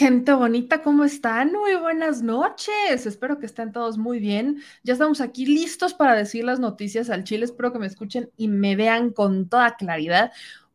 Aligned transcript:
Gente 0.00 0.32
bonita, 0.32 0.80
¿cómo 0.80 1.04
están? 1.04 1.52
Muy 1.52 1.76
buenas 1.76 2.22
noches. 2.22 3.04
Espero 3.04 3.38
que 3.38 3.44
estén 3.44 3.70
todos 3.70 3.98
muy 3.98 4.18
bien. 4.18 4.62
Ya 4.82 4.94
estamos 4.94 5.20
aquí 5.20 5.44
listos 5.44 5.92
para 5.92 6.14
decir 6.14 6.42
las 6.42 6.58
noticias 6.58 7.10
al 7.10 7.22
Chile. 7.24 7.44
Espero 7.44 7.70
que 7.70 7.80
me 7.80 7.86
escuchen 7.86 8.30
y 8.38 8.48
me 8.48 8.76
vean 8.76 9.10
con 9.10 9.50
toda 9.50 9.76
claridad. 9.76 10.32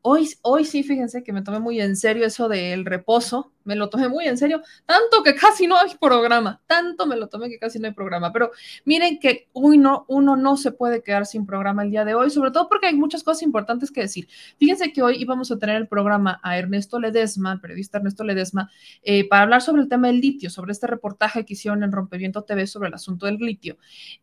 Hoy, 0.08 0.30
hoy 0.44 0.66
sí, 0.66 0.84
fíjense 0.84 1.24
que 1.24 1.34
me 1.34 1.42
tomé 1.42 1.60
muy 1.60 1.82
en 1.82 1.96
serio 1.96 2.28
eso 2.28 2.48
del 2.48 2.86
reposo, 2.86 3.52
me 3.64 3.76
lo 3.76 3.90
tomé 3.90 4.08
muy 4.08 4.28
en 4.28 4.38
serio, 4.38 4.62
tanto 4.86 5.24
que 5.24 5.34
casi 5.34 5.66
no 5.66 5.76
hay 5.80 5.96
programa, 6.00 6.62
tanto 6.68 7.08
me 7.08 7.16
lo 7.16 7.28
tomé 7.28 7.50
que 7.50 7.58
casi 7.58 7.80
no 7.80 7.88
hay 7.88 7.94
programa, 7.96 8.32
pero 8.32 8.52
miren 8.84 9.18
que 9.18 9.50
uno, 9.54 10.06
no 10.08 10.58
se 10.58 10.72
puede 10.72 11.02
quedar 11.02 11.26
sin 11.26 11.48
programa 11.48 11.82
el 11.82 11.90
día 11.90 12.06
de 12.06 12.14
hoy, 12.14 12.30
sobre 12.30 12.52
todo 12.52 12.70
porque 12.70 12.86
hay 12.86 12.96
muchas 12.96 13.24
cosas 13.24 13.42
importantes 13.42 13.90
que 13.90 14.02
decir. 14.02 14.28
Fíjense 14.60 14.94
que 14.94 15.02
hoy 15.02 15.16
íbamos 15.20 15.50
a 15.50 15.58
tener 15.58 15.76
el 15.76 15.88
programa 15.88 16.40
a 16.44 16.56
Ernesto 16.56 17.00
Ledesma, 17.00 17.60
periodista 17.60 17.98
Ernesto 17.98 18.24
Ledesma, 18.24 18.70
eh, 19.02 19.28
para 19.28 19.42
hablar 19.42 19.64
sobre 19.64 19.82
el 19.82 19.90
tema 19.90 20.06
del 20.06 20.22
litio, 20.22 20.52
sobre 20.52 20.72
este 20.72 20.86
reportaje 20.86 21.46
que 21.46 21.54
hicieron 21.54 21.82
en 21.82 21.92
Rompeviento 21.92 22.44
TV 22.44 22.68
sobre 22.68 22.90
el 22.90 22.94
asunto 22.94 23.26
del 23.26 23.38
litio. 23.38 23.80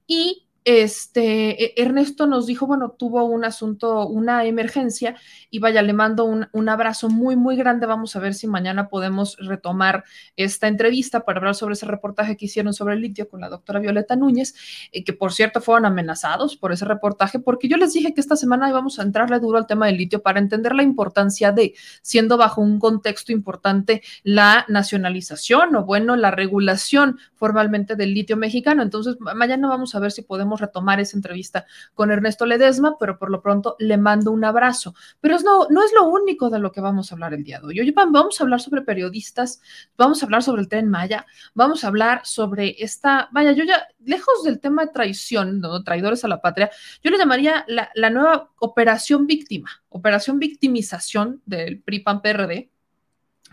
Y 0.07 0.47
este, 0.65 1.65
e, 1.65 1.83
Ernesto 1.83 2.27
nos 2.27 2.47
dijo, 2.47 2.67
bueno, 2.67 2.91
tuvo 2.91 3.25
un 3.25 3.45
asunto, 3.45 4.07
una 4.07 4.45
emergencia 4.45 5.17
y 5.51 5.59
vaya, 5.59 5.83
le 5.83 5.93
mando 5.93 6.25
un, 6.25 6.49
un, 6.53 6.69
abrazo 6.69 7.09
muy, 7.09 7.37
muy 7.37 7.57
grande. 7.57 7.87
Vamos 7.87 8.17
a 8.17 8.21
ver 8.21 8.35
si 8.35 8.47
mañana 8.47 8.89
podemos 8.89 9.37
retomar 9.39 10.05
esta 10.37 10.69
entrevista 10.69 11.25
para 11.25 11.39
hablar 11.39 11.55
sobre 11.55 11.75
ese 11.75 11.87
reportaje 11.87 12.37
que 12.37 12.47
hicieron 12.47 12.73
sobre 12.73 12.95
el 12.95 13.01
litio 13.01 13.29
con 13.29 13.41
la 13.41 13.49
doctora 13.49 13.81
Violeta 13.81 14.17
Núñez, 14.17 14.55
eh, 14.93 15.05
que 15.05 15.13
por 15.13 15.33
cierto 15.33 15.61
fueron 15.61 15.87
amenazados 15.87 16.57
por 16.57 16.73
ese 16.73 16.85
reportaje, 16.85 17.39
porque 17.39 17.69
yo 17.69 17.77
les 17.77 17.93
dije 17.93 18.15
que 18.15 18.21
esta 18.21 18.37
semana 18.37 18.69
íbamos 18.69 18.99
a 18.99 19.03
entrarle 19.03 19.39
duro 19.41 19.59
al 19.59 19.67
tema 19.67 19.87
del 19.87 19.97
litio 19.97 20.23
para 20.23 20.39
entender 20.39 20.75
la 20.75 20.83
importancia 20.83 21.53
de, 21.53 21.75
siendo 22.03 22.37
bajo 22.37 22.61
un 22.61 22.79
contexto 22.79 23.33
importante, 23.33 24.03
la 24.23 24.65
nacionalización 24.69 25.75
o 25.77 25.85
bueno, 25.85 26.17
la 26.17 26.31
regulación 26.31 27.19
formalmente 27.35 27.97
del 27.97 28.15
litio 28.15 28.37
mexicano. 28.37 28.83
Entonces, 28.83 29.17
mañana 29.21 29.69
vamos 29.69 29.95
a 29.95 30.01
ver 30.01 30.13
si 30.13 30.23
podemos 30.23 30.52
retomar 30.61 31.01
esa 31.01 31.17
entrevista 31.17 31.67
con 31.95 32.11
Ernesto 32.11 32.47
Ledesma, 32.47 32.97
pero 32.99 33.19
por 33.19 33.31
lo 33.31 33.41
pronto 33.41 33.77
le 33.79 33.97
mando 33.97 34.31
un 34.31 34.45
abrazo. 34.45 34.95
Pero 35.21 35.39
no, 35.41 35.67
no 35.69 35.83
es 35.85 35.93
lo 35.93 36.05
único 36.05 36.51
de 36.51 36.59
lo 36.59 36.73
que 36.73 36.81
vamos 36.81 37.11
a 37.11 37.15
hablar 37.15 37.35
el 37.35 37.45
día 37.45 37.61
de 37.61 37.67
hoy. 37.67 37.81
Hoy 37.81 37.91
vamos 37.93 38.41
a 38.41 38.45
hablar 38.45 38.61
sobre 38.61 38.83
periodistas, 38.83 39.61
vamos 39.97 40.23
a 40.23 40.27
hablar 40.27 40.43
sobre 40.43 40.63
el 40.63 40.69
tren 40.69 40.89
Maya, 40.89 41.27
vamos 41.55 41.85
a 41.85 41.89
hablar 41.89 42.21
sobre 42.25 42.77
esta, 42.79 43.29
vaya, 43.33 43.53
yo 43.53 43.65
ya, 43.65 43.87
lejos 44.05 44.43
del 44.45 44.61
tema 44.61 44.85
de 44.85 44.93
traición, 44.93 45.61
¿no? 45.61 45.83
traidores 45.83 46.25
a 46.25 46.29
la 46.29 46.41
patria, 46.41 46.71
yo 47.03 47.11
le 47.11 47.19
llamaría 47.19 47.65
la, 47.69 48.11
nueva 48.11 48.51
operación 48.59 49.27
víctima, 49.27 49.71
operación 49.89 50.39
victimización 50.39 51.43
del 51.47 51.81
PRI-PAN-PRD, 51.81 52.71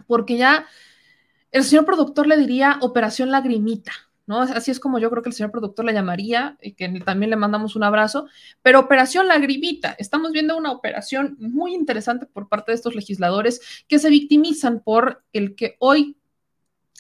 porque 0.07 0.37
ya 0.37 0.65
el 1.51 1.63
señor 1.63 1.85
productor 1.85 2.27
le 2.27 2.37
diría 2.37 2.77
operación 2.81 3.31
lagrimita, 3.31 3.91
Así 4.37 4.69
es 4.69 4.79
como 4.79 4.99
yo 4.99 5.09
creo 5.09 5.23
que 5.23 5.29
el 5.29 5.35
señor 5.35 5.51
productor 5.51 5.85
la 5.85 5.91
llamaría, 5.91 6.57
y 6.61 6.73
que 6.73 6.87
también 6.99 7.31
le 7.31 7.35
mandamos 7.35 7.75
un 7.75 7.83
abrazo, 7.83 8.27
pero 8.61 8.79
Operación 8.79 9.27
Lagrimita, 9.27 9.95
estamos 9.97 10.31
viendo 10.31 10.55
una 10.55 10.71
operación 10.71 11.35
muy 11.39 11.73
interesante 11.73 12.27
por 12.27 12.47
parte 12.47 12.71
de 12.71 12.75
estos 12.75 12.95
legisladores 12.95 13.61
que 13.87 13.97
se 13.97 14.09
victimizan 14.09 14.81
por 14.81 15.23
el 15.33 15.55
que 15.55 15.75
hoy 15.79 16.18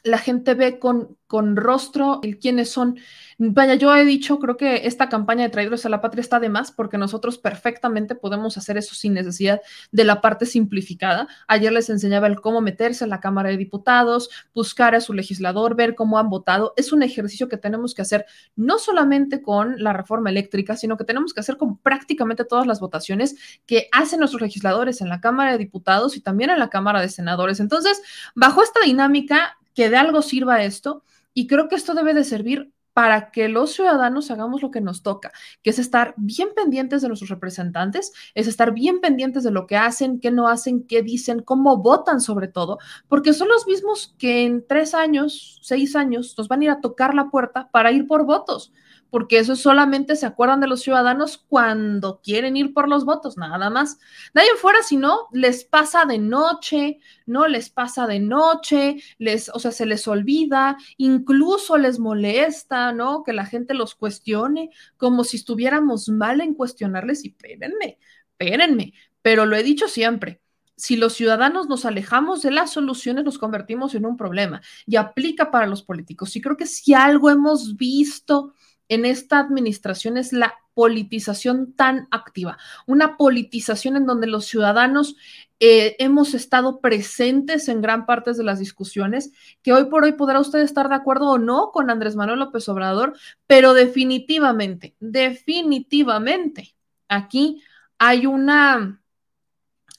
la 0.03 0.17
gente 0.17 0.53
ve 0.53 0.79
con, 0.79 1.17
con 1.27 1.55
rostro 1.55 2.19
el 2.23 2.39
quiénes 2.39 2.71
son. 2.71 2.97
Vaya, 3.37 3.75
yo 3.75 3.95
he 3.95 4.05
dicho, 4.05 4.39
creo 4.39 4.57
que 4.57 4.87
esta 4.87 5.09
campaña 5.09 5.43
de 5.43 5.49
traidores 5.49 5.85
a 5.85 5.89
la 5.89 6.01
patria 6.01 6.21
está 6.21 6.39
de 6.39 6.49
más 6.49 6.71
porque 6.71 6.97
nosotros 6.97 7.37
perfectamente 7.37 8.15
podemos 8.15 8.57
hacer 8.57 8.77
eso 8.77 8.95
sin 8.95 9.13
necesidad 9.13 9.61
de 9.91 10.03
la 10.03 10.21
parte 10.21 10.45
simplificada. 10.45 11.27
Ayer 11.47 11.71
les 11.71 11.89
enseñaba 11.89 12.27
el 12.27 12.41
cómo 12.41 12.61
meterse 12.61 13.03
en 13.03 13.09
la 13.09 13.19
Cámara 13.19 13.49
de 13.49 13.57
Diputados, 13.57 14.29
buscar 14.53 14.95
a 14.95 15.01
su 15.01 15.13
legislador, 15.13 15.75
ver 15.75 15.95
cómo 15.95 16.17
han 16.17 16.29
votado. 16.29 16.73
Es 16.77 16.91
un 16.91 17.03
ejercicio 17.03 17.47
que 17.47 17.57
tenemos 17.57 17.93
que 17.93 18.01
hacer 18.01 18.25
no 18.55 18.79
solamente 18.79 19.41
con 19.41 19.81
la 19.83 19.93
reforma 19.93 20.29
eléctrica, 20.29 20.75
sino 20.75 20.97
que 20.97 21.03
tenemos 21.03 21.33
que 21.33 21.41
hacer 21.41 21.57
con 21.57 21.77
prácticamente 21.77 22.45
todas 22.45 22.65
las 22.65 22.79
votaciones 22.79 23.35
que 23.65 23.87
hacen 23.91 24.19
nuestros 24.19 24.41
legisladores 24.41 25.01
en 25.01 25.09
la 25.09 25.21
Cámara 25.21 25.51
de 25.51 25.57
Diputados 25.57 26.17
y 26.17 26.21
también 26.21 26.49
en 26.49 26.59
la 26.59 26.69
Cámara 26.69 27.01
de 27.01 27.09
Senadores. 27.09 27.59
Entonces, 27.59 28.01
bajo 28.35 28.63
esta 28.63 28.79
dinámica, 28.81 29.58
que 29.73 29.89
de 29.89 29.97
algo 29.97 30.21
sirva 30.21 30.63
esto 30.63 31.03
y 31.33 31.47
creo 31.47 31.67
que 31.67 31.75
esto 31.75 31.93
debe 31.93 32.13
de 32.13 32.23
servir 32.23 32.71
para 32.93 33.31
que 33.31 33.47
los 33.47 33.71
ciudadanos 33.71 34.29
hagamos 34.29 34.61
lo 34.61 34.71
que 34.71 34.81
nos 34.81 35.03
toca, 35.03 35.31
que 35.63 35.69
es 35.69 35.79
estar 35.79 36.13
bien 36.17 36.49
pendientes 36.53 37.01
de 37.01 37.07
nuestros 37.07 37.29
representantes, 37.29 38.11
es 38.35 38.47
estar 38.47 38.73
bien 38.73 38.99
pendientes 38.99 39.43
de 39.43 39.51
lo 39.51 39.67
que 39.67 39.77
hacen, 39.77 40.19
qué 40.19 40.31
no 40.31 40.49
hacen, 40.49 40.85
qué 40.85 41.01
dicen, 41.01 41.41
cómo 41.41 41.77
votan 41.77 42.19
sobre 42.19 42.49
todo, 42.49 42.77
porque 43.07 43.33
son 43.33 43.47
los 43.47 43.67
mismos 43.67 44.15
que 44.17 44.43
en 44.43 44.67
tres 44.67 44.93
años, 44.93 45.59
seis 45.61 45.95
años, 45.95 46.35
nos 46.37 46.49
van 46.49 46.59
a 46.59 46.63
ir 46.65 46.69
a 46.71 46.81
tocar 46.81 47.15
la 47.15 47.29
puerta 47.29 47.69
para 47.71 47.93
ir 47.93 48.05
por 48.05 48.25
votos 48.25 48.73
porque 49.09 49.39
eso 49.39 49.55
solamente 49.55 50.15
se 50.15 50.25
acuerdan 50.25 50.59
de 50.59 50.67
los 50.67 50.81
ciudadanos 50.81 51.37
cuando 51.37 52.21
quieren 52.21 52.57
ir 52.57 52.73
por 52.73 52.87
los 52.87 53.05
votos, 53.05 53.37
nada 53.37 53.69
más. 53.69 53.99
Nadie 54.33 54.49
fuera, 54.57 54.83
si 54.83 54.97
no, 54.97 55.27
les 55.31 55.63
pasa 55.63 56.05
de 56.05 56.19
noche, 56.19 56.99
no 57.25 57.47
les 57.47 57.69
pasa 57.69 58.07
de 58.07 58.19
noche, 58.19 58.97
les, 59.17 59.49
o 59.49 59.59
sea, 59.59 59.71
se 59.71 59.85
les 59.85 60.07
olvida, 60.07 60.77
incluso 60.97 61.77
les 61.77 61.99
molesta, 61.99 62.91
¿no? 62.91 63.23
Que 63.23 63.33
la 63.33 63.45
gente 63.45 63.73
los 63.73 63.95
cuestione, 63.95 64.69
como 64.97 65.23
si 65.23 65.37
estuviéramos 65.37 66.09
mal 66.09 66.41
en 66.41 66.53
cuestionarles 66.53 67.25
y 67.25 67.29
espérenme, 67.29 67.97
espérenme, 68.31 68.93
pero 69.21 69.45
lo 69.45 69.55
he 69.55 69.63
dicho 69.63 69.87
siempre 69.87 70.41
si 70.79 70.95
los 70.95 71.13
ciudadanos 71.13 71.67
nos 71.67 71.83
alejamos 71.83 72.41
de 72.41 72.51
las 72.51 72.71
soluciones, 72.71 73.25
nos 73.25 73.37
convertimos 73.37 73.95
en 73.95 74.05
un 74.05 74.15
problema 74.15 74.61
y 74.85 74.95
aplica 74.95 75.51
para 75.51 75.67
los 75.67 75.83
políticos. 75.83 76.35
Y 76.35 76.41
creo 76.41 76.55
que 76.55 76.65
si 76.65 76.93
algo 76.93 77.29
hemos 77.29 77.75
visto 77.75 78.53
en 78.89 79.05
esta 79.05 79.39
administración 79.39 80.17
es 80.17 80.33
la 80.33 80.55
politización 80.73 81.73
tan 81.73 82.07
activa, 82.11 82.57
una 82.87 83.17
politización 83.17 83.95
en 83.97 84.05
donde 84.05 84.27
los 84.27 84.45
ciudadanos 84.45 85.15
eh, 85.59 85.97
hemos 85.99 86.33
estado 86.33 86.79
presentes 86.79 87.67
en 87.67 87.81
gran 87.81 88.05
parte 88.05 88.33
de 88.33 88.43
las 88.43 88.59
discusiones, 88.59 89.31
que 89.61 89.73
hoy 89.73 89.85
por 89.85 90.05
hoy 90.05 90.13
podrá 90.13 90.39
usted 90.39 90.59
estar 90.59 90.87
de 90.87 90.95
acuerdo 90.95 91.31
o 91.31 91.37
no 91.37 91.71
con 91.71 91.89
Andrés 91.89 92.15
Manuel 92.15 92.39
López 92.39 92.67
Obrador, 92.69 93.17
pero 93.45 93.73
definitivamente, 93.73 94.95
definitivamente, 94.99 96.75
aquí 97.09 97.61
hay 97.97 98.25
una, 98.25 99.01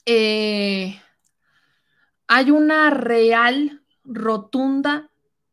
eh, 0.05 0.99
hay 2.27 2.51
una 2.51 2.89
real, 2.89 3.83
rotunda 4.03 5.10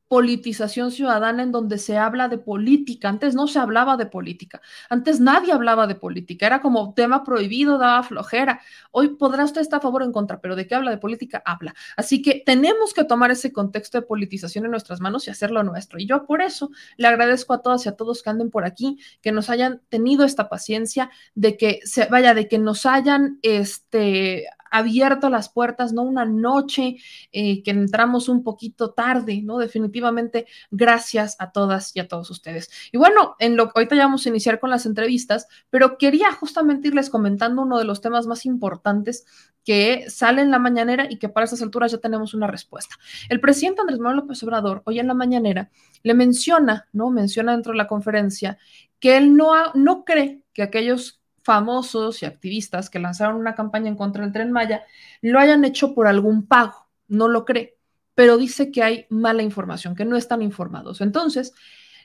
politización 0.09 0.91
ciudadana 0.91 1.43
en 1.43 1.53
donde 1.53 1.79
se 1.79 1.99
habla 1.99 2.29
de 2.29 2.39
política. 2.39 3.09
Antes 3.09 3.35
no 3.35 3.47
se 3.47 3.59
hablaba 3.59 3.97
de 3.97 4.07
política. 4.07 4.61
Antes 4.89 5.21
nadie 5.21 5.53
hablaba 5.53 5.87
de 5.87 5.95
política. 5.95 6.47
Era 6.47 6.61
como 6.61 6.95
tema 6.95 7.23
prohibido, 7.25 7.79
daba 7.79 8.03
flojera. 8.03 8.61
Hoy 8.91 9.17
podrá 9.17 9.45
usted 9.45 9.61
estar 9.61 9.79
a 9.79 9.83
favor 9.83 10.03
o 10.03 10.05
en 10.07 10.13
contra, 10.13 10.41
pero 10.41 10.57
¿de 10.57 10.67
qué 10.67 10.75
habla 10.75 10.91
de 10.91 10.99
política? 10.99 11.43
Habla. 11.45 11.75
Así 11.97 12.23
que 12.23 12.43
tenemos 12.45 12.95
que 12.95 13.05
tomar 13.05 13.31
ese 13.31 13.53
contexto 13.53 14.01
de 14.01 14.07
politización 14.07 14.65
en 14.65 14.71
nuestras 14.71 15.01
manos 15.01 15.27
y 15.27 15.31
hacerlo 15.31 15.63
nuestro. 15.63 15.99
Y 15.99 16.07
yo 16.07 16.27
por 16.27 16.41
eso 16.41 16.71
le 16.97 17.07
agradezco 17.07 17.53
a 17.53 17.63
todas 17.63 17.85
y 17.85 17.89
a 17.91 17.97
todos 17.97 18.23
que 18.23 18.31
anden 18.31 18.51
por 18.51 18.65
aquí, 18.65 18.99
que 19.21 19.33
nos 19.33 19.51
hayan 19.51 19.83
tenido 19.91 20.25
esta 20.25 20.49
paciencia 20.49 21.11
de 21.35 21.57
que 21.57 21.81
se 21.85 22.07
vaya, 22.07 22.33
de 22.33 22.49
que 22.49 22.59
nos 22.59 22.87
hayan 22.87 23.39
este 23.43 24.47
abierto 24.71 25.31
las 25.31 25.49
puertas, 25.49 25.93
¿no? 25.93 26.03
Una 26.03 26.25
noche 26.25 26.97
eh, 27.33 27.63
que 27.63 27.71
entramos 27.71 28.29
un 28.29 28.43
poquito 28.43 28.91
tarde, 28.91 29.43
¿no? 29.43 29.59
Definitivamente, 29.59 30.47
gracias 30.71 31.37
a 31.39 31.53
todas 31.53 31.95
y 31.95 32.01
a 32.01 32.09
todos 32.09 32.31
ustedes. 32.31 32.71
Y 32.93 32.99
bueno, 32.99 33.37
en 33.39 33.57
lo 33.57 33.71
ahorita 33.75 33.97
ya 33.97 34.05
vamos 34.05 34.27
a 34.27 34.29
iniciar 34.29 34.61
con 34.61 34.71
las 34.71 34.87
entrevistas, 34.87 35.47
pero 35.71 35.99
quería 35.99 36.33
justamente 36.33 36.89
irles 36.89 37.11
comentando 37.11 37.63
uno 37.63 37.79
de 37.79 37.85
los 37.85 38.01
temas 38.01 38.27
más 38.27 38.47
importantes 38.47 39.25
que 39.65 40.09
sale 40.09 40.41
en 40.41 40.51
la 40.51 40.59
mañanera 40.59 41.09
y 41.11 41.19
que 41.19 41.29
para 41.29 41.45
estas 41.45 41.61
alturas 41.61 41.93
ya 41.93 41.99
tenemos 41.99 42.33
una 42.33 42.47
respuesta. 42.47 42.97
El 43.29 43.41
presidente 43.41 43.83
Andrés 43.83 43.99
Manuel 43.99 44.21
López 44.21 44.43
Obrador, 44.43 44.83
hoy 44.87 44.99
en 44.99 45.07
la 45.07 45.15
mañanera, 45.15 45.71
le 46.03 46.15
menciona, 46.15 46.89
¿no? 46.93 47.11
Menciona 47.11 47.53
dentro 47.53 47.73
de 47.73 47.79
la 47.79 47.87
conferencia 47.87 48.59
que 48.99 49.17
él 49.17 49.37
no, 49.37 49.53
no 49.75 50.05
cree 50.05 50.43
que 50.53 50.63
aquellos 50.63 51.18
famosos 51.49 52.23
y 52.23 52.27
activistas 52.27 52.91
que 52.91 52.99
lanzaron 52.99 53.37
una 53.37 53.55
campaña 53.55 53.89
en 53.89 53.97
contra 53.97 54.23
del 54.23 54.35
tren 54.35 54.53
Maya 54.53 54.85
lo 55.23 55.41
hayan 55.41 55.65
hecho 55.65 55.95
por 55.95 56.07
algún 56.07 56.47
pago, 56.47 56.91
no 57.07 57.27
lo 57.27 57.47
cree, 57.47 57.79
pero 58.15 58.37
dice 58.37 58.71
que 58.71 58.83
hay 58.83 59.07
mala 59.09 59.43
información, 59.43 59.97
que 59.97 60.05
no 60.05 60.19
están 60.19 60.43
informados. 60.43 61.01
Entonces, 61.01 61.55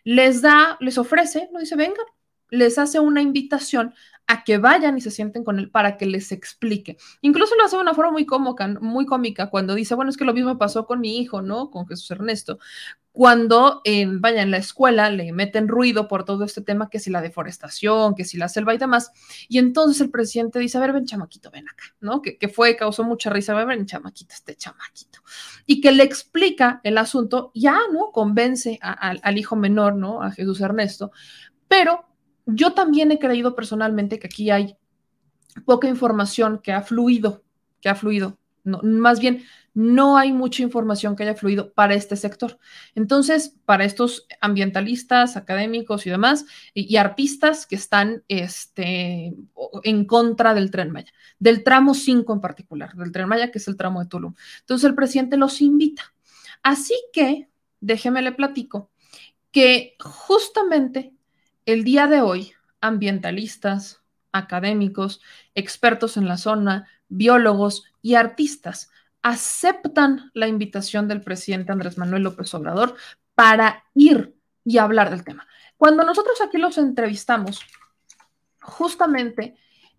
les 0.06 0.42
da, 0.42 0.78
les 0.80 0.98
ofrece, 0.98 1.50
no 1.52 1.60
dice, 1.60 1.76
vengan, 1.76 2.06
les 2.52 2.78
hace 2.78 3.02
una 3.02 3.22
invitación 3.22 3.94
a 4.34 4.44
que 4.44 4.58
vayan 4.58 4.98
y 4.98 5.02
se 5.02 5.12
sienten 5.12 5.44
con 5.44 5.60
él 5.60 5.70
para 5.70 5.96
que 5.96 6.08
les 6.08 6.32
explique. 6.32 6.98
Incluso 7.22 7.56
lo 7.56 7.64
hace 7.64 7.76
de 7.76 7.84
una 7.84 7.94
forma 7.94 8.12
muy 8.12 8.26
cómica, 8.26 8.68
muy 8.82 9.06
cómica 9.06 9.50
cuando 9.50 9.76
dice, 9.76 9.94
bueno, 9.94 10.10
es 10.10 10.18
que 10.18 10.26
lo 10.26 10.34
mismo 10.34 10.58
pasó 10.58 10.88
con 10.88 11.02
mi 11.02 11.20
hijo, 11.20 11.42
¿no? 11.42 11.70
Con 11.70 11.88
Jesús 11.88 12.10
Ernesto. 12.12 12.58
Cuando 13.12 13.82
en, 13.84 14.22
vaya 14.22 14.42
en 14.42 14.50
la 14.50 14.58
escuela 14.58 15.12
le 15.12 15.32
meten 15.34 15.68
ruido 15.68 16.08
por 16.08 16.26
todo 16.26 16.46
este 16.46 16.62
tema, 16.62 16.90
que 16.90 16.98
si 16.98 17.12
la 17.12 17.22
deforestación, 17.22 18.16
que 18.16 18.26
si 18.26 18.38
la 18.38 18.50
selva 18.50 18.74
y 18.74 18.80
demás. 18.80 19.12
Y 19.48 19.60
entonces 19.60 20.02
el 20.02 20.10
presidente 20.10 20.58
dice, 20.58 20.80
a 20.80 20.82
ver, 20.82 20.94
ven 20.94 21.06
chamaquito, 21.06 21.52
ven 21.52 21.70
acá, 21.70 21.84
¿no? 22.02 22.24
Que, 22.24 22.40
que 22.40 22.48
fue, 22.48 22.76
causó 22.76 23.04
mucha 23.04 23.30
risa, 23.30 23.52
a 23.52 23.56
ver, 23.56 23.68
ven 23.68 23.86
chamaquito, 23.86 24.34
este 24.34 24.56
chamaquito. 24.56 25.20
Y 25.68 25.80
que 25.80 25.92
le 25.92 26.04
explica 26.04 26.82
el 26.84 26.98
asunto, 26.98 27.52
ya, 27.54 27.78
¿no? 27.92 28.12
Convence 28.12 28.80
al 28.82 29.38
hijo 29.38 29.56
menor, 29.56 29.96
¿no? 29.96 30.24
A 30.24 30.32
Jesús 30.32 30.60
Ernesto, 30.60 31.12
pero 31.68 32.13
yo 32.46 32.74
también 32.74 33.12
he 33.12 33.20
creído 33.20 33.56
personalmente 33.56 34.20
que 34.20 34.28
aquí 34.28 34.50
hay 34.52 34.78
poca 35.66 35.88
información 35.88 36.60
que 36.62 36.72
ha 36.72 36.82
fluido, 36.82 37.44
que 37.82 37.90
ha 37.90 37.96
fluido. 37.96 38.38
Más 38.64 39.20
bien, 39.20 39.44
no 39.74 40.18
hay 40.18 40.32
mucha 40.32 40.62
información 40.62 41.16
que 41.16 41.24
haya 41.24 41.36
fluido 41.36 41.74
para 41.74 41.96
este 41.96 42.16
sector. 42.16 42.60
Entonces, 42.96 43.56
para 43.66 43.86
estos 43.86 44.28
ambientalistas, 44.40 45.36
académicos 45.36 46.06
y 46.06 46.12
demás, 46.12 46.46
y, 46.74 46.96
artistas 46.98 47.66
que 47.66 47.76
están 47.76 48.24
este, 48.28 49.36
en 49.84 50.06
contra 50.06 50.54
del 50.54 50.72
tren 50.72 50.92
Maya, 50.92 51.12
del 51.40 51.64
tramo 51.64 51.94
5 51.94 52.34
en 52.34 52.42
particular, 52.42 52.94
del 52.94 53.12
tren 53.12 53.28
Maya, 53.28 53.52
que 53.52 53.58
es 53.58 53.68
el 53.68 53.76
tramo 53.76 54.02
de 54.02 54.08
Tulum. 54.08 54.34
Entonces, 54.60 54.88
el 54.88 54.96
presidente 54.96 55.38
los 55.38 55.60
invita. 55.62 56.14
Así 56.62 56.96
que, 57.12 57.50
déjeme 57.82 58.22
le 58.22 58.32
platico, 58.32 58.92
que 59.52 59.96
justamente 60.00 61.13
el 61.66 61.84
día 61.84 62.08
de 62.08 62.22
hoy, 62.22 62.54
ambientalistas, 62.82 64.02
académicos, 64.32 65.22
expertos 65.56 66.18
en 66.18 66.28
la 66.28 66.38
zona, 66.38 66.88
biólogos 67.08 67.86
y 68.02 68.16
artistas 68.16 68.90
aceptan 69.22 70.32
la 70.34 70.48
invitación 70.48 71.08
del 71.08 71.22
presidente 71.22 71.72
Andrés 71.72 71.98
Manuel 71.98 72.24
López 72.24 72.54
Obrador 72.54 72.96
para 73.36 73.86
ir 73.96 74.36
y 74.66 74.78
hablar 74.78 75.10
del 75.10 75.24
tema. 75.24 75.48
Cuando 75.78 76.04
nosotros 76.04 76.40
aquí 76.42 76.58
los 76.58 76.78
entrevistamos, 76.78 77.62
justamente 78.62 79.56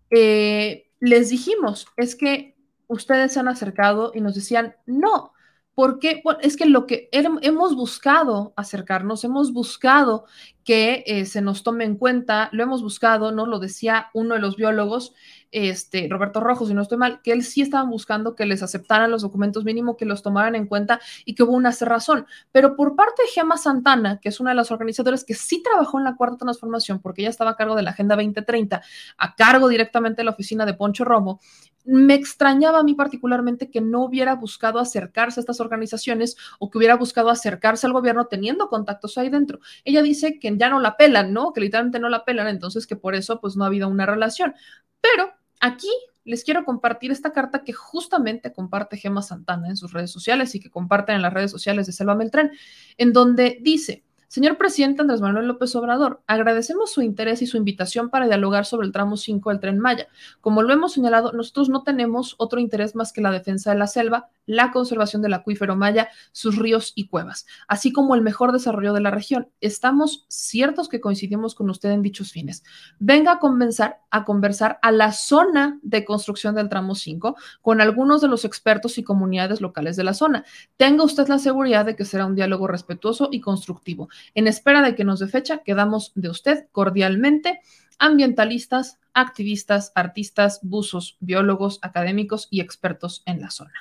eh, 0.09 0.91
les 0.99 1.29
dijimos, 1.29 1.87
es 1.97 2.15
que 2.15 2.55
ustedes 2.87 3.33
se 3.33 3.39
han 3.39 3.47
acercado 3.47 4.11
y 4.13 4.21
nos 4.21 4.35
decían, 4.35 4.75
no, 4.85 5.33
porque 5.75 6.23
es 6.41 6.55
que 6.55 6.65
lo 6.65 6.87
que 6.87 7.09
hemos 7.11 7.75
buscado 7.75 8.53
acercarnos, 8.55 9.25
hemos 9.25 9.51
buscado 9.51 10.25
que 10.63 11.03
eh, 11.05 11.25
se 11.25 11.41
nos 11.41 11.63
tome 11.63 11.83
en 11.83 11.97
cuenta, 11.97 12.49
lo 12.53 12.63
hemos 12.63 12.81
buscado, 12.81 13.33
¿no? 13.33 13.45
Lo 13.45 13.59
decía 13.59 14.07
uno 14.13 14.35
de 14.35 14.41
los 14.41 14.55
biólogos, 14.55 15.13
este, 15.55 16.07
Roberto 16.09 16.41
Rojo, 16.41 16.65
si 16.65 16.73
no 16.73 16.81
estoy 16.81 16.97
mal, 16.97 17.21
que 17.21 17.31
él 17.31 17.41
sí 17.41 17.61
estaban 17.61 17.89
buscando 17.89 18.35
que 18.35 18.45
les 18.45 18.61
aceptaran 18.61 19.09
los 19.09 19.21
documentos 19.21 19.63
mínimo, 19.63 19.95
que 19.95 20.03
los 20.03 20.21
tomaran 20.21 20.53
en 20.53 20.67
cuenta 20.67 20.99
y 21.23 21.33
que 21.33 21.43
hubo 21.43 21.53
una 21.53 21.71
razón. 21.79 22.25
Pero 22.51 22.75
por 22.75 22.97
parte 22.97 23.21
de 23.21 23.29
Gemma 23.29 23.55
Santana, 23.55 24.19
que 24.19 24.27
es 24.27 24.41
una 24.41 24.49
de 24.49 24.57
las 24.57 24.71
organizadoras 24.71 25.23
que 25.23 25.33
sí 25.33 25.63
trabajó 25.63 25.97
en 25.97 26.03
la 26.03 26.17
cuarta 26.17 26.39
transformación, 26.39 26.99
porque 26.99 27.21
ella 27.21 27.29
estaba 27.29 27.51
a 27.51 27.55
cargo 27.55 27.75
de 27.75 27.83
la 27.83 27.91
Agenda 27.91 28.15
2030, 28.15 28.81
a 29.17 29.35
cargo 29.35 29.69
directamente 29.69 30.17
de 30.17 30.25
la 30.25 30.31
oficina 30.31 30.65
de 30.65 30.73
Poncho 30.73 31.05
Romo, 31.05 31.39
me 31.85 32.15
extrañaba 32.15 32.79
a 32.79 32.83
mí 32.83 32.95
particularmente 32.95 33.69
que 33.69 33.79
no 33.79 34.03
hubiera 34.03 34.35
buscado 34.35 34.79
acercarse 34.79 35.39
a 35.39 35.41
estas 35.41 35.61
organizaciones 35.61 36.35
o 36.59 36.69
que 36.69 36.79
hubiera 36.79 36.97
buscado 36.97 37.29
acercarse 37.29 37.87
al 37.87 37.93
gobierno 37.93 38.25
teniendo 38.25 38.67
contactos 38.67 39.17
ahí 39.17 39.29
dentro. 39.29 39.59
Ella 39.85 40.01
dice 40.01 40.39
que 40.39 40.57
ya 40.57 40.69
no 40.69 40.79
la 40.79 40.97
pelan, 40.97 41.31
¿no? 41.31 41.53
Que 41.53 41.61
literalmente 41.61 41.99
no 41.99 42.09
la 42.09 42.25
pelan, 42.25 42.47
entonces 42.47 42.87
que 42.87 42.95
por 42.95 43.15
eso 43.15 43.39
pues 43.39 43.55
no 43.55 43.63
ha 43.63 43.67
habido 43.67 43.87
una 43.87 44.05
relación. 44.05 44.53
Pero 44.99 45.31
aquí 45.59 45.89
les 46.23 46.43
quiero 46.43 46.65
compartir 46.65 47.11
esta 47.11 47.33
carta 47.33 47.63
que 47.63 47.73
justamente 47.73 48.51
comparte 48.51 48.97
Gema 48.97 49.21
Santana 49.21 49.69
en 49.69 49.77
sus 49.77 49.93
redes 49.93 50.11
sociales 50.11 50.55
y 50.55 50.59
que 50.59 50.71
comparten 50.71 51.15
en 51.15 51.21
las 51.21 51.33
redes 51.33 51.51
sociales 51.51 51.85
de 51.85 51.93
Selva 51.93 52.15
Meltrán, 52.15 52.51
en 52.97 53.13
donde 53.13 53.59
dice, 53.61 54.04
Señor 54.27 54.57
presidente 54.57 55.01
Andrés 55.01 55.21
Manuel 55.21 55.47
López 55.47 55.75
Obrador, 55.75 56.21
agradecemos 56.27 56.91
su 56.91 57.01
interés 57.01 57.41
y 57.41 57.47
su 57.47 57.57
invitación 57.57 58.09
para 58.09 58.25
dialogar 58.25 58.65
sobre 58.65 58.87
el 58.87 58.91
tramo 58.91 59.17
5 59.17 59.49
del 59.49 59.59
tren 59.59 59.79
Maya. 59.79 60.07
Como 60.41 60.63
lo 60.63 60.73
hemos 60.73 60.93
señalado, 60.93 61.31
nosotros 61.31 61.69
no 61.69 61.83
tenemos 61.83 62.35
otro 62.37 62.59
interés 62.59 62.95
más 62.95 63.13
que 63.13 63.21
la 63.21 63.31
defensa 63.31 63.71
de 63.71 63.77
la 63.77 63.87
selva, 63.87 64.29
la 64.45 64.71
conservación 64.71 65.21
del 65.21 65.33
acuífero 65.33 65.75
Maya, 65.75 66.09
sus 66.31 66.57
ríos 66.57 66.91
y 66.95 67.07
cuevas, 67.07 67.45
así 67.67 67.91
como 67.91 68.15
el 68.15 68.21
mejor 68.21 68.51
desarrollo 68.51 68.93
de 68.93 69.01
la 69.01 69.11
región. 69.11 69.49
Estamos 69.61 70.25
ciertos 70.27 70.89
que 70.89 71.01
coincidimos 71.01 71.55
con 71.55 71.69
usted 71.69 71.91
en 71.91 72.01
dichos 72.01 72.31
fines. 72.31 72.63
Venga 72.99 73.33
a 73.33 73.39
conversar, 73.39 74.01
a 74.09 74.25
conversar 74.25 74.79
a 74.81 74.91
la 74.91 75.11
zona 75.11 75.79
de 75.81 76.03
construcción 76.03 76.55
del 76.55 76.69
tramo 76.69 76.95
5 76.95 77.35
con 77.61 77.81
algunos 77.81 78.21
de 78.21 78.27
los 78.27 78.45
expertos 78.45 78.97
y 78.97 79.03
comunidades 79.03 79.61
locales 79.61 79.95
de 79.95 80.03
la 80.03 80.13
zona. 80.13 80.45
Tenga 80.77 81.03
usted 81.03 81.27
la 81.27 81.39
seguridad 81.39 81.85
de 81.85 81.95
que 81.95 82.05
será 82.05 82.25
un 82.25 82.35
diálogo 82.35 82.67
respetuoso 82.67 83.29
y 83.31 83.41
constructivo. 83.41 84.09
En 84.33 84.47
espera 84.47 84.81
de 84.81 84.95
que 84.95 85.03
nos 85.03 85.19
dé 85.19 85.27
fecha, 85.27 85.63
quedamos 85.63 86.11
de 86.15 86.29
usted 86.29 86.67
cordialmente 86.71 87.61
ambientalistas, 87.99 88.99
activistas, 89.13 89.91
artistas, 89.95 90.59
buzos, 90.61 91.17
biólogos, 91.19 91.79
académicos 91.81 92.47
y 92.51 92.61
expertos 92.61 93.23
en 93.25 93.41
la 93.41 93.49
zona. 93.49 93.73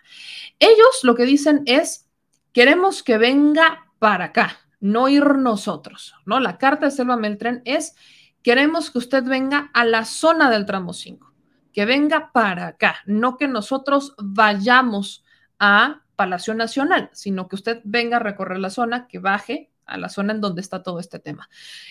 Ellos 0.58 1.00
lo 1.02 1.14
que 1.14 1.24
dicen 1.24 1.62
es, 1.66 2.08
queremos 2.52 3.02
que 3.02 3.18
venga 3.18 3.90
para 3.98 4.26
acá, 4.26 4.58
no 4.80 5.08
ir 5.08 5.24
nosotros, 5.36 6.14
¿no? 6.26 6.40
La 6.40 6.58
carta 6.58 6.86
de 6.86 6.92
Selva 6.92 7.16
Meltren 7.16 7.62
es, 7.64 7.94
queremos 8.42 8.90
que 8.90 8.98
usted 8.98 9.24
venga 9.24 9.70
a 9.74 9.84
la 9.84 10.04
zona 10.04 10.50
del 10.50 10.66
tramo 10.66 10.92
5, 10.92 11.32
que 11.72 11.84
venga 11.84 12.30
para 12.32 12.68
acá, 12.68 12.96
no 13.06 13.36
que 13.36 13.48
nosotros 13.48 14.14
vayamos 14.18 15.24
a 15.58 16.02
Palacio 16.16 16.54
Nacional, 16.54 17.10
sino 17.12 17.48
que 17.48 17.56
usted 17.56 17.80
venga 17.84 18.18
a 18.18 18.20
recorrer 18.20 18.58
la 18.58 18.70
zona, 18.70 19.08
que 19.08 19.18
baje 19.18 19.72
a 19.86 19.98
la 19.98 20.08
zona 20.08 20.32
en 20.32 20.40
donde 20.40 20.60
está 20.60 20.82
todo 20.82 20.98
este 20.98 21.18
tema. 21.18 21.48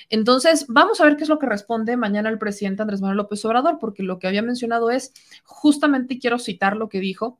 Entonces, 0.09 0.65
vamos 0.67 1.01
a 1.01 1.05
ver 1.05 1.17
qué 1.17 1.23
es 1.23 1.29
lo 1.29 1.39
que 1.39 1.45
responde 1.45 1.97
mañana 1.97 2.29
el 2.29 2.39
presidente 2.39 2.81
Andrés 2.81 3.01
Manuel 3.01 3.17
López 3.17 3.43
Obrador, 3.45 3.77
porque 3.79 4.03
lo 4.03 4.19
que 4.19 4.27
había 4.27 4.41
mencionado 4.41 4.91
es, 4.91 5.13
justamente 5.43 6.19
quiero 6.19 6.39
citar 6.39 6.75
lo 6.75 6.89
que 6.89 6.99
dijo, 6.99 7.39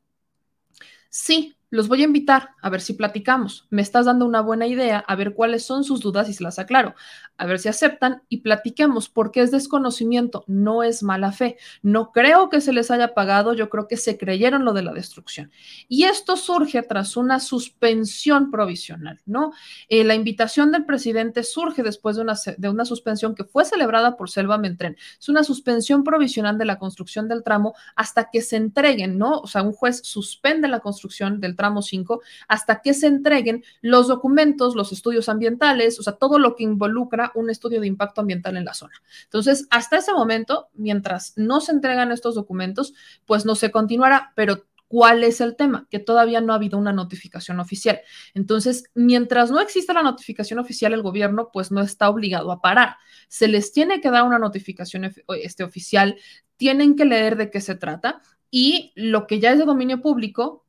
sí, 1.09 1.55
los 1.73 1.87
voy 1.87 2.03
a 2.03 2.05
invitar 2.05 2.51
a 2.61 2.69
ver 2.69 2.81
si 2.81 2.93
platicamos. 2.93 3.65
Me 3.71 3.81
estás 3.81 4.05
dando 4.05 4.27
una 4.27 4.41
buena 4.41 4.67
idea, 4.67 4.99
a 4.99 5.15
ver 5.15 5.33
cuáles 5.33 5.65
son 5.65 5.83
sus 5.83 6.01
dudas 6.01 6.29
y 6.29 6.33
se 6.35 6.43
las 6.43 6.59
aclaro. 6.59 6.93
A 7.35 7.47
ver 7.47 7.57
si 7.57 7.67
aceptan 7.67 8.21
y 8.29 8.41
platiquemos, 8.41 9.09
porque 9.09 9.41
es 9.41 9.49
desconocimiento, 9.49 10.43
no 10.45 10.83
es 10.83 11.01
mala 11.01 11.31
fe. 11.31 11.57
No 11.81 12.11
creo 12.11 12.51
que 12.51 12.61
se 12.61 12.73
les 12.73 12.91
haya 12.91 13.15
pagado, 13.15 13.55
yo 13.55 13.71
creo 13.71 13.87
que 13.87 13.97
se 13.97 14.19
creyeron 14.19 14.65
lo 14.65 14.73
de 14.73 14.83
la 14.83 14.93
destrucción. 14.93 15.49
Y 15.87 16.03
esto 16.03 16.37
surge 16.37 16.83
tras 16.83 17.17
una 17.17 17.39
suspensión 17.39 18.51
provisional, 18.51 19.19
¿no? 19.25 19.51
Eh, 19.89 20.03
la 20.03 20.13
invitación 20.13 20.71
del 20.71 20.85
presidente 20.85 21.41
surge 21.41 21.81
después 21.81 22.17
de 22.17 22.21
una, 22.21 22.35
de 22.55 22.69
una 22.69 22.85
suspensión 22.85 23.33
que 23.33 23.45
fue 23.45 23.65
celebrada 23.65 24.15
por 24.15 24.29
Selva 24.29 24.59
Mentren. 24.59 24.95
Es 25.19 25.27
una 25.27 25.43
suspensión 25.43 26.03
provisional 26.03 26.59
de 26.59 26.65
la 26.65 26.77
construcción 26.77 27.27
del 27.27 27.41
tramo 27.41 27.73
hasta 27.95 28.29
que 28.31 28.43
se 28.43 28.57
entreguen, 28.57 29.17
¿no? 29.17 29.39
O 29.39 29.47
sea, 29.47 29.63
un 29.63 29.73
juez 29.73 30.01
suspende 30.03 30.67
la 30.67 30.79
construcción 30.79 31.39
del 31.39 31.55
tramo 31.55 31.62
tramo 31.63 31.81
5 31.81 32.21
hasta 32.49 32.81
que 32.81 32.93
se 32.93 33.07
entreguen 33.07 33.63
los 33.81 34.09
documentos, 34.09 34.75
los 34.75 34.91
estudios 34.91 35.29
ambientales, 35.29 35.97
o 35.97 36.03
sea, 36.03 36.13
todo 36.13 36.39
lo 36.39 36.55
que 36.55 36.63
involucra 36.63 37.31
un 37.35 37.49
estudio 37.49 37.79
de 37.79 37.87
impacto 37.87 38.19
ambiental 38.19 38.57
en 38.57 38.65
la 38.65 38.73
zona. 38.73 39.01
Entonces, 39.23 39.65
hasta 39.69 39.97
ese 39.97 40.11
momento, 40.11 40.67
mientras 40.73 41.33
no 41.37 41.61
se 41.61 41.71
entregan 41.71 42.11
estos 42.11 42.35
documentos, 42.35 42.93
pues 43.25 43.45
no 43.45 43.55
se 43.55 43.71
continuará, 43.71 44.33
pero 44.35 44.65
¿Cuál 44.89 45.23
es 45.23 45.41
el 45.41 45.55
tema? 45.55 45.87
Que 45.89 45.97
todavía 45.97 46.39
no 46.39 46.53
ha 46.53 46.57
habido 46.57 46.77
una 46.77 46.93
notificación 46.93 47.59
oficial. 47.59 48.01
Entonces, 48.35 48.83
mientras 48.93 49.49
no 49.49 49.59
exista 49.59 49.91
la 49.91 50.03
notificación 50.03 50.59
oficial, 50.59 50.93
el 50.93 51.01
gobierno 51.01 51.49
pues 51.51 51.71
no 51.71 51.81
está 51.81 52.07
obligado 52.11 52.51
a 52.51 52.61
parar. 52.61 52.97
Se 53.27 53.47
les 53.47 53.73
tiene 53.73 54.01
que 54.01 54.11
dar 54.11 54.21
una 54.21 54.37
notificación 54.37 55.11
este, 55.41 55.63
oficial, 55.63 56.19
tienen 56.57 56.95
que 56.95 57.05
leer 57.05 57.37
de 57.37 57.49
qué 57.49 57.59
se 57.59 57.73
trata 57.73 58.21
y 58.55 58.93
lo 58.95 59.25
que 59.25 59.39
ya 59.39 59.51
es 59.51 59.57
de 59.57 59.65
dominio 59.65 59.99
público, 59.99 60.62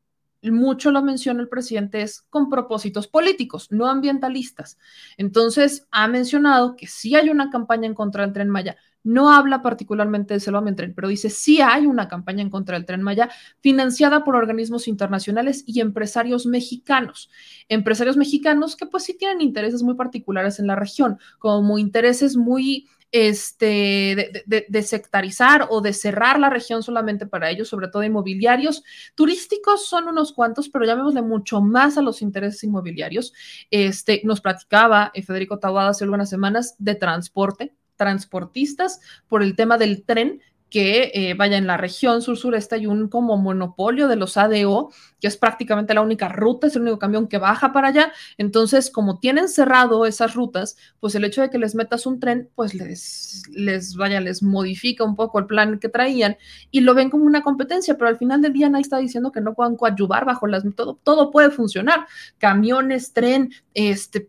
mucho 0.52 0.90
lo 0.90 1.02
menciona 1.02 1.40
el 1.40 1.48
presidente, 1.48 2.02
es 2.02 2.22
con 2.30 2.48
propósitos 2.48 3.08
políticos, 3.08 3.68
no 3.70 3.88
ambientalistas. 3.88 4.78
Entonces, 5.16 5.86
ha 5.90 6.08
mencionado 6.08 6.76
que 6.76 6.86
sí 6.86 7.14
hay 7.14 7.30
una 7.30 7.50
campaña 7.50 7.86
en 7.86 7.94
contra 7.94 8.24
del 8.24 8.32
tren 8.32 8.50
Maya. 8.50 8.76
No 9.04 9.30
habla 9.30 9.60
particularmente 9.60 10.32
de 10.32 10.40
Selva 10.40 10.64
Tren, 10.74 10.94
pero 10.94 11.08
dice 11.08 11.28
sí 11.28 11.60
hay 11.60 11.84
una 11.84 12.08
campaña 12.08 12.40
en 12.40 12.48
contra 12.48 12.76
del 12.76 12.86
tren 12.86 13.02
Maya 13.02 13.28
financiada 13.60 14.24
por 14.24 14.34
organismos 14.34 14.88
internacionales 14.88 15.62
y 15.66 15.80
empresarios 15.80 16.46
mexicanos. 16.46 17.30
Empresarios 17.68 18.16
mexicanos 18.16 18.76
que 18.76 18.86
pues 18.86 19.04
sí 19.04 19.14
tienen 19.14 19.42
intereses 19.42 19.82
muy 19.82 19.94
particulares 19.94 20.58
en 20.58 20.66
la 20.66 20.74
región, 20.74 21.18
como 21.38 21.76
intereses 21.76 22.34
muy 22.36 22.88
este, 23.14 24.42
de, 24.44 24.82
sectarizar 24.82 25.68
o 25.70 25.80
de 25.80 25.92
cerrar 25.92 26.40
la 26.40 26.50
región 26.50 26.82
solamente 26.82 27.26
para 27.26 27.48
ellos, 27.48 27.68
sobre 27.68 27.86
todo 27.86 28.02
inmobiliarios. 28.02 28.82
Turísticos 29.14 29.86
son 29.86 30.08
unos 30.08 30.32
cuantos, 30.32 30.68
pero 30.68 30.84
llamémosle 30.84 31.22
mucho 31.22 31.60
más 31.60 31.96
a 31.96 32.02
los 32.02 32.22
intereses 32.22 32.64
inmobiliarios. 32.64 33.32
Este, 33.70 34.20
nos 34.24 34.40
platicaba 34.40 35.12
eh, 35.14 35.22
Federico 35.22 35.60
Tawada 35.60 35.90
hace 35.90 36.02
algunas 36.02 36.28
semanas 36.28 36.74
de 36.78 36.96
transporte, 36.96 37.72
transportistas 37.94 38.98
por 39.28 39.44
el 39.44 39.54
tema 39.54 39.78
del 39.78 40.04
tren 40.04 40.42
que 40.70 41.12
eh, 41.14 41.34
vaya 41.34 41.56
en 41.56 41.66
la 41.66 41.76
región 41.76 42.20
sur-sureste 42.20 42.74
hay 42.74 42.86
un 42.86 43.08
como 43.08 43.36
monopolio 43.36 44.08
de 44.08 44.16
los 44.16 44.36
ADO, 44.36 44.90
que 45.20 45.28
es 45.28 45.36
prácticamente 45.36 45.94
la 45.94 46.00
única 46.00 46.28
ruta, 46.28 46.66
es 46.66 46.74
el 46.74 46.82
único 46.82 46.98
camión 46.98 47.28
que 47.28 47.38
baja 47.38 47.72
para 47.72 47.88
allá. 47.88 48.12
Entonces, 48.38 48.90
como 48.90 49.20
tienen 49.20 49.48
cerrado 49.48 50.04
esas 50.04 50.34
rutas, 50.34 50.76
pues 50.98 51.14
el 51.14 51.24
hecho 51.24 51.42
de 51.42 51.50
que 51.50 51.58
les 51.58 51.74
metas 51.74 52.06
un 52.06 52.18
tren, 52.18 52.50
pues 52.54 52.74
les, 52.74 53.44
les 53.52 53.94
vaya, 53.94 54.20
les 54.20 54.42
modifica 54.42 55.04
un 55.04 55.14
poco 55.14 55.38
el 55.38 55.46
plan 55.46 55.78
que 55.78 55.88
traían 55.88 56.36
y 56.70 56.80
lo 56.80 56.94
ven 56.94 57.08
como 57.08 57.24
una 57.24 57.42
competencia, 57.42 57.96
pero 57.96 58.08
al 58.08 58.18
final 58.18 58.42
del 58.42 58.52
día 58.52 58.68
nadie 58.68 58.82
está 58.82 58.98
diciendo 58.98 59.30
que 59.30 59.40
no 59.40 59.54
puedan 59.54 59.76
coadyuvar 59.76 60.24
bajo 60.24 60.46
las, 60.46 60.64
todo, 60.74 60.98
todo 61.02 61.30
puede 61.30 61.50
funcionar. 61.50 62.06
Camiones, 62.38 63.12
tren, 63.12 63.52
este, 63.74 64.28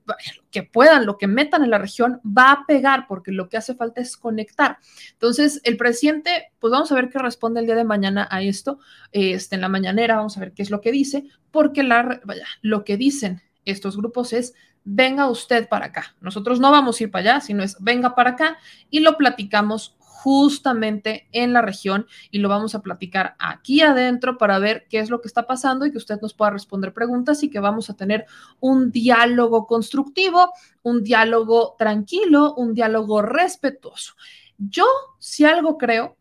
que 0.56 0.64
puedan, 0.64 1.06
lo 1.06 1.18
que 1.18 1.28
metan 1.28 1.66
en 1.66 1.70
la 1.70 1.80
región 1.80 2.22
va 2.26 2.54
a 2.54 2.66
pegar 2.66 3.08
porque 3.10 3.34
lo 3.34 3.50
que 3.50 3.58
hace 3.58 3.76
falta 3.76 4.00
es 4.00 4.16
conectar. 4.16 4.78
Entonces, 5.12 5.60
el 5.66 5.76
presidente, 5.76 6.54
pues 6.60 6.72
vamos 6.72 6.90
a 6.94 6.96
ver 6.96 7.10
qué 7.10 7.20
responde 7.20 7.60
el 7.60 7.66
día 7.66 7.76
de 7.76 7.84
mañana 7.84 8.26
a 8.32 8.42
esto, 8.42 8.80
este, 9.12 9.56
en 9.56 9.62
la 9.62 9.68
mañanera, 9.68 10.16
vamos 10.16 10.38
a 10.38 10.40
ver 10.40 10.54
qué 10.54 10.62
es 10.62 10.70
lo 10.70 10.80
que 10.80 10.94
dice, 10.94 11.26
porque 11.52 11.84
la, 11.84 12.22
vaya, 12.24 12.46
lo 12.62 12.86
que 12.86 12.96
dicen 12.96 13.42
estos 13.66 13.98
grupos 13.98 14.32
es, 14.32 14.54
venga 14.86 15.28
usted 15.28 15.68
para 15.68 15.88
acá. 15.88 16.16
Nosotros 16.22 16.62
no 16.62 16.72
vamos 16.72 17.02
a 17.02 17.04
ir 17.04 17.12
para 17.12 17.32
allá, 17.32 17.42
sino 17.42 17.62
es, 17.62 17.76
venga 17.82 18.16
para 18.16 18.30
acá 18.30 18.58
y 18.90 19.02
lo 19.02 19.18
platicamos 19.18 19.98
justamente 20.26 21.28
en 21.34 21.54
la 21.54 21.62
región 21.62 22.08
y 22.32 22.40
lo 22.40 22.50
vamos 22.50 22.74
a 22.74 22.82
platicar 22.82 23.36
aquí 23.38 23.82
adentro 23.82 24.40
para 24.40 24.58
ver 24.58 24.88
qué 24.90 24.98
es 24.98 25.12
lo 25.12 25.22
que 25.22 25.28
está 25.28 25.46
pasando 25.46 25.86
y 25.86 25.92
que 25.92 26.00
usted 26.00 26.20
nos 26.20 26.34
pueda 26.34 26.50
responder 26.50 26.96
preguntas 26.96 27.44
y 27.44 27.52
que 27.52 27.60
vamos 27.60 27.92
a 27.92 27.96
tener 27.96 28.26
un 28.60 28.90
diálogo 28.90 29.68
constructivo, 29.68 30.52
un 30.82 31.04
diálogo 31.04 31.76
tranquilo, 31.78 32.56
un 32.56 32.74
diálogo 32.74 33.22
respetuoso. 33.22 34.16
Yo, 34.58 34.88
si 35.20 35.46
algo 35.46 35.78
creo, 35.78 36.18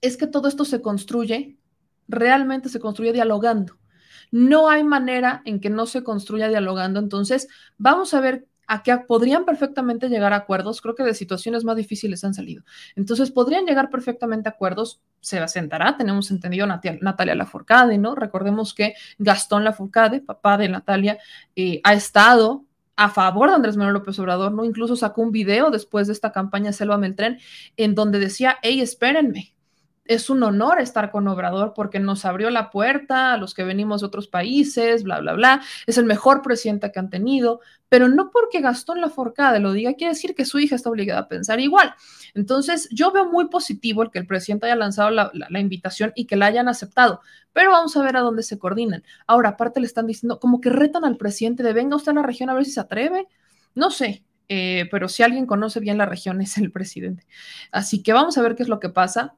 es 0.00 0.16
que 0.16 0.28
todo 0.28 0.46
esto 0.46 0.64
se 0.64 0.80
construye, 0.80 1.58
realmente 2.06 2.68
se 2.68 2.78
construye 2.78 3.12
dialogando. 3.12 3.78
No 4.30 4.68
hay 4.68 4.84
manera 4.84 5.42
en 5.44 5.58
que 5.58 5.70
no 5.70 5.86
se 5.86 6.04
construya 6.04 6.46
dialogando. 6.46 7.00
Entonces, 7.00 7.48
vamos 7.78 8.14
a 8.14 8.20
ver 8.20 8.46
a 8.68 8.82
que 8.82 8.96
podrían 8.98 9.44
perfectamente 9.44 10.08
llegar 10.08 10.32
a 10.32 10.36
acuerdos. 10.36 10.80
Creo 10.80 10.94
que 10.94 11.02
de 11.02 11.14
situaciones 11.14 11.64
más 11.64 11.74
difíciles 11.74 12.22
han 12.22 12.34
salido. 12.34 12.62
Entonces, 12.94 13.30
podrían 13.30 13.64
llegar 13.64 13.90
perfectamente 13.90 14.48
a 14.48 14.52
acuerdos. 14.52 15.00
Se 15.20 15.38
asentará, 15.38 15.96
tenemos 15.96 16.30
entendido 16.30 16.66
Natalia, 16.66 17.34
Lafourcade, 17.34 17.98
¿no? 17.98 18.14
Recordemos 18.14 18.74
que 18.74 18.94
Gastón 19.18 19.64
Lafourcade, 19.64 20.20
papá 20.20 20.58
de 20.58 20.68
Natalia, 20.68 21.18
eh, 21.56 21.80
ha 21.82 21.94
estado 21.94 22.66
a 22.94 23.08
favor 23.08 23.48
de 23.48 23.56
Andrés 23.56 23.76
Manuel 23.76 23.94
López 23.94 24.18
Obrador, 24.18 24.52
¿no? 24.52 24.64
Incluso 24.64 24.96
sacó 24.96 25.22
un 25.22 25.32
video 25.32 25.70
después 25.70 26.06
de 26.06 26.12
esta 26.12 26.32
campaña 26.32 26.72
Selva 26.72 26.98
Meltrén 26.98 27.38
en 27.76 27.94
donde 27.94 28.18
decía, 28.18 28.58
hey, 28.62 28.80
espérenme, 28.80 29.54
es 30.08 30.30
un 30.30 30.42
honor 30.42 30.80
estar 30.80 31.10
con 31.10 31.28
Obrador 31.28 31.74
porque 31.74 32.00
nos 32.00 32.24
abrió 32.24 32.48
la 32.50 32.70
puerta 32.70 33.34
a 33.34 33.36
los 33.36 33.54
que 33.54 33.62
venimos 33.62 34.00
de 34.00 34.06
otros 34.06 34.26
países, 34.26 35.04
bla, 35.04 35.20
bla, 35.20 35.34
bla. 35.34 35.62
Es 35.86 35.98
el 35.98 36.06
mejor 36.06 36.40
presidente 36.40 36.90
que 36.90 36.98
han 36.98 37.10
tenido, 37.10 37.60
pero 37.90 38.08
no 38.08 38.30
porque 38.30 38.60
Gastón 38.60 39.02
Laforcade 39.02 39.60
lo 39.60 39.72
diga, 39.72 39.94
quiere 39.94 40.14
decir 40.14 40.34
que 40.34 40.46
su 40.46 40.58
hija 40.58 40.74
está 40.74 40.88
obligada 40.88 41.20
a 41.20 41.28
pensar 41.28 41.60
igual. 41.60 41.94
Entonces, 42.34 42.88
yo 42.90 43.12
veo 43.12 43.26
muy 43.26 43.48
positivo 43.48 44.02
el 44.02 44.10
que 44.10 44.18
el 44.18 44.26
presidente 44.26 44.66
haya 44.66 44.76
lanzado 44.76 45.10
la, 45.10 45.60
invitación 45.60 46.12
y 46.14 46.24
que 46.26 46.36
la 46.36 46.46
hayan 46.46 46.68
aceptado, 46.68 47.20
pero 47.52 47.70
vamos 47.70 47.94
a 47.96 48.02
ver 48.02 48.16
a 48.16 48.20
dónde 48.20 48.42
se 48.42 48.58
coordinan. 48.58 49.04
Ahora, 49.26 49.50
aparte 49.50 49.78
le 49.78 49.86
están 49.86 50.06
diciendo, 50.06 50.40
como 50.40 50.60
que 50.60 50.70
retan 50.70 51.04
al 51.04 51.18
presidente 51.18 51.62
de 51.62 51.74
venga 51.74 51.96
usted 51.96 52.12
a 52.12 52.14
la 52.14 52.22
región 52.22 52.48
a 52.48 52.54
ver 52.54 52.64
si 52.64 52.72
se 52.72 52.80
atreve. 52.80 53.28
No 53.74 53.90
sé, 53.90 54.24
eh, 54.48 54.88
pero 54.90 55.08
si 55.08 55.22
alguien 55.22 55.44
conoce 55.44 55.80
bien 55.80 55.98
la 55.98 56.06
región 56.06 56.40
es 56.40 56.56
el 56.56 56.72
presidente. 56.72 57.26
Así 57.72 58.02
que 58.02 58.14
vamos 58.14 58.38
a 58.38 58.42
ver 58.42 58.56
qué 58.56 58.62
es 58.62 58.68
lo 58.68 58.80
que 58.80 58.88
pasa 58.88 59.36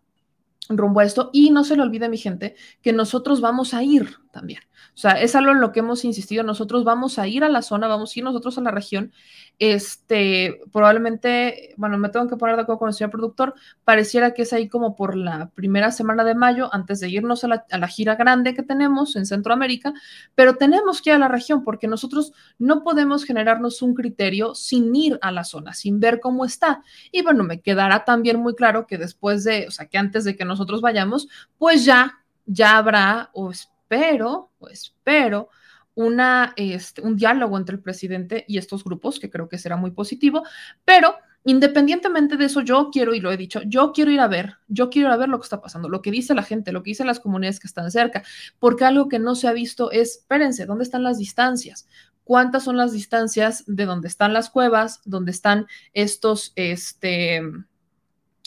rumbo 0.76 1.00
a 1.00 1.04
esto. 1.04 1.30
Y 1.32 1.50
no 1.50 1.64
se 1.64 1.76
le 1.76 1.82
olvide, 1.82 2.08
mi 2.08 2.18
gente, 2.18 2.56
que 2.82 2.92
nosotros 2.92 3.40
vamos 3.40 3.74
a 3.74 3.82
ir 3.82 4.16
también. 4.32 4.60
O 4.94 4.98
sea, 4.98 5.12
es 5.20 5.34
algo 5.34 5.52
en 5.52 5.60
lo 5.60 5.72
que 5.72 5.80
hemos 5.80 6.04
insistido. 6.04 6.42
Nosotros 6.42 6.84
vamos 6.84 7.18
a 7.18 7.26
ir 7.26 7.44
a 7.44 7.48
la 7.48 7.62
zona, 7.62 7.88
vamos 7.88 8.14
a 8.14 8.18
ir 8.18 8.24
nosotros 8.24 8.58
a 8.58 8.60
la 8.60 8.70
región. 8.70 9.12
Este, 9.60 10.58
probablemente, 10.72 11.74
bueno, 11.76 11.98
me 11.98 12.08
tengo 12.08 12.26
que 12.26 12.38
poner 12.38 12.56
de 12.56 12.62
acuerdo 12.62 12.78
con 12.78 12.88
el 12.88 12.94
señor 12.94 13.10
productor. 13.10 13.54
Pareciera 13.84 14.32
que 14.32 14.40
es 14.40 14.54
ahí 14.54 14.70
como 14.70 14.96
por 14.96 15.14
la 15.14 15.50
primera 15.50 15.90
semana 15.90 16.24
de 16.24 16.34
mayo, 16.34 16.70
antes 16.72 16.98
de 16.98 17.10
irnos 17.10 17.44
a 17.44 17.48
la, 17.48 17.66
a 17.70 17.76
la 17.76 17.86
gira 17.86 18.14
grande 18.14 18.54
que 18.54 18.62
tenemos 18.62 19.16
en 19.16 19.26
Centroamérica. 19.26 19.92
Pero 20.34 20.56
tenemos 20.56 21.02
que 21.02 21.10
ir 21.10 21.16
a 21.16 21.18
la 21.18 21.28
región 21.28 21.62
porque 21.62 21.88
nosotros 21.88 22.32
no 22.58 22.82
podemos 22.82 23.26
generarnos 23.26 23.82
un 23.82 23.92
criterio 23.92 24.54
sin 24.54 24.96
ir 24.96 25.18
a 25.20 25.30
la 25.30 25.44
zona, 25.44 25.74
sin 25.74 26.00
ver 26.00 26.20
cómo 26.20 26.46
está. 26.46 26.82
Y 27.12 27.20
bueno, 27.20 27.44
me 27.44 27.60
quedará 27.60 28.06
también 28.06 28.38
muy 28.38 28.54
claro 28.54 28.86
que 28.86 28.96
después 28.96 29.44
de, 29.44 29.68
o 29.68 29.70
sea, 29.70 29.84
que 29.84 29.98
antes 29.98 30.24
de 30.24 30.36
que 30.36 30.46
nosotros 30.46 30.80
vayamos, 30.80 31.28
pues 31.58 31.84
ya, 31.84 32.18
ya 32.46 32.78
habrá, 32.78 33.28
o 33.34 33.50
espero, 33.50 34.52
o 34.58 34.68
espero, 34.68 35.50
una, 35.94 36.52
este, 36.56 37.02
un 37.02 37.16
diálogo 37.16 37.58
entre 37.58 37.76
el 37.76 37.82
presidente 37.82 38.44
y 38.48 38.58
estos 38.58 38.84
grupos, 38.84 39.18
que 39.18 39.30
creo 39.30 39.48
que 39.48 39.58
será 39.58 39.76
muy 39.76 39.90
positivo, 39.90 40.44
pero 40.84 41.14
independientemente 41.44 42.36
de 42.36 42.44
eso, 42.44 42.60
yo 42.60 42.90
quiero, 42.92 43.14
y 43.14 43.20
lo 43.20 43.32
he 43.32 43.36
dicho, 43.36 43.60
yo 43.64 43.92
quiero 43.92 44.10
ir 44.10 44.20
a 44.20 44.28
ver, 44.28 44.56
yo 44.68 44.90
quiero 44.90 45.08
ir 45.08 45.14
a 45.14 45.16
ver 45.16 45.28
lo 45.28 45.38
que 45.38 45.44
está 45.44 45.60
pasando, 45.60 45.88
lo 45.88 46.02
que 46.02 46.10
dice 46.10 46.34
la 46.34 46.42
gente, 46.42 46.72
lo 46.72 46.82
que 46.82 46.90
dicen 46.90 47.06
las 47.06 47.20
comunidades 47.20 47.60
que 47.60 47.66
están 47.66 47.90
cerca, 47.90 48.22
porque 48.58 48.84
algo 48.84 49.08
que 49.08 49.18
no 49.18 49.34
se 49.34 49.48
ha 49.48 49.52
visto 49.52 49.90
es, 49.90 50.18
espérense, 50.18 50.66
¿dónde 50.66 50.84
están 50.84 51.02
las 51.02 51.18
distancias? 51.18 51.88
¿Cuántas 52.24 52.64
son 52.64 52.76
las 52.76 52.92
distancias 52.92 53.64
de 53.66 53.86
donde 53.86 54.08
están 54.08 54.32
las 54.32 54.50
cuevas, 54.50 55.00
donde 55.04 55.30
están 55.30 55.66
estos, 55.94 56.52
este, 56.56 57.42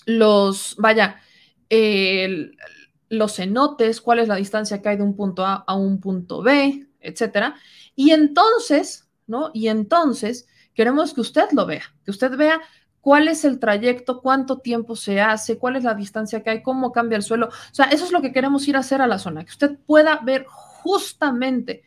los, 0.05 0.75
vaya, 0.77 1.17
los 3.09 3.35
cenotes, 3.35 4.01
cuál 4.01 4.19
es 4.19 4.27
la 4.27 4.35
distancia 4.35 4.81
que 4.81 4.89
hay 4.89 4.97
de 4.97 5.03
un 5.03 5.15
punto 5.15 5.45
A 5.45 5.55
a 5.55 5.75
un 5.75 5.99
punto 5.99 6.43
B, 6.43 6.87
etcétera. 7.03 7.55
Y 7.95 8.11
entonces, 8.11 9.09
¿no? 9.27 9.51
Y 9.53 9.67
entonces 9.67 10.47
queremos 10.73 11.13
que 11.13 11.21
usted 11.21 11.51
lo 11.51 11.65
vea, 11.65 11.83
que 12.03 12.11
usted 12.11 12.35
vea 12.35 12.61
cuál 13.01 13.27
es 13.27 13.43
el 13.43 13.59
trayecto, 13.59 14.21
cuánto 14.21 14.59
tiempo 14.59 14.95
se 14.95 15.19
hace, 15.19 15.57
cuál 15.57 15.75
es 15.75 15.83
la 15.83 15.93
distancia 15.93 16.41
que 16.41 16.49
hay, 16.49 16.63
cómo 16.63 16.91
cambia 16.91 17.17
el 17.17 17.23
suelo. 17.23 17.47
O 17.47 17.73
sea, 17.73 17.85
eso 17.87 18.05
es 18.05 18.11
lo 18.11 18.21
que 18.21 18.31
queremos 18.31 18.67
ir 18.67 18.77
a 18.77 18.79
hacer 18.79 19.01
a 19.01 19.07
la 19.07 19.19
zona, 19.19 19.43
que 19.43 19.51
usted 19.51 19.77
pueda 19.85 20.21
ver 20.23 20.45
justamente 20.47 21.83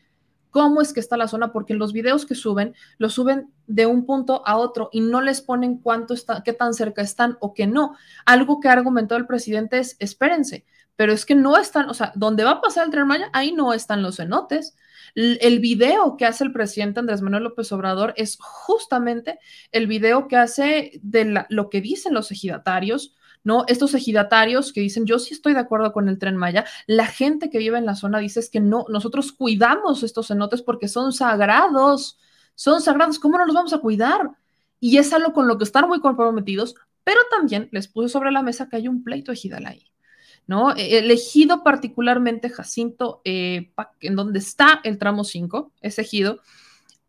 cómo 0.51 0.81
es 0.81 0.93
que 0.93 1.01
está 1.01 1.17
la 1.17 1.29
zona, 1.29 1.53
porque 1.53 1.75
los 1.75 1.93
videos 1.93 2.25
que 2.25 2.35
suben, 2.35 2.75
lo 2.99 3.11
suben 3.11 3.53
de 3.67 3.85
un 3.85 4.07
punto 4.07 4.43
a 4.47 4.57
otro 4.57 4.89
y 4.91 5.01
no 5.01 5.21
les 5.21 5.43
ponen 5.43 5.77
cuánto 5.79 6.15
está, 6.15 6.43
qué 6.43 6.53
tan 6.53 6.73
cerca 6.73 7.03
están 7.03 7.37
o 7.41 7.53
qué 7.53 7.67
no. 7.67 7.97
Algo 8.25 8.59
que 8.61 8.69
ha 8.69 8.73
argumentado 8.73 9.19
el 9.19 9.27
presidente 9.27 9.79
es, 9.79 9.97
espérense, 9.99 10.65
pero 10.97 11.13
es 11.13 11.27
que 11.27 11.35
no 11.35 11.57
están, 11.57 11.89
o 11.89 11.95
sea, 11.95 12.13
donde 12.15 12.45
va 12.45 12.53
a 12.53 12.61
pasar 12.61 12.87
el 12.87 12.91
tren 12.91 13.07
Maya, 13.07 13.31
ahí 13.33 13.53
no 13.53 13.73
están 13.73 14.03
los 14.03 14.17
cenotes. 14.17 14.77
El 15.15 15.61
video 15.61 16.17
que 16.17 16.27
hace 16.27 16.45
el 16.45 16.53
presidente 16.53 17.01
Andrés 17.01 17.23
Manuel 17.23 17.45
López 17.45 17.71
Obrador 17.73 18.13
es 18.17 18.37
justamente 18.41 19.39
el 19.73 19.87
video 19.87 20.29
que 20.29 20.37
hace 20.37 21.01
de 21.03 21.47
lo 21.49 21.71
que 21.71 21.81
dicen 21.81 22.13
los 22.13 22.31
ejidatarios, 22.33 23.15
¿no? 23.45 23.65
Estos 23.69 23.95
ejidatarios 23.95 24.73
que 24.73 24.81
dicen, 24.81 25.07
yo 25.07 25.19
sí 25.19 25.33
estoy 25.33 25.53
de 25.55 25.61
acuerdo 25.61 25.93
con 25.93 26.09
el 26.09 26.19
tren 26.19 26.37
Maya, 26.37 26.65
la 26.87 27.07
gente 27.07 27.49
que 27.49 27.59
vive 27.59 27.79
en 27.79 27.87
la 27.87 27.95
zona 27.95 28.19
dice 28.19 28.41
es 28.41 28.51
que 28.51 28.61
no, 28.61 28.85
nosotros 28.89 29.33
cuidamos 29.33 30.03
estos 30.03 30.27
cenotes 30.29 30.63
porque 30.63 30.89
son 30.89 31.13
sagrados, 31.13 32.19
son 32.55 32.81
sagrados, 32.81 33.19
¿cómo 33.19 33.39
no 33.39 33.47
los 33.47 33.55
vamos 33.55 33.73
a 33.73 33.79
cuidar? 33.79 34.33
Y 34.81 34.99
es 34.99 35.13
algo 35.13 35.33
con 35.33 35.47
lo 35.49 35.59
que 35.59 35.65
están 35.65 35.89
muy 35.89 36.01
comprometidos, 36.01 36.75
pero 37.05 37.21
también 37.31 37.69
les 37.71 37.89
puse 37.89 38.09
sobre 38.09 38.33
la 38.33 38.43
mesa 38.43 38.69
que 38.69 38.77
hay 38.77 38.89
un 38.89 39.05
pleito 39.05 39.33
ejidal 39.33 39.67
ahí. 39.67 39.87
¿No? 40.47 40.75
E, 40.77 40.99
elegido 40.99 41.63
particularmente 41.63 42.51
Jacinto, 42.51 43.21
eh, 43.25 43.73
en 44.01 44.17
donde 44.17 44.39
está 44.39 44.81
el 44.85 44.99
tramo 44.99 45.25
5, 45.25 45.73
ese 45.81 46.03
ejido, 46.03 46.41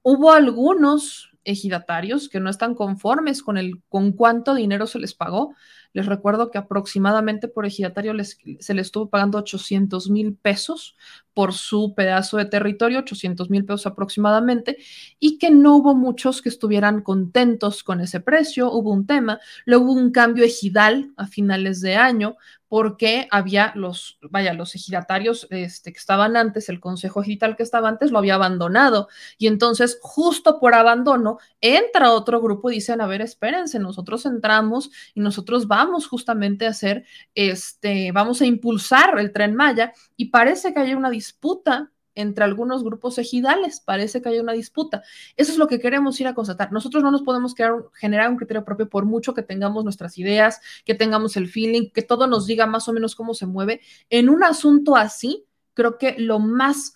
hubo 0.01 0.31
algunos 0.31 1.31
ejidatarios 1.47 2.27
que 2.27 2.41
no 2.41 2.49
están 2.49 2.75
conformes 2.75 3.41
con, 3.41 3.57
el, 3.57 3.81
con 3.87 4.11
cuánto 4.11 4.53
dinero 4.53 4.85
se 4.85 4.99
les 4.99 5.13
pagó 5.13 5.55
Les 5.93 6.05
recuerdo 6.05 6.51
que 6.51 6.57
aproximadamente 6.57 7.47
por 7.47 7.65
ejidatario 7.65 8.13
les, 8.13 8.37
se 8.59 8.73
le 8.73 8.81
estuvo 8.81 9.09
pagando 9.09 9.37
800 9.37 10.09
mil 10.09 10.35
pesos 10.35 10.97
por 11.33 11.53
su 11.53 11.93
pedazo 11.95 12.37
de 12.37 12.45
territorio, 12.45 12.99
800 12.99 13.49
mil 13.49 13.63
pesos 13.63 13.87
aproximadamente, 13.87 14.77
y 15.19 15.37
que 15.37 15.49
no 15.49 15.77
hubo 15.77 15.95
muchos 15.95 16.41
que 16.41 16.49
estuvieran 16.49 17.01
contentos 17.01 17.83
con 17.83 18.01
ese 18.01 18.19
precio. 18.19 18.71
Hubo 18.71 18.91
un 18.91 19.07
tema, 19.07 19.39
luego 19.65 19.85
hubo 19.85 19.93
un 19.93 20.11
cambio 20.11 20.43
ejidal 20.43 21.13
a 21.15 21.27
finales 21.27 21.79
de 21.79 21.95
año, 21.95 22.35
porque 22.67 23.27
había 23.31 23.71
los, 23.75 24.19
vaya, 24.21 24.53
los 24.53 24.75
ejidatarios 24.75 25.47
este, 25.49 25.93
que 25.93 25.99
estaban 25.99 26.35
antes, 26.35 26.69
el 26.69 26.79
consejo 26.79 27.21
ejidal 27.21 27.55
que 27.55 27.63
estaba 27.63 27.89
antes 27.89 28.11
lo 28.11 28.19
había 28.19 28.35
abandonado. 28.35 29.07
Y 29.37 29.47
entonces, 29.47 29.99
justo 30.01 30.59
por 30.59 30.73
abandono, 30.73 31.39
entra 31.61 32.11
otro 32.11 32.41
grupo 32.41 32.69
y 32.69 32.75
dicen, 32.75 33.01
a 33.01 33.07
ver, 33.07 33.21
espérense, 33.21 33.79
nosotros 33.79 34.25
entramos 34.25 34.91
y 35.13 35.21
nosotros 35.21 35.67
vamos 35.67 36.07
justamente 36.07 36.65
a 36.65 36.71
hacer, 36.71 37.05
este, 37.35 38.11
vamos 38.11 38.41
a 38.41 38.45
impulsar 38.45 39.17
el 39.19 39.31
tren 39.31 39.55
Maya 39.55 39.93
y 40.15 40.25
parece 40.25 40.73
que 40.73 40.79
hay 40.79 40.93
una 40.93 41.09
disputa 41.09 41.91
entre 42.17 42.43
algunos 42.43 42.83
grupos 42.83 43.17
ejidales. 43.17 43.79
Parece 43.79 44.21
que 44.21 44.29
hay 44.29 44.39
una 44.39 44.53
disputa. 44.53 45.03
Eso 45.35 45.51
es 45.51 45.57
lo 45.57 45.67
que 45.67 45.79
queremos 45.79 46.19
ir 46.19 46.27
a 46.27 46.33
constatar. 46.33 46.71
Nosotros 46.71 47.03
no 47.03 47.11
nos 47.11 47.21
podemos 47.21 47.55
crear, 47.55 47.73
generar 47.93 48.29
un 48.29 48.37
criterio 48.37 48.65
propio 48.65 48.89
por 48.89 49.05
mucho 49.05 49.33
que 49.33 49.43
tengamos 49.43 49.83
nuestras 49.83 50.17
ideas, 50.17 50.59
que 50.83 50.95
tengamos 50.95 51.37
el 51.37 51.47
feeling, 51.47 51.91
que 51.91 52.01
todo 52.01 52.27
nos 52.27 52.45
diga 52.45 52.65
más 52.65 52.87
o 52.87 52.93
menos 52.93 53.15
cómo 53.15 53.33
se 53.33 53.45
mueve. 53.45 53.81
En 54.09 54.29
un 54.29 54.43
asunto 54.43 54.95
así, 54.95 55.45
creo 55.73 55.97
que 55.97 56.15
lo 56.17 56.39
más 56.39 56.95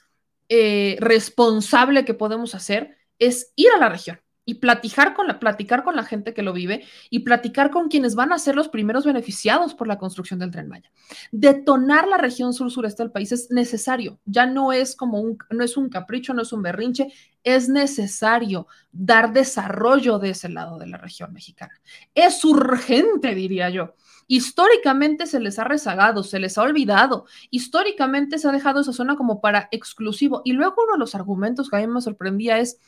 eh, 0.49 0.97
responsable 0.99 2.03
que 2.03 2.13
podemos 2.13 2.55
hacer 2.55 2.97
es 3.19 3.53
ir 3.55 3.69
a 3.71 3.77
la 3.77 3.89
región 3.89 4.19
y 4.45 4.56
platicar 4.56 5.13
con, 5.13 5.27
la, 5.27 5.39
platicar 5.39 5.84
con 5.84 5.95
la 5.95 6.04
gente 6.04 6.34
que 6.34 6.41
lo 6.41 6.54
vive 6.54 6.84
y 7.10 7.19
platicar 7.19 7.69
con 7.69 7.89
quienes 7.89 8.15
van 8.15 8.34
a 8.34 8.39
ser 8.39 8.56
los 8.56 8.69
primeros 8.69 9.06
beneficiados 9.06 9.73
por 9.75 9.88
la 9.88 9.97
construcción 9.97 10.39
del 10.39 10.51
tren 10.51 10.67
Maya. 10.67 10.91
Detonar 11.32 12.08
la 12.08 12.17
región 12.17 12.54
sur-sureste 12.54 13.04
del 13.04 13.12
país 13.12 13.32
es 13.32 13.51
necesario, 13.51 14.19
ya 14.25 14.45
no 14.45 14.71
es 14.71 14.95
como 14.95 15.19
un, 15.19 15.38
no 15.51 15.63
es 15.63 15.77
un 15.77 15.89
capricho, 15.89 16.34
no 16.34 16.41
es 16.41 16.54
un 16.54 16.63
berrinche, 16.63 17.13
es 17.43 17.69
necesario 17.69 18.67
dar 18.91 19.32
desarrollo 19.34 20.19
de 20.19 20.32
ese 20.32 20.49
lado 20.49 20.80
de 20.80 20.88
la 20.88 20.97
región 20.97 21.34
mexicana. 21.34 21.73
Es 22.15 22.43
urgente, 22.43 23.36
diría 23.36 23.69
yo. 23.69 23.95
Históricamente 24.27 25.27
se 25.27 25.39
les 25.39 25.60
ha 25.60 25.65
rezagado, 25.65 26.23
se 26.23 26.39
les 26.39 26.58
ha 26.58 26.62
olvidado, 26.62 27.25
históricamente 27.49 28.38
se 28.38 28.47
ha 28.47 28.51
dejado 28.51 28.80
esa 28.80 28.93
zona 28.93 29.15
como 29.15 29.41
para 29.41 29.67
exclusivo. 29.71 30.41
Y 30.45 30.54
luego 30.54 30.75
uno 30.84 30.93
de 30.93 30.99
los 30.99 31.15
argumentos 31.15 31.69
que 31.69 31.77
a 31.77 31.80
mí 31.80 31.88
me 31.88 32.01
sorprendía 32.01 32.60
es, 32.60 32.80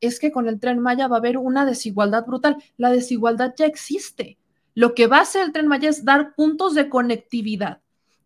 es 0.00 0.20
que 0.20 0.32
con 0.32 0.48
el 0.48 0.60
tren 0.60 0.78
Maya 0.78 1.08
va 1.08 1.16
a 1.16 1.18
haber 1.18 1.38
una 1.38 1.64
desigualdad 1.64 2.24
brutal. 2.26 2.56
La 2.76 2.90
desigualdad 2.90 3.54
ya 3.56 3.66
existe. 3.66 4.38
Lo 4.74 4.94
que 4.94 5.06
va 5.06 5.18
a 5.18 5.22
hacer 5.22 5.42
el 5.42 5.52
tren 5.52 5.66
Maya 5.66 5.88
es 5.88 6.04
dar 6.04 6.34
puntos 6.34 6.74
de 6.74 6.88
conectividad, 6.88 7.80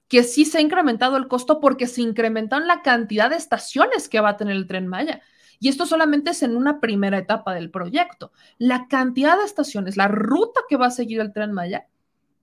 que 0.08 0.22
sí 0.22 0.44
se 0.44 0.58
ha 0.58 0.60
incrementado 0.60 1.16
el 1.16 1.28
costo 1.28 1.60
porque 1.60 1.86
se 1.86 2.02
incrementaron 2.02 2.66
la 2.66 2.82
cantidad 2.82 3.30
de 3.30 3.36
estaciones 3.36 4.08
que 4.08 4.20
va 4.20 4.30
a 4.30 4.36
tener 4.36 4.56
el 4.56 4.66
tren 4.66 4.86
Maya. 4.86 5.22
Y 5.60 5.68
esto 5.68 5.86
solamente 5.86 6.32
es 6.32 6.42
en 6.42 6.56
una 6.56 6.80
primera 6.80 7.18
etapa 7.18 7.54
del 7.54 7.70
proyecto. 7.70 8.32
La 8.58 8.88
cantidad 8.88 9.38
de 9.38 9.44
estaciones, 9.44 9.96
la 9.96 10.08
ruta 10.08 10.60
que 10.68 10.76
va 10.76 10.86
a 10.86 10.90
seguir 10.90 11.20
el 11.20 11.32
tren 11.32 11.52
Maya, 11.52 11.86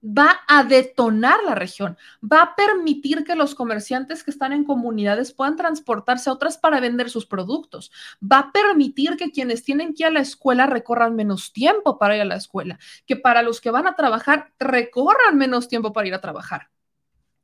va 0.02 0.42
a 0.48 0.64
detonar 0.64 1.44
la 1.44 1.56
región, 1.56 1.98
va 2.24 2.42
a 2.42 2.56
permitir 2.56 3.24
que 3.24 3.36
los 3.36 3.56
comerciantes 3.56 4.24
que 4.24 4.32
están 4.32 4.54
en 4.54 4.64
comunidades 4.64 5.34
puedan 5.34 5.56
transportarse 5.56 6.30
a 6.30 6.34
otras 6.34 6.58
para 6.58 6.80
vender 6.80 7.10
sus 7.10 7.26
productos, 7.26 7.92
va 8.22 8.40
a 8.40 8.52
permitir 8.52 9.18
que 9.18 9.32
quienes 9.32 9.64
tienen 9.64 9.94
que 9.94 10.04
ir 10.04 10.08
a 10.08 10.12
la 10.12 10.22
escuela 10.22 10.66
recorran 10.66 11.16
menos 11.16 11.54
tiempo 11.54 11.98
para 11.98 12.16
ir 12.16 12.22
a 12.22 12.26
la 12.26 12.36
escuela, 12.36 12.80
que 13.06 13.16
para 13.16 13.42
los 13.42 13.62
que 13.62 13.72
van 13.72 13.88
a 13.88 13.96
trabajar 13.96 14.54
recorran 14.60 15.38
menos 15.38 15.68
tiempo 15.68 15.94
para 15.94 16.08
ir 16.08 16.14
a 16.14 16.22
trabajar 16.22 16.70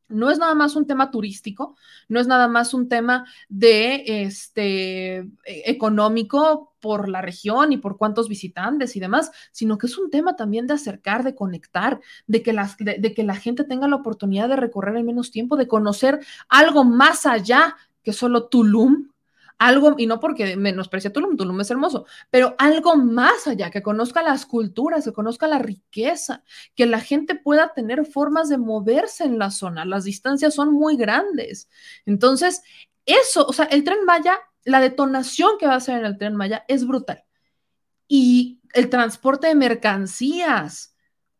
no 0.08 0.30
es 0.30 0.39
nada 0.39 0.56
más 0.56 0.76
un 0.76 0.86
tema 0.88 1.12
turístico, 1.12 1.76
no 2.08 2.20
es 2.20 2.28
nada 2.28 2.48
más 2.48 2.74
un 2.74 2.88
tema 2.89 3.26
de 3.50 4.04
este 4.24 5.18
e, 5.18 5.26
económico 5.46 6.74
por 6.80 7.10
la 7.10 7.22
región 7.22 7.72
y 7.72 7.78
por 7.78 7.98
cuántos 7.98 8.30
visitantes 8.30 8.96
y 8.96 9.00
demás, 9.00 9.32
sino 9.52 9.78
que 9.78 9.88
es 9.88 9.98
un 9.98 10.10
tema 10.10 10.36
también 10.36 10.68
de 10.68 10.76
acercar, 10.76 11.24
de 11.24 11.36
conectar, 11.36 12.00
de 12.28 12.44
que, 12.44 12.54
las, 12.54 12.78
de 12.78 13.13
que 13.13 13.24
la 13.24 13.36
gente 13.36 13.63
tenga 13.63 13.88
la 13.88 13.96
oportunidad 13.96 14.50
de 14.50 14.56
recorrer 14.56 14.96
en 14.98 15.06
menos 15.06 15.32
tiempo, 15.32 15.58
de 15.58 15.68
conocer 15.68 16.20
algo 16.48 16.84
más 16.84 17.26
allá 17.26 17.76
que 18.04 18.13
solo 18.13 18.48
Tulum, 18.48 19.10
algo, 19.58 19.96
y 19.98 20.06
no 20.06 20.20
porque 20.20 20.58
menosprecia 20.58 21.13
Tulum, 21.13 21.38
Tulum 21.38 21.62
es 21.62 21.72
hermoso, 21.72 22.06
pero 22.30 22.56
algo 22.58 22.96
más 22.98 23.48
allá, 23.48 23.72
que 23.72 23.82
conozca 23.82 24.22
las 24.22 24.46
culturas, 24.46 25.06
que 25.06 25.13
conozca 25.13 25.48
la 25.48 25.60
riqueza, 25.60 26.44
que 26.76 26.86
la 26.86 27.00
gente 27.00 27.36
pueda 27.36 27.74
tener 27.74 28.06
formas 28.06 28.50
de 28.50 28.58
moverse 28.58 29.24
en 29.24 29.39
la 29.39 29.52
zona. 29.52 29.86
Las 29.86 30.04
distancias 30.04 30.54
son 30.54 30.74
muy 30.74 30.98
grandes. 30.98 31.70
Entonces, 32.06 32.62
eso, 33.06 33.46
o 33.46 33.54
sea, 33.54 33.65
el 33.65 33.84
tren 33.84 34.04
Maya, 34.06 34.39
la 34.63 34.80
detonación 34.82 35.58
que 35.60 35.68
va 35.68 35.74
a 35.74 35.78
hacer 35.78 36.00
en 36.00 36.06
el 36.06 36.18
tren 36.18 36.36
Maya 36.36 36.65
es 36.68 36.86
brutal. 36.86 37.24
Y 38.08 38.60
el 38.74 38.89
transporte 38.89 39.48
de 39.48 39.56
mercancías, 39.56 40.96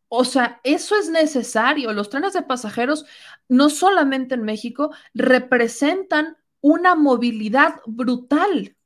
o 0.08 0.24
sea, 0.24 0.60
eso 0.64 0.96
es 0.96 1.10
necesario. 1.10 1.92
Los 1.92 2.08
trenes 2.10 2.32
de 2.32 2.42
pasajeros, 2.42 3.04
no 3.48 3.68
solamente 3.70 4.34
en 4.34 4.42
México, 4.42 4.92
representan 5.14 6.36
una 6.60 6.94
movilidad 6.94 7.76
brutal. 7.86 8.76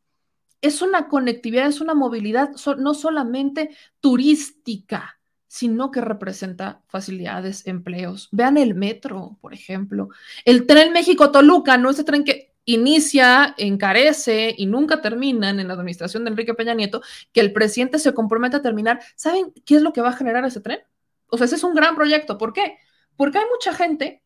Es 0.60 0.82
una 0.82 1.08
conectividad, 1.08 1.66
es 1.66 1.80
una 1.80 1.94
movilidad 1.94 2.50
no 2.78 2.94
solamente 2.94 3.70
turística, 4.00 5.18
sino 5.46 5.90
que 5.90 6.00
representa 6.00 6.82
facilidades, 6.86 7.66
empleos. 7.66 8.28
Vean 8.30 8.56
el 8.56 8.74
metro, 8.74 9.38
por 9.40 9.54
ejemplo. 9.54 10.10
El 10.44 10.66
tren 10.66 10.92
México-Toluca, 10.92 11.76
no 11.78 11.90
ese 11.90 12.04
tren 12.04 12.24
que 12.24 12.52
inicia, 12.64 13.54
encarece 13.58 14.54
y 14.56 14.66
nunca 14.66 15.00
terminan 15.00 15.58
en 15.58 15.68
la 15.68 15.74
administración 15.74 16.24
de 16.24 16.30
Enrique 16.30 16.54
Peña 16.54 16.74
Nieto, 16.74 17.02
que 17.32 17.40
el 17.40 17.52
presidente 17.52 17.98
se 17.98 18.14
compromete 18.14 18.56
a 18.56 18.62
terminar. 18.62 19.00
¿Saben 19.16 19.52
qué 19.64 19.76
es 19.76 19.82
lo 19.82 19.92
que 19.92 20.02
va 20.02 20.10
a 20.10 20.16
generar 20.16 20.44
ese 20.44 20.60
tren? 20.60 20.80
O 21.28 21.36
sea, 21.36 21.46
ese 21.46 21.56
es 21.56 21.64
un 21.64 21.74
gran 21.74 21.96
proyecto. 21.96 22.38
¿Por 22.38 22.52
qué? 22.52 22.76
Porque 23.16 23.38
hay 23.38 23.44
mucha 23.50 23.72
gente 23.74 24.22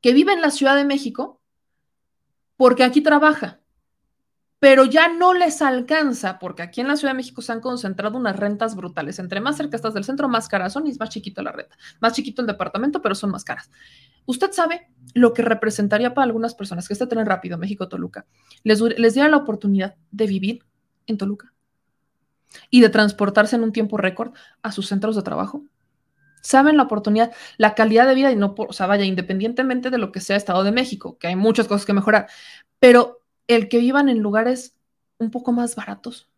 que 0.00 0.12
vive 0.12 0.32
en 0.32 0.40
la 0.40 0.50
Ciudad 0.50 0.76
de 0.76 0.84
México 0.84 1.40
porque 2.56 2.84
aquí 2.84 3.00
trabaja, 3.00 3.60
pero 4.64 4.86
ya 4.86 5.08
no 5.08 5.34
les 5.34 5.60
alcanza, 5.60 6.38
porque 6.38 6.62
aquí 6.62 6.80
en 6.80 6.88
la 6.88 6.96
Ciudad 6.96 7.12
de 7.12 7.18
México 7.18 7.42
se 7.42 7.52
han 7.52 7.60
concentrado 7.60 8.16
unas 8.16 8.34
rentas 8.34 8.74
brutales. 8.74 9.18
Entre 9.18 9.40
más 9.40 9.58
cerca 9.58 9.76
estás 9.76 9.92
del 9.92 10.04
centro, 10.04 10.26
más 10.26 10.48
caras 10.48 10.72
son 10.72 10.86
y 10.86 10.90
es 10.90 10.98
más 10.98 11.10
chiquito 11.10 11.42
la 11.42 11.52
renta. 11.52 11.76
Más 12.00 12.14
chiquito 12.14 12.40
el 12.40 12.46
departamento, 12.46 13.02
pero 13.02 13.14
son 13.14 13.30
más 13.30 13.44
caras. 13.44 13.70
Usted 14.24 14.52
sabe 14.52 14.88
lo 15.12 15.34
que 15.34 15.42
representaría 15.42 16.14
para 16.14 16.24
algunas 16.24 16.54
personas 16.54 16.88
que 16.88 16.94
este 16.94 17.06
tren 17.06 17.26
rápido, 17.26 17.58
México-Toluca, 17.58 18.24
les, 18.62 18.80
les 18.80 19.12
diera 19.12 19.28
la 19.28 19.36
oportunidad 19.36 19.96
de 20.10 20.26
vivir 20.26 20.64
en 21.06 21.18
Toluca 21.18 21.52
y 22.70 22.80
de 22.80 22.88
transportarse 22.88 23.56
en 23.56 23.64
un 23.64 23.72
tiempo 23.72 23.98
récord 23.98 24.32
a 24.62 24.72
sus 24.72 24.86
centros 24.86 25.14
de 25.14 25.22
trabajo 25.22 25.64
saben 26.44 26.76
la 26.76 26.84
oportunidad, 26.84 27.32
la 27.56 27.74
calidad 27.74 28.06
de 28.06 28.14
vida 28.14 28.30
y 28.30 28.36
no, 28.36 28.54
por, 28.54 28.68
o 28.70 28.72
sea, 28.72 28.86
vaya, 28.86 29.04
independientemente 29.04 29.90
de 29.90 29.98
lo 29.98 30.12
que 30.12 30.20
sea 30.20 30.36
Estado 30.36 30.62
de 30.62 30.72
México, 30.72 31.18
que 31.18 31.26
hay 31.26 31.36
muchas 31.36 31.66
cosas 31.66 31.86
que 31.86 31.94
mejorar, 31.94 32.28
pero 32.78 33.22
el 33.48 33.68
que 33.68 33.78
vivan 33.78 34.08
en 34.08 34.20
lugares 34.20 34.76
un 35.18 35.30
poco 35.30 35.52
más 35.52 35.74
baratos 35.74 36.28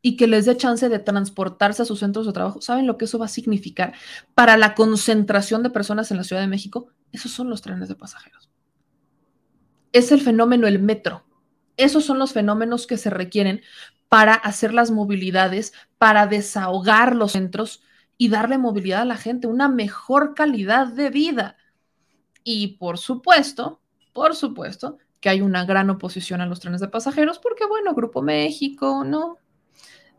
y 0.00 0.16
que 0.16 0.28
les 0.28 0.46
dé 0.46 0.56
chance 0.56 0.88
de 0.88 0.98
transportarse 0.98 1.82
a 1.82 1.86
sus 1.86 1.98
centros 1.98 2.26
de 2.26 2.32
trabajo, 2.32 2.60
¿saben 2.60 2.86
lo 2.86 2.96
que 2.96 3.06
eso 3.06 3.18
va 3.18 3.26
a 3.26 3.28
significar 3.28 3.94
para 4.34 4.56
la 4.56 4.74
concentración 4.74 5.62
de 5.62 5.70
personas 5.70 6.10
en 6.10 6.18
la 6.18 6.24
Ciudad 6.24 6.42
de 6.42 6.48
México? 6.48 6.88
Esos 7.10 7.32
son 7.32 7.50
los 7.50 7.62
trenes 7.62 7.88
de 7.88 7.96
pasajeros. 7.96 8.48
Es 9.92 10.12
el 10.12 10.20
fenómeno, 10.20 10.66
el 10.66 10.78
metro. 10.78 11.24
Esos 11.76 12.04
son 12.04 12.18
los 12.18 12.32
fenómenos 12.32 12.86
que 12.86 12.98
se 12.98 13.10
requieren 13.10 13.62
para 14.08 14.34
hacer 14.34 14.72
las 14.72 14.90
movilidades, 14.90 15.72
para 15.98 16.26
desahogar 16.26 17.16
los 17.16 17.32
centros 17.32 17.82
y 18.16 18.28
darle 18.28 18.58
movilidad 18.58 19.02
a 19.02 19.06
la 19.06 19.16
gente, 19.16 19.46
una 19.46 19.68
mejor 19.68 20.34
calidad 20.34 20.86
de 20.88 21.10
vida. 21.10 21.56
Y 22.42 22.76
por 22.76 22.98
supuesto, 22.98 23.80
por 24.12 24.36
supuesto, 24.36 24.98
que 25.20 25.28
hay 25.28 25.40
una 25.40 25.64
gran 25.64 25.90
oposición 25.90 26.40
a 26.40 26.46
los 26.46 26.60
trenes 26.60 26.80
de 26.80 26.88
pasajeros, 26.88 27.38
porque 27.38 27.66
bueno, 27.66 27.94
Grupo 27.94 28.22
México, 28.22 29.04
¿no? 29.04 29.38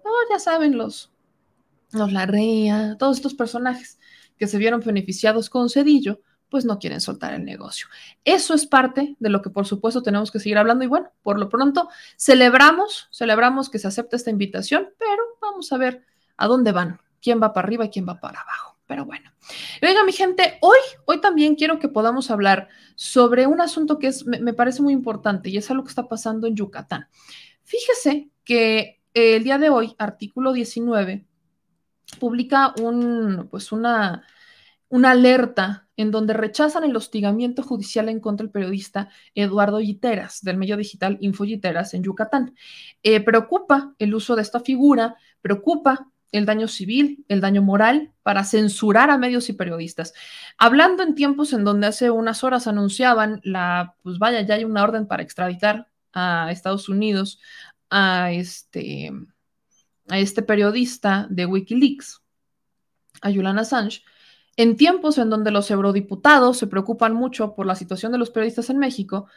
No, 0.03 0.11
ya 0.29 0.39
saben, 0.39 0.77
los, 0.77 1.11
los 1.91 2.11
Larrea, 2.11 2.97
todos 2.97 3.17
estos 3.17 3.33
personajes 3.33 3.99
que 4.37 4.47
se 4.47 4.57
vieron 4.57 4.81
beneficiados 4.81 5.49
con 5.49 5.69
Cedillo, 5.69 6.21
pues 6.49 6.65
no 6.65 6.79
quieren 6.79 7.01
soltar 7.01 7.33
el 7.33 7.45
negocio. 7.45 7.87
Eso 8.23 8.53
es 8.53 8.65
parte 8.65 9.15
de 9.19 9.29
lo 9.29 9.41
que 9.41 9.49
por 9.49 9.65
supuesto 9.65 10.03
tenemos 10.03 10.31
que 10.31 10.39
seguir 10.39 10.57
hablando 10.57 10.83
y 10.83 10.87
bueno, 10.87 11.11
por 11.23 11.39
lo 11.39 11.49
pronto 11.49 11.89
celebramos, 12.17 13.07
celebramos 13.11 13.69
que 13.69 13.79
se 13.79 13.87
acepte 13.87 14.15
esta 14.15 14.29
invitación, 14.29 14.89
pero 14.97 15.21
vamos 15.41 15.71
a 15.71 15.77
ver 15.77 16.05
a 16.37 16.47
dónde 16.47 16.71
van 16.71 16.99
quién 17.25 17.41
va 17.41 17.53
para 17.53 17.65
arriba 17.65 17.85
y 17.85 17.89
quién 17.89 18.07
va 18.07 18.19
para 18.19 18.39
abajo. 18.41 18.77
Pero 18.85 19.03
bueno, 19.03 19.31
venga 19.81 20.03
mi 20.03 20.11
gente, 20.11 20.59
hoy, 20.61 20.77
hoy 21.05 21.19
también 21.19 21.55
quiero 21.55 21.79
que 21.79 21.89
podamos 21.89 22.29
hablar 22.29 22.69
sobre 22.93 23.47
un 23.47 23.59
asunto 23.61 23.97
que 23.97 24.07
es, 24.07 24.27
me, 24.27 24.53
parece 24.53 24.83
muy 24.83 24.93
importante 24.93 25.49
y 25.49 25.57
es 25.57 25.71
algo 25.71 25.83
que 25.83 25.89
está 25.89 26.07
pasando 26.07 26.45
en 26.45 26.55
Yucatán. 26.55 27.07
Fíjese 27.63 28.29
que 28.43 29.01
el 29.15 29.43
día 29.43 29.57
de 29.57 29.69
hoy, 29.69 29.95
artículo 29.97 30.53
19, 30.53 31.25
publica 32.19 32.75
un, 32.79 33.47
pues 33.49 33.71
una, 33.71 34.23
una 34.87 35.11
alerta 35.11 35.87
en 35.97 36.11
donde 36.11 36.35
rechazan 36.35 36.83
el 36.83 36.95
hostigamiento 36.95 37.63
judicial 37.63 38.07
en 38.07 38.19
contra 38.19 38.43
del 38.43 38.51
periodista 38.51 39.09
Eduardo 39.33 39.79
Yiteras, 39.79 40.43
del 40.43 40.57
medio 40.57 40.77
digital 40.77 41.17
Info 41.21 41.43
Yiteras 41.43 41.95
en 41.95 42.03
Yucatán. 42.03 42.53
Eh, 43.01 43.19
preocupa 43.21 43.95
el 43.97 44.13
uso 44.13 44.35
de 44.35 44.43
esta 44.43 44.59
figura, 44.59 45.15
preocupa 45.41 46.11
el 46.37 46.45
daño 46.45 46.67
civil, 46.67 47.25
el 47.29 47.39
daño 47.39 47.61
moral, 47.61 48.11
para 48.23 48.43
censurar 48.43 49.09
a 49.09 49.17
medios 49.17 49.49
y 49.49 49.53
periodistas. 49.53 50.13
Hablando 50.57 51.03
en 51.03 51.15
tiempos 51.15 51.53
en 51.53 51.63
donde 51.63 51.87
hace 51.87 52.11
unas 52.11 52.43
horas 52.43 52.67
anunciaban 52.67 53.39
la, 53.43 53.95
pues 54.03 54.19
vaya, 54.19 54.41
ya 54.41 54.55
hay 54.55 54.65
una 54.65 54.83
orden 54.83 55.07
para 55.07 55.23
extraditar 55.23 55.87
a 56.13 56.49
Estados 56.51 56.89
Unidos 56.89 57.39
a 57.89 58.31
este, 58.31 59.11
a 60.09 60.19
este 60.19 60.41
periodista 60.41 61.27
de 61.29 61.45
Wikileaks, 61.45 62.21
a 63.21 63.29
Julian 63.29 63.59
Assange, 63.59 64.03
en 64.57 64.75
tiempos 64.75 65.17
en 65.17 65.29
donde 65.29 65.51
los 65.51 65.71
eurodiputados 65.71 66.57
se 66.57 66.67
preocupan 66.67 67.13
mucho 67.13 67.55
por 67.55 67.65
la 67.65 67.75
situación 67.75 68.11
de 68.11 68.17
los 68.17 68.29
periodistas 68.29 68.69
en 68.69 68.77
México, 68.77 69.27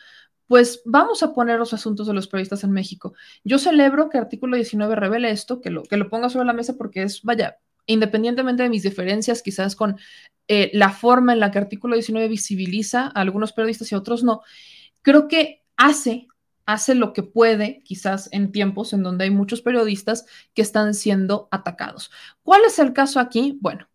pues 0.49 0.83
vamos 0.85 1.23
a 1.23 1.33
poner 1.33 1.59
los 1.59 1.73
asuntos 1.73 2.07
de 2.07 2.15
los 2.15 2.27
periodistas 2.27 2.65
en 2.65 2.73
México. 2.73 3.15
Yo 3.45 3.59
celebro 3.59 4.09
que 4.09 4.19
artículo 4.19 4.57
19 4.57 4.97
revele 4.97 5.31
esto, 5.31 5.61
que 5.61 5.71
lo, 5.71 5.85
que 5.85 5.97
lo 5.97 6.09
ponga 6.09 6.31
sobre 6.31 6.47
la 6.47 6.53
mesa 6.55 6.77
porque 6.77 7.03
es, 7.03 7.23
vaya, 7.23 7.59
independientemente 7.87 8.65
de 8.65 8.69
mis 8.69 8.83
diferencias 8.83 9.43
quizás 9.43 9.77
con 9.77 9.97
eh, 10.49 10.71
la 10.73 10.91
forma 10.91 11.35
en 11.35 11.41
la 11.41 11.51
que 11.51 11.59
artículo 11.59 11.95
19 11.95 12.27
visibiliza 12.29 13.07
a 13.07 13.21
algunos 13.21 13.53
periodistas 13.53 13.93
y 13.93 13.95
a 13.95 13.99
otros 13.99 14.25
no, 14.25 14.41
creo 15.03 15.29
que 15.29 15.63
hace 15.77 16.27
hace 16.69 16.95
lo 16.95 17.15
que 17.15 17.23
puede, 17.23 17.83
quizás 17.83 18.29
en 18.31 18.53
tiempos 18.53 18.93
en 18.93 19.03
donde 19.03 19.25
hay 19.25 19.31
muchos 19.31 19.63
periodistas 19.63 20.27
que 20.53 20.61
están 20.61 20.93
siendo 20.93 21.49
atacados. 21.51 22.11
¿Cuál 22.43 22.61
es 22.67 22.79
el 22.79 22.93
caso 22.93 23.21
aquí? 23.21 23.57
Bueno, 23.63 23.89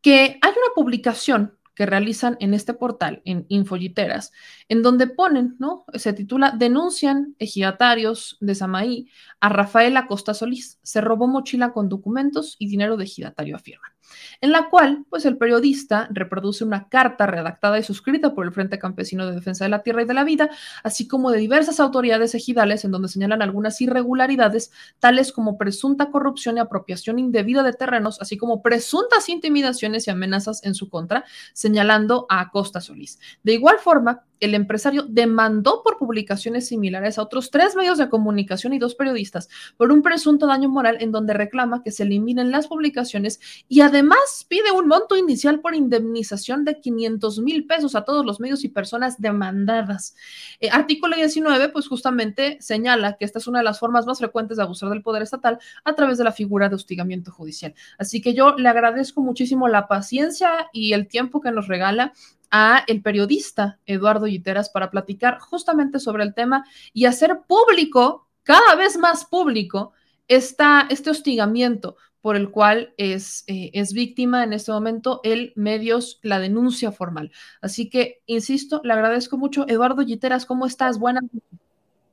que 0.00 0.40
hay 0.42 0.50
una 0.50 0.74
publicación 0.74 1.56
que 1.74 1.86
realizan 1.86 2.36
en 2.40 2.54
este 2.54 2.74
portal, 2.74 3.22
en 3.24 3.46
Infolliteras, 3.48 4.32
en 4.68 4.82
donde 4.82 5.06
ponen, 5.06 5.56
¿no? 5.58 5.84
Se 5.94 6.12
titula 6.12 6.52
Denuncian 6.56 7.34
ejidatarios 7.38 8.36
de 8.40 8.54
Samaí 8.54 9.08
a 9.40 9.48
Rafael 9.48 9.96
Acosta 9.96 10.34
Solís. 10.34 10.78
Se 10.82 11.00
robó 11.00 11.26
mochila 11.26 11.72
con 11.72 11.88
documentos 11.88 12.56
y 12.58 12.68
dinero 12.68 12.96
de 12.96 13.04
ejidatario, 13.04 13.56
afirman 13.56 13.92
en 14.40 14.52
la 14.52 14.68
cual, 14.68 15.04
pues 15.08 15.24
el 15.24 15.36
periodista 15.36 16.08
reproduce 16.10 16.64
una 16.64 16.88
carta 16.88 17.26
redactada 17.26 17.78
y 17.78 17.82
suscrita 17.82 18.34
por 18.34 18.46
el 18.46 18.52
Frente 18.52 18.78
Campesino 18.78 19.26
de 19.26 19.34
Defensa 19.34 19.64
de 19.64 19.70
la 19.70 19.82
Tierra 19.82 20.02
y 20.02 20.06
de 20.06 20.14
la 20.14 20.24
Vida, 20.24 20.50
así 20.82 21.06
como 21.06 21.30
de 21.30 21.38
diversas 21.38 21.80
autoridades 21.80 22.34
ejidales 22.34 22.84
en 22.84 22.90
donde 22.90 23.08
señalan 23.08 23.42
algunas 23.42 23.80
irregularidades, 23.80 24.72
tales 24.98 25.32
como 25.32 25.58
presunta 25.58 26.10
corrupción 26.10 26.56
y 26.56 26.60
apropiación 26.60 27.18
indebida 27.18 27.62
de 27.62 27.72
terrenos, 27.72 28.20
así 28.20 28.36
como 28.36 28.62
presuntas 28.62 29.28
intimidaciones 29.28 30.06
y 30.06 30.10
amenazas 30.10 30.64
en 30.64 30.74
su 30.74 30.88
contra, 30.88 31.24
señalando 31.62 32.26
a 32.28 32.40
Acosta 32.40 32.80
Solís. 32.80 33.18
De 33.42 33.52
igual 33.52 33.78
forma, 33.78 34.24
el 34.44 34.54
empresario 34.54 35.04
demandó 35.08 35.82
por 35.82 35.98
publicaciones 35.98 36.66
similares 36.68 37.18
a 37.18 37.22
otros 37.22 37.50
tres 37.50 37.76
medios 37.76 37.98
de 37.98 38.08
comunicación 38.08 38.72
y 38.72 38.78
dos 38.78 38.94
periodistas 38.94 39.48
por 39.76 39.92
un 39.92 40.02
presunto 40.02 40.46
daño 40.46 40.68
moral 40.68 40.98
en 41.00 41.12
donde 41.12 41.32
reclama 41.32 41.82
que 41.82 41.90
se 41.90 42.02
eliminen 42.02 42.50
las 42.50 42.66
publicaciones 42.66 43.40
y 43.68 43.80
además 43.80 44.46
pide 44.48 44.72
un 44.72 44.88
monto 44.88 45.16
inicial 45.16 45.60
por 45.60 45.74
indemnización 45.74 46.64
de 46.64 46.80
500 46.80 47.38
mil 47.40 47.66
pesos 47.66 47.94
a 47.94 48.04
todos 48.04 48.26
los 48.26 48.40
medios 48.40 48.64
y 48.64 48.68
personas 48.68 49.20
demandadas. 49.20 50.14
Eh, 50.60 50.70
artículo 50.70 51.16
19, 51.16 51.68
pues 51.68 51.88
justamente 51.88 52.58
señala 52.60 53.16
que 53.16 53.24
esta 53.24 53.38
es 53.38 53.46
una 53.46 53.60
de 53.60 53.64
las 53.64 53.78
formas 53.78 54.06
más 54.06 54.18
frecuentes 54.18 54.56
de 54.56 54.64
abusar 54.64 54.88
del 54.90 55.02
poder 55.02 55.22
estatal 55.22 55.58
a 55.84 55.94
través 55.94 56.18
de 56.18 56.24
la 56.24 56.32
figura 56.32 56.68
de 56.68 56.74
hostigamiento 56.74 57.30
judicial. 57.30 57.74
Así 57.98 58.20
que 58.20 58.34
yo 58.34 58.56
le 58.56 58.68
agradezco 58.68 59.20
muchísimo 59.20 59.68
la 59.68 59.88
paciencia 59.88 60.68
y 60.72 60.92
el 60.92 61.08
tiempo 61.08 61.40
que 61.40 61.52
nos 61.52 61.68
regala 61.68 62.12
a 62.52 62.84
el 62.86 63.02
periodista 63.02 63.80
Eduardo 63.86 64.28
Yiteras 64.28 64.68
para 64.68 64.90
platicar 64.90 65.40
justamente 65.40 65.98
sobre 65.98 66.22
el 66.22 66.34
tema 66.34 66.64
y 66.92 67.06
hacer 67.06 67.40
público, 67.48 68.28
cada 68.44 68.76
vez 68.76 68.98
más 68.98 69.24
público, 69.24 69.92
esta, 70.28 70.86
este 70.90 71.10
hostigamiento 71.10 71.96
por 72.20 72.36
el 72.36 72.50
cual 72.50 72.94
es, 72.98 73.44
eh, 73.48 73.70
es 73.72 73.92
víctima 73.92 74.44
en 74.44 74.52
este 74.52 74.70
momento 74.70 75.20
el 75.24 75.52
medios, 75.56 76.20
la 76.22 76.38
denuncia 76.38 76.92
formal. 76.92 77.32
Así 77.60 77.90
que, 77.90 78.20
insisto, 78.26 78.80
le 78.84 78.92
agradezco 78.92 79.36
mucho. 79.36 79.66
Eduardo 79.66 80.02
Yiteras, 80.02 80.46
¿cómo 80.46 80.66
estás? 80.66 81.00
Buenas. 81.00 81.24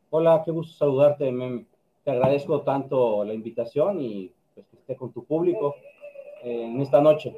Hola, 0.10 0.42
qué 0.44 0.52
gusto 0.52 0.76
saludarte. 0.76 1.32
te 2.04 2.12
agradezco 2.12 2.62
tanto 2.62 3.24
la 3.24 3.34
invitación 3.36 4.02
y 4.02 4.32
pues, 4.56 4.66
que 4.68 4.78
esté 4.78 4.96
con 4.96 5.12
tu 5.14 5.26
público 5.26 5.76
eh, 6.44 6.64
en 6.64 6.82
esta 6.82 7.02
noche. 7.02 7.36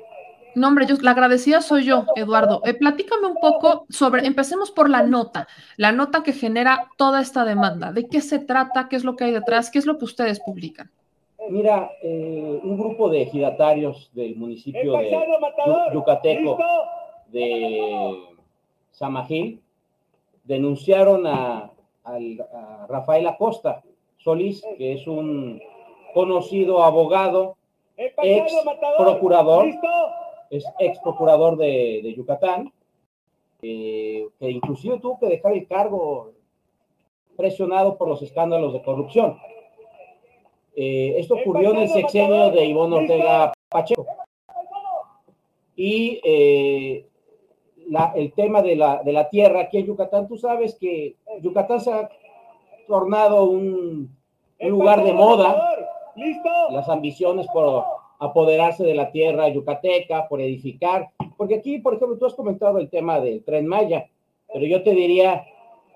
No, 0.55 0.67
hombre, 0.67 0.85
yo, 0.85 0.95
la 1.01 1.11
agradecida 1.11 1.61
soy 1.61 1.85
yo, 1.85 2.05
Eduardo. 2.15 2.61
Eh, 2.65 2.73
platícame 2.73 3.27
un 3.27 3.35
poco 3.35 3.85
sobre, 3.89 4.25
empecemos 4.25 4.71
por 4.71 4.89
la 4.89 5.03
nota, 5.03 5.47
la 5.77 5.91
nota 5.91 6.23
que 6.23 6.33
genera 6.33 6.89
toda 6.97 7.21
esta 7.21 7.45
demanda. 7.45 7.91
¿De 7.91 8.07
qué 8.07 8.21
se 8.21 8.39
trata? 8.39 8.87
¿Qué 8.89 8.95
es 8.95 9.03
lo 9.03 9.15
que 9.15 9.25
hay 9.25 9.31
detrás? 9.31 9.69
¿Qué 9.69 9.79
es 9.79 9.85
lo 9.85 9.97
que 9.97 10.05
ustedes 10.05 10.39
publican? 10.39 10.89
Mira, 11.49 11.91
eh, 12.03 12.59
un 12.63 12.77
grupo 12.77 13.09
de 13.09 13.23
ejidatarios 13.23 14.11
del 14.13 14.35
municipio 14.35 14.93
de 14.97 15.17
Yucateco, 15.93 16.57
de 17.27 18.13
Samajil, 18.91 19.61
denunciaron 20.43 21.25
a, 21.25 21.71
a 22.03 22.87
Rafael 22.87 23.27
Acosta 23.27 23.81
Solís, 24.17 24.63
que 24.77 24.93
es 24.93 25.07
un 25.07 25.59
conocido 26.13 26.83
abogado, 26.83 27.57
ex 27.97 28.53
procurador 28.97 29.67
es 30.51 30.65
ex 30.79 30.99
procurador 30.99 31.57
de, 31.57 32.13
Yucatán, 32.15 32.71
que 33.59 34.29
inclusive 34.39 34.99
tuvo 34.99 35.17
que 35.19 35.27
dejar 35.27 35.53
el 35.53 35.67
cargo 35.67 36.33
presionado 37.37 37.97
por 37.97 38.07
los 38.09 38.21
escándalos 38.21 38.73
de 38.73 38.83
corrupción. 38.83 39.39
Eh, 40.75 41.15
esto 41.17 41.35
ocurrió 41.35 41.71
en 41.71 41.77
el 41.77 41.89
sexenio 41.89 42.51
de 42.51 42.65
Ivonne 42.65 42.97
Ortega 42.97 43.53
Pacheco. 43.69 44.05
Y 45.75 46.19
eh, 46.23 47.07
el 48.15 48.33
tema 48.33 48.61
de 48.61 48.75
la, 48.75 49.01
de 49.03 49.13
la 49.13 49.29
tierra 49.29 49.61
aquí 49.61 49.77
en 49.77 49.87
Yucatán, 49.87 50.27
tú 50.27 50.37
sabes 50.37 50.75
que 50.75 51.15
Yucatán 51.41 51.79
se 51.79 51.91
ha 51.91 52.09
tornado 52.87 53.45
un, 53.45 54.15
un 54.59 54.69
lugar 54.69 55.03
de 55.03 55.13
moda. 55.13 55.77
Las 56.71 56.89
ambiciones 56.89 57.47
por 57.47 57.85
apoderarse 58.21 58.83
de 58.83 58.93
la 58.93 59.11
tierra 59.11 59.49
yucateca, 59.49 60.27
por 60.27 60.41
edificar. 60.41 61.09
Porque 61.35 61.55
aquí, 61.55 61.79
por 61.79 61.95
ejemplo, 61.95 62.19
tú 62.19 62.27
has 62.27 62.35
comentado 62.35 62.77
el 62.77 62.87
tema 62.87 63.19
del 63.19 63.43
tren 63.43 63.65
Maya, 63.65 64.07
pero 64.53 64.63
yo 64.65 64.83
te 64.83 64.91
diría, 64.91 65.43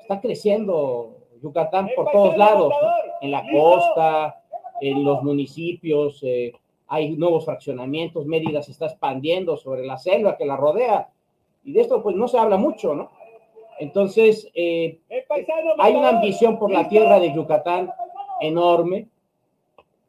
está 0.02 0.20
creciendo 0.20 1.18
Yucatán 1.44 1.90
por 1.96 2.10
todos 2.10 2.36
lados, 2.36 2.74
en 3.22 3.30
la 3.30 3.46
costa, 3.52 4.42
en 4.82 5.04
los 5.04 5.22
municipios, 5.22 6.20
eh, 6.24 6.52
hay 6.88 7.16
nuevos 7.16 7.46
fraccionamientos, 7.46 8.26
Mérida 8.26 8.64
se 8.64 8.72
está 8.72 8.88
expandiendo 8.88 9.56
sobre 9.56 9.86
la 9.86 9.98
selva 10.00 10.36
que 10.36 10.46
la 10.46 10.58
rodea, 10.58 11.10
y 11.64 11.74
de 11.74 11.82
esto 11.82 12.02
pues 12.02 12.16
no 12.16 12.28
se 12.28 12.40
habla 12.40 12.58
mucho, 12.58 12.96
¿no? 12.96 13.12
Entonces, 13.80 14.50
eh, 14.56 15.00
hay 15.78 15.96
una 15.96 16.10
ambición 16.10 16.58
por 16.58 16.72
la 16.72 16.88
tierra 16.88 17.20
de 17.20 17.34
Yucatán 17.34 17.92
enorme, 18.42 19.10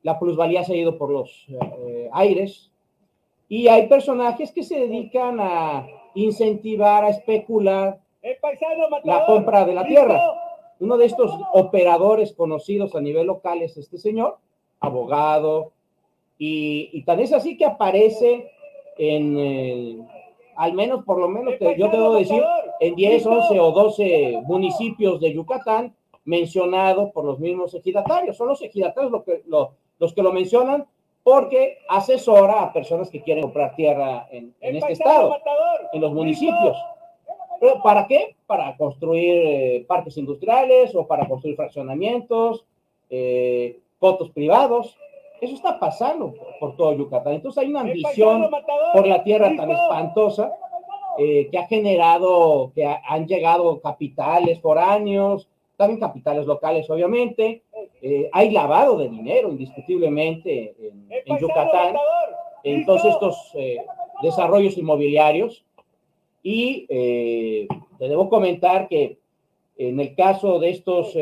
la 0.07 0.21
plusvalía 0.21 0.63
se 0.63 0.73
ha 0.73 0.77
ido 0.77 0.97
por 0.97 1.11
los 1.11 1.47
eh, 1.49 2.09
aires. 2.13 2.71
Y 3.49 3.67
hay 3.67 3.89
personajes 3.89 4.53
que 4.53 4.63
se 4.63 4.79
dedican 4.79 5.39
a 5.41 5.85
incentivar, 6.15 7.05
a 7.05 7.09
especular 7.09 7.99
la 9.03 9.27
compra 9.27 9.65
de 9.65 9.75
la 9.75 9.85
tierra. 9.85 10.21
Uno 10.79 10.97
de 10.97 11.07
estos 11.07 11.33
operadores 11.53 12.33
conocidos 12.35 12.95
a 12.95 13.01
nivel 13.01 13.27
local 13.27 13.63
es 13.63 13.77
este 13.79 13.99
señor, 13.99 14.39
abogado, 14.79 15.73
y, 16.39 16.89
y 16.93 17.03
tan 17.03 17.19
es 17.19 17.33
así 17.33 17.57
que 17.57 17.65
aparece 17.65 18.53
en 18.99 19.37
el, 19.37 20.05
al 20.55 20.73
menos, 20.75 21.05
por 21.05 21.19
lo 21.19 21.29
menos, 21.29 21.55
yo 21.59 21.91
te 21.91 21.97
debo 21.97 22.15
decir, 22.15 22.45
en 22.79 22.95
10, 22.95 23.27
11 23.27 23.59
o 23.59 23.73
12 23.73 24.43
municipios 24.45 25.21
de 25.21 25.33
Yucatán, 25.33 25.97
mencionado 26.25 27.11
por 27.11 27.25
los 27.25 27.41
mismos 27.41 27.75
ejidatarios. 27.75 28.37
Son 28.37 28.47
los 28.47 28.63
ejidatarios 28.63 29.11
lo 29.11 29.25
que, 29.25 29.43
lo, 29.47 29.73
los 29.99 30.13
que 30.13 30.23
lo 30.23 30.33
mencionan 30.33 30.87
porque 31.23 31.79
asesora 31.89 32.63
a 32.63 32.73
personas 32.73 33.11
que 33.11 33.21
quieren 33.21 33.43
comprar 33.43 33.75
tierra 33.75 34.29
en, 34.31 34.55
este 34.61 34.93
estado, 34.93 35.37
en 35.93 36.01
los 36.01 36.13
municipios. 36.13 36.77
¿Pero 37.59 37.83
¿Para 37.83 38.07
qué? 38.07 38.37
Para 38.47 38.77
construir 38.77 39.35
eh, 39.35 39.85
parques 39.89 40.17
industriales 40.19 40.95
o 40.95 41.07
para 41.07 41.27
construir 41.27 41.57
fraccionamientos, 41.57 42.65
eh, 43.11 43.81
privados. 44.33 44.97
Eso 45.41 45.55
está 45.55 45.79
pasando 45.79 46.35
por, 46.61 46.77
todo 46.77 46.95
Yucatán. 46.95 47.35
Entonces 47.35 47.63
hay 47.63 47.71
una 47.71 47.81
ambición 47.81 48.49
por 48.93 49.07
la 49.07 49.23
tierra 49.23 49.55
tan 49.57 49.71
espantosa 49.71 50.53
eh, 51.19 51.49
que 51.51 51.59
ha 51.59 51.67
generado, 51.67 52.73
que 52.75 52.87
han 52.87 53.27
llegado 53.27 53.81
capitales 53.81 54.61
foráneos, 54.61 55.49
también 55.77 56.01
capitales 56.01 56.47
locales, 56.47 56.89
obviamente. 56.91 57.63
Eh, 58.01 58.29
hay 58.33 58.51
lavado 58.51 58.97
de 58.97 59.09
dinero, 59.09 59.51
indiscutiblemente, 59.51 60.75
en, 60.81 61.39
Yucatán. 61.39 61.97
Entonces, 62.63 63.13
estos 63.13 63.51
eh, 63.55 63.79
desarrollos 64.23 64.77
inmobiliarios. 64.79 65.65
Y 66.43 66.87
eh, 66.89 67.67
te 67.99 68.09
debo 68.09 68.29
comentar 68.29 68.89
que 68.89 69.19
en 69.77 70.01
el 70.01 70.15
caso 70.15 70.59
de 70.59 70.71
estos 70.71 71.15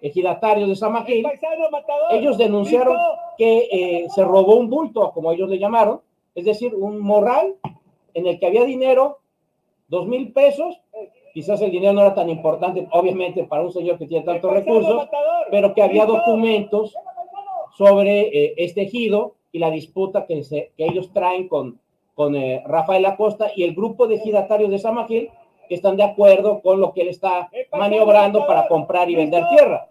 ejidatarios 0.00 0.68
de 0.68 0.76
San 0.76 0.94
ellos 2.12 2.38
denunciaron 2.38 2.96
que 3.38 4.06
se 4.14 4.22
robó 4.22 4.56
un 4.56 4.68
bulto, 4.68 5.10
como 5.12 5.32
ellos 5.32 5.48
le 5.48 5.58
llamaron, 5.58 6.02
es 6.34 6.44
decir, 6.44 6.74
un 6.74 7.00
morral 7.00 7.56
en 8.12 8.26
el 8.26 8.38
que 8.38 8.46
había 8.46 8.64
dinero, 8.64 9.18
dos 9.88 10.06
mil 10.06 10.32
pesos, 10.32 10.78
quizás 11.36 11.60
el 11.60 11.70
dinero 11.70 11.92
no 11.92 12.00
era 12.00 12.14
tan 12.14 12.30
importante, 12.30 12.88
obviamente, 12.92 13.44
para 13.44 13.62
un 13.62 13.70
señor 13.70 13.98
que 13.98 14.06
tiene 14.06 14.24
tantos 14.24 14.50
recursos, 14.50 15.06
pero 15.50 15.74
que 15.74 15.82
había 15.82 16.06
documentos 16.06 16.94
sobre 17.76 18.22
eh, 18.28 18.54
este 18.56 18.84
ejido 18.84 19.34
y 19.52 19.58
la 19.58 19.70
disputa 19.70 20.24
que, 20.24 20.42
se, 20.42 20.72
que 20.78 20.86
ellos 20.86 21.12
traen 21.12 21.46
con, 21.46 21.78
con 22.14 22.34
eh, 22.36 22.64
Rafael 22.66 23.04
Acosta 23.04 23.50
y 23.54 23.64
el 23.64 23.74
grupo 23.74 24.06
de 24.06 24.14
ejidatarios 24.14 24.70
de 24.70 24.78
San 24.78 24.94
Magil, 24.94 25.28
que 25.68 25.74
están 25.74 25.98
de 25.98 26.04
acuerdo 26.04 26.62
con 26.62 26.80
lo 26.80 26.94
que 26.94 27.02
él 27.02 27.08
está 27.08 27.50
maniobrando 27.70 28.46
para 28.46 28.66
comprar 28.66 29.10
y 29.10 29.16
vender 29.16 29.44
tierra. 29.50 29.88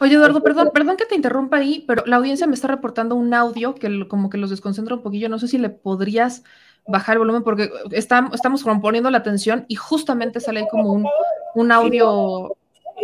Oye, 0.00 0.14
Eduardo, 0.14 0.42
perdón, 0.42 0.70
perdón 0.72 0.96
que 0.96 1.04
te 1.04 1.14
interrumpa 1.14 1.58
ahí, 1.58 1.84
pero 1.86 2.04
la 2.06 2.16
audiencia 2.16 2.46
me 2.46 2.54
está 2.54 2.68
reportando 2.68 3.16
un 3.16 3.34
audio 3.34 3.74
que 3.74 4.08
como 4.08 4.30
que 4.30 4.38
los 4.38 4.48
desconcentra 4.48 4.94
un 4.94 5.02
poquillo. 5.02 5.28
No 5.28 5.38
sé 5.38 5.46
si 5.46 5.58
le 5.58 5.68
podrías 5.68 6.42
bajar 6.86 7.14
el 7.14 7.20
volumen 7.20 7.42
porque 7.42 7.70
estamos 7.92 8.62
componiendo 8.62 9.10
la 9.10 9.18
atención 9.18 9.64
y 9.68 9.74
justamente 9.76 10.40
sale 10.40 10.60
ahí 10.60 10.68
como 10.68 10.92
un, 10.92 11.06
un 11.54 11.72
audio. 11.72 12.56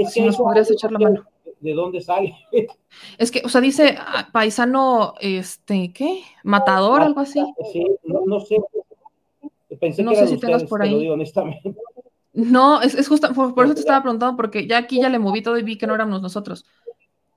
si 0.09 0.21
nos 0.23 0.37
podrías 0.37 0.71
echar 0.71 0.93
la 0.93 0.99
mano. 0.99 1.25
¿De 1.61 1.73
dónde 1.73 2.01
sale? 2.01 2.35
Es 3.19 3.31
que, 3.31 3.43
o 3.45 3.49
sea, 3.49 3.61
dice 3.61 3.97
ah, 3.99 4.29
paisano, 4.33 5.15
este, 5.21 5.93
¿qué? 5.93 6.23
Matador, 6.45 7.03
algo 7.03 7.21
así. 7.21 7.43
Sí, 7.73 7.85
no, 8.05 8.41
sé. 8.41 8.57
Pensé 9.79 10.03
no 10.03 10.13
que 10.13 10.17
sé 10.17 10.29
si 10.29 10.39
tengas 10.39 10.65
por 10.65 10.83
ahí. 10.83 10.93
Lo 10.93 10.99
digo 10.99 11.15
honestamente. 11.15 11.75
No, 12.33 12.81
es, 12.83 12.95
es 12.95 13.09
justo, 13.09 13.33
por, 13.35 13.65
eso 13.65 13.75
te 13.75 13.81
estaba 13.81 14.03
preguntando, 14.03 14.37
porque 14.37 14.67
ya 14.67 14.79
aquí 14.79 15.01
ya 15.01 15.09
le 15.09 15.19
moví 15.19 15.43
todo 15.43 15.59
y 15.59 15.63
vi 15.63 15.77
que 15.77 15.87
no 15.87 15.95
éramos 15.95 16.23
nosotros. 16.23 16.65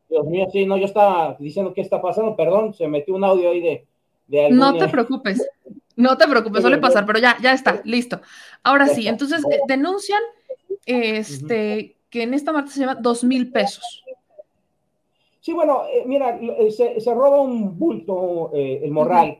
Dios 0.09 0.25
mío, 0.25 0.47
sí, 0.51 0.65
no, 0.65 0.77
yo 0.77 0.85
estaba 0.85 1.35
diciendo 1.39 1.73
qué 1.73 1.81
está 1.81 2.01
pasando, 2.01 2.35
perdón, 2.35 2.73
se 2.73 2.87
metió 2.87 3.15
un 3.15 3.23
audio 3.23 3.51
ahí 3.51 3.61
de... 3.61 3.85
de 4.27 4.49
no 4.49 4.75
te 4.77 4.87
preocupes, 4.87 5.47
no 5.99 6.17
te 6.17 6.29
preocupes, 6.29 6.61
suele 6.61 6.77
pasar, 6.77 7.05
pero 7.05 7.19
ya, 7.19 7.35
ya 7.41 7.51
está, 7.51 7.81
listo. 7.83 8.21
Ahora 8.63 8.87
sí, 8.87 9.05
entonces 9.09 9.43
eh, 9.51 9.59
denuncian 9.67 10.21
este, 10.85 11.97
que 12.09 12.23
en 12.23 12.33
esta 12.33 12.53
marca 12.53 12.71
se 12.71 12.79
llama 12.79 12.95
dos 12.95 13.21
mil 13.25 13.51
pesos. 13.51 14.01
Sí, 15.41 15.51
bueno, 15.51 15.83
eh, 15.93 16.03
mira, 16.05 16.39
eh, 16.41 16.71
se, 16.71 17.01
se, 17.01 17.13
roba 17.13 17.41
un 17.41 17.77
bulto, 17.77 18.51
el 18.53 18.89
morral, 18.91 19.39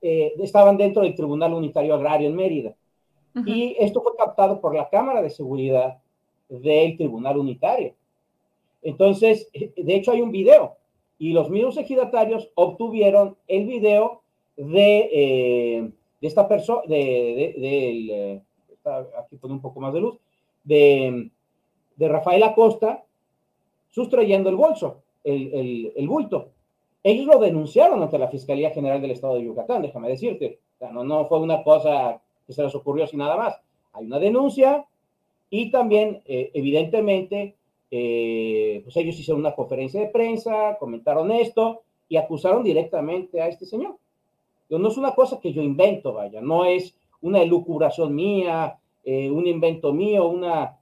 estaban 0.00 0.76
dentro 0.76 1.02
del 1.02 1.14
Tribunal 1.14 1.54
Unitario 1.54 1.94
Agrario 1.94 2.28
en 2.28 2.36
Mérida 2.36 2.74
y 3.46 3.76
esto 3.78 4.02
fue 4.02 4.16
captado 4.16 4.60
por 4.60 4.74
la 4.74 4.88
Cámara 4.88 5.22
de 5.22 5.30
Seguridad 5.30 5.98
del 6.48 6.96
Tribunal 6.96 7.38
Unitario. 7.38 7.94
Entonces, 8.82 9.48
de 9.52 9.94
hecho 9.94 10.10
hay 10.10 10.20
un 10.20 10.32
video 10.32 10.76
y 11.18 11.32
los 11.32 11.48
mismos 11.50 11.76
ejidatarios 11.78 12.50
obtuvieron 12.56 13.36
el 13.46 13.66
video 13.66 14.23
de, 14.56 15.10
eh, 15.12 15.90
de 16.20 16.28
esta 16.28 16.46
persona, 16.48 16.82
de, 16.86 17.54
de, 17.58 17.90
eh, 18.10 18.42
aquí 19.18 19.36
pone 19.36 19.54
un 19.54 19.60
poco 19.60 19.80
más 19.80 19.92
de 19.92 20.00
luz, 20.00 20.18
de, 20.64 21.30
Rafael 21.98 22.42
Acosta 22.42 23.04
sustrayendo 23.90 24.50
el 24.50 24.56
bolso, 24.56 25.02
el, 25.22 25.54
el, 25.54 25.92
el, 25.96 26.08
bulto. 26.08 26.50
Ellos 27.02 27.26
lo 27.26 27.38
denunciaron 27.38 28.02
ante 28.02 28.18
la 28.18 28.28
Fiscalía 28.28 28.70
General 28.70 29.00
del 29.00 29.12
Estado 29.12 29.36
de 29.36 29.44
Yucatán, 29.44 29.82
déjame 29.82 30.08
decirte. 30.08 30.58
O 30.76 30.78
sea, 30.78 30.90
no, 30.90 31.04
no 31.04 31.24
fue 31.26 31.38
una 31.38 31.62
cosa 31.62 32.20
que 32.46 32.52
se 32.52 32.62
les 32.62 32.74
ocurrió 32.74 33.06
sin 33.06 33.20
nada 33.20 33.36
más. 33.36 33.60
Hay 33.92 34.06
una 34.06 34.18
denuncia 34.18 34.84
y 35.50 35.70
también, 35.70 36.22
eh, 36.26 36.50
evidentemente, 36.54 37.54
eh, 37.90 38.80
pues 38.82 38.96
ellos 38.96 39.18
hicieron 39.18 39.40
una 39.40 39.54
conferencia 39.54 40.00
de 40.00 40.08
prensa, 40.08 40.76
comentaron 40.80 41.30
esto 41.30 41.82
y 42.08 42.16
acusaron 42.16 42.64
directamente 42.64 43.40
a 43.40 43.48
este 43.48 43.66
señor. 43.66 43.96
No 44.70 44.88
es 44.88 44.96
una 44.96 45.14
cosa 45.14 45.40
que 45.40 45.52
yo 45.52 45.62
invento, 45.62 46.12
vaya, 46.12 46.40
no 46.40 46.64
es 46.64 46.96
una 47.20 47.40
elucubración 47.40 48.14
mía, 48.14 48.78
eh, 49.04 49.30
un 49.30 49.46
invento 49.46 49.92
mío, 49.92 50.26
una 50.28 50.78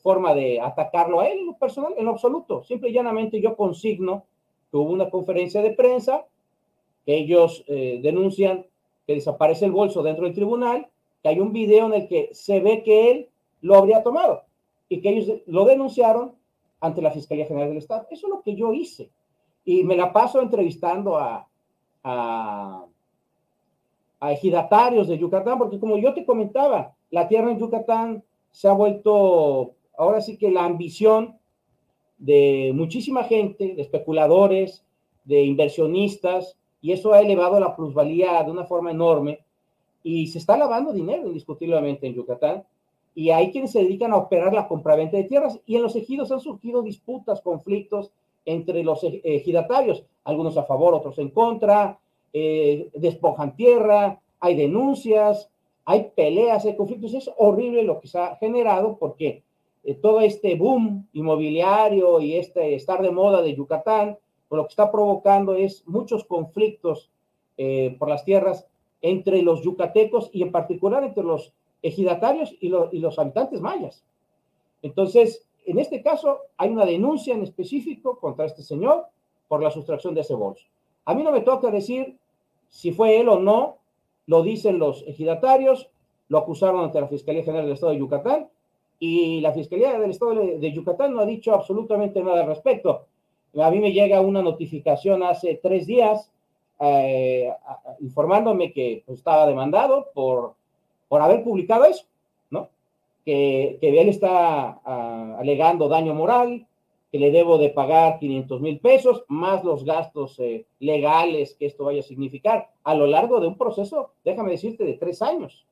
forma 0.00 0.32
de 0.32 0.60
atacarlo 0.60 1.18
a 1.18 1.26
él 1.26 1.40
en 1.40 1.54
personal, 1.54 1.92
en 1.96 2.04
lo 2.04 2.12
absoluto. 2.12 2.62
Simple 2.62 2.90
y 2.90 2.92
llanamente 2.92 3.40
yo 3.40 3.56
consigno 3.56 4.26
que 4.70 4.76
hubo 4.76 4.92
una 4.92 5.10
conferencia 5.10 5.60
de 5.60 5.72
prensa, 5.72 6.24
que 7.04 7.16
ellos 7.16 7.64
denuncian 7.66 8.64
que 9.06 9.14
desaparece 9.14 9.64
el 9.64 9.72
bolso 9.72 10.04
dentro 10.04 10.24
del 10.24 10.34
tribunal, 10.34 10.88
que 11.22 11.28
hay 11.30 11.40
un 11.40 11.52
video 11.52 11.86
en 11.86 11.94
el 11.94 12.08
que 12.08 12.30
se 12.32 12.60
ve 12.60 12.82
que 12.82 13.10
él 13.10 13.28
lo 13.60 13.76
habría 13.76 14.02
tomado 14.02 14.44
y 14.88 15.00
que 15.00 15.10
ellos 15.10 15.40
lo 15.46 15.64
denunciaron 15.64 16.34
ante 16.80 17.02
la 17.02 17.10
Fiscalía 17.10 17.46
General 17.46 17.68
del 17.68 17.78
Estado. 17.78 18.06
Eso 18.10 18.26
es 18.26 18.30
lo 18.30 18.42
que 18.42 18.54
yo 18.54 18.72
hice. 18.72 19.10
Y 19.64 19.84
me 19.84 19.96
la 19.96 20.12
paso 20.12 20.42
entrevistando 20.42 21.16
a, 21.16 21.48
a, 22.04 22.84
a 24.20 24.32
ejidatarios 24.32 25.08
de 25.08 25.18
Yucatán, 25.18 25.58
porque 25.58 25.80
como 25.80 25.98
yo 25.98 26.14
te 26.14 26.24
comentaba, 26.24 26.94
la 27.10 27.26
tierra 27.26 27.50
en 27.50 27.58
Yucatán 27.58 28.22
se 28.52 28.68
ha 28.68 28.72
vuelto 28.72 29.74
ahora 29.98 30.20
sí 30.20 30.36
que 30.36 30.50
la 30.50 30.64
ambición 30.64 31.38
de 32.18 32.72
muchísima 32.74 33.24
gente, 33.24 33.74
de 33.74 33.82
especuladores, 33.82 34.84
de 35.24 35.42
inversionistas, 35.42 36.56
y 36.80 36.92
eso 36.92 37.14
ha 37.14 37.20
elevado 37.20 37.58
la 37.58 37.74
plusvalía 37.74 38.42
de 38.42 38.50
una 38.50 38.64
forma 38.64 38.90
enorme 38.90 39.40
y 40.02 40.26
se 40.26 40.38
está 40.38 40.56
lavando 40.56 40.92
dinero 40.92 41.26
indiscutiblemente 41.26 42.06
en 42.06 42.14
Yucatán 42.14 42.64
y 43.14 43.30
hay 43.30 43.50
quienes 43.50 43.72
se 43.72 43.78
dedican 43.78 44.12
a 44.12 44.16
operar 44.16 44.52
la 44.52 44.68
compraventa 44.68 45.16
de 45.16 45.24
tierras 45.24 45.58
y 45.64 45.76
en 45.76 45.82
los 45.82 45.96
ejidos 45.96 46.30
han 46.30 46.40
surgido 46.40 46.82
disputas, 46.82 47.40
conflictos 47.40 48.12
entre 48.44 48.82
los 48.82 49.00
ejidatarios, 49.02 50.04
algunos 50.24 50.56
a 50.56 50.64
favor, 50.64 50.94
otros 50.94 51.18
en 51.18 51.30
contra, 51.30 51.98
eh, 52.32 52.88
despojan 52.94 53.56
tierra, 53.56 54.20
hay 54.40 54.54
denuncias, 54.56 55.50
hay 55.84 56.10
peleas, 56.14 56.64
hay 56.64 56.76
conflictos, 56.76 57.14
es 57.14 57.30
horrible 57.36 57.82
lo 57.84 58.00
que 58.00 58.08
se 58.08 58.18
ha 58.18 58.36
generado 58.36 58.96
porque 58.98 59.42
eh, 59.84 59.94
todo 59.94 60.20
este 60.20 60.54
boom 60.54 61.08
inmobiliario 61.12 62.20
y 62.20 62.36
este 62.36 62.74
estar 62.74 63.02
de 63.02 63.10
moda 63.10 63.42
de 63.42 63.54
Yucatán 63.54 64.18
lo 64.56 64.64
que 64.64 64.70
está 64.70 64.90
provocando 64.90 65.54
es 65.54 65.86
muchos 65.86 66.24
conflictos 66.24 67.10
eh, 67.56 67.96
por 67.98 68.08
las 68.08 68.24
tierras 68.24 68.66
entre 69.02 69.42
los 69.42 69.62
yucatecos 69.62 70.30
y 70.32 70.42
en 70.42 70.52
particular 70.52 71.04
entre 71.04 71.24
los 71.24 71.52
ejidatarios 71.82 72.52
y, 72.60 72.72
y 72.92 72.98
los 72.98 73.18
habitantes 73.18 73.60
mayas. 73.60 74.04
Entonces, 74.82 75.46
en 75.66 75.78
este 75.78 76.02
caso, 76.02 76.40
hay 76.56 76.70
una 76.70 76.84
denuncia 76.84 77.34
en 77.34 77.42
específico 77.42 78.18
contra 78.18 78.46
este 78.46 78.62
señor 78.62 79.06
por 79.48 79.62
la 79.62 79.70
sustracción 79.70 80.14
de 80.14 80.22
ese 80.22 80.34
bolso. 80.34 80.66
A 81.04 81.14
mí 81.14 81.22
no 81.22 81.32
me 81.32 81.40
toca 81.40 81.70
decir 81.70 82.16
si 82.68 82.92
fue 82.92 83.20
él 83.20 83.28
o 83.28 83.38
no, 83.38 83.76
lo 84.26 84.42
dicen 84.42 84.78
los 84.78 85.04
ejidatarios, 85.06 85.90
lo 86.28 86.38
acusaron 86.38 86.82
ante 86.82 87.00
la 87.00 87.08
Fiscalía 87.08 87.44
General 87.44 87.66
del 87.66 87.74
Estado 87.74 87.92
de 87.92 87.98
Yucatán 87.98 88.48
y 88.98 89.40
la 89.40 89.52
Fiscalía 89.52 89.98
del 89.98 90.10
Estado 90.10 90.34
de 90.34 90.72
Yucatán 90.72 91.14
no 91.14 91.20
ha 91.20 91.26
dicho 91.26 91.54
absolutamente 91.54 92.22
nada 92.22 92.40
al 92.40 92.48
respecto. 92.48 93.06
A 93.62 93.70
mí 93.70 93.78
me 93.78 93.92
llega 93.92 94.20
una 94.20 94.42
notificación 94.42 95.22
hace 95.22 95.60
tres 95.62 95.86
días 95.86 96.30
eh, 96.80 97.52
informándome 98.00 98.72
que 98.72 99.04
pues, 99.06 99.18
estaba 99.18 99.46
demandado 99.46 100.08
por, 100.12 100.54
por 101.08 101.22
haber 101.22 101.44
publicado 101.44 101.84
eso. 101.84 102.04
Que, 103.24 103.78
él 103.80 104.08
está 104.08 104.80
uh, 104.84 105.40
alegando 105.40 105.88
daño 105.88 106.14
moral, 106.14 106.66
que 107.10 107.18
le 107.18 107.30
debo 107.30 107.58
de 107.58 107.70
pagar 107.70 108.18
500 108.18 108.60
mil 108.60 108.80
pesos, 108.80 109.24
más 109.28 109.62
los 109.62 109.84
gastos 109.84 110.38
eh, 110.40 110.66
legales 110.80 111.54
que 111.54 111.66
esto 111.66 111.84
vaya 111.84 112.00
a 112.00 112.02
significar 112.02 112.70
a 112.82 112.94
lo 112.94 113.06
largo 113.06 113.40
de 113.40 113.46
un 113.46 113.56
proceso, 113.56 114.10
déjame 114.24 114.50
decirte, 114.50 114.84
de 114.84 114.94
tres 114.94 115.22
años, 115.22 115.64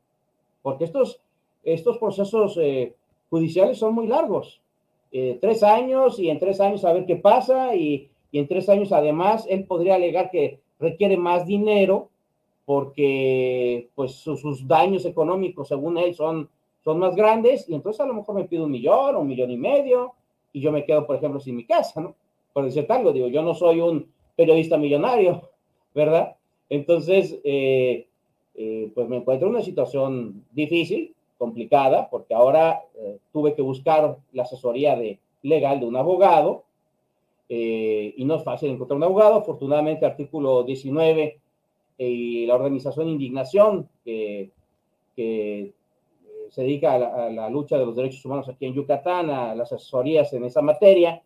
porque 0.63 0.85
estos, 0.85 1.21
estos 1.65 1.99
procesos 1.99 2.57
eh, 2.59 2.95
judiciales 3.29 3.79
son 3.79 3.95
muy 3.95 4.07
largos. 4.07 4.61
Eh, 5.11 5.39
tres 5.41 5.63
años 5.63 6.19
y 6.19 6.31
en 6.31 6.39
tres 6.39 6.61
años 6.61 6.85
a 6.85 6.93
ver 6.93 7.05
qué 7.07 7.17
pasa 7.17 7.75
y, 7.75 8.09
y, 8.31 8.39
en 8.39 8.49
tres 8.49 8.69
años 8.69 8.93
además 8.93 9.45
él 9.51 9.65
podría 9.65 9.97
alegar 9.97 10.31
que 10.31 10.61
requiere 10.79 11.17
más 11.17 11.45
dinero 11.45 12.09
porque 12.65 13.89
pues 13.95 14.13
sus, 14.13 14.67
daños 14.67 15.05
económicos 15.05 15.69
según 15.69 15.99
él 15.99 16.15
son, 16.15 16.49
son 16.85 16.99
más 16.99 17.15
grandes 17.15 17.69
y 17.69 17.75
entonces 17.75 18.01
a 18.01 18.07
lo 18.07 18.15
mejor 18.15 18.35
me 18.35 18.45
pide 18.45 18.63
un 18.63 18.71
millón 18.71 19.15
o 19.15 19.21
un 19.21 19.29
millón 19.29 19.51
y 19.51 19.57
medio 19.57 20.15
y 20.53 20.61
yo 20.61 20.73
me 20.73 20.85
quedo 20.85 21.07
por 21.07 21.17
ejemplo 21.17 21.41
sin 21.41 21.57
mi 21.57 21.65
casa, 21.65 22.01
¿no? 22.01 22.15
Por 22.53 22.65
decir 22.65 22.87
algo, 22.89 23.13
digo, 23.13 23.29
yo 23.29 23.43
no 23.43 23.55
soy 23.55 23.81
un 23.81 24.11
periodista 24.37 24.77
millonario, 24.77 25.51
¿verdad? 25.95 26.37
Entonces, 26.69 27.39
eh, 27.45 28.07
eh, 28.55 28.91
pues 28.95 29.09
me 29.09 29.17
encuentro 29.17 29.49
en 29.49 29.55
una 29.55 29.65
situación 29.65 30.45
difícil, 30.53 31.15
complicada 31.43 32.09
porque 32.09 32.35
ahora 32.35 32.83
eh, 32.95 33.19
tuve 33.33 33.55
que 33.57 33.63
buscar 33.63 34.17
la 34.33 34.45
asesoría 34.45 34.95
de, 34.95 35.19
legal 35.43 35.81
de 35.81 35.87
un 35.87 35.97
abogado 35.97 36.63
eh, 37.49 38.15
y 38.17 38.25
no 38.25 38.37
es 38.37 38.45
fácil 38.45 38.71
encontrar 38.71 38.97
un 38.97 39.03
abogado. 39.03 39.35
Afortunadamente, 39.35 40.07
artículo 40.07 40.63
19 40.63 41.41
y 41.99 42.47
la 42.47 42.55
organización 42.55 43.09
Indignación, 43.09 43.89
que, 44.05 44.51
que 45.17 45.73
se 46.53 46.61
dedica 46.61 46.93
a 46.93 47.31
la, 47.31 47.49
lucha 47.49 47.79
de 47.79 47.87
los 47.87 47.97
derechos 47.97 48.23
humanos 48.27 48.47
aquí 48.47 48.67
en 48.67 48.75
Yucatán, 48.75 49.31
a 49.31 49.55
las 49.55 49.73
asesorías 49.73 50.31
en 50.35 50.45
esa 50.45 50.61
materia, 50.61 51.23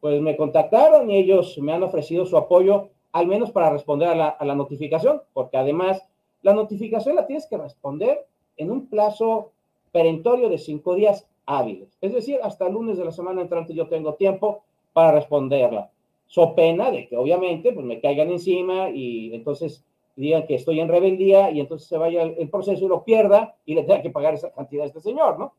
pues 0.00 0.20
me 0.20 0.36
contactaron 0.36 1.10
y 1.10 1.16
ellos 1.16 1.58
me 1.58 1.72
han 1.72 1.82
ofrecido 1.82 2.24
su 2.24 2.36
apoyo, 2.36 2.90
al 3.10 3.26
menos 3.26 3.50
para 3.50 3.70
responder 3.70 4.08
a 4.08 4.36
la, 4.44 4.54
notificación, 4.54 5.22
porque 5.32 5.56
además 5.56 6.06
la 6.42 6.54
notificación 6.54 7.16
la 7.16 7.26
tienes 7.26 7.48
que 7.48 7.58
responder 7.58 8.24
en 8.56 8.70
un 8.70 8.86
plazo 8.86 9.50
perentorio 9.90 10.48
de 10.48 10.58
cinco 10.58 10.94
días 10.94 11.26
hábiles. 11.46 11.98
Es 12.00 12.14
decir, 12.14 12.38
hasta 12.40 12.68
el 12.68 12.74
lunes 12.74 12.96
de 12.96 13.04
la 13.04 13.10
semana 13.10 13.42
entrante 13.42 13.74
yo 13.74 13.88
tengo 13.88 14.14
tiempo 14.14 14.62
para 14.92 15.10
responderla. 15.10 15.90
So 16.28 16.54
pena 16.54 16.92
de 16.92 17.08
que 17.08 17.16
obviamente 17.16 17.72
pues 17.72 17.84
me 17.84 18.00
caigan 18.00 18.30
encima 18.30 18.88
y 18.88 19.34
entonces 19.34 19.84
digan 20.16 20.46
que 20.46 20.54
estoy 20.54 20.80
en 20.80 20.88
rebeldía 20.88 21.50
y 21.50 21.60
entonces 21.60 21.88
se 21.88 21.96
vaya 21.96 22.22
el, 22.22 22.48
proceso 22.50 22.84
y 22.84 22.88
lo 22.88 23.04
pierda 23.04 23.56
y 23.64 23.74
le 23.74 23.84
tenga 23.84 24.02
que 24.02 24.10
pagar 24.10 24.34
esa 24.34 24.52
cantidad 24.52 24.84
a 24.84 24.88
este 24.88 25.00
señor, 25.00 25.38
¿no? 25.38 25.54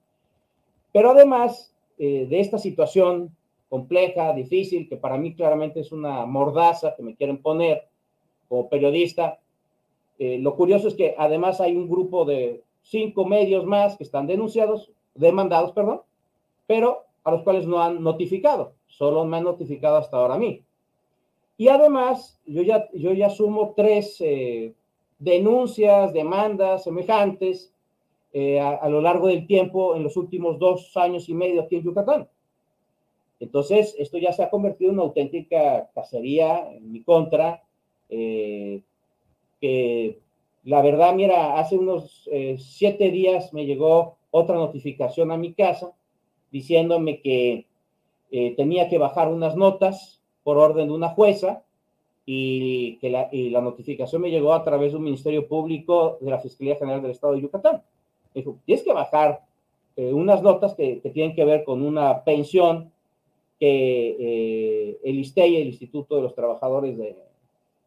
Pero 0.92 1.12
además 1.12 1.74
eh, 1.98 2.28
de 2.30 2.40
esta 2.40 2.58
situación 2.58 3.36
compleja, 3.70 4.34
difícil, 4.34 4.90
que 4.90 4.98
para 4.98 5.18
mí 5.18 5.34
claramente 5.34 5.80
es 5.80 5.92
una 5.92 6.26
mordaza 6.26 6.96
que 6.96 7.04
me 7.04 7.16
quieren 7.16 7.42
poner 7.42 7.88
como 8.50 8.68
periodista, 8.68 9.40
eh, 10.20 10.38
lo 10.38 10.56
curioso 10.56 10.88
es 10.88 10.94
que 10.94 11.16
además 11.18 11.62
hay 11.62 11.76
un 11.76 11.90
grupo 11.90 12.26
de 12.26 12.62
cinco 12.84 13.26
medios 13.26 13.66
más 13.66 13.98
que 13.98 14.04
están 14.04 14.28
denunciados, 14.28 14.92
demandados, 15.16 15.72
perdón, 15.72 16.02
pero 16.68 17.06
a 17.24 17.32
los 17.32 17.44
cuales 17.44 17.66
no 17.66 17.82
han 17.82 18.04
notificado, 18.04 18.74
solo 18.88 19.26
me 19.26 19.38
han 19.38 19.46
notificado 19.46 19.98
hasta 19.98 20.18
ahora 20.18 20.36
a 20.36 20.38
mí. 20.38 20.64
Y 21.62 21.69
además, 21.69 22.41
yo 22.47 22.63
ya, 22.63 22.89
yo 22.91 23.13
ya 23.13 23.30
sumo 23.30 23.76
tres 23.78 24.19
eh, 24.19 24.74
denuncias, 25.19 26.12
demandas 26.12 26.86
semejantes 26.86 27.71
eh, 28.34 28.60
a, 28.60 28.89
lo 28.89 29.00
largo 29.00 29.28
del 29.28 29.45
tiempo 29.45 29.95
en 29.95 30.02
los 30.02 30.17
últimos 30.17 30.58
dos 30.58 30.97
años 30.97 31.30
y 31.30 31.36
medio 31.36 31.62
aquí 31.62 31.76
en 31.76 31.84
Yucatán. 31.84 32.28
Entonces, 33.39 33.93
esto 34.00 34.17
ya 34.17 34.34
se 34.34 34.41
ha 34.41 34.50
convertido 34.50 34.89
en 34.89 34.95
una 34.95 35.04
auténtica 35.04 35.88
cacería 35.93 36.67
en 36.71 36.91
mi 36.91 37.04
contra, 37.04 37.62
eh, 38.10 38.82
que 39.60 40.17
la 40.63 40.82
verdad, 40.82 41.13
mira, 41.13 41.60
hace 41.60 41.78
unos 41.78 42.28
siete 42.58 43.12
días 43.12 43.54
me 43.54 43.67
llegó 43.67 44.17
otra 44.32 44.56
notificación 44.56 45.32
a 45.32 45.38
mi 45.38 45.54
casa 45.54 45.93
diciéndome 46.50 47.21
que 47.21 47.67
tenía 48.32 48.89
que 48.89 48.97
bajar 48.97 49.28
unas 49.32 49.56
notas 49.56 50.21
por 50.52 50.58
orden 50.58 50.90
de 50.90 50.94
una 50.94 51.08
jueza 51.08 51.64
y 52.26 52.98
que 52.98 53.10
la, 53.10 53.62
notificación 53.62 54.22
me 54.22 54.30
llegó 54.30 54.52
a 54.52 54.66
través 54.66 54.92
de 54.92 54.98
un 54.98 55.06
ministerio 55.06 55.48
público 55.48 56.18
de 56.20 56.30
la 56.30 56.40
Fiscalía 56.40 56.76
General 56.76 57.02
del 57.02 57.12
Estado 57.12 57.32
de 57.32 57.42
Yucatán. 57.42 57.82
Dijo, 58.36 58.58
tienes 58.66 58.84
que 58.84 58.92
bajar 58.92 59.46
eh, 59.96 60.12
unas 60.12 60.44
notas 60.44 60.76
que, 60.76 60.98
tienen 61.14 61.34
que 61.38 61.46
ver 61.46 61.64
con 61.64 61.82
una 61.82 62.26
pensión 62.26 62.92
que 63.62 64.18
eh, 64.20 65.00
el 65.06 65.20
ISTEI, 65.20 65.62
el 65.62 65.68
Instituto 65.68 66.18
de 66.18 66.24
los 66.24 66.36
Trabajadores 66.36 66.98
de, 66.98 67.16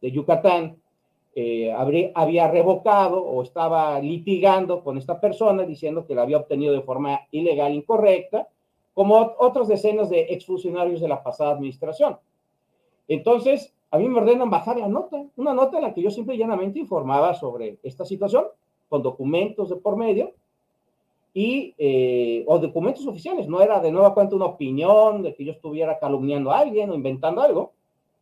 Yucatán, 0.01 0.79
eh, 1.35 1.71
había 2.15 2.51
revocado 2.51 3.23
o 3.23 3.43
estaba 3.43 4.01
litigando 4.01 4.83
con 4.83 4.97
esta 4.97 5.21
persona 5.21 5.65
diciendo 5.65 6.07
que 6.07 6.15
la 6.15 6.23
había 6.23 6.39
obtenido 6.39 6.73
de 6.73 6.81
forma 6.81 7.21
ilegal, 7.31 7.75
incorrecta, 7.75 8.49
como 8.95 9.35
otras 9.39 9.69
decenas 9.69 10.09
de 10.09 10.23
exfuncionarios 10.31 11.03
de 11.03 11.09
la 11.09 11.23
pasada 11.23 11.51
administración. 11.51 12.17
Entonces, 13.09 13.75
a 13.91 13.99
mí 13.99 14.09
me 14.09 14.19
ordenan 14.19 14.51
bajar 14.51 14.77
la 14.77 14.89
nota, 14.89 15.25
una 15.37 15.55
nota 15.55 15.77
en 15.77 15.85
la 15.85 15.95
que 15.95 16.03
yo 16.03 16.11
simple 16.11 16.35
y 16.35 16.39
llanamente 16.39 16.79
informaba 16.79 17.35
sobre 17.35 17.79
esta 17.83 18.05
situación, 18.05 18.47
con 18.89 19.03
documentos 19.03 19.69
de 19.69 19.77
por 19.77 19.97
medio, 19.97 20.33
y, 21.33 21.75
eh, 21.79 22.45
o 22.47 22.59
documentos 22.59 23.07
oficiales, 23.07 23.49
no 23.49 23.61
era 23.61 23.81
de 23.81 23.91
nueva 23.91 24.15
cuenta 24.15 24.37
una 24.37 24.47
opinión 24.47 25.23
de 25.23 25.35
que 25.35 25.45
yo 25.45 25.53
estuviera 25.53 25.99
calumniando 25.99 26.53
a 26.53 26.59
alguien 26.59 26.91
o 26.91 26.95
inventando 26.95 27.41
algo, 27.41 27.73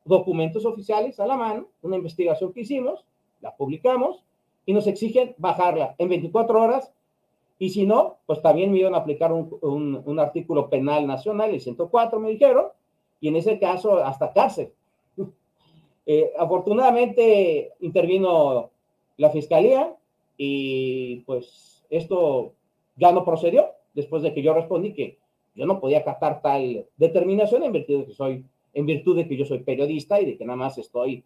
documentos 0.05 0.65
oficiales 0.65 1.21
a 1.21 1.27
la 1.27 1.37
mano, 1.37 1.69
una 1.83 1.97
investigación 1.97 2.53
que 2.53 2.61
hicimos, 2.61 3.05
la 3.41 3.55
publicamos 3.55 4.25
y 4.65 4.73
nos 4.73 4.87
exigen 4.87 5.35
bajarla 5.39 5.95
en 5.99 6.09
24 6.09 6.61
horas. 6.61 6.93
Y 7.59 7.71
si 7.71 7.87
no, 7.87 8.17
pues 8.27 8.43
también 8.43 8.73
me 8.73 8.79
iban 8.79 8.95
a 8.95 8.99
aplicar 8.99 9.33
un, 9.33 9.57
un, 9.61 10.03
un 10.05 10.19
artículo 10.19 10.69
penal 10.69 11.07
nacional, 11.07 11.51
el 11.51 11.61
104 11.61 12.19
me 12.19 12.31
dijeron, 12.31 12.67
y 13.23 13.29
en 13.29 13.37
ese 13.37 13.59
caso 13.59 14.05
hasta 14.05 14.33
cárcel. 14.35 14.71
Eh, 16.05 16.33
afortunadamente 16.37 17.75
intervino 17.79 18.71
la 19.19 19.31
fiscalía 19.31 19.95
y 20.37 21.21
pues 21.21 21.85
esto 21.91 22.55
ya 22.97 23.13
no 23.13 23.25
procedió 23.25 23.69
después 23.95 24.25
de 24.25 24.35
que 24.35 24.43
yo 24.43 24.53
respondí 24.53 24.95
que 24.95 25.19
yo 25.55 25.65
no 25.65 25.79
podía 25.79 25.99
acatar 25.99 26.43
tal 26.43 26.87
determinación 26.97 27.63
en 27.63 27.71
virtud 27.71 28.01
de 28.01 28.07
que 28.07 28.15
soy, 28.15 28.45
en 28.75 28.85
virtud 28.85 29.17
de 29.17 29.29
que 29.29 29.37
yo 29.37 29.45
soy 29.45 29.61
periodista 29.61 30.21
y 30.21 30.27
de 30.27 30.37
que 30.37 30.45
nada 30.45 30.57
más 30.57 30.77
estoy 30.77 31.23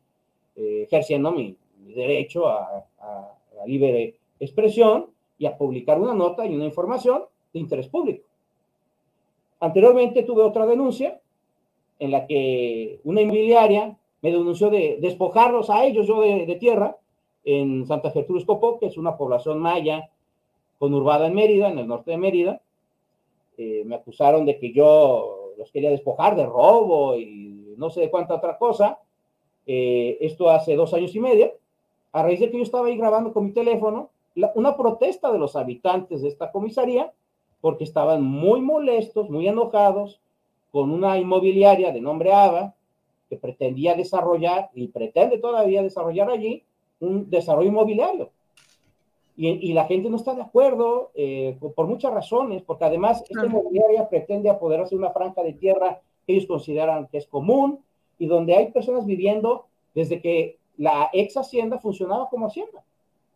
eh, 0.56 0.82
ejerciendo 0.86 1.32
mi, 1.32 1.56
derecho 1.94 2.46
a, 2.46 2.84
a, 3.00 3.32
a 3.62 3.66
libre 3.66 4.16
expresión 4.38 5.06
y 5.38 5.46
a 5.46 5.56
publicar 5.56 5.98
una 5.98 6.12
nota 6.12 6.44
y 6.44 6.54
una 6.54 6.66
información 6.66 7.22
de 7.54 7.60
interés 7.60 7.88
público. 7.88 8.26
Anteriormente 9.58 10.22
tuve 10.22 10.42
otra 10.42 10.66
denuncia 10.66 11.18
en 11.98 12.10
la 12.10 12.26
que 12.26 13.00
una 13.04 13.22
inmobiliaria 13.22 13.96
me 14.22 14.30
denunció 14.30 14.70
de 14.70 14.98
despojarlos 15.00 15.70
a 15.70 15.84
ellos, 15.84 16.06
yo 16.06 16.20
de, 16.20 16.56
tierra, 16.56 16.96
en 17.44 17.86
Santa 17.86 18.10
Gertrudis 18.10 18.44
Copó, 18.44 18.78
que 18.78 18.86
es 18.86 18.96
una 18.96 19.16
población 19.16 19.58
maya 19.58 20.10
conurbada 20.78 21.26
en 21.26 21.34
Mérida, 21.34 21.70
en 21.70 21.78
el 21.78 21.86
norte 21.86 22.10
de 22.10 22.16
Mérida. 22.16 22.60
Eh, 23.56 23.84
me 23.86 23.94
acusaron 23.94 24.44
de 24.44 24.58
que 24.58 24.72
yo 24.72 25.52
los 25.56 25.70
quería 25.70 25.90
despojar 25.90 26.36
de 26.36 26.44
robo 26.44 27.16
y 27.16 27.74
no 27.76 27.88
sé 27.90 28.00
de 28.00 28.10
cuánta 28.10 28.34
otra 28.34 28.58
cosa. 28.58 28.98
Eh, 29.66 30.18
esto 30.20 30.50
hace 30.50 30.74
dos 30.76 30.92
años 30.94 31.14
y 31.14 31.20
medio. 31.20 31.52
A 32.12 32.22
raíz 32.22 32.40
de 32.40 32.50
que 32.50 32.56
yo 32.56 32.62
estaba 32.62 32.88
ahí 32.88 32.96
grabando 32.96 33.32
con 33.32 33.44
mi 33.44 33.52
teléfono, 33.52 34.10
una 34.54 34.76
protesta 34.76 35.32
de 35.32 35.38
los 35.38 35.56
habitantes 35.56 36.22
de 36.22 36.28
esta 36.28 36.50
comisaría, 36.50 37.12
porque 37.60 37.84
estaban 37.84 38.22
muy 38.22 38.60
molestos, 38.60 39.30
muy 39.30 39.48
enojados, 39.48 40.20
con 40.76 40.90
una 40.90 41.16
inmobiliaria 41.16 41.90
de 41.90 42.02
nombre 42.02 42.34
ABA 42.34 42.74
que 43.30 43.38
pretendía 43.38 43.94
desarrollar 43.94 44.68
y 44.74 44.88
pretende 44.88 45.38
todavía 45.38 45.82
desarrollar 45.82 46.28
allí 46.28 46.64
un 47.00 47.30
desarrollo 47.30 47.70
inmobiliario. 47.70 48.28
Y, 49.38 49.72
la 49.72 49.86
gente 49.86 50.10
no 50.10 50.16
está 50.16 50.34
de 50.34 50.42
acuerdo 50.42 51.12
eh, 51.14 51.56
por 51.74 51.86
muchas 51.86 52.12
razones, 52.12 52.62
porque 52.62 52.84
además 52.84 53.24
esta 53.26 53.46
inmobiliaria 53.46 54.06
pretende 54.10 54.50
apoderarse 54.50 54.94
de 54.94 54.98
una 54.98 55.12
franja 55.12 55.42
de 55.42 55.54
tierra 55.54 56.02
que 56.26 56.34
ellos 56.34 56.44
consideran 56.44 57.06
que 57.06 57.16
es 57.16 57.26
común 57.26 57.80
y 58.18 58.26
donde 58.26 58.54
hay 58.54 58.70
personas 58.70 59.06
viviendo 59.06 59.68
desde 59.94 60.20
que 60.20 60.58
la 60.76 61.08
ex 61.14 61.38
hacienda 61.38 61.78
funcionaba 61.78 62.28
como 62.28 62.48
hacienda 62.48 62.84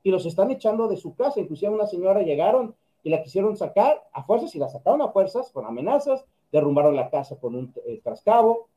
y 0.03 0.11
los 0.11 0.27
están 0.27 0.51
echando 0.51 0.89
de 0.89 0.99
su 0.99 1.15
casa. 1.15 1.41
Inclusive 1.41 1.73
una 1.73 1.87
señora 1.87 2.21
llegaron 2.21 2.75
y 3.03 3.09
la 3.09 3.23
quisieron 3.23 3.57
sacar 3.57 4.07
a 4.13 4.25
fuerzas 4.25 4.55
y 4.55 4.59
la 4.59 4.69
sacaron 4.69 5.01
a 5.01 5.09
fuerzas 5.09 5.51
con 5.53 5.65
amenazas 5.65 6.27
derrumbaron 6.53 6.97
la 6.97 7.11
casa 7.11 7.39
con 7.39 7.55
un 7.55 7.73
eh, 7.87 8.01
trascabo, 8.03 8.69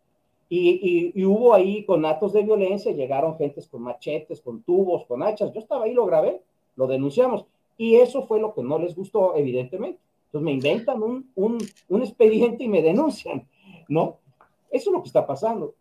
y, 0.50 1.12
y, 1.16 1.26
hubo 1.26 1.54
ahí 1.56 1.84
con 1.84 2.06
actos 2.06 2.34
de 2.34 2.44
violencia, 2.44 2.92
llegaron 2.92 3.38
gentes 3.38 3.68
con 3.68 3.82
machetes, 3.82 4.40
con 4.40 4.62
tubos, 4.62 5.04
con 5.06 5.24
hachas, 5.24 5.52
yo 5.52 5.60
estaba 5.60 5.86
ahí, 5.86 5.94
lo 5.94 6.06
grabé, 6.06 6.42
lo 6.76 6.86
denunciamos, 6.86 7.46
y 7.76 7.96
eso 7.96 8.28
fue 8.28 8.40
lo 8.40 8.54
que 8.54 8.62
no 8.62 8.78
les 8.78 8.96
gustó, 8.96 9.36
evidentemente. 9.36 10.00
Entonces 10.26 10.46
me 10.46 10.52
inventan 10.52 11.02
un, 11.02 11.32
un, 11.36 11.58
un 11.90 12.02
expediente 12.04 12.64
y 12.64 12.68
me 12.68 12.84
denuncian, 12.84 13.48
¿no? 13.88 14.18
Eso 14.70 14.90
es 14.90 14.94
lo 14.94 15.02
que 15.02 15.08
está 15.08 15.26
pasando. 15.26 15.74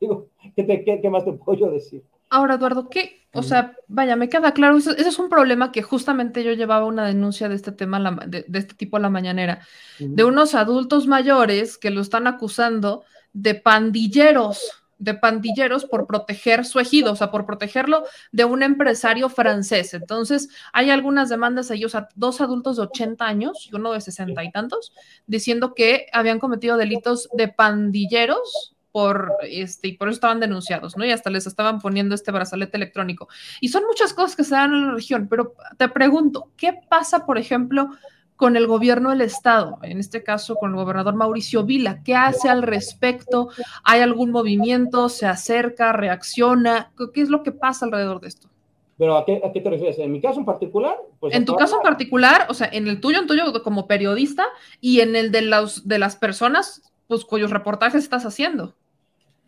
Digo, 0.00 0.26
¿qué, 0.54 0.84
qué, 0.84 1.00
qué 1.00 1.10
más 1.10 1.24
te 1.24 1.32
puedo 1.32 1.58
yo 1.58 1.70
decir? 1.70 2.04
Ahora, 2.30 2.54
Eduardo, 2.54 2.88
¿qué? 2.88 3.23
O 3.34 3.42
sea, 3.42 3.76
vaya, 3.88 4.16
me 4.16 4.28
queda 4.28 4.52
claro, 4.52 4.76
ese, 4.76 4.92
es 5.00 5.18
un 5.18 5.28
problema 5.28 5.72
que 5.72 5.82
justamente 5.82 6.44
yo 6.44 6.52
llevaba 6.52 6.86
una 6.86 7.06
denuncia 7.06 7.48
de 7.48 7.56
este 7.56 7.72
tema, 7.72 8.00
de, 8.26 8.46
este 8.52 8.74
tipo 8.74 8.96
a 8.96 9.00
la 9.00 9.10
mañanera, 9.10 9.60
de 9.98 10.24
unos 10.24 10.54
adultos 10.54 11.06
mayores 11.06 11.76
que 11.76 11.90
lo 11.90 12.00
están 12.00 12.26
acusando 12.26 13.04
de 13.32 13.54
pandilleros, 13.54 14.84
de 14.98 15.14
pandilleros 15.14 15.84
por 15.84 16.06
proteger 16.06 16.64
su 16.64 16.78
ejido, 16.78 17.12
o 17.12 17.16
sea, 17.16 17.30
por 17.30 17.44
protegerlo 17.44 18.04
de 18.32 18.44
un 18.44 18.62
empresario 18.62 19.28
francés. 19.28 19.92
Entonces, 19.94 20.48
hay 20.72 20.90
algunas 20.90 21.28
demandas 21.28 21.70
a 21.70 21.74
ellos, 21.74 21.94
a 21.94 22.08
dos 22.14 22.40
adultos 22.40 22.76
de 22.76 22.82
80 22.82 23.26
años 23.26 23.68
y 23.70 23.74
uno 23.74 23.92
de 23.92 24.00
60 24.00 24.44
y 24.44 24.52
tantos, 24.52 24.92
diciendo 25.26 25.74
que 25.74 26.06
habían 26.12 26.38
cometido 26.38 26.76
delitos 26.76 27.28
de 27.32 27.48
pandilleros 27.48 28.73
por, 28.94 29.32
este, 29.42 29.88
y 29.88 29.92
por 29.94 30.06
eso 30.06 30.14
estaban 30.14 30.38
denunciados, 30.38 30.96
¿no? 30.96 31.04
Y 31.04 31.10
hasta 31.10 31.28
les 31.28 31.48
estaban 31.48 31.80
poniendo 31.80 32.14
este 32.14 32.30
brazalete 32.30 32.76
electrónico. 32.76 33.26
Y 33.60 33.70
son 33.70 33.82
muchas 33.88 34.14
cosas 34.14 34.36
que 34.36 34.44
se 34.44 34.54
dan 34.54 34.72
en 34.72 34.86
la 34.86 34.94
región, 34.94 35.26
pero 35.28 35.54
te 35.76 35.88
pregunto, 35.88 36.50
¿qué 36.56 36.78
pasa, 36.88 37.26
por 37.26 37.36
ejemplo, 37.36 37.88
con 38.36 38.56
el 38.56 38.68
gobierno 38.68 39.10
del 39.10 39.22
estado, 39.22 39.80
en 39.82 39.98
este 39.98 40.22
caso 40.22 40.54
con 40.54 40.70
el 40.70 40.76
gobernador 40.76 41.16
Mauricio 41.16 41.64
Vila, 41.64 42.04
¿qué 42.04 42.14
hace 42.14 42.48
al 42.48 42.62
respecto? 42.62 43.48
¿Hay 43.82 44.00
algún 44.00 44.30
movimiento? 44.30 45.08
¿Se 45.08 45.26
acerca? 45.26 45.92
¿Reacciona? 45.92 46.92
¿Qué 47.12 47.20
es 47.20 47.30
lo 47.30 47.42
que 47.42 47.50
pasa 47.50 47.86
alrededor 47.86 48.20
de 48.20 48.28
esto? 48.28 48.48
Pero 48.96 49.16
¿a 49.16 49.24
qué, 49.24 49.42
¿a 49.44 49.50
qué, 49.50 49.60
te 49.60 49.70
refieres? 49.70 49.98
¿En 49.98 50.12
mi 50.12 50.20
caso 50.20 50.38
en 50.38 50.46
particular? 50.46 50.96
Pues 51.18 51.34
en 51.34 51.44
tu 51.44 51.56
caso 51.56 51.78
en 51.78 51.82
particular, 51.82 52.46
o 52.48 52.54
sea, 52.54 52.68
en 52.72 52.86
el 52.86 53.00
tuyo, 53.00 53.18
en 53.18 53.26
tuyo 53.26 53.60
como 53.64 53.88
periodista 53.88 54.46
y 54.80 55.00
en 55.00 55.16
el 55.16 55.32
de, 55.32 55.42
los, 55.42 55.88
de 55.88 55.98
las 55.98 56.14
personas 56.14 56.92
pues, 57.08 57.24
cuyos 57.24 57.50
reportajes 57.50 58.04
estás 58.04 58.24
haciendo. 58.24 58.76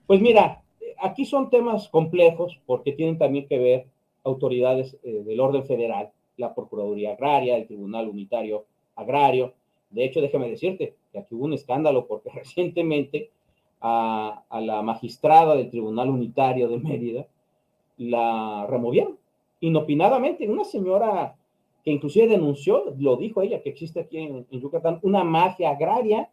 Pues 0.07 0.21
mira, 0.21 0.63
aquí 0.99 1.25
son 1.25 1.51
temas 1.51 1.89
complejos 1.89 2.61
porque 2.67 2.93
tienen 2.93 3.19
también 3.19 3.47
que 3.47 3.59
ver 3.59 3.87
autoridades 4.25 4.97
eh, 5.03 5.23
del 5.25 5.41
orden 5.41 5.65
federal, 5.65 6.11
la 6.37 6.55
Procuraduría 6.55 7.13
Agraria, 7.13 7.57
el 7.57 7.67
Tribunal 7.67 8.09
Unitario 8.09 8.65
Agrario. 8.97 9.55
De 9.91 10.05
hecho, 10.05 10.21
déjame 10.21 10.51
decirte 10.51 10.95
que 11.13 11.19
aquí 11.19 11.35
hubo 11.35 11.45
un 11.45 11.55
escándalo 11.55 12.07
porque 12.07 12.31
recientemente 12.35 13.31
a, 13.81 14.43
la 14.61 14.83
magistrada 14.83 15.55
del 15.55 15.71
Tribunal 15.71 16.11
Unitario 16.11 16.69
de 16.69 16.79
Mérida 16.79 17.27
la 17.99 18.67
removieron 18.69 19.19
inopinadamente. 19.61 20.49
Una 20.49 20.65
señora 20.65 21.37
que 21.85 21.91
inclusive 21.93 22.27
denunció, 22.27 22.95
lo 22.99 23.17
dijo 23.17 23.43
ella, 23.43 23.63
que 23.63 23.71
existe 23.71 24.01
aquí 24.01 24.19
en, 24.19 24.47
Yucatán, 24.51 24.99
una 25.03 25.25
mafia 25.25 25.71
agraria, 25.71 26.31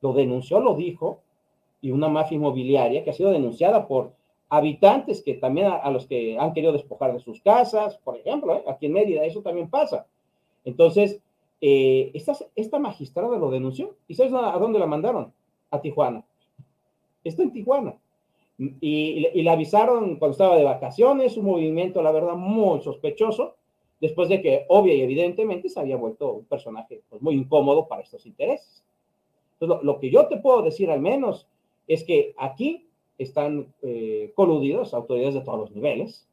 lo 0.00 0.12
denunció, 0.12 0.60
lo 0.60 0.74
dijo, 0.74 1.20
y 1.86 1.92
una 1.92 2.08
mafia 2.08 2.34
inmobiliaria 2.34 3.04
que 3.04 3.10
ha 3.10 3.12
sido 3.12 3.30
denunciada 3.30 3.86
por 3.86 4.12
habitantes 4.48 5.22
que 5.22 5.34
también 5.34 5.68
a, 5.68 5.88
los 5.90 6.06
que 6.06 6.36
han 6.36 6.52
querido 6.52 6.72
despojar 6.72 7.12
de 7.12 7.20
sus 7.20 7.40
casas, 7.40 7.96
por 7.98 8.16
ejemplo, 8.16 8.56
¿eh? 8.56 8.64
aquí 8.66 8.86
en 8.86 8.92
Mérida, 8.92 9.24
eso 9.24 9.40
también 9.40 9.70
pasa. 9.70 10.04
Entonces, 10.64 11.20
eh, 11.60 12.10
esta, 12.12 12.32
esta 12.56 12.80
magistrada 12.80 13.38
lo 13.38 13.50
denunció. 13.50 13.94
¿Y 14.08 14.16
sabes 14.16 14.32
a, 14.32 14.52
a 14.52 14.58
dónde 14.58 14.80
la 14.80 14.86
mandaron? 14.86 15.32
A 15.70 15.80
Tijuana. 15.80 16.24
Está 17.22 17.44
en 17.44 17.52
Tijuana. 17.52 17.94
Y, 18.58 19.28
y, 19.32 19.42
le 19.42 19.50
avisaron 19.50 20.16
cuando 20.16 20.32
estaba 20.32 20.56
de 20.56 20.64
vacaciones, 20.64 21.36
un 21.36 21.44
movimiento, 21.44 22.02
la 22.02 22.10
verdad, 22.10 22.34
muy 22.34 22.80
sospechoso, 22.80 23.54
después 24.00 24.28
de 24.28 24.42
que, 24.42 24.64
obvia 24.68 24.94
y 24.94 25.02
evidentemente, 25.02 25.68
se 25.68 25.78
había 25.78 25.96
vuelto 25.96 26.32
un 26.32 26.46
personaje 26.46 27.02
pues, 27.08 27.22
muy 27.22 27.36
incómodo 27.36 27.86
para 27.86 28.02
estos 28.02 28.26
intereses. 28.26 28.82
Entonces, 29.60 29.84
lo, 29.84 30.00
que 30.00 30.10
yo 30.10 30.26
te 30.26 30.38
puedo 30.38 30.62
decir 30.62 30.90
al 30.90 31.00
menos 31.00 31.46
es 31.86 32.04
que 32.04 32.34
aquí 32.36 32.86
están 33.18 33.72
eh, 33.82 34.32
coludidos 34.34 34.94
autoridades 34.94 35.34
de 35.34 35.40
todos 35.40 35.60
los 35.60 35.70
niveles, 35.72 36.26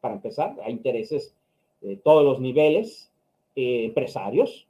para 0.00 0.14
empezar, 0.14 0.56
hay 0.62 0.72
intereses 0.72 1.34
de 1.80 1.96
todos 1.96 2.24
los 2.24 2.40
niveles, 2.40 3.10
eh, 3.56 3.84
empresarios, 3.86 4.66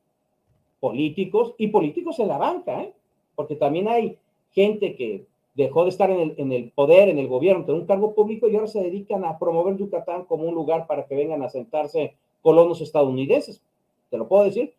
políticos 0.80 1.54
y 1.58 1.68
políticos 1.68 2.18
en 2.20 2.28
la 2.28 2.38
banca, 2.38 2.82
¿eh? 2.82 2.92
porque 3.34 3.56
también 3.56 3.88
hay 3.88 4.16
gente 4.52 4.94
que 4.94 5.26
dejó 5.54 5.84
de 5.84 5.90
estar 5.90 6.10
en 6.10 6.52
el, 6.52 6.70
poder, 6.70 7.08
en 7.08 7.18
el 7.18 7.28
gobierno, 7.28 7.64
en 7.66 7.74
un 7.74 7.86
cargo 7.86 8.14
público 8.14 8.46
y 8.46 8.54
ahora 8.54 8.66
se 8.66 8.82
dedican 8.82 9.24
a 9.24 9.38
promover 9.38 9.76
Yucatán 9.76 10.24
como 10.24 10.44
un 10.44 10.54
lugar 10.54 10.86
para 10.86 11.06
que 11.06 11.14
vengan 11.14 11.42
a 11.42 11.48
sentarse 11.48 12.14
colonos 12.42 12.80
estadounidenses. 12.82 13.62
Te 14.10 14.18
lo 14.18 14.28
puedo 14.28 14.44
decir, 14.44 14.74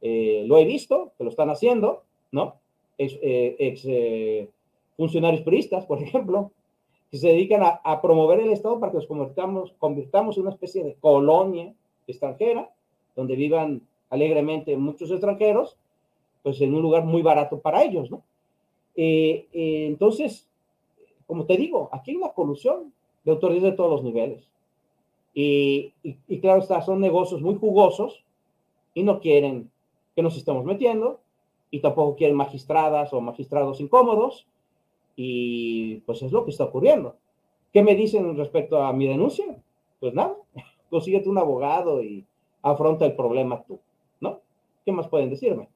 lo 0.00 0.58
he 0.58 0.64
visto, 0.64 1.12
que 1.18 1.24
lo 1.24 1.30
están 1.30 1.50
haciendo, 1.50 2.04
¿no? 2.30 2.54
Eh, 2.98 3.56
ex 3.58 3.84
funcionarios 4.96 5.42
puristas, 5.42 5.86
por 5.86 6.02
ejemplo, 6.02 6.52
que 7.10 7.18
se 7.18 7.28
dedican 7.28 7.62
a, 7.62 8.00
promover 8.00 8.40
el 8.40 8.52
Estado 8.52 8.80
para 8.80 8.92
que 8.92 8.98
nos 8.98 9.72
convirtamos, 9.76 10.36
en 10.36 10.42
una 10.42 10.50
especie 10.50 10.82
de 10.82 10.94
colonia 10.94 11.74
extranjera, 12.06 12.70
donde 13.14 13.36
vivan 13.36 13.82
alegremente 14.08 14.76
muchos 14.76 15.10
extranjeros, 15.10 15.76
pues 16.42 16.60
en 16.60 16.74
un 16.74 16.82
lugar 16.82 17.04
muy 17.04 17.22
barato 17.22 17.60
para 17.60 17.82
ellos, 17.82 18.10
¿no? 18.10 18.22
Eh, 18.96 19.46
eh, 19.52 19.86
entonces, 19.86 20.48
como 21.26 21.44
te 21.44 21.56
digo, 21.56 21.88
aquí 21.92 22.12
hay 22.12 22.16
una 22.16 22.32
colusión 22.32 22.92
de 23.24 23.30
autoridades 23.30 23.72
de 23.72 23.76
todos 23.76 23.90
los 23.90 24.02
niveles. 24.02 24.48
Y, 25.34 25.92
claro 26.40 26.60
está, 26.60 26.82
son 26.82 27.00
negocios 27.00 27.40
muy 27.40 27.56
jugosos 27.56 28.22
y 28.94 29.02
no 29.02 29.20
quieren 29.20 29.70
que 30.14 30.22
nos 30.22 30.36
estemos 30.36 30.64
metiendo 30.64 31.20
y 31.70 31.80
tampoco 31.80 32.16
quieren 32.16 32.36
magistradas 32.36 33.12
o 33.12 33.20
magistrados 33.20 33.80
incómodos 33.80 34.46
y 35.16 35.96
pues 36.00 36.22
es 36.22 36.32
lo 36.32 36.44
que 36.44 36.50
está 36.50 36.64
ocurriendo. 36.64 37.16
¿Qué 37.72 37.82
me 37.82 37.94
dicen 37.94 38.36
respecto 38.36 38.82
a 38.82 38.92
mi 38.92 39.06
denuncia? 39.06 39.44
Pues 40.00 40.14
nada, 40.14 40.34
consíguete 40.90 41.28
un 41.28 41.38
abogado 41.38 42.02
y 42.02 42.26
afronta 42.62 43.06
el 43.06 43.16
problema 43.16 43.62
tú, 43.62 43.80
¿no? 44.20 44.40
¿Qué 44.84 44.92
más 44.92 45.08
pueden 45.08 45.30
decirme? 45.30 45.68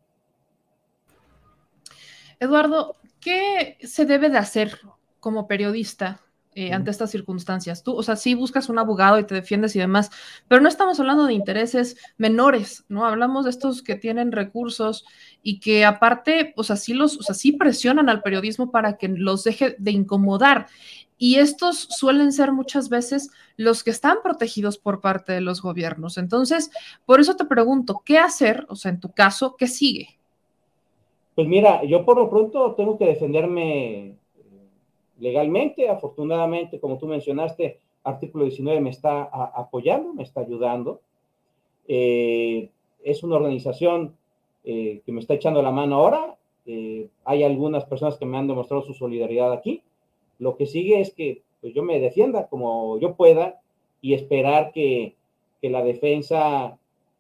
Eduardo, 2.39 2.97
¿qué 3.20 3.78
se 3.80 4.05
debe 4.05 4.28
de 4.28 4.39
hacer 4.39 4.78
como 5.20 5.47
periodista 5.47 6.20
eh, 6.59 6.72
ante 6.72 6.90
estas 6.90 7.11
circunstancias. 7.11 7.82
Tú, 7.82 7.94
o 7.94 8.02
sea, 8.02 8.16
sí 8.16 8.34
buscas 8.34 8.70
un 8.70 8.78
abogado 8.78 9.18
y 9.18 9.24
te 9.24 9.34
defiendes 9.34 9.76
y 9.76 9.78
demás, 9.78 10.11
pero 10.48 10.62
no 10.62 10.70
estamos 10.70 10.98
hablando 10.98 11.26
de 11.26 11.34
intereses 11.34 11.98
menores, 12.16 12.86
¿no? 12.88 13.04
Hablamos 13.04 13.44
de 13.44 13.50
estos 13.50 13.82
que 13.82 13.94
tienen 13.94 14.32
recursos 14.32 15.04
y 15.42 15.61
que 15.61 15.84
aparte, 15.84 16.54
o 16.57 16.64
sea, 16.64 16.76
sí 16.76 16.94
los, 16.94 17.18
o 17.18 17.22
sea, 17.22 17.34
sí 17.34 17.52
presionan 17.52 18.09
al 18.09 18.22
periodismo 18.22 18.70
para 18.70 18.96
que 18.96 19.09
los 19.09 19.44
deje 19.44 19.76
de 19.78 19.90
incomodar. 19.90 20.68
Y 21.18 21.34
estos 21.34 21.76
suelen 21.90 22.32
ser 22.32 22.52
muchas 22.52 22.88
veces 22.88 23.30
los 23.59 23.84
que 23.84 23.90
están 23.90 24.18
protegidos 24.22 24.78
por 24.78 25.02
parte 25.02 25.34
de 25.34 25.42
los 25.42 25.61
gobiernos. 25.61 26.16
Entonces, 26.16 26.70
por 27.04 27.20
eso 27.20 27.36
te 27.36 27.44
pregunto, 27.44 28.00
¿qué 28.02 28.16
hacer? 28.16 28.64
O 28.70 28.76
sea, 28.76 28.92
en 28.92 29.00
tu 29.00 29.12
caso, 29.12 29.57
¿qué 29.57 29.66
sigue? 29.66 30.16
Pues 31.34 31.46
mira, 31.48 31.84
yo 31.84 32.02
por 32.07 32.16
lo 32.16 32.30
pronto 32.30 32.74
tengo 32.76 32.96
que 32.96 33.04
defenderme 33.04 34.16
legalmente. 35.19 35.89
Afortunadamente, 35.89 36.81
como 36.81 36.99
tú 36.99 37.07
mencionaste, 37.07 37.79
artículo 38.05 38.45
19 38.45 38.81
me 38.81 38.91
está 38.91 39.23
apoyando, 39.23 40.14
me 40.14 40.23
está 40.23 40.41
ayudando. 40.41 41.01
Eh, 41.89 42.71
es 43.05 43.23
una 43.23 43.37
organización 43.37 44.17
eh, 44.64 45.03
que 45.05 45.12
me 45.12 45.21
está 45.21 45.35
echando 45.35 45.62
la 45.62 45.71
mano 45.71 45.97
ahora. 45.97 46.37
hay 47.25 47.45
algunas 47.45 47.85
personas 47.85 48.17
que 48.17 48.27
me 48.27 48.37
han 48.37 48.49
demostrado 48.49 48.83
su 48.83 48.95
solidaridad 48.95 49.53
aquí. 49.53 49.83
Lo 50.39 50.57
que 50.57 50.67
sigue 50.67 51.01
es 51.01 51.14
que 51.14 51.43
pues, 51.61 51.75
yo 51.75 51.83
me 51.83 52.01
defienda 52.01 52.49
como 52.49 52.99
yo 52.99 53.14
pueda 53.14 53.61
y 54.03 54.14
esperar 54.14 54.73
que, 54.73 55.14
que 55.61 55.71
la 55.71 55.83
defensa 55.83 56.79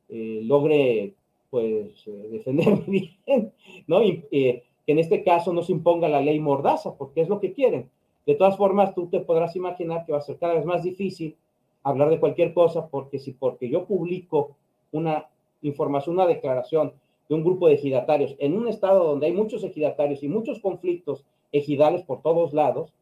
logre 0.08 1.14
pues 1.50 2.06
eh, 2.06 2.28
defenderme 2.32 2.84
bien, 2.86 3.52
¿no? 3.86 4.00
Eh, 4.02 4.62
que 4.86 4.92
en 4.92 5.00
este 5.00 5.24
caso 5.24 5.52
no 5.52 5.62
se 5.62 5.72
imponga 5.72 6.08
la 6.08 6.20
ley 6.20 6.38
mordaza, 6.38 6.94
porque 6.94 7.20
es 7.20 7.28
lo 7.28 7.40
que 7.40 7.52
quieren. 7.52 7.90
De 8.24 8.36
todas 8.36 8.56
formas, 8.56 8.94
tú 8.94 9.08
te 9.08 9.20
podrás 9.20 9.56
imaginar 9.56 10.06
que 10.06 10.12
va 10.12 10.18
a 10.18 10.22
ser 10.22 10.38
cada 10.38 10.54
vez 10.54 10.64
más 10.64 10.84
difícil 10.84 11.36
hablar 11.82 12.08
de 12.10 12.20
cualquier 12.20 12.54
cosa, 12.54 12.88
porque 12.88 13.18
si 13.18 13.32
porque 13.32 13.68
yo 13.68 13.84
publico 13.84 14.56
una 14.92 15.26
información, 15.62 16.16
una 16.16 16.26
declaración 16.26 16.92
de 17.28 17.34
un 17.34 17.44
grupo 17.44 17.66
de 17.66 17.74
ejidatarios 17.74 18.36
en 18.38 18.56
un 18.56 18.68
estado 18.68 19.04
donde 19.04 19.26
hay 19.26 19.32
muchos 19.32 19.64
ejidatarios 19.64 20.22
y 20.22 20.28
muchos 20.28 20.60
conflictos 20.60 21.24
ejidales 21.52 22.02
por 22.02 22.22
todos 22.22 22.52
lados, 22.52 22.92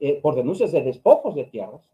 eh, 0.00 0.18
por 0.20 0.34
denuncias 0.34 0.72
de 0.72 0.82
despojos 0.82 1.34
de 1.34 1.44
tierras, 1.44 1.88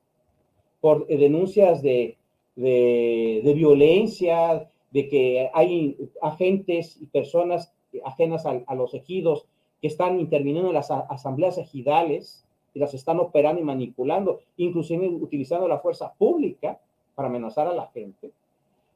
por 0.80 1.06
denuncias 1.06 1.82
de, 1.82 2.16
de, 2.56 3.42
de 3.44 3.54
violencia, 3.54 4.68
de 4.90 5.08
que 5.08 5.50
hay 5.52 5.96
agentes 6.20 7.00
y 7.00 7.06
personas 7.06 7.72
ajenas 8.05 8.47
a, 8.47 8.74
los 8.74 8.95
ejidos 8.95 9.47
que 9.80 9.88
están 9.88 10.20
interviniendo 10.20 10.68
en 10.68 10.74
las 10.74 10.91
asambleas 10.91 11.59
ejidales 11.59 12.45
y 12.74 12.78
las 12.78 12.95
están 12.95 13.18
operando 13.18 13.61
y 13.61 13.64
manipulando, 13.64 14.41
inclusive 14.57 15.09
utilizando 15.09 15.66
la 15.66 15.78
fuerza 15.78 16.12
pública 16.14 16.78
para 17.14 17.28
amenazar 17.28 17.66
a 17.66 17.74
la 17.74 17.86
gente. 17.88 18.30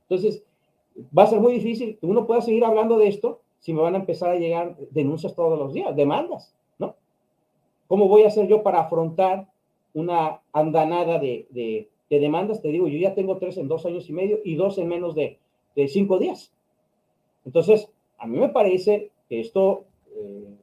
Entonces, 0.02 0.44
va 1.16 1.24
a 1.24 1.28
ser 1.28 1.40
muy 1.40 1.54
difícil 1.54 1.98
que 1.98 2.06
uno 2.06 2.26
pueda 2.26 2.40
seguir 2.40 2.64
hablando 2.64 2.98
de 2.98 3.08
esto 3.08 3.40
si 3.58 3.72
me 3.72 3.80
van 3.80 3.94
a 3.94 3.98
empezar 3.98 4.30
a 4.30 4.36
llegar 4.36 4.76
denuncias 4.90 5.34
todos 5.34 5.58
los 5.58 5.72
días, 5.72 5.96
demandas, 5.96 6.54
¿no? 6.78 6.94
¿Cómo 7.88 8.08
voy 8.08 8.22
a 8.22 8.28
hacer 8.28 8.46
yo 8.46 8.62
para 8.62 8.80
afrontar 8.80 9.48
una 9.94 10.40
andanada 10.52 11.18
de, 11.18 11.46
de 11.50 12.18
demandas? 12.20 12.60
Te 12.60 12.68
digo, 12.68 12.86
yo 12.88 12.98
ya 12.98 13.14
tengo 13.14 13.38
tres 13.38 13.56
en 13.56 13.68
dos 13.68 13.86
años 13.86 14.08
y 14.10 14.12
medio 14.12 14.38
y 14.44 14.54
dos 14.54 14.76
en 14.78 14.88
menos 14.88 15.14
de, 15.14 15.38
de 15.74 15.88
cinco 15.88 16.18
días. 16.18 16.52
Entonces, 17.44 17.90
a 18.24 18.26
mí 18.26 18.38
me 18.38 18.48
parece 18.48 19.10
que 19.28 19.40
esto, 19.40 19.84
eh, 20.16 20.56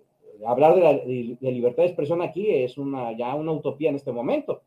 hablar 0.47 0.75
de 0.75 1.37
libertad 1.41 1.83
de 1.83 1.89
expresión 1.89 2.23
aquí 2.23 2.49
es 2.49 2.79
una, 2.79 3.15
ya 3.15 3.35
una 3.35 3.51
utopía 3.51 3.89
en 3.89 3.95
este 3.95 4.11
momento, 4.11 4.61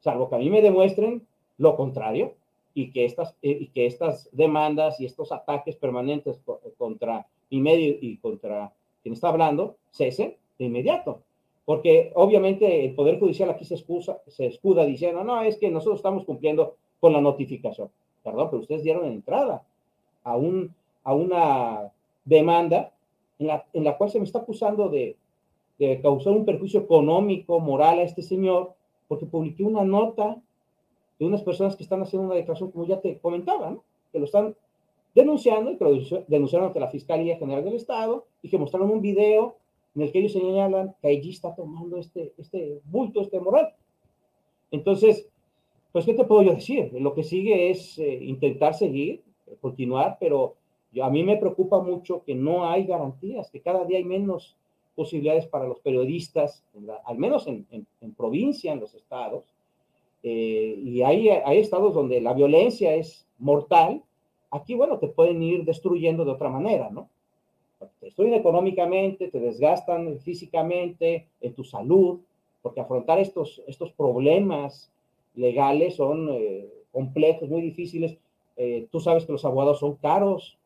salvo 0.00 0.30
que 0.30 0.36
a 0.36 0.38
mí 0.38 0.48
me 0.48 0.62
demuestren 0.62 1.26
lo 1.58 1.76
contrario 1.76 2.32
y 2.72 2.90
que 2.90 3.04
estas, 3.04 3.36
eh, 3.42 3.68
que 3.74 3.84
estas 3.84 4.30
demandas 4.32 4.98
y 4.98 5.04
estos 5.04 5.30
ataques 5.30 5.76
permanentes 5.76 6.40
contra 6.78 7.26
mi 7.50 7.70
y 7.70 8.16
contra 8.16 8.72
quien 9.02 9.12
está 9.12 9.28
hablando 9.28 9.76
cesen 9.90 10.34
de 10.58 10.64
inmediato. 10.64 11.20
Porque 11.66 12.12
obviamente 12.14 12.86
el 12.86 12.94
Poder 12.94 13.20
Judicial 13.20 13.50
aquí 13.50 13.66
se, 13.66 13.74
excusa, 13.74 14.22
se 14.26 14.46
escuda 14.46 14.86
diciendo, 14.86 15.22
no, 15.22 15.42
es 15.42 15.58
que 15.58 15.70
nosotros 15.70 15.98
estamos 15.98 16.24
cumpliendo 16.24 16.76
con 16.98 17.12
la 17.12 17.20
notificación. 17.20 17.90
Perdón, 18.24 18.48
pero 18.50 18.62
ustedes 18.62 18.84
dieron 18.84 19.04
entrada 19.04 19.62
a, 20.24 20.34
un, 20.34 20.74
a 21.04 21.12
una 21.12 21.92
demanda 22.24 22.92
en 23.38 23.48
la, 23.48 23.66
en 23.72 23.84
la 23.84 23.96
cual 23.96 24.10
se 24.10 24.18
me 24.18 24.24
está 24.24 24.40
acusando 24.40 24.88
de, 24.88 25.16
de 25.78 26.00
causar 26.00 26.32
un 26.32 26.44
perjuicio 26.44 26.80
económico, 26.80 27.60
moral 27.60 27.98
a 27.98 28.02
este 28.02 28.22
señor, 28.22 28.74
porque 29.08 29.26
publiqué 29.26 29.64
una 29.64 29.84
nota 29.84 30.40
de 31.18 31.26
unas 31.26 31.42
personas 31.42 31.76
que 31.76 31.82
están 31.82 32.02
haciendo 32.02 32.26
una 32.26 32.36
declaración, 32.36 32.70
como 32.70 32.86
ya 32.86 33.00
te 33.00 33.18
comentaba, 33.18 33.76
que 34.12 34.18
lo 34.18 34.24
están 34.24 34.54
denunciando 35.14 35.70
y 35.70 35.76
que 35.76 35.84
lo 35.84 36.24
denunciaron 36.28 36.68
ante 36.68 36.80
la 36.80 36.88
Fiscalía 36.88 37.36
General 37.36 37.64
del 37.64 37.74
Estado 37.74 38.24
y 38.42 38.48
que 38.48 38.58
mostraron 38.58 38.90
un 38.90 39.00
video 39.00 39.56
en 39.94 40.02
el 40.02 40.12
que 40.12 40.20
ellos 40.20 40.32
señalan 40.32 40.94
que 41.02 41.08
allí 41.08 41.30
está 41.30 41.54
tomando 41.54 41.98
este, 41.98 42.32
este 42.38 42.80
bulto, 42.84 43.20
este 43.20 43.40
moral. 43.40 43.74
Entonces, 44.70 45.28
pues, 45.92 46.06
¿qué 46.06 46.14
te 46.14 46.24
puedo 46.24 46.42
yo 46.42 46.54
decir? 46.54 46.90
Lo 46.94 47.12
que 47.14 47.22
sigue 47.22 47.70
es 47.70 47.98
eh, 47.98 48.18
intentar 48.22 48.74
seguir, 48.74 49.22
continuar, 49.60 50.16
pero 50.18 50.54
a 51.00 51.08
mí 51.08 51.22
me 51.24 51.36
preocupa 51.36 51.80
mucho 51.80 52.22
que 52.24 52.34
no 52.34 52.68
hay 52.68 52.84
garantías, 52.84 53.50
que 53.50 53.60
cada 53.60 53.84
día 53.84 53.98
hay 53.98 54.04
menos 54.04 54.56
posibilidades 54.94 55.46
para 55.46 55.66
los 55.66 55.80
periodistas, 55.80 56.64
al 57.04 57.18
menos 57.18 57.46
en, 57.46 57.66
en, 57.70 58.14
provincia, 58.14 58.72
en 58.72 58.80
los 58.80 58.94
estados, 58.94 59.44
eh, 60.22 60.78
y 60.84 61.02
hay, 61.02 61.30
hay 61.30 61.58
estados 61.58 61.94
donde 61.94 62.20
la 62.20 62.34
violencia 62.34 62.94
es 62.94 63.26
mortal, 63.38 64.02
aquí, 64.50 64.74
bueno, 64.74 64.98
te 64.98 65.08
pueden 65.08 65.42
ir 65.42 65.64
destruyendo 65.64 66.24
de 66.24 66.32
otra 66.32 66.50
manera, 66.50 66.90
¿no? 66.90 67.08
Te 67.98 68.06
destruyen 68.06 68.34
económicamente, 68.34 69.28
te 69.28 69.40
desgastan 69.40 70.18
físicamente, 70.20 71.26
en 71.40 71.54
tu 71.54 71.64
salud, 71.64 72.20
porque 72.60 72.80
afrontar 72.80 73.18
estos, 73.18 73.62
estos 73.66 73.90
problemas 73.92 74.92
legales 75.34 75.96
son 75.96 76.28
eh, 76.30 76.68
complejos, 76.92 77.48
muy 77.48 77.62
difíciles. 77.62 78.16
Eh, 78.56 78.86
tú 78.90 79.00
sabes 79.00 79.24
que 79.24 79.32
los 79.32 79.44
abogados 79.44 79.80
son 79.80 79.96
caros 79.96 80.58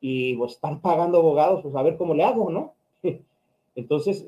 y 0.00 0.34
pues, 0.36 0.52
están 0.52 0.80
pagando 0.80 1.18
abogados, 1.18 1.62
pues 1.62 1.74
a 1.74 1.82
ver 1.82 1.96
cómo 1.96 2.14
le 2.14 2.24
hago, 2.24 2.50
¿no? 2.50 2.74
Entonces, 3.74 4.26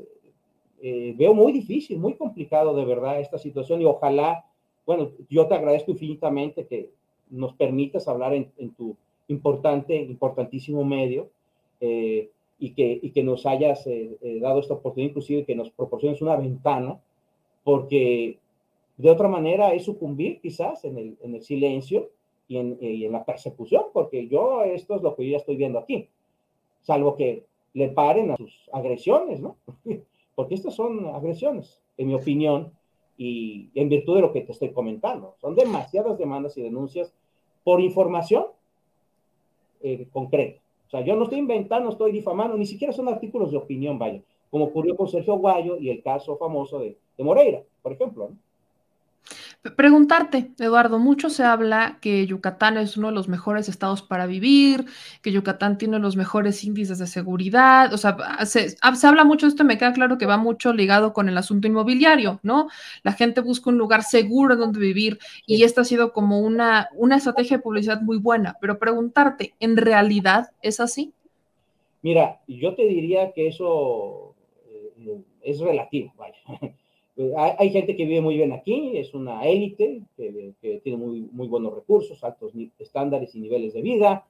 eh, 0.83 1.15
veo 1.17 1.35
muy 1.35 1.53
difícil, 1.53 1.99
muy 1.99 2.15
complicado 2.15 2.75
de 2.75 2.85
verdad 2.85 3.21
esta 3.21 3.39
situación 3.39 3.81
y 3.81 3.85
ojalá, 3.85 4.45
bueno, 4.85 5.11
yo 5.31 5.47
te 5.47 5.55
agradezco 5.55 5.93
infinitamente 5.93 6.67
que 6.67 6.91
nos 7.31 7.55
permitas 7.55 8.09
hablar 8.09 8.35
en, 8.35 8.71
tu 8.77 8.97
importante, 9.29 9.97
importantísimo 9.97 10.85
medio 10.85 11.31
y, 11.81 12.71
que, 12.75 13.01
y 13.01 13.11
que 13.11 13.23
nos 13.23 13.47
hayas 13.47 13.89
dado 14.41 14.61
esta 14.61 14.75
oportunidad, 14.75 15.11
inclusive 15.11 15.45
que 15.45 15.55
nos 15.55 15.71
proporciones 15.71 16.21
una 16.21 16.37
ventana, 16.37 17.01
porque 17.65 18.39
de 18.97 19.11
otra 19.11 19.29
manera 19.29 19.73
es 19.73 19.85
sucumbir 19.85 20.41
quizás 20.41 20.85
en 20.85 20.99
el, 20.99 21.17
en 21.23 21.35
el 21.35 21.43
silencio 21.43 22.11
y 22.53 22.59
en, 22.59 22.79
y 22.81 23.07
en, 23.07 23.13
la 23.13 23.25
persecución, 23.25 23.85
porque 23.95 24.29
yo 24.29 24.63
esto 24.63 24.97
es 24.97 25.03
lo 25.03 25.17
que 25.17 25.25
yo 25.25 25.33
ya 25.33 25.37
estoy 25.39 25.57
viendo 25.57 25.79
aquí, 25.79 26.09
salvo 26.83 27.17
que 27.17 27.47
le 27.73 27.89
paren 27.89 28.31
a 28.31 28.37
sus 28.37 28.69
agresiones, 28.73 29.41
¿no? 29.41 29.57
Porque 30.35 30.55
estas 30.55 30.75
son 30.75 31.07
agresiones, 31.07 31.81
en 31.97 32.09
mi 32.09 32.15
opinión, 32.15 32.73
y 33.17 33.71
en 33.75 33.89
virtud 33.89 34.17
de 34.17 34.23
lo 34.23 34.33
que 34.33 34.41
te 34.41 34.53
estoy 34.53 34.73
comentando. 34.73 35.35
Son 35.41 35.55
demasiadas 35.55 36.19
demandas 36.19 36.57
y 36.57 36.63
denuncias 36.63 37.15
por 37.65 37.81
información 37.81 38.47
eh, 39.83 40.07
concreta. 40.13 40.61
O 40.87 40.91
sea, 40.91 41.03
yo 41.03 41.17
no 41.17 41.25
estoy 41.25 41.39
inventando, 41.39 41.91
estoy 41.91 42.13
difamando, 42.13 42.57
ni 42.57 42.67
siquiera 42.67 42.93
son 42.93 43.09
artículos 43.09 43.51
de 43.51 43.59
opinión, 43.59 43.99
vaya, 43.99 44.23
como 44.51 44.67
ocurrió 44.67 44.97
con 44.97 45.09
Sergio 45.09 45.37
Guayo 45.37 45.79
y 45.79 45.91
el 45.91 46.03
caso 46.03 46.37
famoso 46.37 46.79
de, 46.79 46.97
de 47.17 47.25
Moreira, 47.25 47.63
por 47.83 47.93
ejemplo. 47.93 48.29
¿no? 48.31 48.37
Preguntarte, 49.77 50.51
Eduardo, 50.59 50.99
mucho 50.99 51.31
se 51.31 51.45
habla 51.45 51.99
que 52.01 52.27
Yucatán 52.27 52.77
es 52.79 52.97
uno 52.97 53.09
de 53.09 53.15
los 53.15 53.29
mejores 53.29 53.69
estados 53.69 54.03
para 54.03 54.27
vivir, 54.27 54.87
que 55.23 55.31
Yucatán 55.31 55.79
tiene 55.79 56.01
los 56.01 56.17
mejores 56.17 56.65
índices 56.65 56.99
de 56.99 57.07
seguridad, 57.07 57.95
o 57.95 57.97
sea, 57.97 58.17
se, 58.45 58.77
habla 58.81 59.23
mucho 59.23 59.47
de 59.47 59.51
esto, 59.51 59.63
me 59.63 59.79
queda 59.79 59.93
claro 59.93 60.19
que 60.19 60.27
va 60.27 60.37
mucho 60.37 60.73
ligado 60.73 61.13
con 61.13 61.29
el 61.29 61.39
asunto 61.39 61.69
inmobiliario, 61.69 62.41
¿no? 62.43 62.67
La 63.05 63.13
gente 63.13 63.41
busca 63.41 63.71
un 63.71 63.79
lugar 63.79 64.03
seguro 64.03 64.57
donde 64.57 64.81
vivir 64.81 65.21
y 65.47 65.63
esta 65.63 65.83
ha 65.83 65.85
sido 65.85 66.13
como 66.13 66.41
una, 66.41 66.89
una 66.97 67.15
estrategia 67.15 67.59
de 67.59 67.63
publicidad 67.63 68.01
muy 68.01 68.19
buena, 68.19 68.57
pero 68.61 68.81
preguntarte, 68.81 69.55
¿en 69.61 69.77
realidad 69.77 70.51
es 70.63 70.81
así? 70.81 71.13
Mira, 72.03 72.41
yo 72.49 72.75
te 72.75 72.85
diría 72.85 73.31
que 73.31 73.47
eso 73.47 74.35
eh, 74.67 75.23
es 75.43 75.61
relativo, 75.61 76.13
vaya. 76.17 76.35
Eh, 77.23 77.33
hay, 77.37 77.71
gente 77.71 77.97
que 77.97 78.05
vive 78.05 78.21
muy 78.21 78.37
bien 78.37 78.53
aquí, 78.53 78.97
es 78.97 79.15
una 79.15 79.45
élite 79.45 80.03
que, 80.17 80.81
tiene 80.83 80.99
muy, 80.99 81.29
muy 81.33 81.47
buenos 81.47 81.75
recursos, 81.75 82.23
altos 82.25 82.53
estándares 82.79 83.35
y 83.35 83.41
niveles 83.41 83.75
de 83.75 83.83
vida, 83.83 84.25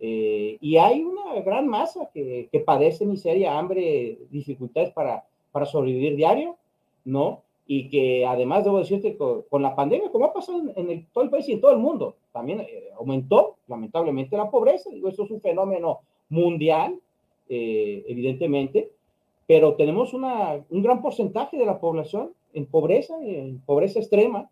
eh, 0.00 0.58
y 0.60 0.76
hay 0.76 1.02
una 1.02 1.40
gran 1.42 1.68
masa 1.68 2.10
que, 2.12 2.48
padece 2.66 3.06
miseria, 3.06 3.56
hambre, 3.56 4.18
dificultades 4.30 4.90
para, 4.90 5.24
para 5.52 5.66
sobrevivir 5.66 6.16
diario, 6.16 6.56
¿no? 7.04 7.42
Y 7.66 7.88
que 7.88 8.26
además, 8.26 8.64
debo 8.64 8.80
decirte, 8.80 9.16
con, 9.16 9.62
la 9.62 9.76
pandemia, 9.76 10.10
como 10.10 10.24
ha 10.24 10.32
pasado 10.32 10.60
en, 10.74 10.90
el, 10.90 11.06
todo 11.12 11.22
el 11.22 11.30
país 11.30 11.48
y 11.48 11.52
en 11.52 11.60
todo 11.60 11.70
el 11.70 11.78
mundo, 11.78 12.16
también 12.32 12.60
eh, 12.60 12.90
aumentó 12.98 13.56
lamentablemente 13.68 14.36
la 14.36 14.50
pobreza, 14.50 14.90
digo, 14.90 15.08
esto 15.08 15.24
es 15.24 15.30
un 15.30 15.40
fenómeno 15.40 16.00
mundial, 16.28 16.98
evidentemente, 17.48 18.90
pero 19.52 19.74
tenemos 19.74 20.14
un 20.14 20.82
gran 20.82 21.02
porcentaje 21.02 21.58
de 21.58 21.66
la 21.66 21.78
población 21.78 22.32
en 22.54 22.64
pobreza, 22.64 23.14
en 23.20 23.60
pobreza 23.60 23.98
extrema, 23.98 24.48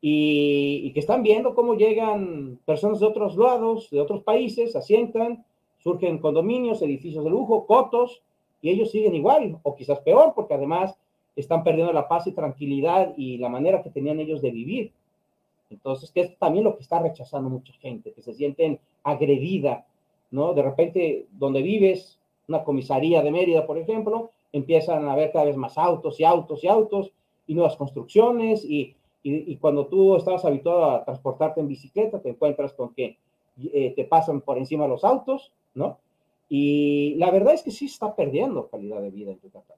y, 0.00 0.90
que 0.94 1.00
están 1.00 1.22
viendo 1.22 1.54
cómo 1.54 1.74
llegan 1.74 2.58
personas 2.64 2.98
de 3.00 3.04
otros 3.04 3.36
lados, 3.36 3.90
de 3.90 4.00
otros 4.00 4.22
países, 4.22 4.74
asientan, 4.74 5.44
surgen 5.76 6.16
condominios, 6.16 6.80
edificios 6.80 7.24
de 7.24 7.30
lujo, 7.30 7.66
cotos, 7.66 8.22
y 8.62 8.70
ellos 8.70 8.90
siguen 8.90 9.14
igual, 9.14 9.58
o 9.62 9.76
quizás 9.76 10.00
peor, 10.00 10.32
porque 10.34 10.54
además 10.54 10.98
están 11.36 11.62
perdiendo 11.62 11.92
la 11.92 12.08
paz 12.08 12.26
y 12.26 12.32
tranquilidad 12.32 13.12
y 13.18 13.36
la 13.36 13.50
manera 13.50 13.82
que 13.82 13.90
tenían 13.90 14.18
ellos 14.18 14.40
de 14.40 14.50
vivir. 14.50 14.92
Entonces, 15.68 16.10
que 16.10 16.22
es 16.22 16.38
también 16.38 16.64
lo 16.64 16.74
que 16.74 16.84
está 16.84 17.00
rechazando 17.00 17.50
mucha 17.50 17.74
gente, 17.74 18.14
que 18.14 18.22
se 18.22 18.32
sienten 18.32 18.80
agredida, 19.02 19.84
¿no? 20.30 20.54
De 20.54 20.62
repente, 20.62 21.26
donde 21.32 21.60
vives, 21.60 22.18
una 22.48 22.64
comisaría 22.64 23.22
de 23.22 23.30
Mérida, 23.30 23.66
por 23.66 23.78
ejemplo, 23.78 24.30
empiezan 24.52 25.06
a 25.06 25.12
haber 25.12 25.32
cada 25.32 25.46
vez 25.46 25.56
más 25.56 25.76
autos 25.78 26.20
y 26.20 26.24
autos 26.24 26.62
y 26.62 26.68
autos 26.68 27.12
y 27.46 27.54
nuevas 27.54 27.76
construcciones 27.76 28.64
y, 28.64 28.94
y, 29.22 29.56
cuando 29.56 29.86
tú 29.86 30.16
estabas 30.16 30.44
habituado 30.44 30.90
a 30.90 31.04
transportarte 31.04 31.60
en 31.60 31.66
bicicleta, 31.66 32.20
te 32.20 32.28
encuentras 32.28 32.72
con 32.74 32.94
que 32.94 33.18
eh, 33.72 33.92
te 33.96 34.04
pasan 34.04 34.40
por 34.40 34.56
encima 34.56 34.86
los 34.86 35.04
autos, 35.04 35.52
¿no? 35.74 35.98
Y 36.48 37.14
la 37.16 37.32
verdad 37.32 37.54
es 37.54 37.62
que 37.62 37.72
sí 37.72 37.86
está 37.86 38.14
perdiendo 38.14 38.68
calidad 38.68 39.00
de 39.00 39.10
vida 39.10 39.32
en 39.32 39.40
Yucatán. 39.40 39.76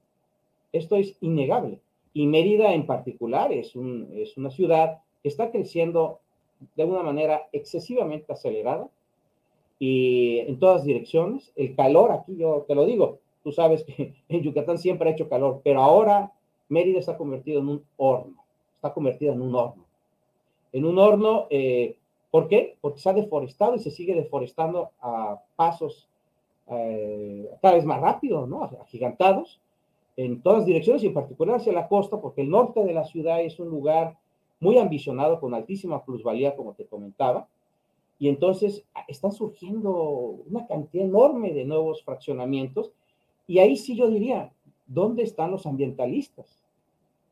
Esto 0.71 0.97
es 0.97 1.15
innegable. 1.21 1.79
Y 2.13 2.27
Mérida 2.27 2.73
en 2.73 2.85
particular 2.85 3.51
es, 3.51 3.75
un, 3.75 4.09
es 4.13 4.37
una 4.37 4.51
ciudad 4.51 4.99
que 5.23 5.29
está 5.29 5.49
creciendo 5.49 6.19
de 6.75 6.83
una 6.83 7.01
manera 7.01 7.47
excesivamente 7.51 8.31
acelerada 8.31 8.87
y 9.79 10.39
en 10.39 10.59
todas 10.59 10.83
direcciones. 10.83 11.51
El 11.55 11.75
calor 11.75 12.11
aquí, 12.11 12.35
yo 12.35 12.65
te 12.67 12.75
lo 12.75 12.85
digo, 12.85 13.19
tú 13.43 13.51
sabes 13.51 13.83
que 13.85 14.13
en 14.29 14.43
Yucatán 14.43 14.77
siempre 14.77 15.09
ha 15.09 15.13
hecho 15.13 15.29
calor, 15.29 15.61
pero 15.63 15.81
ahora 15.81 16.31
Mérida 16.67 16.99
está 16.99 17.17
convertido 17.17 17.61
en 17.61 17.69
un 17.69 17.83
horno, 17.97 18.35
está 18.75 18.93
convertida 18.93 19.33
en 19.33 19.41
un 19.41 19.55
horno. 19.55 19.85
En 20.71 20.85
un 20.85 20.99
horno, 20.99 21.47
eh, 21.49 21.95
¿por 22.29 22.47
qué? 22.47 22.75
Porque 22.79 22.99
se 22.99 23.09
ha 23.09 23.13
deforestado 23.13 23.75
y 23.75 23.79
se 23.79 23.89
sigue 23.89 24.13
deforestando 24.13 24.91
a 25.01 25.41
pasos 25.55 26.07
eh, 26.67 27.49
cada 27.61 27.75
vez 27.75 27.85
más 27.85 27.99
rápido, 27.99 28.45
¿no? 28.45 28.63
Agigantados 28.63 29.59
en 30.15 30.41
todas 30.41 30.65
direcciones 30.65 31.01
y 31.03 31.07
en 31.07 31.13
particular 31.13 31.55
hacia 31.55 31.73
la 31.73 31.87
costa, 31.87 32.19
porque 32.21 32.41
el 32.41 32.49
norte 32.49 32.83
de 32.83 32.93
la 32.93 33.05
ciudad 33.05 33.41
es 33.41 33.59
un 33.59 33.69
lugar 33.69 34.17
muy 34.59 34.77
ambicionado 34.77 35.39
con 35.39 35.53
altísima 35.53 36.03
plusvalía, 36.03 36.55
como 36.55 36.73
te 36.73 36.85
comentaba, 36.85 37.47
y 38.19 38.27
entonces 38.27 38.85
ah, 38.93 39.05
están 39.07 39.31
surgiendo 39.31 39.91
una 40.49 40.67
cantidad 40.67 41.05
enorme 41.05 41.53
de 41.53 41.63
nuevos 41.63 42.03
fraccionamientos. 42.03 42.91
Y 43.47 43.59
ahí 43.59 43.77
sí 43.77 43.95
yo 43.95 44.09
diría, 44.09 44.51
¿dónde 44.85 45.23
están 45.23 45.51
los 45.51 45.65
ambientalistas? 45.65 46.61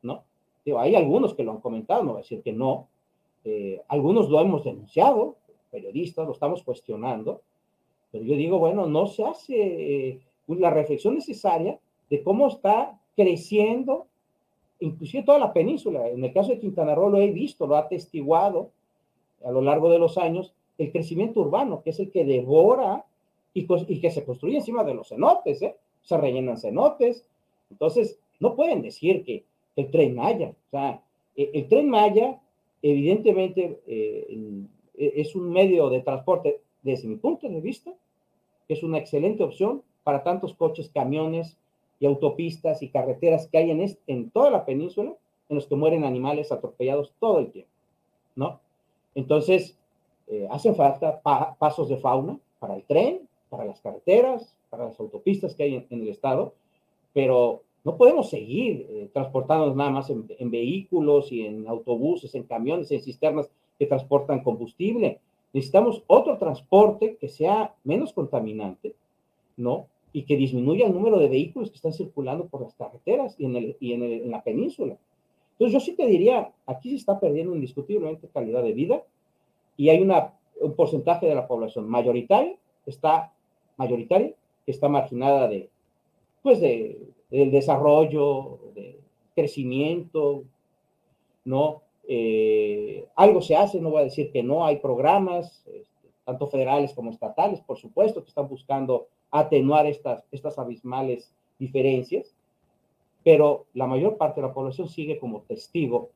¿No? 0.02 0.24
Digo, 0.64 0.80
hay 0.80 0.96
algunos 0.96 1.34
que 1.34 1.44
lo 1.44 1.52
han 1.52 1.60
comentado, 1.60 2.02
no 2.02 2.12
voy 2.12 2.20
a 2.20 2.22
decir 2.22 2.42
que 2.42 2.54
no. 2.54 2.88
Eh, 3.44 3.82
algunos 3.88 4.30
lo 4.30 4.40
hemos 4.40 4.64
denunciado, 4.64 5.36
periodistas, 5.70 6.26
lo 6.26 6.32
estamos 6.32 6.62
cuestionando. 6.62 7.42
Pero 8.10 8.24
yo 8.24 8.34
digo, 8.36 8.58
bueno, 8.58 8.86
no 8.86 9.06
se 9.06 9.24
hace 9.24 10.08
eh, 10.08 10.20
la 10.48 10.70
reflexión 10.70 11.14
necesaria 11.14 11.78
de 12.08 12.22
cómo 12.22 12.48
está 12.48 12.98
creciendo, 13.14 14.06
inclusive 14.80 15.22
toda 15.22 15.38
la 15.38 15.52
península. 15.52 16.08
En 16.08 16.24
el 16.24 16.32
caso 16.32 16.50
de 16.50 16.58
Quintana 16.58 16.94
Roo 16.94 17.10
lo 17.10 17.20
he 17.20 17.30
visto, 17.30 17.66
lo 17.66 17.76
ha 17.76 17.80
atestiguado 17.80 18.70
a 19.44 19.50
lo 19.50 19.60
largo 19.60 19.90
de 19.90 19.98
los 19.98 20.16
años, 20.16 20.54
el 20.78 20.92
crecimiento 20.92 21.40
urbano, 21.40 21.82
que 21.82 21.90
es 21.90 22.00
el 22.00 22.10
que 22.10 22.24
devora 22.24 23.04
y, 23.52 23.66
que 24.00 24.10
se 24.10 24.24
construye 24.24 24.56
encima 24.56 24.84
de 24.84 24.94
los 24.94 25.08
cenotes, 25.08 25.60
¿eh? 25.62 25.74
se 26.02 26.16
rellenan 26.16 26.56
cenotes. 26.56 27.26
Entonces, 27.70 28.18
no 28.38 28.54
pueden 28.54 28.82
decir 28.82 29.24
que 29.24 29.44
el 29.76 29.90
tren 29.90 30.14
Maya, 30.14 30.50
o 30.50 30.70
sea, 30.70 31.02
e, 31.36 31.50
el, 31.52 31.68
tren 31.68 31.88
Maya, 31.88 32.40
evidentemente, 32.80 33.80
eh, 33.86 34.26
e, 34.96 35.12
es 35.16 35.34
un 35.34 35.50
medio 35.50 35.90
de 35.90 36.00
transporte, 36.00 36.60
desde 36.82 37.08
mi 37.08 37.16
punto 37.16 37.48
de 37.48 37.60
vista, 37.60 37.92
es 38.68 38.82
una 38.82 38.98
excelente 38.98 39.42
opción 39.42 39.82
para 40.04 40.22
tantos 40.22 40.54
coches, 40.54 40.90
camiones 40.92 41.56
y 42.00 42.06
autopistas 42.06 42.82
y 42.82 42.88
carreteras 42.88 43.48
que 43.48 43.58
hay 43.58 43.70
en, 43.70 43.84
en 44.06 44.30
toda 44.30 44.50
la 44.50 44.64
península, 44.64 45.14
en 45.48 45.56
los 45.56 45.66
que 45.66 45.74
mueren 45.74 46.04
animales 46.04 46.52
atropellados 46.52 47.12
todo 47.18 47.40
el 47.40 47.50
tiempo. 47.50 47.70
¿no? 48.36 48.60
Entonces, 49.14 49.77
eh, 50.30 50.46
hacen 50.50 50.74
falta 50.74 51.20
pasos 51.58 51.88
de 51.88 51.96
fauna 51.96 52.38
para 52.58 52.76
el 52.76 52.84
tren, 52.84 53.28
para 53.48 53.64
las 53.64 53.80
carreteras, 53.80 54.54
para 54.68 54.84
las 54.84 55.00
autopistas 55.00 55.54
que 55.54 55.62
hay 55.62 55.86
en, 55.88 56.02
el 56.02 56.08
estado, 56.08 56.54
pero 57.14 57.62
no 57.84 57.96
podemos 57.96 58.28
seguir 58.28 58.86
eh, 58.90 59.10
transportándonos 59.12 59.74
nada 59.74 59.90
más 59.90 60.10
en, 60.10 60.50
vehículos 60.50 61.32
y 61.32 61.46
en 61.46 61.66
autobuses, 61.66 62.34
en 62.34 62.42
camiones, 62.42 62.90
en 62.90 63.02
cisternas 63.02 63.48
que 63.78 63.86
transportan 63.86 64.42
combustible. 64.42 65.20
Necesitamos 65.54 66.02
otro 66.06 66.36
transporte 66.36 67.16
que 67.16 67.28
sea 67.28 67.74
menos 67.84 68.12
contaminante, 68.12 68.94
¿no? 69.56 69.86
Y 70.12 70.24
que 70.24 70.36
disminuya 70.36 70.86
el 70.86 70.92
número 70.92 71.18
de 71.18 71.28
vehículos 71.28 71.70
que 71.70 71.76
están 71.76 71.94
circulando 71.94 72.46
por 72.48 72.62
las 72.62 72.74
carreteras 72.74 73.34
y 73.38 73.46
en, 73.46 73.56
el, 73.56 73.76
y 73.80 73.92
en 73.92 74.30
la 74.30 74.42
península. 74.42 74.98
Entonces 75.52 75.72
yo 75.72 75.80
sí 75.80 75.96
te 75.96 76.06
diría, 76.06 76.52
aquí 76.66 76.90
se 76.90 76.96
está 76.96 77.18
perdiendo 77.18 77.54
indiscutiblemente 77.54 78.28
calidad 78.28 78.62
de 78.62 78.72
vida 78.72 79.02
y 79.78 79.88
hay 79.88 80.02
una, 80.02 80.34
un 80.60 80.74
porcentaje 80.74 81.26
de 81.26 81.34
la 81.36 81.46
población 81.46 81.88
mayoritaria, 81.88 82.58
está 82.84 83.32
mayoritaria, 83.76 84.34
que 84.66 84.72
está 84.72 84.88
marginada 84.88 85.48
de, 85.48 85.70
pues 86.42 86.60
de, 86.60 87.00
del 87.30 87.50
desarrollo, 87.52 88.58
de 88.74 89.00
crecimiento, 89.34 90.42
¿no? 91.44 91.82
Eh, 92.08 93.06
algo 93.14 93.40
se 93.40 93.54
hace, 93.54 93.80
no 93.80 93.90
voy 93.90 94.00
a 94.00 94.04
decir 94.04 94.32
que 94.32 94.42
no, 94.42 94.66
hay 94.66 94.76
programas, 94.76 95.64
este, 95.68 96.08
tanto 96.24 96.48
federales 96.48 96.92
como 96.92 97.12
estatales, 97.12 97.60
por 97.60 97.78
supuesto, 97.78 98.22
que 98.22 98.30
están 98.30 98.48
buscando 98.48 99.06
atenuar 99.30 99.86
estas, 99.86 100.24
estas 100.32 100.58
abismales 100.58 101.32
diferencias, 101.58 102.34
pero 103.22 103.66
la 103.74 103.86
mayor 103.86 104.16
parte 104.16 104.40
de 104.40 104.48
la 104.48 104.54
población 104.54 104.88
sigue 104.88 105.20
como 105.20 105.42
testigo, 105.42 106.10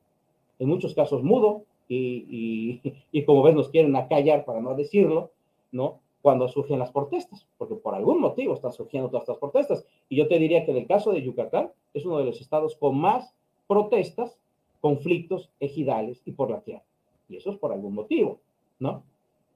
en 0.59 0.67
muchos 0.67 0.93
casos 0.93 1.23
mudo, 1.23 1.63
y, 3.11 3.23
como 3.25 3.43
ves 3.43 3.55
nos 3.55 3.69
quieren 3.69 3.95
acallar 3.95 4.45
para 4.45 4.61
no 4.61 4.75
decirlo, 4.75 5.31
¿no? 5.71 5.99
Cuando 6.21 6.47
surgen 6.47 6.79
las 6.79 6.91
protestas, 6.91 7.45
porque 7.57 7.75
por 7.75 7.95
algún 7.95 8.21
motivo 8.21 8.53
están 8.53 8.71
surgiendo 8.71 9.09
todas 9.09 9.23
estas 9.23 9.37
protestas. 9.37 9.85
Y 10.07 10.15
yo 10.15 10.27
te 10.27 10.39
diría 10.39 10.65
que 10.65 10.71
en 10.71 10.77
el 10.77 10.87
caso 10.87 11.11
de 11.11 11.21
Yucatán 11.21 11.71
es 11.93 12.05
uno 12.05 12.17
de 12.17 12.25
los 12.25 12.39
estados 12.39 12.75
con 12.75 12.97
más 12.97 13.33
protestas 13.67 14.37
conflictos 14.79 15.49
ejidales 15.59 16.21
y 16.25 16.31
por 16.31 16.49
la 16.49 16.61
tierra. 16.61 16.83
Y 17.29 17.37
eso 17.37 17.51
es 17.51 17.57
por 17.57 17.71
algún 17.71 17.93
motivo, 17.93 18.39
¿no? 18.79 19.03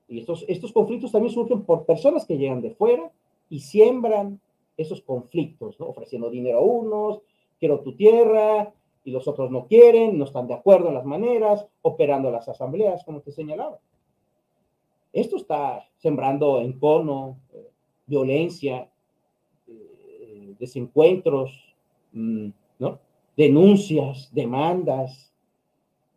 Y 0.07 0.19
estos, 0.19 0.45
estos 0.47 0.71
conflictos 0.71 1.11
también 1.11 1.33
surgen 1.33 1.63
por 1.63 1.85
personas 1.85 2.25
que 2.25 2.37
llegan 2.37 2.61
de 2.61 2.71
fuera 2.71 3.11
y 3.49 3.59
siembran 3.59 4.39
esos 4.77 5.01
conflictos, 5.01 5.79
¿no? 5.79 5.87
Ofreciendo 5.87 6.29
dinero 6.29 6.59
a 6.59 6.61
unos, 6.61 7.21
quiero 7.59 7.79
tu 7.81 7.95
tierra, 7.95 8.73
y 9.07 9.11
los 9.11 9.25
otros 9.25 9.49
no 9.49 9.67
quieren, 9.67 10.17
no 10.17 10.25
están 10.25 10.47
de 10.47 10.53
acuerdo 10.53 10.89
en 10.89 10.95
las 10.95 11.05
maneras, 11.05 11.65
operando 11.81 12.29
las 12.29 12.49
asambleas, 12.49 13.05
como 13.05 13.21
te 13.21 13.31
señalaba. 13.31 13.79
Esto 15.13 15.37
está 15.37 15.87
sembrando 15.95 16.59
encono, 16.59 17.37
eh, 17.53 17.71
violencia, 18.05 18.91
eh, 19.65 20.55
desencuentros, 20.59 21.73
mm, 22.11 22.49
¿no? 22.79 22.99
denuncias, 23.37 24.29
demandas. 24.33 25.33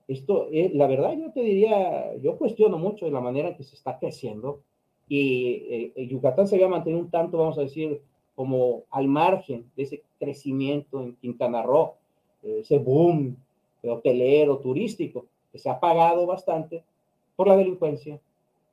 Esto, 0.08 0.48
eh, 0.50 0.72
la 0.74 0.88
verdad, 0.88 1.16
yo 1.16 1.30
te 1.30 1.42
diría, 1.42 2.16
yo 2.16 2.36
cuestiono 2.38 2.76
mucho 2.76 3.04
de 3.04 3.12
la 3.12 3.20
manera 3.20 3.50
en 3.50 3.54
que 3.54 3.62
se 3.62 3.76
está 3.76 4.00
creciendo 4.00 4.62
y 5.08 5.92
eh, 5.94 6.06
Yucatán 6.08 6.48
se 6.48 6.56
había 6.56 6.66
mantenido 6.66 7.00
un 7.00 7.10
tanto, 7.10 7.38
vamos 7.38 7.56
a 7.56 7.62
decir, 7.62 8.02
como 8.34 8.82
al 8.90 9.06
margen 9.06 9.70
de 9.76 9.84
ese 9.84 10.02
crecimiento 10.18 11.00
en 11.00 11.14
Quintana 11.14 11.62
Roo, 11.62 11.99
ese 12.42 12.78
boom 12.78 13.36
hotelero, 13.82 14.58
turístico, 14.58 15.26
que 15.52 15.58
se 15.58 15.70
ha 15.70 15.80
pagado 15.80 16.26
bastante 16.26 16.84
por 17.36 17.48
la 17.48 17.56
delincuencia, 17.56 18.20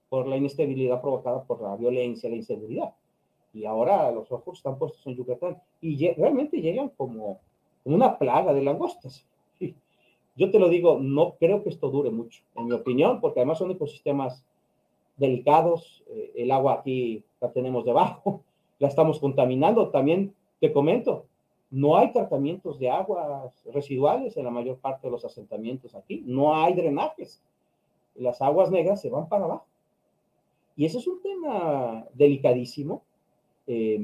por 0.10 0.28
la 0.28 0.38
inestabilidad 0.38 1.02
provocada 1.02 1.44
por 1.44 1.62
la 1.62 1.76
violencia, 1.76 2.30
la 2.30 2.36
inseguridad. 2.36 2.94
Y 3.54 3.66
ahora 3.66 4.12
los 4.12 4.32
ojos 4.32 4.58
están 4.58 4.78
puestos 4.78 5.06
en 5.08 5.16
Yucatán 5.16 5.62
y 5.82 6.12
realmente 6.14 6.62
llegan 6.62 6.90
como 6.90 7.40
una 7.84 8.18
plaga 8.18 8.54
de 8.54 8.62
langostas. 8.62 9.26
Yo 10.36 10.52
te 10.52 10.60
lo 10.60 10.70
digo, 10.70 11.00
no 11.00 11.36
creo 11.40 11.64
que 11.64 11.70
esto 11.70 11.90
dure 11.90 12.12
mucho, 12.12 12.44
en 12.56 12.68
mi 12.68 12.74
opinión, 12.74 13.20
porque 13.22 13.40
además 13.40 13.58
son 13.58 13.72
ecosistemas 13.72 14.44
delicados, 15.16 16.04
eh, 16.10 16.34
el 16.36 16.52
agua 16.52 16.74
aquí 16.74 17.24
la 17.42 17.52
tenemos 17.52 17.86
debajo, 17.86 18.42
la 18.80 18.88
estamos 18.88 19.20
contaminando. 19.20 19.90
También 19.90 20.34
te 20.60 20.72
comento, 20.72 21.26
no 21.70 21.98
hay 21.98 22.12
tratamientos 22.12 22.80
de 22.80 22.90
aguas 22.90 23.54
residuales 23.74 24.38
en 24.38 24.46
la 24.46 24.52
mayor 24.52 24.78
parte 24.78 25.08
de 25.08 25.12
los 25.12 25.26
asentamientos 25.26 25.96
aquí, 25.96 26.24
no 26.26 26.56
hay 26.56 26.74
drenajes. 26.74 27.42
Las 28.16 28.42
aguas 28.42 28.72
negras 28.72 29.02
se 29.02 29.10
van 29.10 29.28
para 29.28 29.46
abajo. 29.46 29.66
Y 30.76 30.86
ese 30.86 31.00
es 31.00 31.08
un 31.08 31.22
tema 31.22 32.06
delicadísimo 32.14 33.04
eh, 33.66 34.00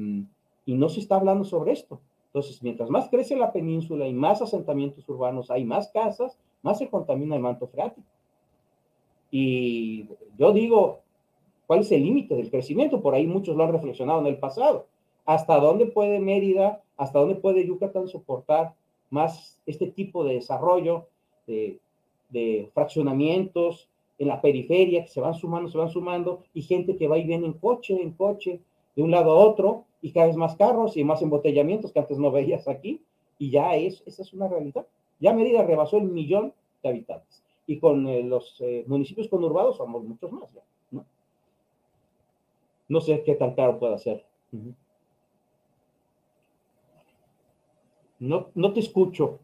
y 0.66 0.74
no 0.74 0.88
se 0.88 1.00
está 1.00 1.16
hablando 1.16 1.44
sobre 1.44 1.72
esto. 1.72 2.00
Entonces, 2.26 2.62
mientras 2.62 2.90
más 2.90 3.08
crece 3.08 3.36
la 3.36 3.52
península 3.52 4.08
y 4.08 4.12
más 4.12 4.42
asentamientos 4.42 5.08
urbanos 5.08 5.50
hay, 5.50 5.64
más 5.64 5.88
casas, 5.88 6.36
más 6.62 6.78
se 6.78 6.88
contamina 6.88 7.36
el 7.36 7.42
manto 7.42 7.68
freático. 7.68 8.08
Y 9.30 10.08
yo 10.36 10.52
digo, 10.52 11.00
¿cuál 11.66 11.80
es 11.80 11.92
el 11.92 12.02
límite 12.02 12.34
del 12.34 12.50
crecimiento? 12.50 13.00
Por 13.00 13.14
ahí 13.14 13.26
muchos 13.26 13.56
lo 13.56 13.64
han 13.64 13.72
reflexionado 13.72 14.20
en 14.20 14.26
el 14.26 14.38
pasado. 14.38 14.86
¿Hasta 15.24 15.58
dónde 15.58 15.86
puede 15.86 16.18
Mérida, 16.20 16.82
hasta 16.96 17.18
dónde 17.18 17.36
puede 17.36 17.66
Yucatán 17.66 18.08
soportar 18.08 18.74
más 19.10 19.58
este 19.66 19.86
tipo 19.86 20.24
de 20.24 20.34
desarrollo, 20.34 21.06
de, 21.46 21.78
de 22.28 22.70
fraccionamientos 22.74 23.88
en 24.18 24.28
la 24.28 24.40
periferia 24.40 25.02
que 25.02 25.10
se 25.10 25.20
van 25.20 25.34
sumando, 25.34 25.70
se 25.70 25.78
van 25.78 25.90
sumando, 25.90 26.42
y 26.52 26.62
gente 26.62 26.96
que 26.96 27.08
va 27.08 27.18
y 27.18 27.24
viene 27.24 27.46
en 27.46 27.54
coche, 27.54 28.00
en 28.00 28.12
coche, 28.12 28.60
de 28.94 29.02
un 29.02 29.10
lado 29.10 29.32
a 29.32 29.44
otro, 29.44 29.84
y 30.02 30.12
cada 30.12 30.26
vez 30.26 30.36
más 30.36 30.56
carros 30.56 30.96
y 30.96 31.04
más 31.04 31.22
embotellamientos 31.22 31.92
que 31.92 31.98
antes 31.98 32.18
no 32.18 32.30
veías 32.30 32.68
aquí, 32.68 33.00
y 33.38 33.50
ya 33.50 33.74
es, 33.74 34.02
esa 34.06 34.22
es 34.22 34.32
una 34.32 34.48
realidad. 34.48 34.86
Ya 35.20 35.32
Mérida 35.32 35.62
rebasó 35.62 35.96
el 35.96 36.04
millón 36.04 36.52
de 36.82 36.88
habitantes, 36.88 37.42
y 37.66 37.78
con 37.78 38.06
eh, 38.06 38.22
los 38.22 38.60
eh, 38.60 38.84
municipios 38.86 39.28
conurbados 39.28 39.78
somos 39.78 40.04
muchos 40.04 40.30
más, 40.30 40.48
¿no? 40.90 41.04
No 42.86 43.00
sé 43.00 43.22
qué 43.24 43.34
tan 43.34 43.54
caro 43.54 43.78
puede 43.78 43.98
ser. 43.98 44.24
No, 48.18 48.50
no 48.54 48.72
te 48.72 48.80
escucho. 48.80 49.40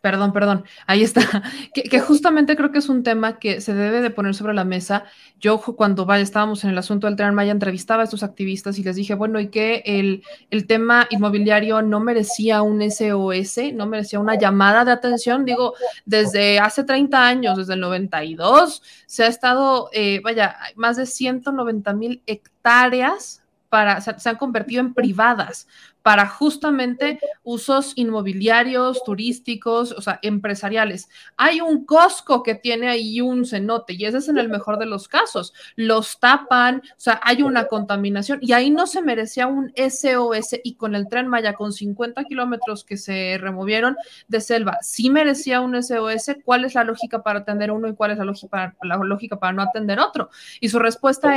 Perdón, 0.00 0.32
perdón, 0.32 0.64
ahí 0.86 1.02
está. 1.02 1.20
Que, 1.74 2.00
justamente 2.00 2.56
creo 2.56 2.72
que 2.72 2.78
es 2.78 2.88
un 2.88 3.02
tema 3.02 3.38
que 3.38 3.60
se 3.60 3.74
debe 3.74 4.00
de 4.00 4.10
poner 4.10 4.34
sobre 4.34 4.54
la 4.54 4.64
mesa. 4.64 5.04
Yo 5.40 5.60
cuando 5.60 6.06
vaya, 6.06 6.22
estábamos 6.22 6.64
en 6.64 6.70
el 6.70 6.78
asunto 6.78 7.06
del 7.06 7.16
Tren 7.16 7.34
Maya, 7.34 7.52
entrevistaba 7.52 8.02
a 8.02 8.04
estos 8.04 8.22
activistas 8.22 8.78
y 8.78 8.84
les 8.84 8.96
dije, 8.96 9.14
bueno, 9.14 9.40
y 9.40 9.48
que 9.48 9.82
el, 9.84 10.22
el 10.50 10.66
tema 10.66 11.06
inmobiliario 11.10 11.82
no 11.82 12.00
merecía 12.00 12.62
un 12.62 12.80
SOS, 12.82 13.74
no 13.74 13.86
merecía 13.86 14.20
una 14.20 14.36
llamada 14.36 14.84
de 14.84 14.92
atención. 14.92 15.44
Digo, 15.44 15.74
desde 16.04 16.58
hace 16.58 16.84
30 16.84 17.26
años, 17.26 17.56
desde 17.56 17.74
el 17.74 17.80
92, 17.80 18.82
se 19.06 19.24
ha 19.24 19.26
estado, 19.26 19.90
eh, 19.92 20.20
vaya, 20.22 20.56
más 20.76 20.96
de 20.96 21.06
190 21.06 21.92
mil 21.92 22.22
hectáreas 22.26 23.42
para, 23.68 24.00
se 24.00 24.28
han 24.28 24.36
convertido 24.36 24.80
en 24.80 24.94
privadas 24.94 25.66
para 26.08 26.26
justamente 26.26 27.20
usos 27.42 27.92
inmobiliarios, 27.94 29.04
turísticos, 29.04 29.92
o 29.92 30.00
sea, 30.00 30.18
empresariales. 30.22 31.10
Hay 31.36 31.60
un 31.60 31.84
Costco 31.84 32.42
que 32.42 32.54
tiene 32.54 32.88
ahí 32.88 33.20
un 33.20 33.44
cenote 33.44 33.92
y 33.92 34.06
ese 34.06 34.16
es 34.16 34.28
en 34.30 34.38
el 34.38 34.48
mejor 34.48 34.78
de 34.78 34.86
los 34.86 35.06
casos. 35.06 35.52
Los 35.76 36.18
tapan, 36.18 36.76
o 36.76 36.94
sea, 36.96 37.20
hay 37.22 37.42
una 37.42 37.66
contaminación 37.66 38.38
y 38.40 38.54
ahí 38.54 38.70
no 38.70 38.86
se 38.86 39.02
merecía 39.02 39.48
un 39.48 39.70
SOS 39.76 40.60
y 40.64 40.76
con 40.76 40.94
el 40.94 41.10
tren 41.10 41.28
Maya 41.28 41.52
con 41.52 41.74
50 41.74 42.24
kilómetros 42.24 42.84
que 42.84 42.96
se 42.96 43.36
removieron 43.38 43.94
de 44.28 44.40
selva, 44.40 44.78
sí 44.80 45.10
merecía 45.10 45.60
un 45.60 45.74
SOS. 45.74 46.36
¿Cuál 46.42 46.64
es 46.64 46.74
la 46.74 46.84
lógica 46.84 47.22
para 47.22 47.40
atender 47.40 47.70
uno 47.70 47.86
y 47.86 47.94
cuál 47.94 48.12
es 48.12 48.16
la 48.16 48.24
lógica 48.24 48.48
para, 48.48 48.76
la 48.80 48.96
lógica 48.96 49.38
para 49.38 49.52
no 49.52 49.60
atender 49.60 50.00
otro? 50.00 50.30
Y 50.58 50.70
su 50.70 50.78
respuesta 50.78 51.34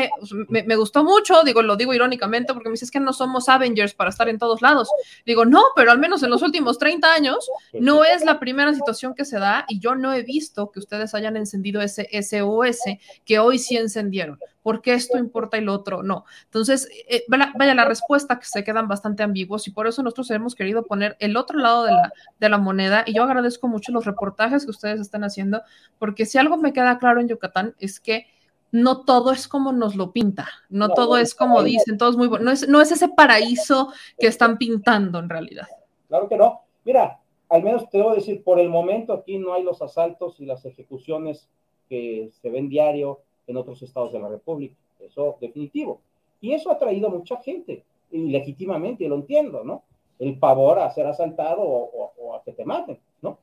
me, 0.48 0.64
me 0.64 0.78
gustó 0.78 1.04
mucho, 1.04 1.44
digo, 1.44 1.62
lo 1.62 1.76
digo 1.76 1.94
irónicamente 1.94 2.54
porque 2.54 2.70
me 2.70 2.76
dice 2.76 2.86
es 2.86 2.92
que 2.92 3.02
no 3.02 3.12
somos 3.12 3.50
Avengers 3.50 3.94
para 3.94 4.12
estar 4.12 4.30
en 4.30 4.40
todos 4.40 4.61
lados. 4.62 4.89
Digo, 5.26 5.45
no, 5.45 5.64
pero 5.76 5.91
al 5.91 5.99
menos 5.99 6.24
en 6.24 6.30
los 6.30 6.41
últimos 6.41 6.78
30 6.78 7.14
años 7.14 7.49
no 7.74 8.03
es 8.03 8.24
la 8.26 8.39
primera 8.39 8.74
situación 8.74 9.14
que 9.14 9.26
se 9.26 9.39
da 9.39 9.66
y 9.68 9.80
yo 9.80 9.95
no 9.95 10.14
he 10.14 10.24
visto 10.24 10.72
que 10.72 10.80
ustedes 10.80 11.14
hayan 11.14 11.38
encendido 11.38 11.82
ese 11.82 12.07
SOS 12.12 12.80
que 13.26 13.39
hoy 13.39 13.59
sí 13.59 13.78
encendieron. 13.78 14.39
porque 14.64 14.93
esto 14.93 15.18
importa 15.18 15.57
y 15.57 15.62
lo 15.62 15.74
otro 15.74 16.03
no? 16.03 16.26
Entonces, 16.45 16.88
eh, 17.09 17.24
vaya 17.28 17.74
la 17.74 17.86
respuesta 17.86 18.38
que 18.38 18.45
se 18.45 18.64
quedan 18.64 18.88
bastante 18.88 19.24
ambiguos 19.24 19.68
y 19.68 19.72
por 19.72 19.88
eso 19.88 20.03
nosotros 20.03 20.30
hemos 20.32 20.53
querido 20.53 20.84
poner 20.84 21.18
el 21.20 21.36
otro 21.36 21.57
lado 21.57 21.84
de 21.84 21.91
la, 21.91 22.14
de 22.39 22.49
la 22.49 22.57
moneda 22.59 23.03
y 23.07 23.14
yo 23.14 23.24
agradezco 23.24 23.68
mucho 23.68 23.91
los 23.91 24.05
reportajes 24.05 24.66
que 24.66 24.72
ustedes 24.72 24.99
están 24.99 25.24
haciendo 25.24 25.64
porque 25.97 26.26
si 26.26 26.38
algo 26.38 26.57
me 26.57 26.74
queda 26.74 26.99
claro 26.99 27.22
en 27.22 27.28
Yucatán 27.28 27.76
es 27.80 27.99
que 27.99 28.28
no 28.72 29.02
todo 29.02 29.32
es 29.32 29.48
como 29.48 29.72
nos 29.72 29.96
lo 29.96 30.12
pinta, 30.12 30.48
no, 30.70 30.90
todo 30.90 31.18
es 31.18 31.36
como 31.36 31.62
dicen, 31.64 31.98
todo 31.98 32.10
es 32.10 32.18
muy 32.18 32.28
bueno, 32.28 32.46
no 32.46 32.52
es, 32.52 32.68
no 32.68 32.82
es 32.82 32.92
ese 32.92 33.10
paraíso 33.10 33.92
que 34.18 34.28
están 34.28 34.58
pintando 34.58 35.20
en 35.20 35.30
realidad. 35.30 35.68
Claro 36.08 36.28
que 36.28 36.38
no. 36.38 36.62
Mira, 36.84 37.20
al 37.50 37.64
menos 37.64 37.90
te 37.90 37.98
debo 37.98 38.16
decir, 38.16 38.44
por 38.44 38.60
el 38.60 38.70
momento 38.70 39.14
aquí 39.14 39.38
no 39.38 39.54
hay 39.54 39.64
los 39.64 39.82
asaltos 39.82 40.40
y 40.40 40.46
las 40.46 40.66
ejecuciones 40.66 41.50
que 41.90 42.30
se 42.42 42.50
ven 42.50 42.70
diario 42.70 43.20
en 43.48 43.58
otros 43.58 43.82
estados 43.82 44.14
de 44.14 44.20
la 44.20 44.30
República. 44.30 44.76
Eso 45.00 45.38
definitivo. 45.42 46.00
Y 46.40 46.54
eso 46.54 46.72
ha 46.72 46.80
traído 46.80 47.08
a 47.08 47.12
mucha 47.12 47.38
gente, 47.38 47.84
y 48.10 48.30
legítimamente, 48.30 49.08
lo 49.08 49.16
entiendo, 49.16 49.64
¿no? 49.64 49.84
El 50.20 50.38
pavor 50.40 50.80
a 50.80 50.92
ser 50.92 51.08
asaltado 51.08 51.62
o, 51.62 52.36
a 52.36 52.44
que 52.44 52.54
te 52.54 52.66
maten, 52.66 53.00
¿no? 53.22 53.40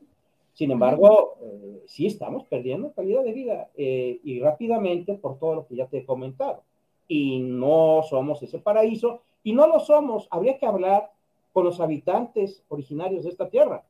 Sin 0.58 0.72
embargo, 0.72 1.36
eh, 1.40 1.84
sí 1.86 2.08
estamos 2.08 2.42
perdiendo 2.46 2.90
calidad 2.90 3.22
de 3.22 3.32
vida 3.32 3.70
eh, 3.76 4.18
y 4.24 4.40
rápidamente 4.40 5.14
por 5.14 5.38
todo 5.38 5.54
lo 5.54 5.66
que 5.68 5.76
ya 5.76 5.86
te 5.86 5.98
he 5.98 6.04
comentado. 6.04 6.64
Y 7.06 7.38
no 7.38 8.02
somos 8.02 8.42
ese 8.42 8.58
paraíso 8.58 9.22
y 9.44 9.52
no 9.52 9.68
lo 9.68 9.78
somos. 9.78 10.26
Habría 10.32 10.58
que 10.58 10.66
hablar 10.66 11.12
con 11.52 11.62
los 11.62 11.78
habitantes 11.78 12.64
originarios 12.70 13.22
de 13.22 13.30
esta 13.30 13.48
tierra. 13.48 13.84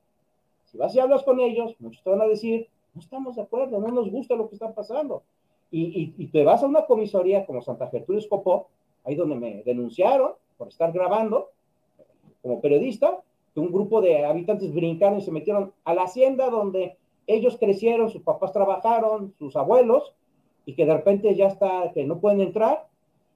Si 0.66 0.76
vas 0.76 0.94
y 0.94 1.00
hablas 1.00 1.22
con 1.22 1.40
ellos, 1.40 1.74
muchos 1.78 2.02
te 2.02 2.10
van 2.10 2.20
a 2.20 2.26
decir, 2.26 2.68
no 2.92 3.00
estamos 3.00 3.36
de 3.36 3.42
acuerdo, 3.44 3.80
no 3.80 3.88
nos 3.88 4.10
gusta 4.10 4.34
lo 4.34 4.50
que 4.50 4.56
está 4.56 4.74
pasando. 4.74 5.22
Y, 5.70 6.12
y, 6.18 6.26
te 6.26 6.44
vas 6.44 6.62
a 6.62 6.66
una 6.66 6.84
comisaría 6.84 7.46
como 7.46 7.62
Santa 7.62 7.88
Gertrudis 7.88 8.26
Copó, 8.26 8.68
ahí 9.04 9.14
donde 9.14 9.36
me 9.36 9.62
denunciaron 9.62 10.32
por 10.58 10.68
estar 10.68 10.92
grabando 10.92 11.48
como 12.42 12.60
periodista, 12.60 13.22
un 13.60 13.72
grupo 13.72 14.00
de 14.00 14.24
habitantes 14.24 14.72
brincaron 14.74 15.18
y 15.18 15.22
se 15.22 15.30
metieron 15.30 15.72
a 15.84 15.94
la 15.94 16.02
hacienda 16.02 16.50
donde 16.50 16.96
ellos 17.26 17.56
crecieron, 17.58 18.10
sus 18.10 18.22
papás 18.22 18.52
trabajaron, 18.52 19.34
sus 19.38 19.56
abuelos, 19.56 20.14
y 20.64 20.74
que 20.74 20.86
de 20.86 20.94
repente 20.94 21.34
ya 21.34 21.46
está, 21.46 21.92
que 21.92 22.04
no 22.04 22.20
pueden 22.20 22.40
entrar, 22.40 22.88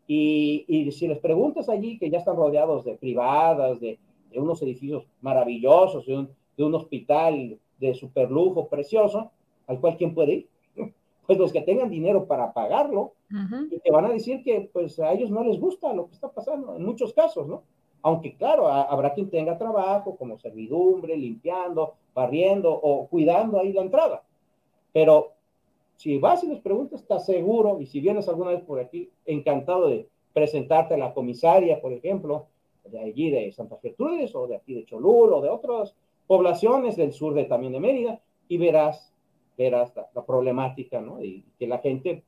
y, 0.07 0.65
y 0.67 0.91
si 0.93 1.09
les 1.09 1.19
preguntas 1.19 1.69
allí, 1.69 1.99
que 1.99 2.11
ya 2.11 2.19
están 2.19 2.37
rodeados 2.37 2.85
de 2.85 2.95
privadas, 2.95 3.81
de, 3.81 3.99
de 4.31 4.41
unos 4.41 4.61
edificios 4.63 5.05
maravillosos, 5.21 6.07
de 6.07 6.17
un, 6.17 6.29
de 6.57 6.65
un 6.65 6.75
hospital 6.75 7.59
de 7.79 7.95
superlujo 7.95 8.69
precioso, 8.69 9.31
al 9.67 9.81
cual 9.81 9.97
quién 9.97 10.15
puede 10.15 10.33
ir. 10.33 10.49
Pues 11.25 11.39
los 11.39 11.53
que 11.53 11.61
tengan 11.63 11.89
dinero 11.89 12.27
para 12.27 12.53
pagarlo, 12.53 13.13
y 13.71 13.79
te 13.79 13.91
van 13.93 14.05
a 14.05 14.11
decir 14.11 14.43
que 14.43 14.69
pues 14.73 14.99
a 14.99 15.13
ellos 15.13 15.31
no 15.31 15.45
les 15.45 15.59
gusta 15.59 15.95
lo 15.95 16.09
que 16.09 16.15
está 16.15 16.29
pasando, 16.29 16.75
en 16.75 16.85
muchos 16.85 17.15
casos, 17.15 17.47
¿no? 17.47 17.63
Aunque 18.03 18.35
claro, 18.35 18.69
habrá 18.69 19.15
quien 19.15 19.31
tenga 19.31 19.57
trabajo 19.57 20.17
como 20.17 20.39
servidumbre, 20.39 21.17
limpiando, 21.17 21.95
barriendo 22.15 22.73
o 22.73 23.07
cuidando 23.07 23.61
ahí 23.61 23.73
la 23.73 23.83
entrada. 23.83 24.23
Pero 24.93 25.33
si 25.97 26.19
vas 26.19 26.43
y 26.43 26.49
les 26.49 26.61
preguntas, 26.61 27.01
estás 27.01 27.25
seguro, 27.25 27.81
y 27.81 27.87
si 27.87 28.01
vienes 28.01 28.29
alguna 28.29 28.51
vez 28.51 28.63
por 28.63 28.81
aquí, 28.81 29.09
encantado 29.25 29.89
de 29.89 30.09
presentarte 30.33 30.95
a 30.95 30.99
la 30.99 31.15
comisaria, 31.15 31.81
por 31.81 31.93
ejemplo, 31.93 32.47
de 32.85 32.99
allí 32.99 33.31
de 33.31 33.53
Santa 33.53 33.79
Gertrudis 33.81 34.35
o 34.35 34.47
de 34.47 34.57
aquí 34.57 34.75
de 34.75 34.85
Cholul 34.85 35.33
o 35.33 35.41
de 35.41 35.49
otras 35.49 35.95
poblaciones 36.27 36.97
del 36.97 37.13
sur 37.13 37.35
de 37.35 37.45
también 37.45 37.73
de 37.73 37.81
Mérida 37.81 38.21
y 38.49 38.59
verás, 38.59 39.13
verás 39.57 39.93
la, 39.95 40.25
problemática, 40.25 41.01
¿no? 41.01 41.23
Y 41.23 41.45
que 41.59 41.67
la 41.67 41.79
gente 41.79 42.25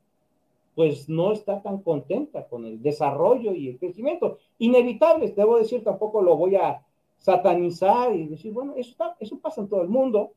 pues 0.74 1.08
no 1.08 1.32
está 1.32 1.62
tan 1.62 1.82
contenta 1.82 2.46
con 2.48 2.66
el 2.66 2.82
desarrollo 2.82 3.52
y 3.52 3.68
el 3.68 3.78
crecimiento. 3.78 4.38
Inevitable, 4.58 5.32
debo 5.36 5.58
decir, 5.58 5.84
tampoco 5.84 6.22
lo 6.22 6.36
voy 6.36 6.56
a 6.56 6.82
satanizar 7.18 8.14
y 8.14 8.26
decir, 8.26 8.52
bueno, 8.52 8.74
eso, 8.76 8.90
está, 8.90 9.16
eso 9.20 9.38
pasa 9.38 9.60
en 9.60 9.68
todo 9.68 9.82
el 9.82 9.88
mundo. 9.88 10.32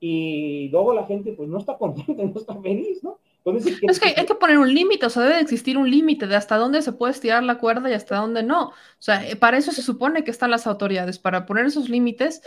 Y 0.00 0.68
luego 0.68 0.92
la 0.92 1.06
gente 1.06 1.32
pues 1.32 1.48
no 1.48 1.58
está 1.58 1.78
contenta, 1.78 2.22
no 2.22 2.38
está 2.38 2.60
feliz, 2.60 3.02
¿no? 3.02 3.18
es 3.52 4.00
que 4.00 4.14
hay 4.16 4.26
que 4.26 4.34
poner 4.34 4.58
un 4.58 4.72
límite, 4.72 5.04
o 5.04 5.10
sea, 5.10 5.22
debe 5.22 5.40
existir 5.40 5.76
un 5.76 5.90
límite 5.90 6.26
de 6.26 6.34
hasta 6.34 6.56
dónde 6.56 6.80
se 6.80 6.92
puede 6.92 7.12
estirar 7.12 7.42
la 7.42 7.58
cuerda 7.58 7.90
y 7.90 7.92
hasta 7.92 8.16
dónde 8.16 8.42
no. 8.42 8.68
O 8.68 8.72
sea, 8.98 9.28
eh, 9.28 9.36
para 9.36 9.58
eso 9.58 9.70
se 9.70 9.82
supone 9.82 10.24
que 10.24 10.30
están 10.30 10.50
las 10.50 10.66
autoridades, 10.66 11.18
para 11.18 11.44
poner 11.44 11.66
esos 11.66 11.90
límites 11.90 12.40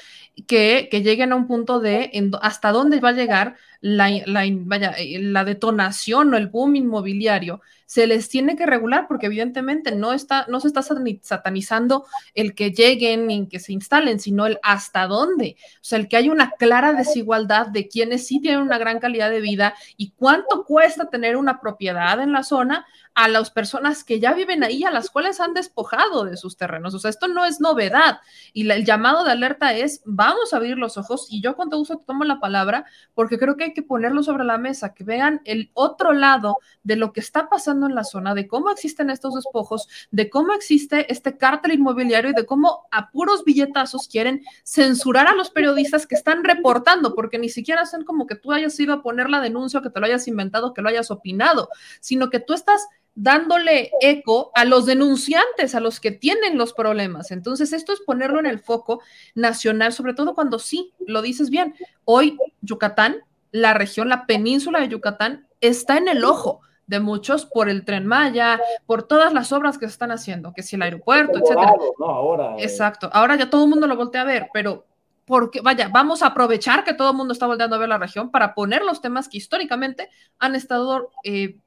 que, 0.47 0.88
que 0.89 1.03
lleguen 1.03 1.34
a 1.34 1.36
un 1.36 1.47
punto 1.47 1.80
de 1.80 2.11
hasta 2.41 2.72
dónde 2.72 2.99
va 2.99 3.09
a 3.09 3.13
llegar 3.13 3.57
la, 3.82 4.09
la, 4.25 4.43
vaya, 4.51 4.91
eh, 4.97 5.19
la 5.21 5.43
detonación 5.43 6.34
o 6.34 6.38
el 6.38 6.47
boom 6.47 6.75
inmobiliario 6.75 7.61
se 7.88 8.05
les 8.05 8.28
tiene 8.28 8.57
que 8.57 8.65
regular 8.65 9.07
porque 9.07 9.28
evidentemente 9.28 9.95
no, 9.95 10.11
está, 10.11 10.45
no 10.49 10.59
se 10.59 10.67
está 10.67 10.82
satanizando 10.84 12.05
el 12.36 12.53
que 12.53 12.71
lleguen 12.71 13.32
y 13.32 13.47
que 13.47 13.59
se 13.59 13.71
instalen, 13.71 14.19
sino 14.19 14.45
el 14.45 14.59
hasta 14.61 15.07
dónde. 15.07 15.55
O 15.75 15.84
sea, 15.84 15.97
el 15.97 16.09
que 16.09 16.17
hay 16.17 16.30
una 16.30 16.51
clara 16.51 16.91
desigualdad 16.91 17.67
de 17.67 17.88
quienes 17.88 18.28
sí 18.28 18.41
tienen 18.41 18.61
una 18.61 18.78
gran 18.78 18.99
calidad 18.99 19.30
de 19.30 19.39
vida 19.39 19.73
y 19.95 20.11
cuánto 20.11 20.65
cuesta 20.65 21.09
tener 21.09 21.38
una 21.38 21.61
propiedad 21.61 22.19
en 22.19 22.34
la 22.34 22.43
zona 22.43 22.86
a 23.18 23.28
las 23.28 23.49
personas 23.49 24.03
que 24.03 24.20
ya 24.20 24.36
viven 24.36 24.63
ahí, 24.63 24.84
a 24.84 24.91
las 24.91 25.09
cuales 25.09 25.39
han 25.39 25.55
despojado 25.55 26.24
de 26.26 26.38
sus 26.38 26.55
terrenos. 26.55 26.93
O 26.93 26.99
sea, 26.99 27.09
esto 27.09 27.28
no 27.28 27.45
es 27.45 27.59
novedad. 27.59 28.20
Y 28.53 28.70
el 28.70 28.86
llamado 28.86 29.24
de 29.24 29.32
alerta 29.32 29.74
es, 29.74 30.03
vamos 30.05 30.53
a 30.53 30.57
abrir 30.57 30.78
los 30.78 30.99
ojos 30.99 31.26
y 31.32 31.41
yo 31.41 31.55
con 31.55 31.68
gusto 31.72 31.97
tomo 31.97 32.26
la 32.26 32.39
palabra 32.39 32.86
porque 33.15 33.39
creo 33.39 33.57
que 33.57 33.63
hay 33.63 33.74
que 33.74 33.82
ponerlo 33.82 34.22
sobre 34.22 34.43
la 34.43 34.59
mesa, 34.59 34.93
que 34.93 35.03
vean 35.03 35.41
el 35.45 35.72
otro 35.74 36.13
lado 36.13 36.59
de 36.84 36.95
lo 36.95 37.11
que 37.11 37.20
está 37.20 37.49
pasando 37.49 37.88
en 37.88 37.95
la 37.95 38.03
zona, 38.03 38.36
de 38.36 38.47
cómo 38.47 38.70
existen 38.70 39.09
estos 39.09 39.34
despojos, 39.34 39.88
de 40.11 40.30
cómo 40.30 40.53
existe 40.53 41.11
este 41.11 41.38
cártel 41.38 41.72
inmobiliario 41.72 42.30
y 42.30 42.36
de 42.36 42.45
cómo 42.45 42.86
a 42.91 43.09
puros 43.09 43.43
billetazos 43.43 44.07
quieren 44.07 44.43
censurar 44.63 45.26
a 45.26 45.34
los 45.34 45.49
periodistas 45.49 46.05
que 46.05 46.13
están 46.13 46.43
reportando, 46.43 47.15
porque 47.15 47.39
ni 47.39 47.49
siquiera 47.49 47.82
hacen 47.82 48.03
como 48.03 48.28
que 48.28 48.36
tú 48.36 48.51
hayas 48.51 48.80
ido 48.80 48.93
a 48.93 49.01
poner 49.01 49.28
la 49.32 49.41
denuncia, 49.41 49.82
que 49.82 49.89
te 49.89 49.99
lo 49.99 50.05
hayas 50.05 50.28
inventado, 50.28 50.76
que 50.76 50.84
lo 50.84 50.89
hayas 50.89 51.09
opinado, 51.09 51.70
sino 51.99 52.30
que 52.30 52.39
tú 52.39 52.53
estás 52.53 52.88
dándole 53.20 53.89
eco 53.99 54.51
a 54.53 54.63
los 54.63 54.86
denunciantes, 54.86 55.74
a 55.74 55.80
los 55.80 55.99
que 55.99 56.11
tienen 56.11 56.55
los 56.55 56.72
problemas. 56.74 57.32
Entonces, 57.32 57.74
esto 57.74 57.91
es 57.91 57.99
ponerlo 58.01 58.39
en 58.39 58.45
el 58.45 58.59
foco 58.59 59.01
nacional, 59.34 59.91
sobre 59.91 60.13
todo 60.13 60.36
cuando 60.36 60.59
sí, 60.59 60.93
lo 60.99 61.24
dices 61.24 61.49
bien, 61.49 61.74
hoy 62.05 62.38
Yucatán, 62.61 63.18
la 63.51 63.74
región, 63.74 64.07
la 64.07 64.28
península 64.28 64.82
de 64.82 64.89
Yucatán, 64.89 65.47
está 65.61 65.97
en 65.97 66.09
el 66.09 66.24
ojo 66.24 66.61
de 66.86 66.99
muchos 66.99 67.47
por 67.47 67.70
el 67.70 67.86
tren 67.86 68.05
Maya, 68.05 68.61
por 68.86 69.01
todas 69.01 69.34
las 69.34 69.51
obras 69.51 69.80
que 69.80 69.88
se 69.88 69.93
están 69.93 70.11
haciendo, 70.11 70.53
que 70.53 70.61
si 70.61 70.76
el 70.76 70.84
aeropuerto, 70.84 71.39
etcétera. 71.39 71.74
ahora, 71.99 72.55
eh. 72.57 72.63
Exacto. 72.63 73.09
Ahora 73.11 73.36
ya 73.36 73.49
todo 73.49 73.63
el 73.63 73.70
mundo 73.72 73.88
lo 73.88 73.97
voltea 73.97 74.22
a 74.22 74.26
ver, 74.26 74.47
pero 74.53 74.86
porque, 75.26 75.61
vaya, 75.61 75.89
vamos 75.91 76.22
a 76.22 76.28
aprovechar 76.28 76.84
que 76.84 76.93
todo 76.93 77.09
el 77.09 77.18
mundo 77.18 77.34
está 77.34 77.47
volteando 77.47 77.76
a 77.76 77.80
ver 77.80 77.89
la 77.89 77.97
región 77.97 78.30
para 78.30 78.53
poner 78.53 78.84
los 78.84 79.01
temas 79.01 79.28
que 79.28 79.38
históricamente 79.38 80.09
han 80.38 80.53
estado 80.53 81.09
eh, 81.24 81.57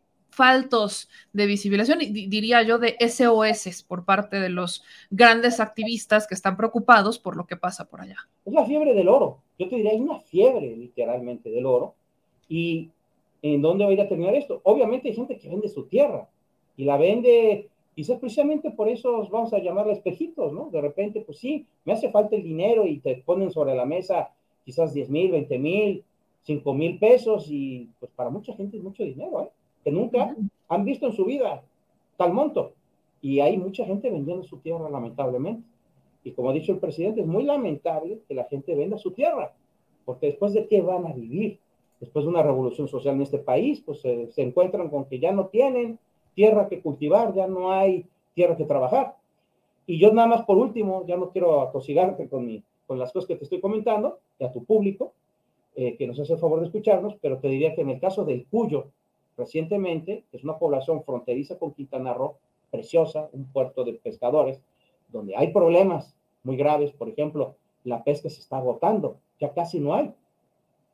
faltos 0.41 1.11
de 1.34 1.45
visibilización, 1.45 2.01
y 2.01 2.07
diría 2.07 2.62
yo, 2.62 2.78
de 2.78 2.97
SOS 2.99 3.82
por 3.82 4.07
parte 4.07 4.41
de 4.41 4.49
los 4.49 4.82
grandes 5.11 5.61
activistas 5.61 6.26
que 6.26 6.34
están 6.34 6.57
preocupados 6.57 7.18
por 7.18 7.36
lo 7.36 7.45
que 7.47 7.59
pasa 7.59 7.84
por 7.84 8.01
allá. 8.01 8.16
Es 8.47 8.55
la 8.55 8.64
fiebre 8.64 8.95
del 8.95 9.09
oro. 9.09 9.43
Yo 9.59 9.68
te 9.68 9.76
diría, 9.76 9.91
hay 9.91 10.01
una 10.01 10.18
fiebre 10.18 10.74
literalmente 10.74 11.51
del 11.51 11.66
oro. 11.66 11.95
¿Y 12.49 12.88
en 13.43 13.61
dónde 13.61 13.84
va 13.84 13.91
a 13.91 13.93
ir 13.93 14.01
a 14.01 14.09
terminar 14.09 14.34
esto? 14.34 14.62
Obviamente 14.64 15.11
hay 15.11 15.14
gente 15.14 15.36
que 15.36 15.51
vende 15.51 15.68
su 15.68 15.84
tierra 15.84 16.26
y 16.74 16.84
la 16.86 16.97
vende 16.97 17.68
quizás 17.95 18.18
precisamente 18.18 18.70
por 18.70 18.88
eso 18.88 19.28
vamos 19.28 19.53
a 19.53 19.59
llamarla 19.59 19.93
espejitos, 19.93 20.55
¿no? 20.55 20.70
De 20.70 20.80
repente, 20.80 21.20
pues 21.20 21.36
sí, 21.36 21.66
me 21.84 21.93
hace 21.93 22.11
falta 22.11 22.34
el 22.34 22.43
dinero 22.43 22.86
y 22.86 23.01
te 23.01 23.22
ponen 23.26 23.51
sobre 23.51 23.74
la 23.74 23.84
mesa 23.84 24.30
quizás 24.64 24.95
10 24.95 25.11
mil, 25.11 25.32
20 25.32 25.59
mil, 25.59 26.03
5 26.45 26.72
mil 26.72 26.99
pesos 26.99 27.49
y 27.51 27.91
pues 28.01 28.11
para 28.12 28.30
mucha 28.30 28.55
gente 28.55 28.78
es 28.78 28.82
mucho 28.82 29.05
dinero, 29.05 29.43
¿eh? 29.43 29.51
Que 29.85 29.91
nunca 29.91 30.37
han 30.68 30.85
visto 30.85 31.07
en 31.07 31.12
su 31.12 31.24
vida 31.24 31.62
tal 32.16 32.33
monto. 32.33 32.72
Y 33.22 33.41
hay 33.41 33.57
mucha 33.57 33.85
gente 33.85 34.11
vendiendo 34.11 34.45
su 34.45 34.59
tierra, 34.59 34.89
lamentablemente. 34.89 35.62
Y 36.24 36.33
como 36.33 36.51
ha 36.51 36.53
dicho 36.53 36.72
el 36.72 36.78
presidente, 36.78 37.22
es 37.22 37.26
muy 37.26 37.45
lamentable 37.45 38.20
que 38.28 38.35
la 38.35 38.45
gente 38.45 38.74
venda 38.74 38.99
su 38.99 39.12
tierra, 39.12 39.55
porque 40.05 40.26
después 40.26 40.53
de 40.53 40.66
qué 40.66 40.83
van 40.83 41.07
a 41.07 41.12
vivir, 41.12 41.59
después 41.99 42.24
de 42.24 42.31
una 42.31 42.43
revolución 42.43 42.89
social 42.89 43.14
en 43.14 43.22
este 43.22 43.39
país, 43.39 43.83
pues 43.85 44.01
se 44.01 44.43
encuentran 44.43 44.89
con 44.91 45.07
que 45.07 45.18
ya 45.18 45.33
no 45.33 45.47
tienen 45.47 45.99
tierra 46.35 46.68
que 46.68 46.81
cultivar, 46.81 47.35
ya 47.35 47.47
no 47.47 47.72
hay 47.72 48.07
tierra 48.35 48.57
que 48.57 48.64
trabajar. 48.64 49.16
Y 49.87 49.99
yo 49.99 50.12
nada 50.12 50.28
más 50.28 50.45
por 50.45 50.57
último, 50.57 51.05
ya 51.07 51.16
no 51.16 51.31
quiero 51.31 51.62
atosigarte 51.62 52.28
con, 52.28 52.62
con 52.87 52.99
las 52.99 53.12
cosas 53.12 53.28
que 53.28 53.37
te 53.37 53.45
estoy 53.45 53.61
comentando, 53.61 54.18
y 54.39 54.45
a 54.45 54.53
tu 54.53 54.64
público, 54.64 55.12
eh, 55.74 55.97
que 55.97 56.07
nos 56.07 56.18
hace 56.20 56.35
el 56.35 56.39
favor 56.39 56.61
de 56.61 56.66
escucharnos, 56.66 57.16
pero 57.20 57.39
te 57.39 57.49
diría 57.49 57.74
que 57.74 57.83
en 57.83 57.91
el 57.91 58.01
caso 58.01 58.24
del 58.24 58.47
Cuyo, 58.47 58.87
recientemente, 59.41 60.24
es 60.32 60.45
una 60.45 60.59
población 60.59 61.03
fronteriza 61.03 61.59
con 61.59 61.72
Quintana 61.72 62.14
Roo, 62.14 62.36
preciosa, 62.70 63.28
un 63.32 63.47
puerto 63.47 63.82
de 63.82 63.95
pescadores, 63.95 64.62
donde 65.09 65.36
hay 65.36 65.53
problemas 65.53 66.14
muy 66.45 66.57
graves, 66.57 66.93
por 66.93 67.09
ejemplo, 67.09 67.57
la 67.82 68.05
pesca 68.05 68.30
se 68.30 68.41
está 68.41 68.59
agotando, 68.59 69.16
ya 69.41 69.53
casi 69.53 69.80
no 69.80 69.95
hay, 69.95 70.12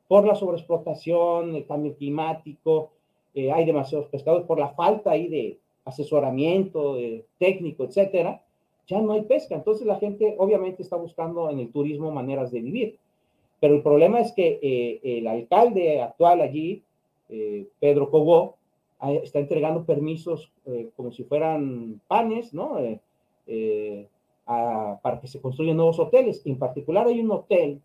por 0.07 0.25
la 0.25 0.33
sobreexplotación, 0.35 1.55
el 1.55 1.67
cambio 1.67 1.95
climático, 1.95 2.91
eh, 3.35 3.51
hay 3.51 3.65
demasiados 3.65 4.07
pescadores, 4.07 4.47
por 4.47 4.57
la 4.57 4.69
falta 4.69 5.11
ahí 5.11 5.27
de 5.27 5.59
asesoramiento 5.85 6.97
técnico, 7.37 7.83
etcétera, 7.83 8.41
ya 8.87 9.01
no 9.01 9.13
hay 9.13 9.21
pesca. 9.23 9.55
Entonces 9.55 9.85
la 9.85 9.99
gente 9.99 10.35
obviamente 10.39 10.81
está 10.81 10.95
buscando 10.95 11.49
en 11.49 11.59
el 11.59 11.71
turismo 11.71 12.11
maneras 12.11 12.51
de 12.51 12.61
vivir. 12.61 12.99
Pero 13.59 13.75
el 13.75 13.83
problema 13.83 14.19
es 14.19 14.31
que 14.33 14.59
eh, 14.61 15.17
el 15.19 15.27
alcalde 15.27 16.01
actual 16.01 16.41
allí, 16.41 16.83
eh, 17.29 17.67
Pedro 17.79 18.09
Cobó, 18.09 18.55
está 19.23 19.39
entregando 19.39 19.85
permisos 19.85 20.51
eh, 20.65 20.89
como 20.95 21.11
si 21.11 21.23
fueran 21.23 22.01
panes, 22.07 22.53
¿no? 22.53 22.77
Eh, 22.79 24.07
para 24.45 25.19
que 25.19 25.27
se 25.27 25.41
construyan 25.41 25.77
nuevos 25.77 25.99
hoteles. 25.99 26.41
En 26.45 26.57
particular 26.57 27.07
hay 27.07 27.19
un 27.19 27.31
hotel 27.31 27.81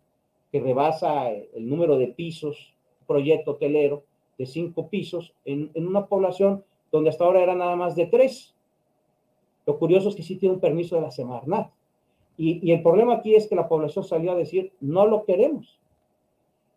que 0.51 0.59
rebasa 0.59 1.31
el 1.31 1.67
número 1.67 1.97
de 1.97 2.07
pisos, 2.07 2.73
proyecto 3.05 3.51
hotelero, 3.51 4.03
de 4.37 4.45
cinco 4.45 4.87
pisos 4.87 5.33
en, 5.45 5.71
una 5.75 6.05
población 6.07 6.63
donde 6.91 7.09
hasta 7.09 7.25
ahora 7.25 7.41
era 7.41 7.55
nada 7.55 7.75
más 7.75 7.95
de 7.95 8.05
tres. 8.07 8.55
Lo 9.65 9.77
curioso 9.77 10.09
es 10.09 10.15
que 10.15 10.23
sí 10.23 10.35
tiene 10.35 10.55
un 10.55 10.61
permiso 10.61 10.95
de 10.95 11.01
la 11.01 11.11
Semarnat. 11.11 11.69
Y, 12.37 12.71
el 12.71 12.81
problema 12.81 13.15
aquí 13.15 13.35
es 13.35 13.47
que 13.47 13.55
la 13.55 13.67
población 13.67 14.03
salió 14.03 14.31
a 14.31 14.35
decir, 14.35 14.71
no 14.81 15.05
lo 15.05 15.23
queremos. 15.25 15.79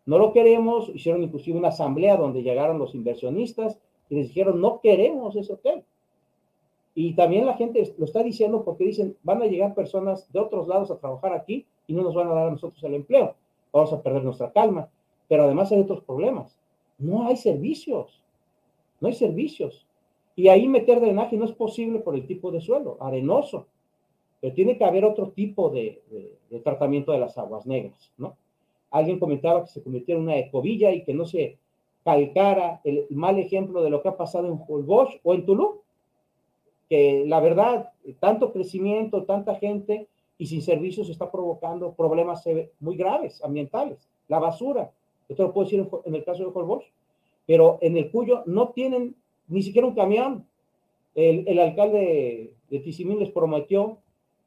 No 0.07 0.17
lo 0.17 0.33
queremos. 0.33 0.89
Hicieron 0.89 1.21
inclusive 1.21 1.59
una 1.59 1.67
asamblea 1.67 2.17
donde 2.17 2.41
llegaron 2.41 2.79
los 2.79 2.95
inversionistas 2.95 3.77
y 4.09 4.15
les 4.15 4.29
dijeron, 4.29 4.59
no 4.59 4.81
queremos 4.81 5.35
ese 5.35 5.53
hotel. 5.53 5.83
Y 6.95 7.13
también 7.13 7.45
la 7.45 7.53
gente 7.53 7.93
lo 7.99 8.05
está 8.05 8.23
diciendo 8.23 8.63
porque 8.63 8.85
dicen, 8.85 9.15
van 9.21 9.43
a 9.43 9.45
llegar 9.45 9.75
personas 9.75 10.31
de 10.33 10.39
otros 10.39 10.67
lados 10.67 10.89
a 10.89 10.97
trabajar 10.97 11.33
aquí 11.33 11.67
y 11.85 11.93
no 11.93 12.01
nos 12.01 12.15
van 12.15 12.27
a 12.29 12.33
dar 12.33 12.47
a 12.47 12.51
nosotros 12.51 12.83
el 12.83 12.95
empleo. 12.95 13.35
Vamos 13.71 13.93
a 13.93 14.01
perder 14.01 14.23
nuestra 14.23 14.51
calma. 14.51 14.89
Pero 15.27 15.43
además 15.43 15.71
hay 15.71 15.81
otros 15.81 16.01
problemas. 16.03 16.57
No 16.97 17.27
hay 17.27 17.37
servicios. 17.37 18.23
No 18.99 19.09
hay 19.09 19.13
servicios. 19.13 19.85
Y 20.35 20.47
ahí 20.47 20.67
meter 20.67 21.01
drenaje 21.01 21.35
no 21.35 21.45
es 21.45 21.51
posible 21.51 21.99
por 21.99 22.15
el 22.15 22.25
tipo 22.25 22.51
de 22.51 22.61
suelo, 22.61 22.97
arenoso. 23.01 23.67
Pero 24.39 24.53
tiene 24.53 24.77
que 24.77 24.85
haber 24.85 25.03
otro 25.03 25.31
tipo 25.31 25.69
de, 25.69 26.01
tratamiento 26.63 27.11
de 27.11 27.19
las 27.19 27.37
aguas 27.37 27.65
negras, 27.65 28.13
¿no? 28.17 28.37
Alguien 28.91 29.19
comentaba 29.19 29.63
que 29.63 29.71
se 29.71 29.83
convirtiera 29.83 30.19
en 30.19 30.25
una 30.25 30.37
ecovilla 30.37 30.91
y 30.91 31.03
que 31.03 31.13
no 31.13 31.25
se 31.25 31.57
calcara 32.03 32.79
el 32.83 33.05
mal 33.09 33.37
ejemplo 33.37 33.83
de 33.83 33.89
lo 33.89 34.01
que 34.01 34.07
ha 34.07 34.15
pasado 34.15 34.47
en 34.47 34.59
Holbox 34.65 35.19
o 35.23 35.33
en 35.33 35.45
Tulum, 35.45 35.73
que 36.89 37.25
la 37.27 37.41
verdad, 37.41 37.91
tanto 38.19 38.53
crecimiento, 38.53 39.25
tanta 39.25 39.55
gente 39.55 40.07
y 40.37 40.45
sin 40.45 40.61
servicios 40.61 41.09
está 41.09 41.29
provocando 41.29 41.93
problemas 41.93 42.47
muy 42.79 42.95
graves 42.95 43.43
ambientales. 43.43 44.07
La 44.29 44.39
basura, 44.39 44.91
esto 45.27 45.43
lo 45.43 45.53
puedo 45.53 45.65
decir 45.65 45.85
en, 46.05 46.15
el 46.15 46.23
caso 46.23 46.43
de 46.43 46.51
Holbox, 46.53 46.85
pero 47.45 47.77
en 47.81 47.97
el 47.97 48.09
Cuyo 48.09 48.43
no 48.45 48.69
tienen 48.69 49.15
ni 49.47 49.61
siquiera 49.61 49.87
un 49.87 49.95
camión. 49.95 50.45
El, 51.15 51.47
el 51.47 51.59
alcalde 51.59 52.53
de 52.69 52.79
Tizimín 52.79 53.19
les 53.19 53.31
prometió 53.31 53.97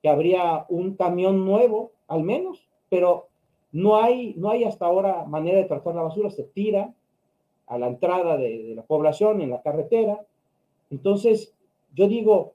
que 0.03 0.09
habría 0.09 0.65
un 0.69 0.95
camión 0.95 1.45
nuevo, 1.45 1.93
al 2.09 2.23
menos, 2.23 2.67
pero 2.89 3.27
no 3.73 3.97
hay, 3.97 4.35
no 4.37 4.51
hay 4.51 4.65
hasta 4.65 4.87
ahora 4.87 5.25
manera 5.25 5.59
de 5.59 5.65
tratar 5.65 5.95
la 5.95 6.03
basura, 6.03 6.31
se 6.31 6.45
tira, 6.45 6.93
a 7.67 7.79
la 7.79 7.87
entrada 7.87 8.37
de, 8.37 8.73
la 8.75 8.83
población, 8.83 9.41
en 9.41 9.51
la 9.51 9.63
carretera. 9.63 10.21
Entonces, 10.91 11.55
yo 11.95 12.09
digo, 12.09 12.55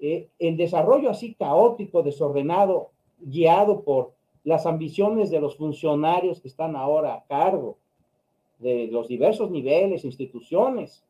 eh, 0.00 0.28
el 0.38 0.56
desarrollo 0.56 1.10
así 1.10 1.34
caótico, 1.34 2.02
desordenado, 2.02 2.90
guiado 3.20 3.82
por 3.82 4.12
las 4.44 4.64
ambiciones 4.64 5.30
de 5.30 5.40
los 5.40 5.56
funcionarios 5.56 6.40
que 6.40 6.48
están 6.48 6.76
ahora 6.76 7.14
a 7.14 7.24
cargo 7.24 7.76
de 8.58 8.86
los 8.86 9.06
diversos 9.06 9.50
niveles, 9.50 10.06
instituciones, 10.06 11.04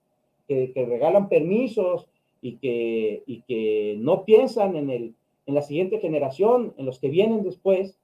que, 0.48 0.72
regalan 0.74 1.28
permisos 1.28 2.08
y 2.40 2.56
que, 2.56 3.22
y 3.26 3.42
que 3.42 3.96
no 4.00 4.24
piensan 4.24 4.74
en, 4.76 4.90
el, 4.90 5.14
en 5.46 5.54
la 5.54 5.62
siguiente 5.62 6.00
generación, 6.00 6.74
en 6.76 6.86
los 6.86 6.98
que 6.98 7.08
vienen 7.08 7.44
después, 7.44 7.98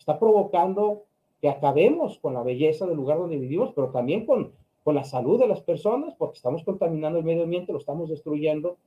está 0.00 0.18
provocando 0.18 1.04
que 1.40 1.48
acabemos 1.48 2.18
con 2.18 2.34
la 2.34 2.42
belleza 2.42 2.86
del 2.86 2.96
lugar 2.96 3.18
donde 3.18 3.38
vivimos, 3.38 3.72
pero 3.74 3.90
también 3.90 4.26
con, 4.26 4.52
con 4.82 4.94
la 4.94 5.04
salud 5.04 5.38
de 5.38 5.46
las 5.46 5.60
personas, 5.60 6.14
porque 6.16 6.36
estamos 6.36 6.64
contaminando 6.64 7.18
el 7.18 7.24
medio 7.24 7.44
ambiente, 7.44 7.72
lo 7.72 7.78
estamos 7.78 8.08
destruyendo, 8.08 8.78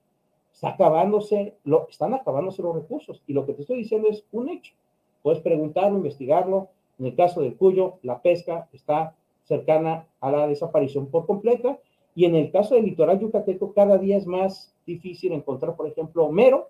está 0.51 0.69
acabándose, 0.69 1.55
lo, 1.63 1.87
están 1.87 2.13
acabándose 2.13 2.61
los 2.61 2.75
recursos. 2.75 3.23
Y 3.27 3.33
lo 3.33 3.45
que 3.45 3.53
te 3.53 3.61
estoy 3.61 3.77
diciendo 3.77 4.07
es 4.09 4.25
un 4.31 4.49
hecho. 4.49 4.73
Puedes 5.21 5.39
preguntarlo, 5.41 5.97
investigarlo. 5.97 6.69
En 6.99 7.05
el 7.05 7.15
caso 7.15 7.41
del 7.41 7.55
Cuyo, 7.55 7.99
la 8.01 8.21
pesca 8.21 8.67
está 8.73 9.15
cercana 9.43 10.07
a 10.19 10.31
la 10.31 10.47
desaparición 10.47 11.07
por 11.07 11.25
completa. 11.25 11.79
Y 12.15 12.25
en 12.25 12.35
el 12.35 12.51
caso 12.51 12.75
del 12.75 12.85
litoral 12.85 13.19
yucateco, 13.19 13.73
cada 13.73 13.97
día 13.97 14.17
es 14.17 14.25
más 14.25 14.73
difícil 14.85 15.31
encontrar, 15.31 15.75
por 15.75 15.87
ejemplo, 15.87 16.29
mero, 16.31 16.69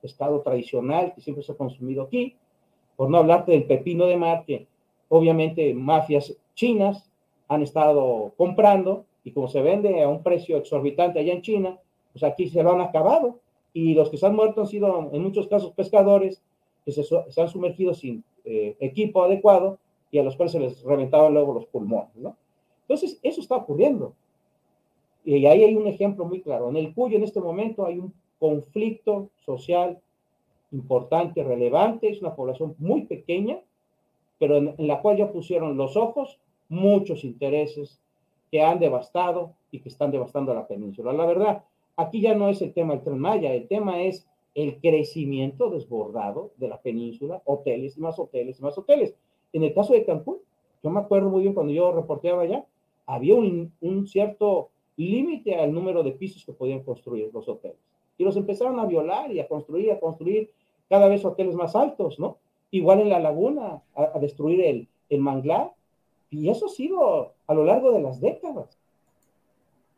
pescado 0.00 0.40
tradicional 0.42 1.12
que 1.14 1.20
siempre 1.20 1.44
se 1.44 1.52
ha 1.52 1.56
consumido 1.56 2.04
aquí, 2.04 2.36
por 2.96 3.10
no 3.10 3.18
hablarte 3.18 3.52
del 3.52 3.64
pepino 3.64 4.06
de 4.06 4.16
mar, 4.16 4.44
que 4.46 4.66
obviamente 5.08 5.74
mafias 5.74 6.36
chinas 6.54 7.10
han 7.48 7.62
estado 7.62 8.32
comprando 8.36 9.04
y 9.24 9.32
como 9.32 9.48
se 9.48 9.62
vende 9.62 10.02
a 10.02 10.08
un 10.08 10.22
precio 10.22 10.56
exorbitante 10.56 11.18
allá 11.18 11.32
en 11.32 11.42
China, 11.42 11.78
pues 12.12 12.22
aquí 12.22 12.48
se 12.48 12.62
lo 12.62 12.72
han 12.72 12.80
acabado. 12.80 13.40
Y 13.72 13.94
los 13.94 14.10
que 14.10 14.16
se 14.16 14.26
han 14.26 14.36
muerto 14.36 14.60
han 14.60 14.66
sido 14.66 15.10
en 15.12 15.22
muchos 15.22 15.48
casos 15.48 15.72
pescadores 15.72 16.42
que 16.84 16.92
se, 16.92 17.02
se 17.02 17.40
han 17.40 17.48
sumergido 17.48 17.94
sin 17.94 18.22
eh, 18.44 18.76
equipo 18.78 19.22
adecuado 19.22 19.78
y 20.10 20.18
a 20.18 20.22
los 20.22 20.36
cuales 20.36 20.52
se 20.52 20.60
les 20.60 20.82
reventaban 20.84 21.32
luego 21.32 21.54
los 21.54 21.66
pulmones, 21.66 22.14
¿no? 22.14 22.36
Entonces, 22.82 23.18
eso 23.22 23.40
está 23.40 23.56
ocurriendo. 23.56 24.14
Y 25.24 25.46
ahí 25.46 25.64
hay 25.64 25.74
un 25.74 25.86
ejemplo 25.86 26.26
muy 26.26 26.42
claro. 26.42 26.68
En 26.68 26.76
el 26.76 26.92
Cuyo 26.94 27.16
en 27.16 27.24
este 27.24 27.40
momento 27.40 27.86
hay 27.86 27.98
un 27.98 28.12
conflicto 28.38 29.30
social 29.44 29.98
importante, 30.74 31.44
relevante, 31.44 32.10
es 32.10 32.20
una 32.20 32.34
población 32.34 32.74
muy 32.78 33.06
pequeña, 33.06 33.60
pero 34.38 34.56
en, 34.56 34.74
la 34.78 35.00
cual 35.00 35.16
ya 35.16 35.32
pusieron 35.32 35.76
los 35.76 35.96
ojos 35.96 36.40
muchos 36.68 37.24
intereses 37.24 38.00
que 38.50 38.62
han 38.62 38.80
devastado 38.80 39.54
y 39.70 39.80
que 39.80 39.88
están 39.88 40.10
devastando 40.10 40.52
la 40.52 40.66
península. 40.66 41.12
La 41.12 41.26
verdad, 41.26 41.64
aquí 41.96 42.20
ya 42.20 42.34
no 42.34 42.48
es 42.48 42.60
el 42.60 42.72
tema 42.72 42.94
del 42.94 43.04
tren 43.04 43.18
Maya, 43.18 43.54
el 43.54 43.68
tema 43.68 44.02
es 44.02 44.26
el 44.54 44.80
crecimiento 44.80 45.70
desbordado 45.70 46.50
de 46.56 46.68
la 46.68 46.80
península, 46.80 47.42
hoteles 47.44 47.96
y 47.96 48.00
más 48.00 48.18
hoteles 48.18 48.58
y 48.58 48.62
más 48.62 48.76
hoteles. 48.76 49.14
En 49.52 49.62
el 49.62 49.72
caso 49.72 49.92
de 49.92 50.04
Cancún, 50.04 50.38
yo 50.82 50.90
me 50.90 51.00
acuerdo 51.00 51.30
muy 51.30 51.42
bien 51.42 51.54
cuando 51.54 51.72
yo 51.72 51.92
reporteaba 51.92 52.42
allá, 52.42 52.64
había 53.06 53.34
un, 53.34 53.72
un 53.80 54.06
cierto 54.06 54.70
límite 54.96 55.56
al 55.56 55.72
número 55.72 56.02
de 56.02 56.12
pisos 56.12 56.44
que 56.44 56.52
podían 56.52 56.82
construir 56.82 57.30
los 57.32 57.48
hoteles. 57.48 57.78
Y 58.16 58.24
los 58.24 58.36
empezaron 58.36 58.78
a 58.78 58.86
violar 58.86 59.32
y 59.32 59.40
a 59.40 59.48
construir, 59.48 59.90
a 59.92 59.98
construir 59.98 60.50
cada 60.88 61.08
vez 61.08 61.24
hoteles 61.24 61.54
más 61.54 61.74
altos, 61.76 62.18
¿no? 62.18 62.38
Igual 62.70 63.00
en 63.00 63.10
la 63.10 63.20
laguna, 63.20 63.82
a, 63.94 64.18
destruir 64.18 64.60
el, 64.60 64.88
el 65.08 65.20
manglar. 65.20 65.72
Y 66.30 66.48
eso 66.48 66.66
ha 66.66 66.68
sido 66.68 67.32
a 67.46 67.54
lo 67.54 67.64
largo 67.64 67.92
de 67.92 68.00
las 68.00 68.20
décadas. 68.20 68.78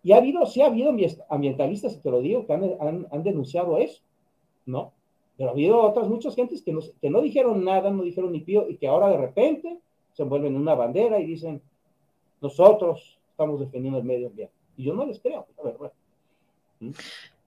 Y 0.03 0.13
ha 0.13 0.19
habido, 0.19 0.47
sí 0.47 0.63
ha 0.63 0.67
habido 0.67 0.95
ambientalistas, 1.29 2.01
te 2.01 2.11
lo 2.11 2.21
digo, 2.21 2.47
que 2.47 2.53
han, 2.53 3.07
han, 3.11 3.23
denunciado 3.25 3.79
eso, 3.79 4.03
¿no? 4.65 4.93
Pero 5.37 5.51
ha 5.51 5.53
habido 5.53 5.81
otras 5.81 6.09
muchas 6.09 6.37
gentes 6.37 6.63
que 6.63 6.73
no, 6.73 6.81
que 7.01 7.11
no 7.11 7.21
dijeron 7.21 7.65
nada, 7.65 7.91
no 7.91 8.05
dijeron 8.05 8.31
ni 8.31 8.41
pío, 8.41 8.69
y 8.69 8.77
que 8.77 8.87
ahora 8.87 9.09
de 9.09 9.17
repente 9.17 9.81
se 10.13 10.23
envuelven 10.23 10.55
en 10.55 10.61
una 10.61 10.77
bandera 10.77 11.19
y 11.19 11.27
dicen, 11.27 11.61
nosotros 12.41 13.19
estamos 13.31 13.59
defendiendo 13.59 13.99
el 13.99 14.05
medio 14.05 14.29
ambiente. 14.29 14.55
Y 14.77 14.85
yo 14.85 14.95
no 14.95 15.05
les 15.07 15.19
creo, 15.19 15.47
la 15.57 15.63
verdad. 15.65 15.93
¿Mm? 16.79 16.91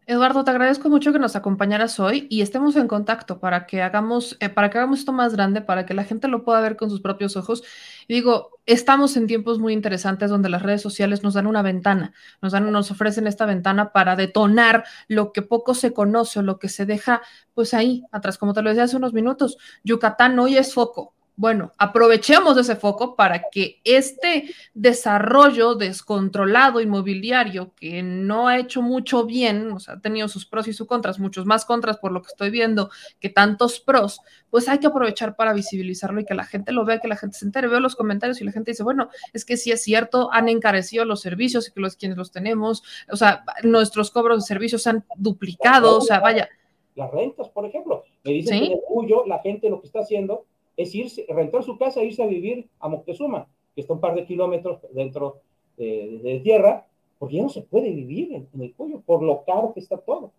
Eduardo, 0.09 0.43
te 0.43 0.49
agradezco 0.49 0.89
mucho 0.89 1.13
que 1.13 1.19
nos 1.19 1.35
acompañaras 1.35 1.99
hoy 1.99 2.25
y 2.31 2.41
estemos 2.41 2.75
en 2.77 2.87
contacto 2.87 3.39
para 3.39 3.67
que 3.67 3.83
hagamos, 3.83 4.37
eh, 4.39 4.49
para 4.49 4.71
que 4.71 4.79
hagamos 4.79 4.97
esto 4.97 5.13
más 5.13 5.35
grande, 5.35 5.61
para 5.61 5.85
que 5.85 5.93
la 5.93 6.03
gente 6.03 6.27
lo 6.27 6.43
pueda 6.43 6.59
ver 6.61 6.77
con 6.77 6.89
sus 6.89 6.99
propios 6.99 7.37
ojos. 7.37 7.61
Digo, 8.07 8.59
estamos 8.65 9.15
en 9.17 9.27
tiempos 9.27 9.59
muy 9.59 9.71
interesantes 9.71 10.31
donde 10.31 10.49
las 10.49 10.63
redes 10.63 10.81
sociales 10.81 11.21
nos 11.21 11.35
dan 11.35 11.45
una 11.45 11.61
ventana, 11.61 12.11
nos 12.41 12.53
dan, 12.53 12.71
nos 12.71 12.89
ofrecen 12.89 13.27
esta 13.27 13.45
ventana 13.45 13.91
para 13.91 14.15
detonar 14.15 14.83
lo 15.07 15.31
que 15.31 15.43
poco 15.43 15.75
se 15.75 15.93
conoce 15.93 16.39
o 16.39 16.41
lo 16.41 16.57
que 16.57 16.69
se 16.69 16.87
deja, 16.87 17.21
pues 17.53 17.75
ahí 17.75 18.03
atrás, 18.11 18.39
como 18.39 18.53
te 18.53 18.63
lo 18.63 18.69
decía 18.69 18.85
hace 18.85 18.97
unos 18.97 19.13
minutos. 19.13 19.59
Yucatán 19.83 20.39
hoy 20.39 20.57
es 20.57 20.73
foco, 20.73 21.13
bueno, 21.39 21.71
aprovechemos 21.77 22.57
ese 22.57 22.75
foco 22.75 23.15
para 23.15 23.43
que 23.49 23.79
este 23.85 24.53
desarrollo 24.73 25.75
descontrolado 25.75 26.81
inmobiliario 26.81 27.71
que 27.75 28.03
no 28.03 28.49
ha 28.49 28.57
hecho 28.57 28.81
mucho 28.81 29.25
bien, 29.25 29.71
o 29.71 29.79
sea, 29.79 29.93
ha 29.93 30.01
tenido 30.01 30.27
sus 30.27 30.45
pros 30.45 30.67
y 30.67 30.73
sus 30.73 30.85
contras, 30.85 31.17
muchos 31.17 31.45
más 31.45 31.63
contras 31.63 31.95
por 31.97 32.11
lo 32.11 32.21
que 32.21 32.27
estoy 32.27 32.49
viendo 32.49 32.89
que 33.21 33.29
tantos 33.29 33.79
pros, 33.79 34.19
pues 34.49 34.67
hay 34.67 34.79
que 34.79 34.87
aprovechar 34.87 35.37
para 35.37 35.53
visibilizarlo 35.53 36.19
y 36.19 36.25
que 36.25 36.33
la 36.33 36.43
gente 36.43 36.73
lo 36.73 36.83
vea, 36.83 36.99
que 36.99 37.07
la 37.07 37.15
gente 37.15 37.37
se 37.37 37.45
entere. 37.45 37.69
Veo 37.69 37.79
los 37.79 37.95
comentarios 37.95 38.41
y 38.41 38.43
la 38.43 38.51
gente 38.51 38.71
dice, 38.71 38.83
bueno, 38.83 39.07
es 39.31 39.45
que 39.45 39.55
sí 39.55 39.71
es 39.71 39.81
cierto, 39.81 40.27
han 40.33 40.49
encarecido 40.49 41.05
los 41.05 41.21
servicios 41.21 41.69
y 41.69 41.71
que 41.71 41.79
los 41.79 41.95
quienes 41.95 42.17
los 42.17 42.33
tenemos, 42.33 42.83
o 43.09 43.15
sea, 43.15 43.45
nuestros 43.63 44.11
cobros 44.11 44.43
de 44.43 44.45
servicios 44.45 44.85
han 44.87 45.05
duplicado, 45.15 45.99
o 45.99 46.01
sea, 46.01 46.19
vaya. 46.19 46.49
Las 46.95 47.09
rentas, 47.11 47.47
por 47.47 47.65
ejemplo, 47.65 48.03
me 48.25 48.33
dicen 48.33 48.59
que 48.59 48.73
en 48.73 48.79
Cuyo 48.85 49.25
la 49.25 49.39
gente 49.39 49.69
lo 49.69 49.79
que 49.79 49.87
está 49.87 49.99
haciendo 49.99 50.43
es 50.79 50.95
irse, 50.95 51.25
rentar 51.27 51.61
su 51.63 51.77
casa 51.77 51.99
e 51.99 52.05
irse 52.05 52.23
a 52.23 52.27
vivir 52.27 52.69
a 52.79 52.87
Moctezuma, 52.87 53.47
que 53.75 53.81
está 53.81 53.93
un 53.93 53.99
par 53.99 54.15
de 54.15 54.25
kilómetros 54.25 54.79
dentro 54.93 55.41
de, 55.75 56.39
tierra, 56.41 56.87
porque 57.17 57.35
ya 57.35 57.43
no 57.43 57.49
se 57.49 57.61
puede 57.61 57.91
vivir 57.91 58.33
en, 58.33 58.61
el 58.61 58.71
pollo, 58.71 59.01
por 59.05 59.21
lo 59.21 59.43
caro 59.43 59.73
que 59.73 59.81
está 59.81 59.97
todo. 59.97 60.31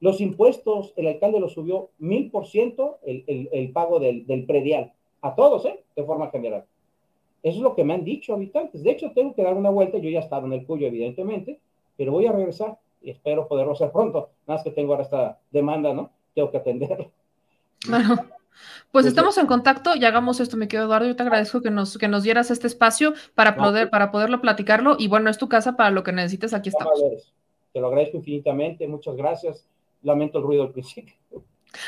Los 0.00 0.20
impuestos, 0.20 0.92
el 0.96 1.06
alcalde 1.06 1.38
lo 1.38 1.48
subió 1.48 1.90
mil 1.98 2.30
por 2.32 2.46
ciento 2.46 2.98
el, 3.04 3.70
pago 3.72 4.00
del, 4.00 4.26
del, 4.26 4.44
predial, 4.44 4.92
a 5.22 5.36
todos, 5.36 5.64
¿eh? 5.66 5.78
De 5.94 6.02
forma 6.02 6.30
general. 6.30 6.64
Eso 7.44 7.58
es 7.58 7.62
lo 7.62 7.76
que 7.76 7.84
me 7.84 7.94
han 7.94 8.04
dicho 8.04 8.34
habitantes. 8.34 8.82
De 8.82 8.90
hecho, 8.90 9.12
tengo 9.12 9.34
que 9.34 9.42
dar 9.44 9.54
una 9.54 9.70
vuelta, 9.70 9.98
yo 9.98 10.10
ya 10.10 10.18
estaba 10.18 10.46
en 10.48 10.52
el 10.52 10.66
Cuyo, 10.66 10.88
evidentemente, 10.88 11.60
pero 11.96 12.10
voy 12.10 12.26
a 12.26 12.32
regresar 12.32 12.76
y 13.00 13.10
espero 13.10 13.46
poderlo 13.46 13.74
hacer 13.74 13.92
pronto. 13.92 14.30
Nada 14.48 14.58
más 14.58 14.64
que 14.64 14.72
tengo 14.72 14.92
ahora 14.92 15.04
esta 15.04 15.38
demanda, 15.52 15.94
¿no? 15.94 16.10
Tengo 16.34 16.50
que 16.50 16.56
atenderlo. 16.56 17.12
Bueno. 17.88 18.16
Pues 18.92 19.06
estamos 19.06 19.38
en 19.38 19.46
contacto 19.46 19.94
y 19.94 20.04
hagamos 20.04 20.40
esto, 20.40 20.56
me 20.56 20.68
quedo 20.68 20.84
Eduardo. 20.84 21.06
Yo 21.06 21.16
te 21.16 21.22
agradezco 21.22 21.62
que 21.62 21.70
nos, 21.70 21.98
que 21.98 22.08
nos 22.08 22.22
dieras 22.22 22.50
este 22.50 22.66
espacio 22.66 23.14
para, 23.34 23.56
poder, 23.56 23.90
para 23.90 24.10
poderlo 24.10 24.40
platicarlo. 24.40 24.96
Y 24.98 25.08
bueno, 25.08 25.30
es 25.30 25.38
tu 25.38 25.48
casa 25.48 25.76
para 25.76 25.90
lo 25.90 26.02
que 26.02 26.12
necesites, 26.12 26.54
aquí 26.54 26.68
estamos. 26.70 26.98
Te 27.72 27.80
lo 27.80 27.88
agradezco 27.88 28.16
infinitamente, 28.16 28.86
muchas 28.86 29.16
gracias. 29.16 29.66
Lamento 30.02 30.38
el 30.38 30.44
ruido 30.44 30.62
al 30.62 30.70
principio. 30.70 31.14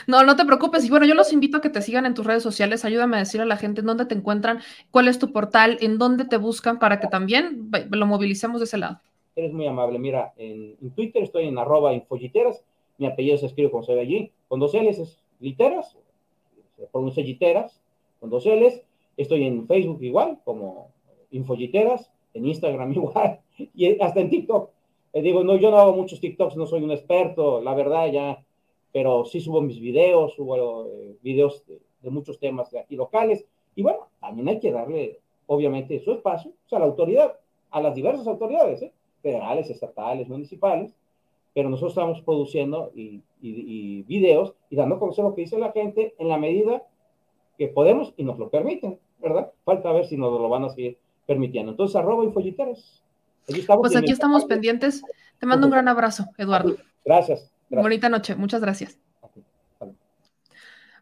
No, 0.07 0.23
no 0.25 0.37
te 0.37 0.45
preocupes. 0.45 0.85
Y 0.85 0.91
bueno, 0.91 1.07
yo 1.07 1.15
los 1.15 1.33
invito 1.33 1.59
a 1.59 1.61
que 1.61 1.71
te 1.71 1.83
sigan 1.83 2.07
en 2.07 2.15
tus 2.15 2.27
redes 2.27 2.43
sociales. 2.43 2.85
Ayúdame 2.85 3.17
a 3.17 3.21
decir 3.21 3.41
a 3.41 3.45
la 3.45 3.57
gente 3.57 3.81
en 3.81 3.87
dónde 3.87 4.07
te 4.07 4.15
encuentran, 4.15 4.61
cuál 4.91 5.09
es 5.09 5.19
tu 5.19 5.33
portal, 5.33 5.79
en 5.81 5.99
dónde 5.99 6.25
te 6.25 6.37
buscan 6.37 6.79
para 6.79 7.01
que 7.01 7.07
también 7.07 7.71
lo 7.91 8.07
movilicemos 8.07 8.61
de 8.61 8.65
ese 8.65 8.79
lado. 8.79 9.01
Eres 9.37 9.53
muy 9.53 9.67
amable. 9.67 9.99
Mira, 9.99 10.33
en, 10.37 10.77
Twitter 10.95 11.23
estoy 11.23 11.47
en 11.47 11.59
arroba 11.59 11.93
infolliteras. 11.93 12.65
Mi 12.99 13.07
apellido 13.07 13.39
se 13.39 13.47
escribe 13.47 13.71
se 13.85 13.95
ve 13.95 14.01
allí, 14.01 14.33
con 14.49 14.59
dos 14.59 14.75
L's, 14.75 14.99
es 14.99 15.19
literas, 15.39 15.97
se 16.79 16.87
pronuncia 16.87 17.25
Giteras, 17.25 17.81
con 18.21 18.31
dos 18.31 18.47
L's. 18.47 18.83
Estoy 19.17 19.47
en 19.47 19.67
Facebook 19.67 20.03
igual, 20.03 20.39
como 20.45 20.89
Infolliteras, 21.33 22.11
en 22.35 22.47
Instagram 22.47 22.93
igual, 22.95 23.41
y 23.75 24.01
hasta 24.01 24.21
en 24.21 24.31
TikTok. 24.31 24.71
Eh, 25.13 25.23
digo, 25.23 25.43
no, 25.43 25.57
yo 25.57 25.71
no 25.71 25.79
hago 25.79 25.95
muchos 25.95 26.21
TikToks, 26.21 26.57
no 26.57 26.67
soy 26.67 26.83
un 26.83 26.93
experto, 26.93 27.61
la 27.61 27.75
verdad 27.75 28.11
ya, 28.13 28.45
pero 28.93 29.25
sí 29.25 29.41
subo 29.41 29.61
mis 29.61 29.81
videos, 29.81 30.35
subo 30.35 30.87
eh, 30.87 31.17
videos 31.23 31.65
de, 31.67 32.11
muchos 32.11 32.39
temas 32.39 32.71
de 32.71 32.79
aquí 32.79 32.97
locales, 32.97 33.45
y 33.75 33.83
bueno, 33.83 34.09
también 34.21 34.49
hay 34.49 34.61
que 34.61 34.73
darle, 34.73 35.19
obviamente, 35.47 35.99
su 36.01 36.13
espacio 36.13 36.53
a 36.71 36.79
la 36.79 36.85
autoridad, 36.85 37.39
a 37.71 37.81
las 37.81 37.95
diversas 37.95 38.27
autoridades, 38.27 38.83
¿eh? 38.83 38.93
federales, 39.21 39.69
estatales, 39.69 40.29
municipales, 40.29 40.95
pero 41.55 41.69
nosotros 41.69 41.93
estamos 41.93 42.23
produciendo 42.23 42.93
y, 42.95 43.21
videos 43.41 44.55
y 44.71 44.77
dando 44.77 44.97
a 44.97 44.99
conocer 44.99 45.25
lo 45.25 45.35
que 45.35 45.43
dice 45.43 45.59
la 45.59 45.73
gente 45.73 46.15
en 46.19 46.29
la 46.29 46.39
medida 46.39 46.83
que 47.57 47.69
podemos 47.69 48.15
y 48.17 48.25
nos 48.25 48.39
lo 48.39 48.51
permiten, 48.51 48.99
¿verdad? 49.19 49.53
Falta 49.65 49.93
ver 49.93 50.07
si 50.07 50.17
nos 50.17 50.33
lo 50.33 50.49
van 50.49 50.65
a 50.65 50.71
seguir 50.71 50.99
permitiendo. 51.27 51.73
Entonces, 51.73 51.97
arroba 51.97 52.25
infolliteras. 52.25 53.03
pues 53.81 53.97
aquí 53.97 54.13
estamos 54.13 54.45
pendientes. 54.45 55.03
Te 55.39 55.47
mando 55.47 55.67
un 55.67 55.73
gran 55.73 55.89
abrazo, 55.89 56.27
Eduardo. 56.37 56.77
Gracias. 57.05 57.51
Bonita 57.69 58.09
noche. 58.09 58.35
Muchas 58.35 58.61
gracias. 58.61 58.99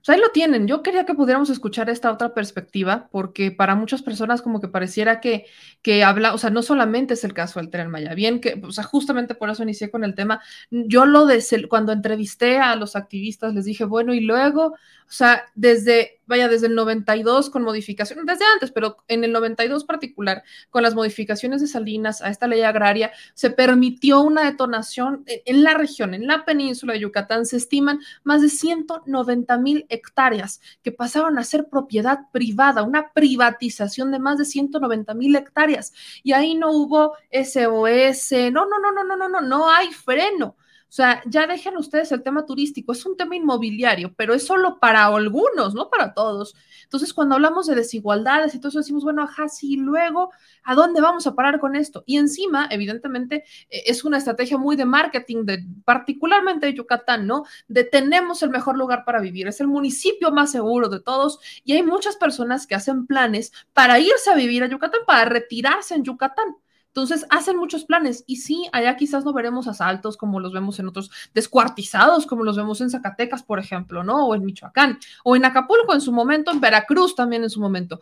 Pues 0.06 0.14
ahí 0.16 0.22
lo 0.22 0.30
tienen. 0.30 0.68
Yo 0.68 0.84
quería 0.84 1.04
que 1.04 1.14
pudiéramos 1.14 1.50
escuchar 1.50 1.90
esta 1.90 2.12
otra 2.12 2.32
perspectiva, 2.32 3.08
porque 3.10 3.50
para 3.50 3.74
muchas 3.74 4.02
personas 4.02 4.40
como 4.40 4.60
que 4.60 4.68
pareciera 4.68 5.20
que, 5.20 5.46
que 5.82 6.04
habla, 6.04 6.32
o 6.32 6.38
sea, 6.38 6.50
no 6.50 6.62
solamente 6.62 7.14
es 7.14 7.24
el 7.24 7.34
caso 7.34 7.58
del 7.58 7.70
tren 7.70 7.90
Maya, 7.90 8.14
bien 8.14 8.40
que, 8.40 8.62
o 8.64 8.70
sea, 8.70 8.84
justamente 8.84 9.34
por 9.34 9.50
eso 9.50 9.64
inicié 9.64 9.90
con 9.90 10.04
el 10.04 10.14
tema. 10.14 10.40
Yo 10.70 11.06
lo 11.06 11.26
de 11.26 11.42
cuando 11.68 11.90
entrevisté 11.90 12.58
a 12.58 12.76
los 12.76 12.94
activistas 12.94 13.52
les 13.52 13.64
dije, 13.64 13.84
bueno, 13.84 14.14
y 14.14 14.20
luego, 14.20 14.76
o 15.08 15.12
sea, 15.12 15.44
desde, 15.54 16.20
vaya, 16.26 16.48
desde 16.48 16.66
el 16.66 16.74
92 16.74 17.48
con 17.50 17.62
modificaciones, 17.62 18.26
desde 18.26 18.44
antes, 18.52 18.72
pero 18.72 18.96
en 19.06 19.22
el 19.22 19.30
92 19.30 19.84
particular, 19.84 20.42
con 20.68 20.82
las 20.82 20.96
modificaciones 20.96 21.60
de 21.60 21.68
Salinas 21.68 22.22
a 22.22 22.28
esta 22.28 22.48
ley 22.48 22.62
agraria, 22.62 23.12
se 23.34 23.50
permitió 23.50 24.20
una 24.20 24.44
detonación 24.44 25.22
en, 25.26 25.62
la 25.62 25.74
región, 25.74 26.12
en 26.14 26.26
la 26.26 26.44
península 26.44 26.94
de 26.94 27.00
Yucatán, 27.00 27.46
se 27.46 27.56
estiman 27.56 28.00
más 28.24 28.42
de 28.42 28.48
190 28.48 29.58
mil 29.58 29.86
hectáreas 29.88 30.60
que 30.82 30.90
pasaron 30.90 31.38
a 31.38 31.44
ser 31.44 31.68
propiedad 31.68 32.18
privada, 32.32 32.82
una 32.82 33.12
privatización 33.12 34.10
de 34.10 34.18
más 34.18 34.38
de 34.38 34.44
190 34.44 35.14
mil 35.14 35.36
hectáreas. 35.36 35.92
Y 36.24 36.32
ahí 36.32 36.56
no 36.56 36.72
hubo 36.72 37.14
SOS, 37.30 38.32
no, 38.52 38.66
no, 38.66 38.78
no, 38.80 38.92
no, 38.92 39.04
no, 39.04 39.16
no, 39.16 39.28
no, 39.28 39.40
no 39.40 39.70
hay 39.70 39.92
freno. 39.92 40.56
Sea, 40.96 41.20
ya 41.26 41.46
dejen 41.46 41.76
ustedes 41.76 42.10
el 42.10 42.22
tema 42.22 42.46
turístico, 42.46 42.92
es 42.92 43.04
un 43.04 43.18
tema 43.18 43.36
inmobiliario, 43.36 44.14
pero 44.16 44.32
es 44.32 44.46
solo 44.46 44.80
para 44.80 45.04
algunos, 45.04 45.74
no 45.74 45.90
para 45.90 46.14
todos. 46.14 46.54
Entonces, 46.84 47.12
cuando 47.12 47.34
hablamos 47.34 47.66
de 47.66 47.74
desigualdades 47.74 48.54
eso, 48.54 48.78
decimos, 48.78 49.04
bueno, 49.04 49.22
ajá, 49.22 49.46
sí, 49.50 49.76
luego, 49.76 50.30
¿a 50.64 50.74
dónde 50.74 51.02
vamos 51.02 51.26
a 51.26 51.34
parar 51.34 51.60
con 51.60 51.76
esto? 51.76 52.02
Y 52.06 52.16
encima, 52.16 52.66
evidentemente, 52.70 53.44
e, 53.68 53.82
es 53.84 54.04
una 54.06 54.16
estrategia 54.16 54.56
muy 54.56 54.74
de 54.74 54.86
marketing, 54.86 55.44
de, 55.44 55.66
particularmente 55.84 56.64
de 56.64 56.72
Yucatán, 56.72 57.26
¿no? 57.26 57.44
De 57.68 57.84
tenemos 57.84 58.42
el 58.42 58.48
mejor 58.48 58.78
lugar 58.78 59.04
para 59.04 59.20
vivir, 59.20 59.48
es 59.48 59.60
el 59.60 59.68
municipio 59.68 60.30
más 60.30 60.50
seguro 60.52 60.88
de 60.88 61.00
todos 61.00 61.38
y 61.62 61.74
hay 61.74 61.82
muchas 61.82 62.16
personas 62.16 62.66
que 62.66 62.74
hacen 62.74 63.06
planes 63.06 63.52
para 63.74 63.98
irse 64.00 64.30
a 64.30 64.34
vivir 64.34 64.62
a 64.62 64.68
Yucatán, 64.68 65.02
para 65.06 65.26
retirarse 65.26 65.94
en 65.94 66.04
Yucatán. 66.04 66.56
Entonces, 66.96 67.26
hacen 67.28 67.58
muchos 67.58 67.84
planes 67.84 68.24
y 68.26 68.36
sí, 68.36 68.70
allá 68.72 68.96
quizás 68.96 69.22
no 69.22 69.34
veremos 69.34 69.68
asaltos 69.68 70.16
como 70.16 70.40
los 70.40 70.54
vemos 70.54 70.78
en 70.78 70.88
otros 70.88 71.10
descuartizados, 71.34 72.24
como 72.24 72.42
los 72.42 72.56
vemos 72.56 72.80
en 72.80 72.88
Zacatecas, 72.88 73.42
por 73.42 73.58
ejemplo, 73.58 74.02
¿no? 74.02 74.26
O 74.26 74.34
en 74.34 74.46
Michoacán, 74.46 74.98
o 75.22 75.36
en 75.36 75.44
Acapulco 75.44 75.92
en 75.92 76.00
su 76.00 76.10
momento, 76.10 76.50
en 76.50 76.58
Veracruz 76.58 77.14
también 77.14 77.42
en 77.42 77.50
su 77.50 77.60
momento. 77.60 78.00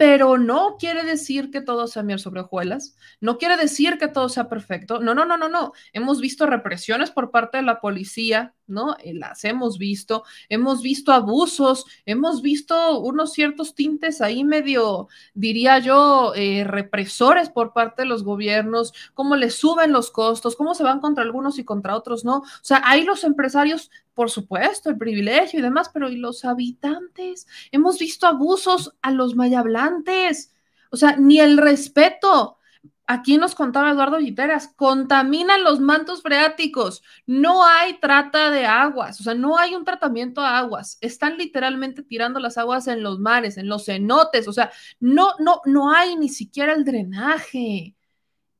Pero 0.00 0.38
no 0.38 0.78
quiere 0.78 1.04
decir 1.04 1.50
que 1.50 1.60
todo 1.60 1.86
sea 1.86 2.02
miel 2.02 2.18
sobre 2.18 2.40
hojuelas, 2.40 2.96
no 3.20 3.36
quiere 3.36 3.58
decir 3.58 3.98
que 3.98 4.08
todo 4.08 4.30
sea 4.30 4.48
perfecto. 4.48 4.98
No, 4.98 5.14
no, 5.14 5.26
no, 5.26 5.36
no, 5.36 5.50
no. 5.50 5.74
Hemos 5.92 6.22
visto 6.22 6.46
represiones 6.46 7.10
por 7.10 7.30
parte 7.30 7.58
de 7.58 7.64
la 7.64 7.82
policía, 7.82 8.54
¿no? 8.66 8.96
Eh, 9.00 9.12
las 9.12 9.44
hemos 9.44 9.76
visto, 9.76 10.24
hemos 10.48 10.80
visto 10.80 11.12
abusos, 11.12 11.84
hemos 12.06 12.40
visto 12.40 12.98
unos 13.00 13.34
ciertos 13.34 13.74
tintes 13.74 14.22
ahí 14.22 14.42
medio, 14.42 15.08
diría 15.34 15.80
yo, 15.80 16.32
eh, 16.34 16.64
represores 16.64 17.50
por 17.50 17.74
parte 17.74 18.00
de 18.00 18.08
los 18.08 18.24
gobiernos, 18.24 18.94
cómo 19.12 19.36
les 19.36 19.56
suben 19.56 19.92
los 19.92 20.10
costos, 20.10 20.56
cómo 20.56 20.74
se 20.74 20.82
van 20.82 21.00
contra 21.00 21.24
algunos 21.24 21.58
y 21.58 21.64
contra 21.64 21.94
otros, 21.94 22.24
¿no? 22.24 22.38
O 22.38 22.62
sea, 22.62 22.80
ahí 22.86 23.04
los 23.04 23.22
empresarios, 23.22 23.90
por 24.14 24.30
supuesto, 24.30 24.90
el 24.90 24.98
privilegio 24.98 25.58
y 25.58 25.62
demás, 25.62 25.90
pero 25.92 26.08
¿y 26.08 26.16
los 26.16 26.44
habitantes? 26.44 27.46
Hemos 27.70 27.98
visto 27.98 28.26
abusos 28.26 28.96
a 29.02 29.10
los 29.10 29.36
mayablantes, 29.36 30.54
o 30.90 30.96
sea, 30.96 31.16
ni 31.16 31.40
el 31.40 31.56
respeto. 31.58 32.58
Aquí 33.06 33.38
nos 33.38 33.56
contaba 33.56 33.90
Eduardo 33.90 34.18
Giteras, 34.18 34.68
contaminan 34.76 35.64
los 35.64 35.80
mantos 35.80 36.22
freáticos, 36.22 37.02
no 37.26 37.66
hay 37.66 37.98
trata 37.98 38.52
de 38.52 38.66
aguas, 38.66 39.20
o 39.20 39.24
sea, 39.24 39.34
no 39.34 39.58
hay 39.58 39.74
un 39.74 39.84
tratamiento 39.84 40.42
a 40.42 40.58
aguas, 40.58 40.96
están 41.00 41.36
literalmente 41.36 42.04
tirando 42.04 42.38
las 42.38 42.56
aguas 42.56 42.86
en 42.86 43.02
los 43.02 43.18
mares, 43.18 43.56
en 43.58 43.68
los 43.68 43.86
cenotes, 43.86 44.46
o 44.46 44.52
sea, 44.52 44.70
no, 45.00 45.34
no, 45.40 45.60
no 45.64 45.92
hay 45.92 46.14
ni 46.14 46.28
siquiera 46.28 46.72
el 46.72 46.84
drenaje. 46.84 47.96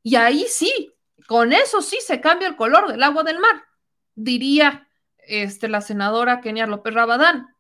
Y 0.03 0.17
ahí 0.17 0.47
sí, 0.49 0.93
con 1.29 1.53
eso 1.53 1.81
sí 1.81 1.99
se 2.05 2.21
cambia 2.21 2.49
el 2.49 2.57
color 2.57 2.91
del 2.91 3.05
agua 3.05 3.23
del 3.23 3.39
mar, 3.39 3.63
diría 4.17 4.90
este, 5.31 5.69
la 5.69 5.81
senadora 5.81 6.41
Kenia 6.41 6.67
López 6.67 6.93
Rabadán. 6.95 7.55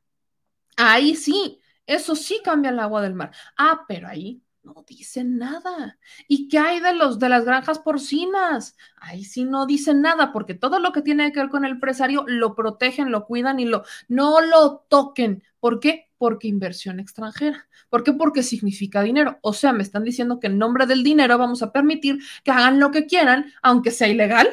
Ahí 0.76 1.14
sí, 1.14 1.60
eso 1.86 2.16
sí 2.16 2.40
cambia 2.44 2.70
el 2.70 2.80
agua 2.80 3.02
del 3.02 3.14
mar. 3.14 3.32
Ah, 3.56 3.84
pero 3.88 4.08
ahí 4.08 4.42
no 4.62 4.84
dicen 4.86 5.38
nada. 5.38 5.98
¿Y 6.28 6.48
qué 6.48 6.58
hay 6.58 6.80
de 6.80 6.94
los 6.94 7.18
de 7.18 7.28
las 7.28 7.44
granjas 7.44 7.78
porcinas? 7.78 8.76
Ahí 8.96 9.24
sí 9.24 9.44
no 9.44 9.66
dicen 9.66 10.02
nada, 10.02 10.32
porque 10.32 10.54
todo 10.54 10.78
lo 10.80 10.92
que 10.92 11.02
tiene 11.02 11.32
que 11.32 11.40
ver 11.40 11.48
con 11.48 11.64
el 11.64 11.72
empresario 11.72 12.24
lo 12.26 12.54
protegen, 12.54 13.10
lo 13.10 13.24
cuidan 13.26 13.60
y 13.60 13.64
lo 13.64 13.84
no 14.08 14.40
lo 14.40 14.86
toquen. 14.88 15.42
¿Por 15.60 15.80
qué? 15.80 16.10
Porque 16.18 16.48
inversión 16.48 17.00
extranjera. 17.00 17.68
¿Por 17.88 18.04
qué? 18.04 18.12
Porque 18.12 18.42
significa 18.42 19.02
dinero. 19.02 19.38
O 19.42 19.52
sea, 19.52 19.72
me 19.72 19.82
están 19.82 20.04
diciendo 20.04 20.40
que 20.40 20.48
en 20.48 20.58
nombre 20.58 20.86
del 20.86 21.02
dinero 21.02 21.38
vamos 21.38 21.62
a 21.62 21.72
permitir 21.72 22.18
que 22.44 22.50
hagan 22.50 22.80
lo 22.80 22.90
que 22.90 23.06
quieran, 23.06 23.52
aunque 23.62 23.90
sea 23.90 24.08
ilegal. 24.08 24.48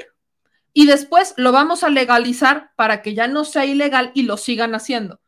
Y 0.77 0.85
después 0.85 1.33
lo 1.37 1.51
vamos 1.51 1.83
a 1.83 1.89
legalizar 1.89 2.69
para 2.75 3.01
que 3.01 3.15
ya 3.15 3.27
no 3.27 3.45
sea 3.45 3.65
ilegal 3.65 4.11
y 4.13 4.21
lo 4.21 4.37
sigan 4.37 4.75
haciendo. 4.75 5.19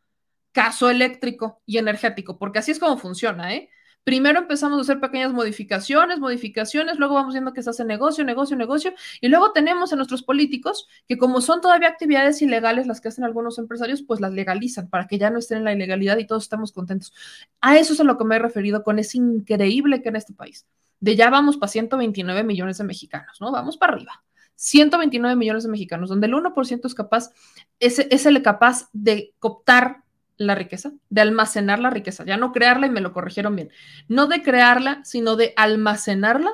Caso 0.52 0.88
eléctrico 0.88 1.60
y 1.66 1.78
energético, 1.78 2.38
porque 2.38 2.60
así 2.60 2.70
es 2.70 2.78
como 2.78 2.98
funciona, 2.98 3.52
¿eh? 3.52 3.68
Primero 4.04 4.38
empezamos 4.38 4.78
a 4.78 4.82
hacer 4.82 5.00
pequeñas 5.00 5.32
modificaciones, 5.32 6.20
modificaciones, 6.20 7.00
luego 7.00 7.14
vamos 7.16 7.34
viendo 7.34 7.52
que 7.52 7.64
se 7.64 7.70
hace 7.70 7.84
negocio, 7.84 8.24
negocio, 8.24 8.56
negocio, 8.56 8.94
y 9.20 9.26
luego 9.26 9.50
tenemos 9.50 9.92
a 9.92 9.96
nuestros 9.96 10.22
políticos 10.22 10.86
que 11.08 11.18
como 11.18 11.40
son 11.40 11.60
todavía 11.60 11.88
actividades 11.88 12.40
ilegales 12.42 12.86
las 12.86 13.00
que 13.00 13.08
hacen 13.08 13.24
algunos 13.24 13.58
empresarios, 13.58 14.02
pues 14.02 14.20
las 14.20 14.32
legalizan 14.32 14.88
para 14.88 15.08
que 15.08 15.18
ya 15.18 15.30
no 15.30 15.40
estén 15.40 15.58
en 15.58 15.64
la 15.64 15.72
ilegalidad 15.72 16.18
y 16.18 16.28
todos 16.28 16.44
estamos 16.44 16.70
contentos. 16.70 17.12
A 17.60 17.76
eso 17.76 17.94
es 17.94 17.98
a 17.98 18.04
lo 18.04 18.16
que 18.18 18.24
me 18.24 18.36
he 18.36 18.38
referido 18.38 18.84
con 18.84 19.00
es 19.00 19.16
increíble 19.16 20.00
que 20.00 20.10
en 20.10 20.14
este 20.14 20.32
país, 20.32 20.68
de 21.00 21.16
ya 21.16 21.28
vamos 21.28 21.56
para 21.56 21.72
129 21.72 22.44
millones 22.44 22.78
de 22.78 22.84
mexicanos, 22.84 23.40
¿no? 23.40 23.50
Vamos 23.50 23.76
para 23.76 23.94
arriba. 23.94 24.22
129 24.60 25.36
millones 25.36 25.62
de 25.62 25.70
mexicanos, 25.70 26.10
donde 26.10 26.26
el 26.26 26.34
1% 26.34 26.84
es 26.84 26.94
capaz, 26.94 27.30
es, 27.78 27.98
es 27.98 28.26
el 28.26 28.42
capaz 28.42 28.90
de 28.92 29.32
cooptar 29.38 30.04
la 30.36 30.54
riqueza, 30.54 30.92
de 31.08 31.22
almacenar 31.22 31.78
la 31.78 31.88
riqueza, 31.88 32.26
ya 32.26 32.36
no 32.36 32.52
crearla 32.52 32.86
y 32.86 32.90
me 32.90 33.00
lo 33.00 33.14
corrigieron 33.14 33.56
bien, 33.56 33.70
no 34.06 34.26
de 34.26 34.42
crearla, 34.42 35.02
sino 35.02 35.36
de 35.36 35.54
almacenarla, 35.56 36.50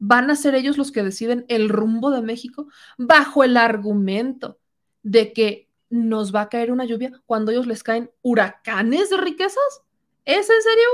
van 0.00 0.30
a 0.30 0.34
ser 0.34 0.56
ellos 0.56 0.78
los 0.78 0.90
que 0.90 1.04
deciden 1.04 1.44
el 1.46 1.68
rumbo 1.68 2.10
de 2.10 2.22
México 2.22 2.66
bajo 2.98 3.44
el 3.44 3.56
argumento 3.56 4.58
de 5.04 5.32
que 5.32 5.68
nos 5.90 6.34
va 6.34 6.42
a 6.42 6.48
caer 6.48 6.72
una 6.72 6.86
lluvia 6.86 7.12
cuando 7.24 7.52
ellos 7.52 7.68
les 7.68 7.84
caen 7.84 8.10
huracanes 8.22 9.10
de 9.10 9.16
riquezas. 9.16 9.82
¿Es 10.24 10.50
en 10.50 10.62
serio? 10.62 10.88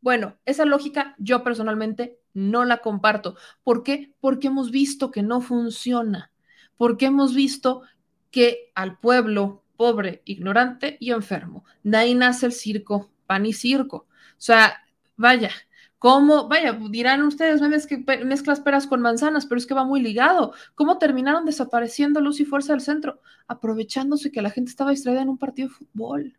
Bueno, 0.00 0.38
esa 0.46 0.64
lógica 0.64 1.14
yo 1.18 1.44
personalmente 1.44 2.17
no 2.38 2.64
la 2.64 2.78
comparto. 2.78 3.36
¿Por 3.62 3.82
qué? 3.82 4.12
Porque 4.20 4.48
hemos 4.48 4.70
visto 4.70 5.10
que 5.10 5.22
no 5.22 5.40
funciona, 5.40 6.30
porque 6.76 7.06
hemos 7.06 7.34
visto 7.34 7.82
que 8.30 8.70
al 8.74 8.98
pueblo 8.98 9.64
pobre, 9.76 10.22
ignorante 10.24 10.96
y 11.00 11.12
enfermo. 11.12 11.64
De 11.82 11.96
ahí 11.96 12.14
nace 12.14 12.46
el 12.46 12.52
circo, 12.52 13.10
pan 13.26 13.46
y 13.46 13.52
circo. 13.52 13.96
O 13.96 14.06
sea, 14.40 14.84
vaya, 15.16 15.50
¿Cómo? 15.98 16.46
Vaya, 16.46 16.78
dirán 16.90 17.22
ustedes, 17.22 17.60
mezclas 18.24 18.60
peras 18.60 18.86
con 18.86 19.00
manzanas, 19.00 19.46
pero 19.46 19.58
es 19.58 19.66
que 19.66 19.74
va 19.74 19.84
muy 19.84 20.00
ligado. 20.00 20.52
¿Cómo 20.76 20.98
terminaron 20.98 21.44
desapareciendo 21.44 22.20
luz 22.20 22.38
y 22.38 22.44
fuerza 22.44 22.72
del 22.72 22.82
centro? 22.82 23.20
Aprovechándose 23.48 24.30
que 24.30 24.40
la 24.40 24.50
gente 24.50 24.70
estaba 24.70 24.92
distraída 24.92 25.22
en 25.22 25.28
un 25.28 25.38
partido 25.38 25.68
de 25.68 25.74
fútbol. 25.74 26.36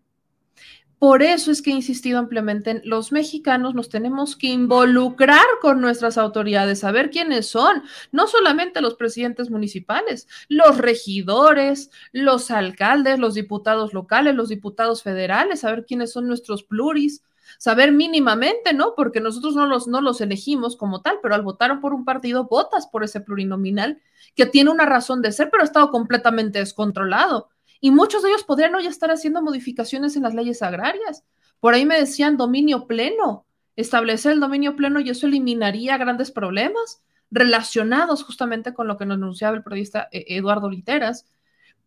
Por 0.99 1.23
eso 1.23 1.49
es 1.49 1.61
que 1.61 1.71
he 1.71 1.73
insistido 1.73 2.19
ampliamente 2.19 2.71
en 2.71 2.81
los 2.83 3.13
mexicanos 3.13 3.73
nos 3.73 3.87
tenemos 3.87 4.35
que 4.35 4.47
involucrar 4.47 5.45
con 5.61 5.79
nuestras 5.79 6.17
autoridades, 6.17 6.79
saber 6.79 7.09
quiénes 7.09 7.47
son, 7.47 7.83
no 8.11 8.27
solamente 8.27 8.81
los 8.81 8.95
presidentes 8.95 9.49
municipales, 9.49 10.27
los 10.49 10.77
regidores, 10.77 11.89
los 12.11 12.51
alcaldes, 12.51 13.17
los 13.17 13.33
diputados 13.33 13.93
locales, 13.93 14.35
los 14.35 14.49
diputados 14.49 15.01
federales, 15.01 15.61
saber 15.61 15.85
quiénes 15.85 16.11
son 16.11 16.27
nuestros 16.27 16.63
pluris, 16.63 17.23
saber 17.57 17.93
mínimamente, 17.93 18.73
¿no? 18.73 18.93
Porque 18.93 19.21
nosotros 19.21 19.55
no 19.55 19.65
los, 19.67 19.87
no 19.87 20.01
los 20.01 20.19
elegimos 20.19 20.75
como 20.75 21.01
tal, 21.01 21.19
pero 21.23 21.33
al 21.33 21.43
votar 21.43 21.79
por 21.79 21.93
un 21.93 22.03
partido, 22.03 22.43
votas 22.43 22.87
por 22.87 23.05
ese 23.05 23.21
plurinominal 23.21 24.01
que 24.35 24.45
tiene 24.45 24.69
una 24.69 24.85
razón 24.85 25.21
de 25.21 25.31
ser, 25.31 25.49
pero 25.49 25.63
ha 25.63 25.65
estado 25.65 25.91
completamente 25.91 26.59
descontrolado. 26.59 27.49
Y 27.81 27.91
muchos 27.91 28.23
de 28.23 28.29
ellos 28.29 28.43
podrían 28.43 28.75
hoy 28.75 28.87
estar 28.87 29.11
haciendo 29.11 29.41
modificaciones 29.41 30.15
en 30.15 30.23
las 30.23 30.33
leyes 30.33 30.61
agrarias. 30.61 31.23
Por 31.59 31.73
ahí 31.73 31.85
me 31.85 31.99
decían 31.99 32.37
dominio 32.37 32.87
pleno, 32.87 33.45
establecer 33.75 34.33
el 34.33 34.39
dominio 34.39 34.75
pleno 34.75 34.99
y 34.99 35.09
eso 35.09 35.27
eliminaría 35.27 35.97
grandes 35.97 36.31
problemas 36.31 37.01
relacionados 37.31 38.23
justamente 38.23 38.73
con 38.73 38.87
lo 38.87 38.97
que 38.97 39.05
nos 39.05 39.17
anunciaba 39.17 39.55
el 39.55 39.63
periodista 39.63 40.09
eh, 40.11 40.25
Eduardo 40.29 40.69
Literas 40.69 41.25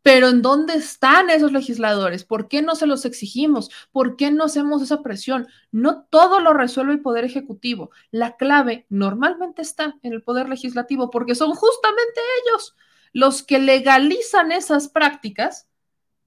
pero 0.02 0.28
¿en 0.28 0.42
dónde 0.42 0.74
están 0.74 1.30
esos 1.30 1.52
legisladores? 1.52 2.24
¿Por 2.24 2.48
qué 2.48 2.60
no 2.60 2.74
se 2.74 2.86
los 2.86 3.04
exigimos? 3.04 3.70
¿Por 3.92 4.16
qué 4.16 4.32
no 4.32 4.44
hacemos 4.44 4.82
esa 4.82 5.00
presión? 5.02 5.46
No 5.70 6.02
todo 6.02 6.40
lo 6.40 6.52
resuelve 6.52 6.92
el 6.92 7.00
Poder 7.00 7.24
Ejecutivo. 7.24 7.90
La 8.10 8.36
clave 8.36 8.84
normalmente 8.88 9.62
está 9.62 9.96
en 10.02 10.12
el 10.12 10.22
Poder 10.22 10.48
Legislativo 10.48 11.10
porque 11.10 11.36
son 11.36 11.54
justamente 11.54 12.20
ellos 12.44 12.74
los 13.12 13.42
que 13.42 13.60
legalizan 13.60 14.50
esas 14.50 14.88
prácticas 14.88 15.68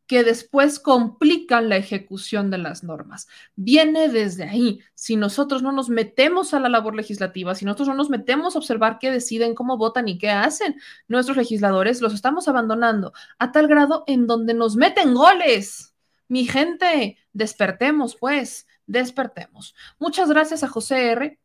que 0.07 0.23
después 0.23 0.79
complican 0.79 1.69
la 1.69 1.77
ejecución 1.77 2.51
de 2.51 2.57
las 2.57 2.83
normas. 2.83 3.27
Viene 3.55 4.09
desde 4.09 4.43
ahí. 4.43 4.79
Si 4.93 5.15
nosotros 5.15 5.61
no 5.63 5.71
nos 5.71 5.89
metemos 5.89 6.53
a 6.53 6.59
la 6.59 6.69
labor 6.69 6.95
legislativa, 6.95 7.55
si 7.55 7.65
nosotros 7.65 7.87
no 7.87 7.95
nos 7.95 8.09
metemos 8.09 8.55
a 8.55 8.59
observar 8.59 8.99
qué 8.99 9.11
deciden, 9.11 9.55
cómo 9.55 9.77
votan 9.77 10.07
y 10.07 10.17
qué 10.17 10.29
hacen 10.29 10.75
nuestros 11.07 11.37
legisladores, 11.37 12.01
los 12.01 12.13
estamos 12.13 12.47
abandonando 12.47 13.13
a 13.39 13.51
tal 13.51 13.67
grado 13.67 14.03
en 14.07 14.27
donde 14.27 14.53
nos 14.53 14.75
meten 14.75 15.13
goles. 15.13 15.95
Mi 16.27 16.45
gente, 16.45 17.17
despertemos 17.33 18.15
pues, 18.15 18.67
despertemos. 18.87 19.75
Muchas 19.99 20.29
gracias 20.29 20.63
a 20.63 20.67
José 20.67 21.11
R 21.11 21.39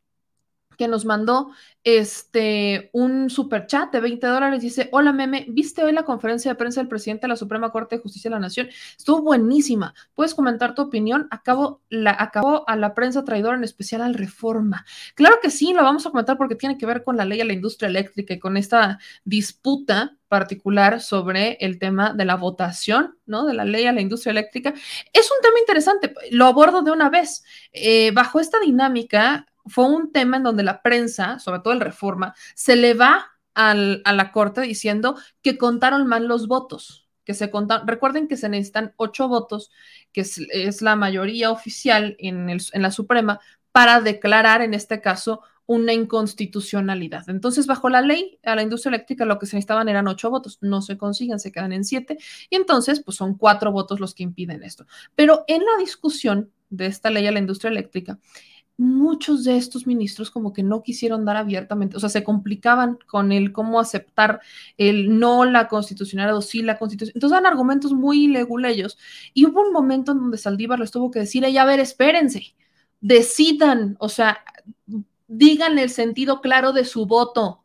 que 0.81 0.87
nos 0.87 1.05
mandó 1.05 1.51
este, 1.83 2.89
un 2.91 3.29
super 3.29 3.67
chat 3.67 3.91
de 3.91 3.99
20 3.99 4.25
dólares. 4.25 4.61
Dice, 4.61 4.89
hola 4.91 5.13
meme, 5.13 5.45
¿viste 5.47 5.83
hoy 5.83 5.91
la 5.91 6.05
conferencia 6.05 6.49
de 6.49 6.55
prensa 6.55 6.81
del 6.81 6.87
presidente 6.87 7.21
de 7.21 7.27
la 7.27 7.35
Suprema 7.35 7.71
Corte 7.71 7.97
de 7.97 8.01
Justicia 8.01 8.29
de 8.29 8.33
la 8.33 8.39
Nación? 8.39 8.67
Estuvo 8.97 9.21
buenísima. 9.21 9.93
¿Puedes 10.15 10.33
comentar 10.33 10.73
tu 10.73 10.81
opinión? 10.81 11.27
Acabo, 11.29 11.81
la, 11.89 12.15
acabó 12.17 12.67
a 12.67 12.75
la 12.77 12.95
prensa 12.95 13.23
traidora, 13.23 13.57
en 13.57 13.63
especial 13.63 14.01
al 14.01 14.15
Reforma. 14.15 14.87
Claro 15.13 15.35
que 15.39 15.51
sí, 15.51 15.71
lo 15.71 15.83
vamos 15.83 16.03
a 16.07 16.09
comentar 16.09 16.35
porque 16.35 16.55
tiene 16.55 16.79
que 16.79 16.87
ver 16.87 17.03
con 17.03 17.15
la 17.15 17.25
ley 17.25 17.41
a 17.41 17.45
la 17.45 17.53
industria 17.53 17.87
eléctrica 17.87 18.33
y 18.33 18.39
con 18.39 18.57
esta 18.57 18.97
disputa 19.23 20.17
particular 20.29 21.01
sobre 21.01 21.57
el 21.59 21.77
tema 21.77 22.13
de 22.13 22.25
la 22.25 22.37
votación, 22.37 23.17
¿no? 23.27 23.45
De 23.45 23.53
la 23.53 23.65
ley 23.65 23.85
a 23.85 23.91
la 23.91 24.01
industria 24.01 24.31
eléctrica. 24.31 24.73
Es 25.13 25.29
un 25.29 25.41
tema 25.43 25.59
interesante, 25.59 26.13
lo 26.31 26.45
abordo 26.45 26.81
de 26.81 26.91
una 26.91 27.09
vez. 27.09 27.43
Eh, 27.71 28.11
bajo 28.11 28.39
esta 28.39 28.57
dinámica, 28.61 29.45
fue 29.65 29.85
un 29.85 30.11
tema 30.11 30.37
en 30.37 30.43
donde 30.43 30.63
la 30.63 30.81
prensa, 30.81 31.39
sobre 31.39 31.59
todo 31.59 31.73
el 31.73 31.79
Reforma, 31.79 32.33
se 32.55 32.75
le 32.75 32.93
va 32.93 33.31
a 33.53 33.73
la 33.73 34.31
corte 34.31 34.61
diciendo 34.61 35.17
que 35.41 35.57
contaron 35.57 36.07
mal 36.07 36.27
los 36.27 36.47
votos, 36.47 37.07
que 37.25 37.33
se 37.33 37.51
contaron, 37.51 37.87
recuerden 37.87 38.27
que 38.27 38.37
se 38.37 38.49
necesitan 38.49 38.93
ocho 38.95 39.27
votos, 39.27 39.71
que 40.13 40.21
es, 40.21 40.81
la 40.81 40.95
mayoría 40.95 41.51
oficial 41.51 42.15
en, 42.19 42.49
en 42.49 42.81
la 42.81 42.91
Suprema, 42.91 43.39
para 43.71 44.01
declarar 44.01 44.61
en 44.61 44.73
este 44.73 45.01
caso 45.01 45.41
una 45.65 45.93
inconstitucionalidad. 45.93 47.29
Entonces, 47.29 47.65
bajo 47.65 47.87
la 47.87 48.01
ley 48.01 48.39
a 48.43 48.55
la 48.55 48.61
industria 48.61 48.89
eléctrica 48.89 49.25
lo 49.25 49.39
que 49.39 49.45
se 49.45 49.55
necesitaban 49.55 49.87
eran 49.87 50.07
ocho 50.07 50.29
votos, 50.29 50.57
no 50.59 50.81
se 50.81 50.97
consiguen, 50.97 51.39
se 51.39 51.51
quedan 51.51 51.71
en 51.71 51.85
siete, 51.85 52.17
y 52.49 52.57
entonces, 52.57 53.01
pues 53.01 53.15
son 53.15 53.37
cuatro 53.37 53.71
votos 53.71 53.99
los 53.99 54.13
que 54.13 54.23
impiden 54.23 54.63
esto. 54.63 54.85
Pero 55.15 55.45
en 55.47 55.63
la 55.63 55.77
discusión 55.79 56.51
de 56.69 56.87
esta 56.87 57.09
ley 57.09 57.25
a 57.27 57.31
la 57.31 57.39
industria 57.39 57.69
eléctrica, 57.69 58.19
muchos 58.77 59.43
de 59.43 59.57
estos 59.57 59.85
ministros 59.85 60.31
como 60.31 60.53
que 60.53 60.63
no 60.63 60.81
quisieron 60.81 61.25
dar 61.25 61.37
abiertamente, 61.37 61.97
o 61.97 61.99
sea, 61.99 62.09
se 62.09 62.23
complicaban 62.23 62.97
con 63.07 63.31
el 63.31 63.51
cómo 63.51 63.79
aceptar 63.79 64.41
el 64.77 65.19
no 65.19 65.45
la 65.45 65.67
constitucionalidad 65.67 66.37
o 66.37 66.41
sí 66.41 66.61
la 66.61 66.79
constitución. 66.79 67.13
Entonces 67.15 67.35
dan 67.35 67.45
argumentos 67.45 67.93
muy 67.93 68.27
leguleyos. 68.27 68.97
Y 69.33 69.45
hubo 69.45 69.61
un 69.61 69.73
momento 69.73 70.11
en 70.13 70.19
donde 70.19 70.37
Saldívar 70.37 70.79
les 70.79 70.91
tuvo 70.91 71.11
que 71.11 71.19
decir, 71.19 71.45
a 71.45 71.65
ver, 71.65 71.79
espérense, 71.79 72.55
decidan, 73.01 73.97
o 73.99 74.09
sea, 74.09 74.39
digan 75.27 75.79
el 75.79 75.89
sentido 75.89 76.41
claro 76.41 76.73
de 76.73 76.85
su 76.85 77.05
voto 77.05 77.60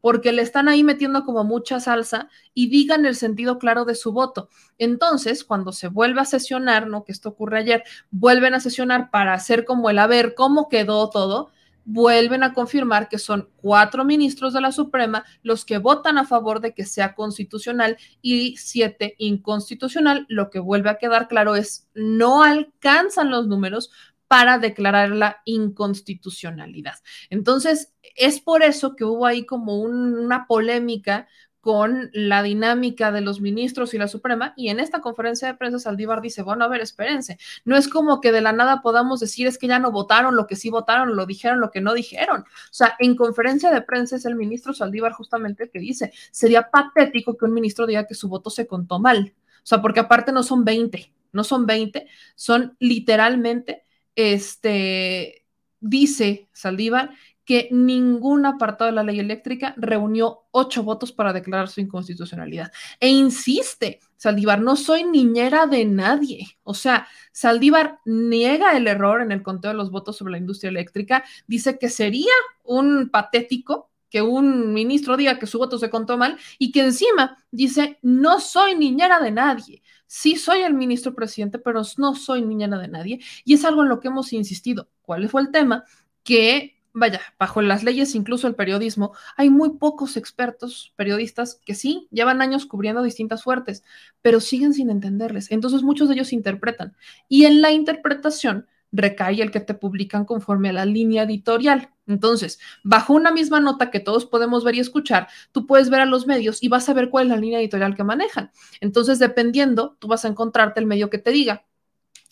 porque 0.00 0.32
le 0.32 0.42
están 0.42 0.68
ahí 0.68 0.84
metiendo 0.84 1.24
como 1.24 1.44
mucha 1.44 1.80
salsa 1.80 2.28
y 2.54 2.68
digan 2.68 3.06
el 3.06 3.16
sentido 3.16 3.58
claro 3.58 3.84
de 3.84 3.94
su 3.94 4.12
voto. 4.12 4.48
Entonces, 4.78 5.44
cuando 5.44 5.72
se 5.72 5.88
vuelve 5.88 6.20
a 6.20 6.24
sesionar, 6.24 6.86
¿no? 6.86 7.04
Que 7.04 7.12
esto 7.12 7.30
ocurre 7.30 7.58
ayer, 7.58 7.84
vuelven 8.10 8.54
a 8.54 8.60
sesionar 8.60 9.10
para 9.10 9.34
hacer 9.34 9.64
como 9.64 9.90
el 9.90 9.98
a 9.98 10.06
ver 10.06 10.34
cómo 10.34 10.68
quedó 10.68 11.10
todo, 11.10 11.50
vuelven 11.84 12.42
a 12.42 12.52
confirmar 12.52 13.08
que 13.08 13.18
son 13.18 13.48
cuatro 13.56 14.04
ministros 14.04 14.52
de 14.52 14.60
la 14.60 14.70
Suprema 14.70 15.24
los 15.42 15.64
que 15.64 15.78
votan 15.78 16.18
a 16.18 16.26
favor 16.26 16.60
de 16.60 16.72
que 16.72 16.84
sea 16.84 17.14
constitucional 17.14 17.96
y 18.22 18.56
siete 18.58 19.14
inconstitucional. 19.18 20.26
Lo 20.28 20.50
que 20.50 20.60
vuelve 20.60 20.90
a 20.90 20.98
quedar 20.98 21.26
claro 21.26 21.56
es 21.56 21.88
no 21.94 22.42
alcanzan 22.42 23.30
los 23.30 23.46
números 23.48 23.90
para 24.30 24.58
declarar 24.58 25.08
la 25.10 25.42
inconstitucionalidad. 25.44 26.94
Entonces, 27.30 27.94
es 28.14 28.40
por 28.40 28.62
eso 28.62 28.94
que 28.94 29.04
hubo 29.04 29.26
ahí 29.26 29.44
como 29.44 29.80
una 29.80 30.46
polémica 30.46 31.26
con 31.60 32.10
la 32.12 32.44
dinámica 32.44 33.10
de 33.10 33.22
los 33.22 33.40
ministros 33.40 33.92
y 33.92 33.98
la 33.98 34.06
Suprema. 34.06 34.54
Y 34.56 34.68
en 34.68 34.78
esta 34.78 35.00
conferencia 35.00 35.48
de 35.48 35.54
prensa, 35.54 35.80
Saldívar 35.80 36.20
dice, 36.20 36.42
bueno, 36.42 36.64
a 36.64 36.68
ver, 36.68 36.80
espérense, 36.80 37.38
no 37.64 37.76
es 37.76 37.88
como 37.88 38.20
que 38.20 38.30
de 38.30 38.40
la 38.40 38.52
nada 38.52 38.82
podamos 38.82 39.18
decir 39.18 39.48
es 39.48 39.58
que 39.58 39.66
ya 39.66 39.80
no 39.80 39.90
votaron 39.90 40.36
lo 40.36 40.46
que 40.46 40.54
sí 40.54 40.70
votaron, 40.70 41.16
lo 41.16 41.26
dijeron, 41.26 41.58
lo 41.58 41.72
que 41.72 41.80
no 41.80 41.92
dijeron. 41.92 42.42
O 42.42 42.72
sea, 42.72 42.94
en 43.00 43.16
conferencia 43.16 43.72
de 43.72 43.82
prensa 43.82 44.14
es 44.14 44.26
el 44.26 44.36
ministro 44.36 44.72
Saldívar 44.72 45.10
justamente 45.10 45.64
el 45.64 45.70
que 45.72 45.80
dice, 45.80 46.12
sería 46.30 46.70
patético 46.70 47.36
que 47.36 47.46
un 47.46 47.52
ministro 47.52 47.84
diga 47.84 48.06
que 48.06 48.14
su 48.14 48.28
voto 48.28 48.48
se 48.48 48.68
contó 48.68 49.00
mal. 49.00 49.34
O 49.56 49.66
sea, 49.66 49.82
porque 49.82 49.98
aparte 49.98 50.30
no 50.30 50.44
son 50.44 50.64
20, 50.64 51.12
no 51.32 51.42
son 51.42 51.66
20, 51.66 52.06
son 52.36 52.76
literalmente 52.78 53.89
este, 54.20 55.46
dice 55.80 56.48
Saldívar 56.52 57.10
que 57.44 57.68
ningún 57.72 58.46
apartado 58.46 58.90
de 58.90 58.94
la 58.94 59.02
ley 59.02 59.18
eléctrica 59.18 59.74
reunió 59.76 60.42
ocho 60.52 60.84
votos 60.84 61.10
para 61.10 61.32
declarar 61.32 61.68
su 61.68 61.80
inconstitucionalidad. 61.80 62.70
E 63.00 63.08
insiste, 63.08 63.98
Saldívar, 64.16 64.60
no 64.60 64.76
soy 64.76 65.02
niñera 65.02 65.66
de 65.66 65.84
nadie. 65.84 66.46
O 66.62 66.74
sea, 66.74 67.08
Saldívar 67.32 67.98
niega 68.04 68.76
el 68.76 68.86
error 68.86 69.20
en 69.20 69.32
el 69.32 69.42
conteo 69.42 69.72
de 69.72 69.76
los 69.76 69.90
votos 69.90 70.16
sobre 70.16 70.30
la 70.30 70.38
industria 70.38 70.68
eléctrica, 70.68 71.24
dice 71.48 71.76
que 71.76 71.88
sería 71.88 72.32
un 72.62 73.10
patético 73.10 73.89
que 74.10 74.22
un 74.22 74.72
ministro 74.72 75.16
diga 75.16 75.38
que 75.38 75.46
su 75.46 75.58
voto 75.58 75.78
se 75.78 75.88
contó 75.88 76.18
mal 76.18 76.36
y 76.58 76.72
que 76.72 76.80
encima 76.80 77.38
dice, 77.50 77.98
no 78.02 78.40
soy 78.40 78.74
niñera 78.74 79.20
de 79.20 79.30
nadie. 79.30 79.82
Sí 80.06 80.36
soy 80.36 80.62
el 80.62 80.74
ministro 80.74 81.14
presidente, 81.14 81.58
pero 81.58 81.82
no 81.96 82.14
soy 82.14 82.42
niñera 82.42 82.78
de 82.78 82.88
nadie. 82.88 83.20
Y 83.44 83.54
es 83.54 83.64
algo 83.64 83.82
en 83.82 83.88
lo 83.88 84.00
que 84.00 84.08
hemos 84.08 84.32
insistido. 84.32 84.88
¿Cuál 85.02 85.28
fue 85.28 85.42
el 85.42 85.52
tema? 85.52 85.84
Que 86.24 86.80
vaya, 86.92 87.20
bajo 87.38 87.62
las 87.62 87.84
leyes, 87.84 88.14
incluso 88.14 88.48
el 88.48 88.54
periodismo, 88.54 89.12
hay 89.36 89.50
muy 89.50 89.78
pocos 89.78 90.16
expertos 90.16 90.92
periodistas 90.96 91.60
que 91.64 91.74
sí 91.74 92.08
llevan 92.10 92.42
años 92.42 92.66
cubriendo 92.66 93.02
distintas 93.02 93.44
fuertes, 93.44 93.84
pero 94.22 94.40
siguen 94.40 94.74
sin 94.74 94.90
entenderles. 94.90 95.50
Entonces 95.50 95.82
muchos 95.82 96.08
de 96.08 96.14
ellos 96.14 96.32
interpretan. 96.32 96.96
Y 97.28 97.44
en 97.44 97.62
la 97.62 97.70
interpretación 97.70 98.66
recae 98.92 99.42
el 99.42 99.50
que 99.50 99.60
te 99.60 99.74
publican 99.74 100.24
conforme 100.24 100.70
a 100.70 100.72
la 100.72 100.84
línea 100.84 101.22
editorial. 101.22 101.90
Entonces, 102.06 102.58
bajo 102.82 103.14
una 103.14 103.30
misma 103.30 103.60
nota 103.60 103.90
que 103.90 104.00
todos 104.00 104.26
podemos 104.26 104.64
ver 104.64 104.74
y 104.74 104.80
escuchar, 104.80 105.28
tú 105.52 105.66
puedes 105.66 105.90
ver 105.90 106.00
a 106.00 106.06
los 106.06 106.26
medios 106.26 106.62
y 106.62 106.68
vas 106.68 106.88
a 106.88 106.94
ver 106.94 107.08
cuál 107.10 107.26
es 107.26 107.30
la 107.30 107.36
línea 107.36 107.60
editorial 107.60 107.94
que 107.94 108.04
manejan. 108.04 108.50
Entonces, 108.80 109.18
dependiendo, 109.18 109.96
tú 109.98 110.08
vas 110.08 110.24
a 110.24 110.28
encontrarte 110.28 110.80
el 110.80 110.86
medio 110.86 111.10
que 111.10 111.18
te 111.18 111.30
diga, 111.30 111.64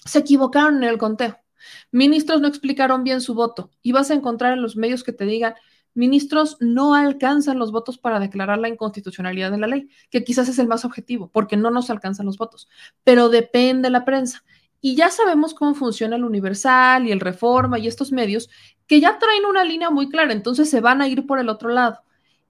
se 0.05 0.21
equivocaron 0.21 0.83
en 0.83 0.89
el 0.89 0.99
conteo. 0.99 1.39
Ministros 1.91 2.41
no 2.41 2.49
explicaron 2.49 3.05
bien 3.05 3.21
su 3.21 3.35
voto 3.35 3.71
y 3.83 3.93
vas 3.93 4.11
a 4.11 4.15
encontrar 4.15 4.53
en 4.53 4.63
los 4.63 4.77
medios 4.77 5.05
que 5.05 5.13
te 5.13 5.25
digan, 5.25 5.55
ministros 5.95 6.57
no 6.61 6.95
alcanzan 6.95 7.59
los 7.59 7.73
votos 7.73 7.99
para 7.99 8.21
declarar 8.21 8.59
la 8.59 8.69
inconstitucionalidad 8.69 9.51
de 9.51 9.59
la 9.59 9.67
ley, 9.67 9.89
que 10.11 10.25
quizás 10.25 10.49
es 10.49 10.59
el 10.59 10.69
más 10.69 10.85
objetivo, 10.85 11.31
porque 11.31 11.57
no 11.57 11.71
nos 11.71 11.91
alcanzan 11.91 12.27
los 12.27 12.39
votos, 12.39 12.69
pero 13.05 13.29
depende 13.29 13.89
de 13.89 13.91
la 13.91 14.05
prensa. 14.05 14.45
Y 14.81 14.95
ya 14.95 15.11
sabemos 15.11 15.55
cómo 15.55 15.75
funciona 15.75 16.17
el 16.17 16.25
Universal 16.25 17.07
y 17.07 17.13
el 17.13 17.21
Reforma 17.21 17.79
y 17.79 17.89
estos 17.89 18.13
medios 18.13 18.49
que 18.87 19.01
ya 19.01 19.19
traen 19.19 19.45
una 19.45 19.65
línea 19.65 19.91
muy 19.91 20.09
clara, 20.09 20.33
entonces 20.33 20.71
se 20.71 20.81
van 20.81 21.03
a 21.03 21.09
ir 21.09 21.27
por 21.27 21.39
el 21.39 21.49
otro 21.49 21.69
lado. 21.71 22.01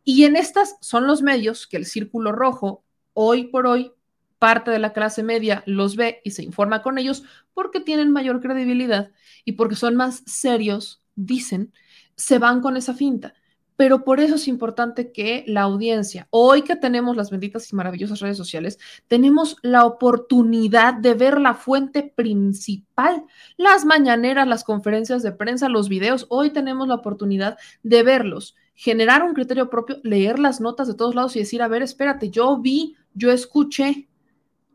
Y 0.05 0.24
en 0.24 0.36
estas 0.36 0.76
son 0.80 1.06
los 1.06 1.22
medios 1.22 1.66
que 1.66 1.76
el 1.76 1.84
círculo 1.84 2.32
rojo, 2.32 2.84
hoy 3.12 3.44
por 3.44 3.66
hoy, 3.66 3.92
parte 4.38 4.70
de 4.70 4.78
la 4.78 4.92
clase 4.92 5.22
media 5.22 5.62
los 5.66 5.96
ve 5.96 6.20
y 6.24 6.30
se 6.30 6.42
informa 6.44 6.82
con 6.82 6.96
ellos 6.96 7.24
porque 7.55 7.80
tienen 7.80 8.12
mayor 8.12 8.40
credibilidad 8.40 9.10
y 9.44 9.52
porque 9.52 9.74
son 9.74 9.96
más 9.96 10.22
serios, 10.26 11.02
dicen, 11.16 11.72
se 12.14 12.38
van 12.38 12.60
con 12.60 12.76
esa 12.76 12.94
finta. 12.94 13.34
Pero 13.78 14.02
por 14.02 14.18
eso 14.18 14.34
es 14.34 14.48
importante 14.48 15.12
que 15.12 15.44
la 15.46 15.62
audiencia, 15.62 16.26
hoy 16.30 16.62
que 16.62 16.74
tenemos 16.74 17.16
las 17.16 17.30
benditas 17.30 17.72
y 17.72 17.76
maravillosas 17.76 18.18
redes 18.18 18.36
sociales, 18.36 18.76
tenemos 19.06 19.56
la 19.62 19.84
oportunidad 19.84 20.94
de 20.94 21.14
ver 21.14 21.40
la 21.40 21.55
fuente 21.55 22.02
principal, 22.02 23.22
las 23.56 23.84
mañaneras, 23.84 24.48
las 24.48 24.64
conferencias 24.64 25.22
de 25.22 25.30
prensa, 25.30 25.68
los 25.68 25.88
videos, 25.88 26.26
hoy 26.28 26.50
tenemos 26.50 26.88
la 26.88 26.96
oportunidad 26.96 27.56
de 27.84 28.02
verlos, 28.02 28.56
generar 28.74 29.22
un 29.22 29.32
criterio 29.32 29.70
propio, 29.70 30.00
leer 30.02 30.40
las 30.40 30.60
notas 30.60 30.88
de 30.88 30.94
todos 30.94 31.14
lados 31.14 31.36
y 31.36 31.38
decir, 31.38 31.62
a 31.62 31.68
ver, 31.68 31.82
espérate, 31.82 32.30
yo 32.30 32.59
vi, 32.59 32.96
yo 33.14 33.30
escuché, 33.30 34.09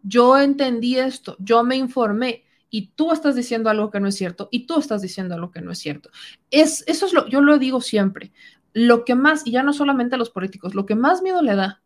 yo 0.01 0.39
entendí 0.39 0.97
esto, 0.97 1.35
yo 1.39 1.65
me 1.65 1.75
informé 1.75 2.45
y 2.75 2.87
tú 2.95 3.11
estás 3.11 3.35
diciendo 3.35 3.69
algo 3.69 3.91
que 3.91 3.99
no 3.99 4.07
es 4.07 4.15
cierto 4.15 4.49
y 4.49 4.65
tú 4.65 4.79
estás 4.79 5.03
diciendo 5.03 5.35
algo 5.35 5.51
que 5.51 5.61
no 5.61 5.71
es 5.71 5.77
cierto. 5.77 6.09
Es, 6.49 6.83
eso 6.87 7.05
es 7.05 7.13
lo, 7.13 7.27
yo 7.27 7.39
lo 7.39 7.59
digo 7.59 7.81
siempre, 7.81 8.31
lo 8.73 9.05
que 9.05 9.15
más, 9.15 9.45
y 9.45 9.51
ya 9.51 9.63
no 9.63 9.73
solamente 9.73 10.15
a 10.15 10.17
los 10.17 10.29
políticos, 10.29 10.75
lo 10.75 10.85
que 10.85 10.95
más 10.95 11.21
miedo 11.21 11.41
le 11.41 11.55
da 11.55 11.81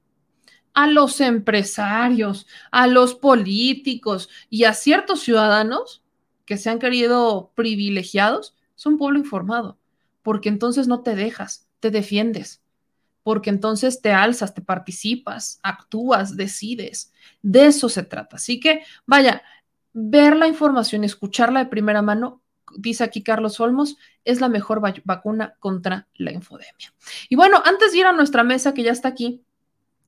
a 0.73 0.85
los 0.85 1.21
empresarios, 1.21 2.45
a 2.69 2.85
los 2.85 3.15
políticos 3.15 4.29
y 4.49 4.65
a 4.65 4.73
ciertos 4.73 5.21
ciudadanos 5.21 6.03
que 6.45 6.55
se 6.57 6.69
han 6.69 6.77
querido 6.77 7.51
privilegiados, 7.55 8.55
es 8.77 8.85
un 8.85 8.99
pueblo 8.99 9.17
informado, 9.17 9.79
porque 10.21 10.49
entonces 10.49 10.87
no 10.87 11.01
te 11.01 11.15
dejas, 11.15 11.67
te 11.79 11.89
defiendes, 11.89 12.61
porque 13.23 13.49
entonces 13.49 14.03
te 14.03 14.11
alzas, 14.13 14.53
te 14.53 14.61
participas, 14.61 15.59
actúas, 15.63 16.37
decides. 16.37 17.11
De 17.41 17.65
eso 17.65 17.89
se 17.89 18.03
trata. 18.03 18.35
Así 18.35 18.59
que, 18.59 18.83
vaya, 19.07 19.41
ver 19.93 20.35
la 20.35 20.47
información, 20.47 21.03
escucharla 21.03 21.63
de 21.63 21.71
primera 21.71 22.03
mano, 22.03 22.41
dice 22.75 23.03
aquí 23.03 23.23
Carlos 23.23 23.59
Olmos, 23.59 23.97
es 24.25 24.41
la 24.41 24.49
mejor 24.49 24.81
vacuna 25.03 25.55
contra 25.59 26.07
la 26.15 26.31
infodemia. 26.31 26.93
Y 27.29 27.35
bueno, 27.35 27.61
antes 27.65 27.91
de 27.91 27.99
ir 27.99 28.05
a 28.05 28.11
nuestra 28.11 28.43
mesa, 28.43 28.73
que 28.73 28.83
ya 28.83 28.91
está 28.91 29.09
aquí, 29.09 29.43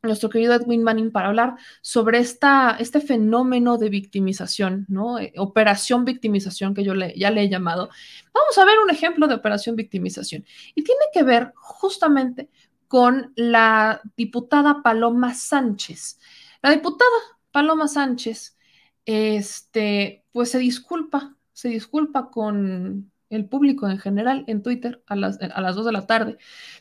nuestro 0.02 0.30
querido 0.30 0.54
Edwin 0.54 0.84
Manning 0.84 1.12
para 1.12 1.28
hablar 1.28 1.56
sobre 1.82 2.20
esta, 2.20 2.78
este 2.80 3.02
fenómeno 3.02 3.78
de 3.78 3.90
victimización, 3.90 4.86
¿no? 4.88 5.20
Eh, 5.20 5.34
operación 5.38 6.06
victimización 6.06 6.74
que 6.74 6.84
yo 6.84 6.94
ya 6.96 7.32
le 7.32 7.44
he 7.44 7.50
llamado. 7.50 7.90
Vamos 8.34 8.58
a 8.58 8.66
ver 8.66 8.80
un 8.80 8.90
ejemplo 8.90 9.28
de 9.28 9.36
operación 9.36 9.76
victimización. 9.76 10.46
Y 10.76 10.84
tiene 10.84 11.02
que 11.14 11.24
ver 11.24 11.52
justamente 11.56 12.50
con 12.88 13.34
la 13.36 14.02
diputada 14.16 14.82
Paloma 14.82 15.34
Sánchez. 15.34 16.20
La 16.62 16.72
diputada 16.72 17.10
Paloma 17.52 17.88
Sánchez, 17.88 18.58
este, 19.06 20.24
pues 20.32 20.52
se 20.52 20.60
disculpa, 20.60 21.36
se 21.60 21.68
disculpa 21.68 22.30
con 22.32 23.12
el 23.30 23.46
público 23.46 23.90
en 23.90 23.98
general 23.98 24.46
en 24.48 24.64
Twitter 24.64 25.04
a 25.08 25.18
las, 25.18 25.40
a 25.42 25.60
las 25.60 25.76
2 25.76 25.88
de 25.88 25.92
la 25.92 26.08
tarde. 26.08 26.38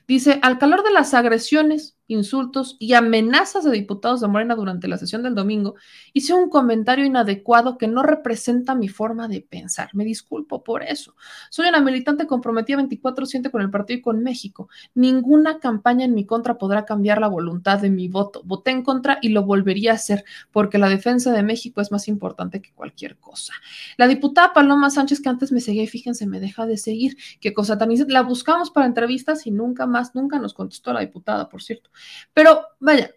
Dice, 0.06 0.38
al 0.40 0.58
calor 0.58 0.84
de 0.84 0.92
las 0.92 1.14
agresiones 1.14 1.97
insultos 2.08 2.76
y 2.78 2.94
amenazas 2.94 3.64
de 3.64 3.70
diputados 3.70 4.20
de 4.20 4.28
Morena 4.28 4.54
durante 4.54 4.88
la 4.88 4.96
sesión 4.98 5.22
del 5.22 5.34
domingo, 5.34 5.76
hice 6.12 6.34
un 6.34 6.48
comentario 6.48 7.04
inadecuado 7.04 7.78
que 7.78 7.86
no 7.86 8.02
representa 8.02 8.74
mi 8.74 8.88
forma 8.88 9.28
de 9.28 9.42
pensar. 9.42 9.90
Me 9.92 10.04
disculpo 10.04 10.64
por 10.64 10.82
eso. 10.82 11.14
Soy 11.50 11.68
una 11.68 11.80
militante 11.80 12.26
comprometida 12.26 12.78
24-7 12.78 13.50
con 13.50 13.62
el 13.62 13.70
partido 13.70 13.98
y 13.98 14.02
con 14.02 14.22
México. 14.22 14.68
Ninguna 14.94 15.60
campaña 15.60 16.04
en 16.04 16.14
mi 16.14 16.24
contra 16.26 16.58
podrá 16.58 16.84
cambiar 16.84 17.20
la 17.20 17.28
voluntad 17.28 17.78
de 17.78 17.90
mi 17.90 18.08
voto. 18.08 18.42
Voté 18.44 18.70
en 18.70 18.82
contra 18.82 19.18
y 19.22 19.28
lo 19.28 19.44
volvería 19.44 19.92
a 19.92 19.94
hacer 19.94 20.24
porque 20.50 20.78
la 20.78 20.88
defensa 20.88 21.32
de 21.32 21.42
México 21.42 21.80
es 21.80 21.92
más 21.92 22.08
importante 22.08 22.62
que 22.62 22.72
cualquier 22.72 23.18
cosa. 23.18 23.52
La 23.96 24.08
diputada 24.08 24.52
Paloma 24.52 24.90
Sánchez, 24.90 25.20
que 25.20 25.28
antes 25.28 25.52
me 25.52 25.60
seguía, 25.60 25.86
fíjense, 25.86 26.26
me 26.26 26.40
deja 26.40 26.66
de 26.66 26.78
seguir. 26.78 27.16
Qué 27.40 27.52
cosa 27.52 27.76
tan... 27.76 27.90
La 28.08 28.22
buscamos 28.22 28.70
para 28.70 28.86
entrevistas 28.86 29.46
y 29.46 29.50
nunca 29.50 29.86
más, 29.86 30.14
nunca 30.14 30.38
nos 30.38 30.54
contestó 30.54 30.92
la 30.92 31.00
diputada, 31.00 31.48
por 31.48 31.62
cierto. 31.62 31.90
Pero 32.32 32.66
vaya, 32.80 33.10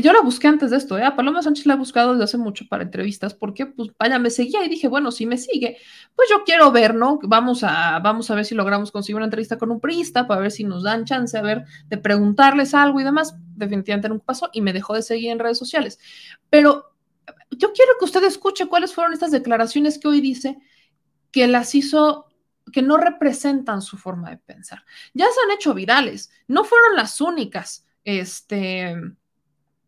yo 0.00 0.12
la 0.12 0.22
busqué 0.22 0.48
antes 0.48 0.70
de 0.70 0.76
esto, 0.76 0.98
¿eh? 0.98 1.04
A 1.04 1.14
Paloma 1.14 1.42
Sánchez 1.42 1.66
la 1.66 1.74
he 1.74 1.76
buscado 1.76 2.12
desde 2.12 2.24
hace 2.24 2.38
mucho 2.38 2.66
para 2.68 2.82
entrevistas, 2.82 3.32
porque, 3.32 3.66
pues, 3.66 3.90
vaya, 3.96 4.18
me 4.18 4.30
seguía 4.30 4.64
y 4.64 4.68
dije, 4.68 4.88
bueno, 4.88 5.12
si 5.12 5.24
me 5.24 5.38
sigue, 5.38 5.78
pues 6.16 6.28
yo 6.28 6.42
quiero 6.44 6.72
ver, 6.72 6.96
¿no? 6.96 7.20
Vamos 7.22 7.62
a, 7.62 8.00
vamos 8.00 8.28
a 8.30 8.34
ver 8.34 8.44
si 8.44 8.56
logramos 8.56 8.90
conseguir 8.90 9.16
una 9.16 9.26
entrevista 9.26 9.56
con 9.56 9.70
un 9.70 9.80
priista 9.80 10.26
para 10.26 10.40
ver 10.40 10.50
si 10.50 10.64
nos 10.64 10.82
dan 10.82 11.04
chance, 11.04 11.38
a 11.38 11.42
ver, 11.42 11.64
de 11.86 11.96
preguntarles 11.96 12.74
algo 12.74 13.00
y 13.00 13.04
demás. 13.04 13.36
Definitivamente 13.54 14.08
nunca 14.08 14.24
pasó 14.24 14.50
y 14.52 14.62
me 14.62 14.72
dejó 14.72 14.94
de 14.94 15.02
seguir 15.02 15.30
en 15.30 15.38
redes 15.38 15.58
sociales. 15.58 16.00
Pero 16.50 16.92
yo 17.52 17.72
quiero 17.72 17.92
que 17.98 18.04
usted 18.04 18.24
escuche 18.24 18.66
cuáles 18.66 18.92
fueron 18.92 19.12
estas 19.12 19.30
declaraciones 19.30 19.98
que 19.98 20.08
hoy 20.08 20.20
dice 20.20 20.58
que 21.30 21.46
las 21.46 21.72
hizo 21.74 22.26
que 22.72 22.82
no 22.82 22.96
representan 22.96 23.82
su 23.82 23.96
forma 23.96 24.30
de 24.30 24.38
pensar. 24.38 24.84
Ya 25.12 25.26
se 25.26 25.40
han 25.44 25.56
hecho 25.56 25.74
virales, 25.74 26.30
no 26.48 26.64
fueron 26.64 26.96
las 26.96 27.20
únicas 27.20 27.83
este, 28.04 28.96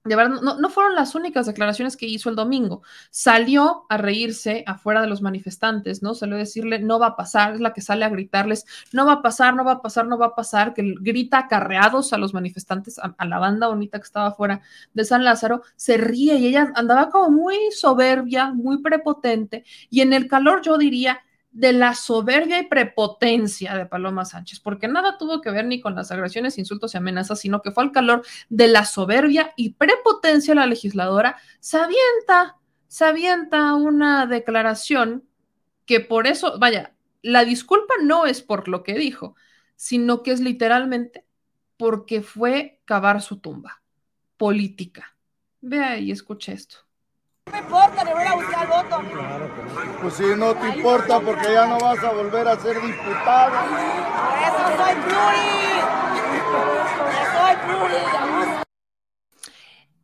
de 0.06 0.14
verdad, 0.14 0.40
no, 0.40 0.70
fueron 0.70 0.94
las 0.94 1.16
únicas 1.16 1.46
declaraciones 1.46 1.96
que 1.96 2.06
hizo 2.06 2.30
el 2.30 2.36
domingo. 2.36 2.82
Salió 3.10 3.86
a 3.88 3.96
reírse 3.96 4.62
afuera 4.66 5.00
de 5.00 5.08
los 5.08 5.20
manifestantes, 5.20 6.00
¿no? 6.00 6.14
Salió 6.14 6.36
a 6.36 6.38
decirle, 6.38 6.78
no 6.78 7.00
va 7.00 7.08
a 7.08 7.16
pasar, 7.16 7.54
es 7.54 7.60
la 7.60 7.72
que 7.72 7.80
sale 7.80 8.04
a 8.04 8.08
gritarles, 8.08 8.66
no 8.92 9.04
va 9.04 9.14
a 9.14 9.22
pasar, 9.22 9.54
no 9.56 9.64
va 9.64 9.72
a 9.72 9.82
pasar, 9.82 10.06
no 10.06 10.16
va 10.16 10.26
a 10.26 10.34
pasar, 10.36 10.74
que 10.74 10.94
grita 11.00 11.38
acarreados 11.38 12.12
a 12.12 12.18
los 12.18 12.34
manifestantes, 12.34 13.00
a, 13.00 13.14
a 13.18 13.24
la 13.24 13.38
banda 13.40 13.66
bonita 13.66 13.98
que 13.98 14.04
estaba 14.04 14.28
afuera 14.28 14.60
de 14.94 15.04
San 15.04 15.24
Lázaro, 15.24 15.62
se 15.74 15.96
ríe 15.96 16.36
y 16.36 16.46
ella 16.46 16.72
andaba 16.76 17.10
como 17.10 17.30
muy 17.30 17.56
soberbia, 17.72 18.52
muy 18.52 18.78
prepotente, 18.78 19.64
y 19.90 20.02
en 20.02 20.12
el 20.12 20.28
calor 20.28 20.62
yo 20.62 20.78
diría, 20.78 21.20
de 21.56 21.72
la 21.72 21.94
soberbia 21.94 22.58
y 22.58 22.66
prepotencia 22.66 23.74
de 23.74 23.86
Paloma 23.86 24.26
Sánchez, 24.26 24.60
porque 24.60 24.88
nada 24.88 25.16
tuvo 25.16 25.40
que 25.40 25.50
ver 25.50 25.64
ni 25.64 25.80
con 25.80 25.94
las 25.94 26.12
agresiones, 26.12 26.58
insultos 26.58 26.92
y 26.92 26.98
amenazas, 26.98 27.40
sino 27.40 27.62
que 27.62 27.70
fue 27.70 27.82
al 27.82 27.92
calor 27.92 28.26
de 28.50 28.68
la 28.68 28.84
soberbia 28.84 29.54
y 29.56 29.72
prepotencia 29.72 30.52
de 30.52 30.60
la 30.60 30.66
legisladora, 30.66 31.38
se 31.58 31.78
avienta, 31.78 32.58
se 32.88 33.06
avienta 33.06 33.72
una 33.72 34.26
declaración 34.26 35.24
que 35.86 36.00
por 36.00 36.26
eso, 36.26 36.58
vaya, 36.58 36.94
la 37.22 37.46
disculpa 37.46 37.94
no 38.02 38.26
es 38.26 38.42
por 38.42 38.68
lo 38.68 38.82
que 38.82 38.92
dijo, 38.92 39.34
sino 39.76 40.22
que 40.22 40.32
es 40.32 40.40
literalmente 40.40 41.24
porque 41.78 42.20
fue 42.20 42.82
cavar 42.84 43.22
su 43.22 43.38
tumba 43.38 43.82
política. 44.36 45.16
Vea 45.62 45.96
y 45.98 46.10
escuche 46.10 46.52
esto. 46.52 46.85
No 47.46 47.52
me 47.52 47.58
importa, 47.58 48.04
le 48.04 48.12
voy 48.12 48.24
a 48.24 48.34
buscar 48.34 48.64
el 48.64 48.68
voto. 48.68 49.02
Pues 50.02 50.14
si 50.14 50.24
no 50.36 50.54
te 50.56 50.68
importa 50.76 51.20
porque 51.20 51.52
ya 51.52 51.66
no 51.66 51.78
vas 51.78 52.02
a 52.02 52.12
volver 52.12 52.48
a 52.48 52.58
ser 52.58 52.74
diputado. 52.82 53.52
Por 53.68 54.38
eso 54.42 54.64
soy 54.76 54.94
pluri. 55.06 55.46
Soy 57.32 57.56
pluri. 57.66 58.66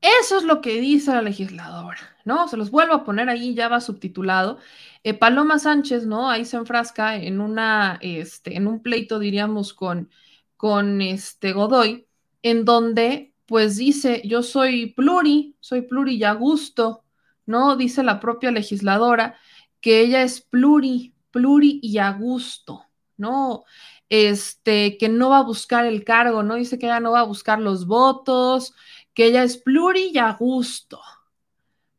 Eso 0.01 0.39
es 0.39 0.44
lo 0.44 0.60
que 0.60 0.81
dice 0.81 1.12
la 1.12 1.23
legisladora, 1.23 1.98
¿no? 2.24 2.47
Se 2.48 2.56
los 2.56 2.70
vuelvo 2.70 2.94
a 2.94 3.05
poner 3.05 3.28
ahí, 3.28 3.55
ya 3.55 3.69
va 3.69 3.81
subtitulado. 3.81 4.59
Eh, 5.05 5.14
Paloma 5.14 5.59
Sánchez, 5.59 6.06
¿no? 6.06 6.31
Ahí 6.31 6.44
se 6.44 6.56
enfrasca 6.56 7.16
en 7.16 7.40
una, 7.40 7.98
este, 8.02 8.56
en 8.56 8.66
un 8.69 8.82
pleito, 8.82 9.19
diríamos, 9.19 9.74
con, 9.74 10.10
con 10.56 11.01
este 11.02 11.52
Godoy, 11.52 12.06
en 12.43 12.64
donde, 12.64 13.35
pues 13.47 13.77
dice, 13.77 14.23
yo 14.24 14.43
soy 14.43 14.93
pluri, 14.93 15.56
soy 15.60 15.82
pluri 15.82 16.16
y 16.16 16.24
a 16.24 16.32
gusto, 16.35 17.02
¿no? 17.47 17.77
Dice 17.77 18.02
la 18.02 18.20
propia 18.20 18.51
legisladora 18.51 19.36
que 19.81 20.01
ella 20.01 20.23
es 20.23 20.40
pluri, 20.40 21.14
pluri 21.31 21.81
y 21.82 21.98
a 21.98 22.12
gusto, 22.12 22.85
¿no? 23.16 23.64
Este, 24.09 24.97
que 24.98 25.09
no 25.09 25.31
va 25.31 25.39
a 25.39 25.43
buscar 25.44 25.86
el 25.86 26.05
cargo, 26.05 26.43
¿no? 26.43 26.55
Dice 26.55 26.78
que 26.78 26.86
ella 26.86 27.01
no 27.01 27.12
va 27.12 27.20
a 27.20 27.24
buscar 27.24 27.60
los 27.60 27.86
votos, 27.86 28.74
que 29.14 29.27
ella 29.27 29.43
es 29.43 29.56
pluri 29.59 30.10
y 30.12 30.19
a 30.19 30.32
gusto. 30.32 31.01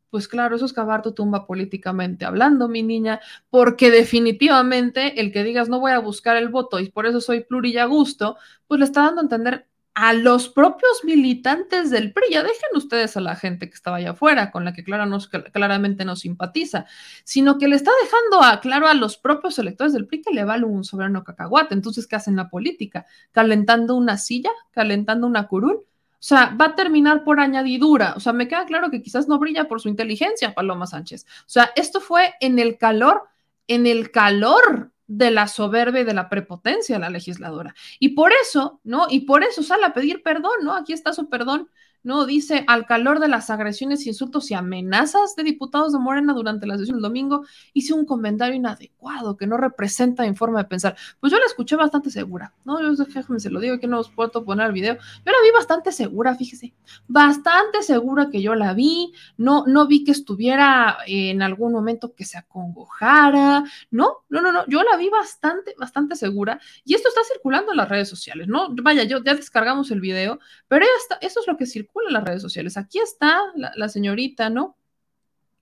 Pues 0.09 0.27
claro, 0.27 0.55
eso 0.55 0.65
es 0.65 0.73
cavar 0.73 1.01
tu 1.01 1.13
tumba 1.13 1.47
políticamente 1.47 2.23
hablando, 2.23 2.67
mi 2.67 2.83
niña, 2.83 3.19
porque 3.49 3.89
definitivamente 3.89 5.19
el 5.19 5.31
que 5.31 5.43
digas 5.43 5.69
no 5.69 5.79
voy 5.79 5.91
a 5.91 5.99
buscar 5.99 6.37
el 6.37 6.49
voto 6.49 6.79
y 6.79 6.89
por 6.89 7.07
eso 7.07 7.19
soy 7.19 7.41
pluri 7.43 7.71
y 7.71 7.77
a 7.79 7.85
gusto, 7.85 8.37
pues 8.67 8.79
le 8.79 8.85
está 8.85 9.01
dando 9.01 9.21
a 9.21 9.23
entender 9.23 9.67
a 9.95 10.13
los 10.13 10.49
propios 10.49 11.03
militantes 11.03 11.89
del 11.91 12.13
PRI. 12.13 12.25
Ya 12.31 12.43
dejen 12.43 12.69
ustedes 12.75 13.15
a 13.17 13.21
la 13.21 13.35
gente 13.35 13.69
que 13.69 13.75
estaba 13.75 13.97
allá 13.97 14.11
afuera, 14.11 14.51
con 14.51 14.65
la 14.65 14.73
que 14.73 14.83
claramente 14.83 16.05
no 16.05 16.15
simpatiza, 16.15 16.85
sino 17.23 17.57
que 17.57 17.67
le 17.67 17.75
está 17.75 17.91
dejando 18.03 18.43
a, 18.43 18.59
claro 18.59 18.87
a 18.87 18.93
los 18.93 19.17
propios 19.17 19.59
electores 19.59 19.93
del 19.93 20.07
PRI 20.07 20.21
que 20.21 20.33
le 20.33 20.45
vale 20.45 20.65
un 20.65 20.83
soberano 20.83 21.23
cacahuate. 21.23 21.73
Entonces, 21.73 22.07
¿qué 22.07 22.15
hacen 22.15 22.35
la 22.35 22.49
política? 22.49 23.05
¿Calentando 23.31 23.95
una 23.95 24.17
silla? 24.17 24.51
¿Calentando 24.71 25.27
una 25.27 25.47
curul? 25.47 25.75
O 26.23 26.25
sea, 26.25 26.55
va 26.59 26.67
a 26.67 26.75
terminar 26.75 27.25
por 27.25 27.41
añadidura. 27.41 28.13
O 28.15 28.21
sea, 28.21 28.31
me 28.31 28.47
queda 28.47 28.65
claro 28.65 28.89
que 28.89 29.01
quizás 29.01 29.27
no 29.27 29.39
brilla 29.39 29.67
por 29.67 29.81
su 29.81 29.89
inteligencia, 29.89 30.53
Paloma 30.55 30.87
Sánchez. 30.87 31.25
O 31.41 31.49
sea, 31.49 31.71
esto 31.75 31.99
fue 31.99 32.33
en 32.39 32.59
el 32.59 32.77
calor, 32.77 33.23
en 33.67 33.85
el 33.85 34.09
calor 34.09 34.92
de 35.17 35.31
la 35.31 35.47
soberbia 35.47 36.01
y 36.01 36.05
de 36.05 36.13
la 36.13 36.29
prepotencia 36.29 36.97
la 36.99 37.09
legisladora. 37.09 37.75
Y 37.99 38.09
por 38.09 38.31
eso, 38.41 38.79
¿no? 38.83 39.05
Y 39.09 39.21
por 39.21 39.43
eso 39.43 39.61
sale 39.63 39.85
a 39.85 39.93
pedir 39.93 40.23
perdón, 40.23 40.53
¿no? 40.63 40.75
Aquí 40.75 40.93
está 40.93 41.13
su 41.13 41.29
perdón 41.29 41.69
no, 42.03 42.25
dice, 42.25 42.65
al 42.67 42.85
calor 42.85 43.19
de 43.19 43.29
las 43.29 43.49
agresiones, 43.49 44.05
insultos 44.05 44.51
y 44.51 44.53
amenazas 44.53 45.35
de 45.37 45.43
diputados 45.43 45.93
de 45.93 45.99
Morena 45.99 46.33
durante 46.33 46.67
la 46.67 46.77
sesión 46.77 46.97
del 46.97 47.03
domingo, 47.03 47.45
hice 47.73 47.93
un 47.93 48.05
comentario 48.05 48.55
inadecuado 48.55 49.37
que 49.37 49.47
no 49.47 49.55
representa 49.55 50.23
mi 50.23 50.35
forma 50.35 50.59
de 50.59 50.65
pensar. 50.65 50.97
Pues 51.21 51.31
yo 51.31 51.39
la 51.39 51.45
escuché 51.45 51.77
bastante 51.77 52.09
segura, 52.09 52.53
¿no? 52.65 52.81
Yo 52.81 52.93
déjame 52.93 53.39
se 53.39 53.49
lo 53.49 53.61
digo, 53.61 53.79
que 53.79 53.87
no 53.87 53.99
os 53.99 54.09
puedo 54.09 54.43
poner 54.43 54.67
el 54.67 54.73
video. 54.73 54.95
Yo 54.95 55.31
la 55.31 55.41
vi 55.43 55.51
bastante 55.53 55.93
segura, 55.93 56.35
fíjese, 56.35 56.73
bastante 57.07 57.81
segura 57.83 58.29
que 58.29 58.41
yo 58.41 58.53
la 58.53 58.73
vi, 58.73 59.13
no, 59.37 59.63
no 59.65 59.87
vi 59.87 60.03
que 60.03 60.11
estuviera 60.11 60.97
en 61.07 61.41
algún 61.41 61.71
momento 61.71 62.13
que 62.13 62.25
se 62.25 62.37
acongojara, 62.37 63.63
¿no? 63.91 64.23
No, 64.29 64.41
no, 64.41 64.51
no, 64.51 64.65
yo 64.67 64.83
la 64.83 64.97
vi 64.97 65.09
bastante, 65.09 65.73
bastante 65.77 66.17
segura 66.17 66.59
y 66.83 66.95
esto 66.95 67.07
está 67.07 67.21
circulando 67.31 67.71
en 67.71 67.77
las 67.77 67.87
redes 67.87 68.09
sociales, 68.09 68.49
¿no? 68.49 68.67
Vaya, 68.81 69.03
yo 69.03 69.23
ya 69.23 69.35
descargamos 69.35 69.89
el 69.91 70.01
video, 70.01 70.39
pero 70.67 70.85
está, 71.01 71.15
eso 71.25 71.39
es 71.39 71.47
lo 71.47 71.55
que 71.55 71.65
circula 71.65 71.92
en 72.07 72.13
las 72.13 72.23
redes 72.23 72.41
sociales. 72.41 72.77
Aquí 72.77 72.99
está 72.99 73.39
la, 73.55 73.89
señorita, 73.89 74.49
¿no? 74.49 74.75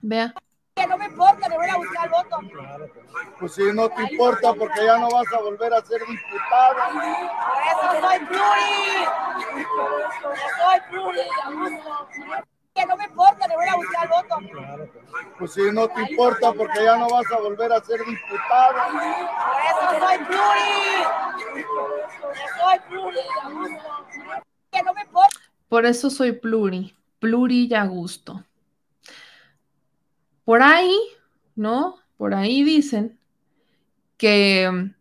Vea. 0.00 0.34
No 0.88 0.96
me 0.98 1.04
importa, 1.06 1.48
le 1.48 1.56
voy 1.56 1.68
a 1.68 1.76
buscar 1.76 2.06
el 2.06 2.10
voto. 2.10 2.38
Pues 3.38 3.54
si 3.54 3.62
no 3.72 3.88
te 3.90 4.02
importa 4.10 4.54
porque 4.54 4.84
ya 4.84 4.98
no 4.98 5.10
vas 5.10 5.32
a 5.32 5.38
volver 5.38 5.72
a 5.74 5.82
ser 5.82 6.00
diputado. 6.00 6.76
Por 6.94 7.62
eso 7.68 8.00
soy 8.00 8.18
pluri. 8.26 9.04
Soy 10.58 10.80
pluri. 10.90 11.20
Que 12.74 12.86
no 12.86 12.96
me 12.96 13.04
importa, 13.04 13.46
le 13.46 13.54
voy 13.54 13.68
a 13.68 13.76
buscar 13.76 14.04
el 14.04 14.10
voto. 14.10 14.36
Pues 15.38 15.52
si 15.52 15.70
no 15.70 15.88
te 15.88 16.00
importa 16.10 16.52
porque 16.54 16.84
ya 16.84 16.96
no 16.96 17.08
vas 17.10 17.30
a 17.30 17.38
volver 17.38 17.72
a 17.72 17.80
ser 17.84 18.00
diputado. 18.04 18.78
Por 18.92 19.60
eso 19.68 20.06
soy 20.06 20.18
pluri. 20.24 21.04
Soy 22.58 22.78
pluri. 22.88 23.20
Que 24.70 24.82
no 24.82 24.94
me 24.94 25.02
importa. 25.02 25.51
Por 25.72 25.86
eso 25.86 26.10
soy 26.10 26.32
pluri, 26.32 26.94
pluri 27.18 27.66
y 27.70 27.72
a 27.72 27.86
gusto. 27.86 28.44
Por 30.44 30.60
ahí, 30.60 30.94
¿no? 31.54 31.96
Por 32.18 32.34
ahí 32.34 32.62
dicen 32.62 33.18
que 34.18 34.70
mm, 34.70 34.94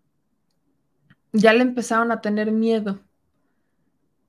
ya 1.34 1.52
le 1.52 1.64
empezaron 1.64 2.14
a 2.14 2.22
tener 2.22 2.54
miedo 2.54 3.02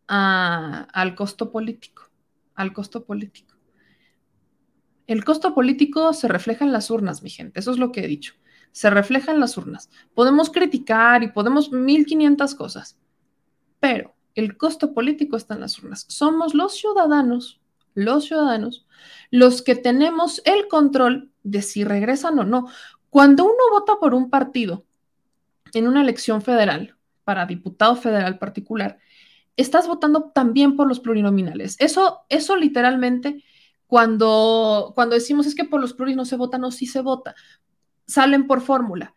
al 0.09 1.14
costo 1.14 1.52
político, 1.52 2.10
al 2.56 2.73
costo 2.73 3.05
político. 3.05 3.55
El 5.06 5.24
costo 5.24 5.55
político 5.55 6.12
se 6.12 6.27
refleja 6.27 6.64
en 6.64 6.73
las 6.73 6.90
urnas, 6.90 7.23
mi 7.23 7.31
gente, 7.31 7.60
eso 7.60 7.70
es 7.70 7.78
lo 7.78 7.93
que 7.93 8.01
he 8.01 8.09
dicho. 8.09 8.35
Se 8.73 8.90
refleja 8.90 9.31
en 9.31 9.39
las 9.39 9.56
urnas. 9.56 9.90
Podemos 10.12 10.51
criticar 10.51 11.23
y 11.23 11.31
podemos 11.31 11.70
1500 11.70 12.56
cosas, 12.56 12.98
pero 13.78 14.12
el 14.34 14.56
costo 14.56 14.94
político 14.94 15.36
está 15.36 15.54
en 15.54 15.60
las 15.60 15.78
urnas. 15.78 16.06
Somos 16.09 16.54
los 16.54 16.76
ciudadanos, 16.76 17.60
los 17.94 18.24
ciudadanos, 18.24 18.86
los 19.30 19.62
que 19.62 19.74
tenemos 19.74 20.42
el 20.44 20.68
control 20.68 21.30
de 21.42 21.62
si 21.62 21.84
regresan 21.84 22.38
o 22.38 22.44
no. 22.44 22.68
Cuando 23.10 23.44
uno 23.44 23.54
vota 23.72 23.96
por 24.00 24.14
un 24.14 24.30
partido 24.30 24.84
en 25.74 25.88
una 25.88 26.02
elección 26.02 26.42
federal, 26.42 26.96
para 27.24 27.46
diputado 27.46 27.96
federal 27.96 28.38
particular, 28.38 28.98
estás 29.56 29.86
votando 29.86 30.30
también 30.34 30.76
por 30.76 30.88
los 30.88 31.00
plurinominales. 31.00 31.76
Eso, 31.78 32.20
eso 32.28 32.56
literalmente, 32.56 33.44
cuando, 33.86 34.92
cuando 34.94 35.14
decimos 35.14 35.46
es 35.46 35.54
que 35.54 35.64
por 35.64 35.80
los 35.80 35.94
pluris 35.94 36.16
no 36.16 36.24
se 36.24 36.36
vota, 36.36 36.59
no, 36.59 36.70
sí 36.70 36.86
se 36.86 37.00
vota, 37.00 37.34
salen 38.06 38.46
por 38.46 38.60
fórmula. 38.60 39.14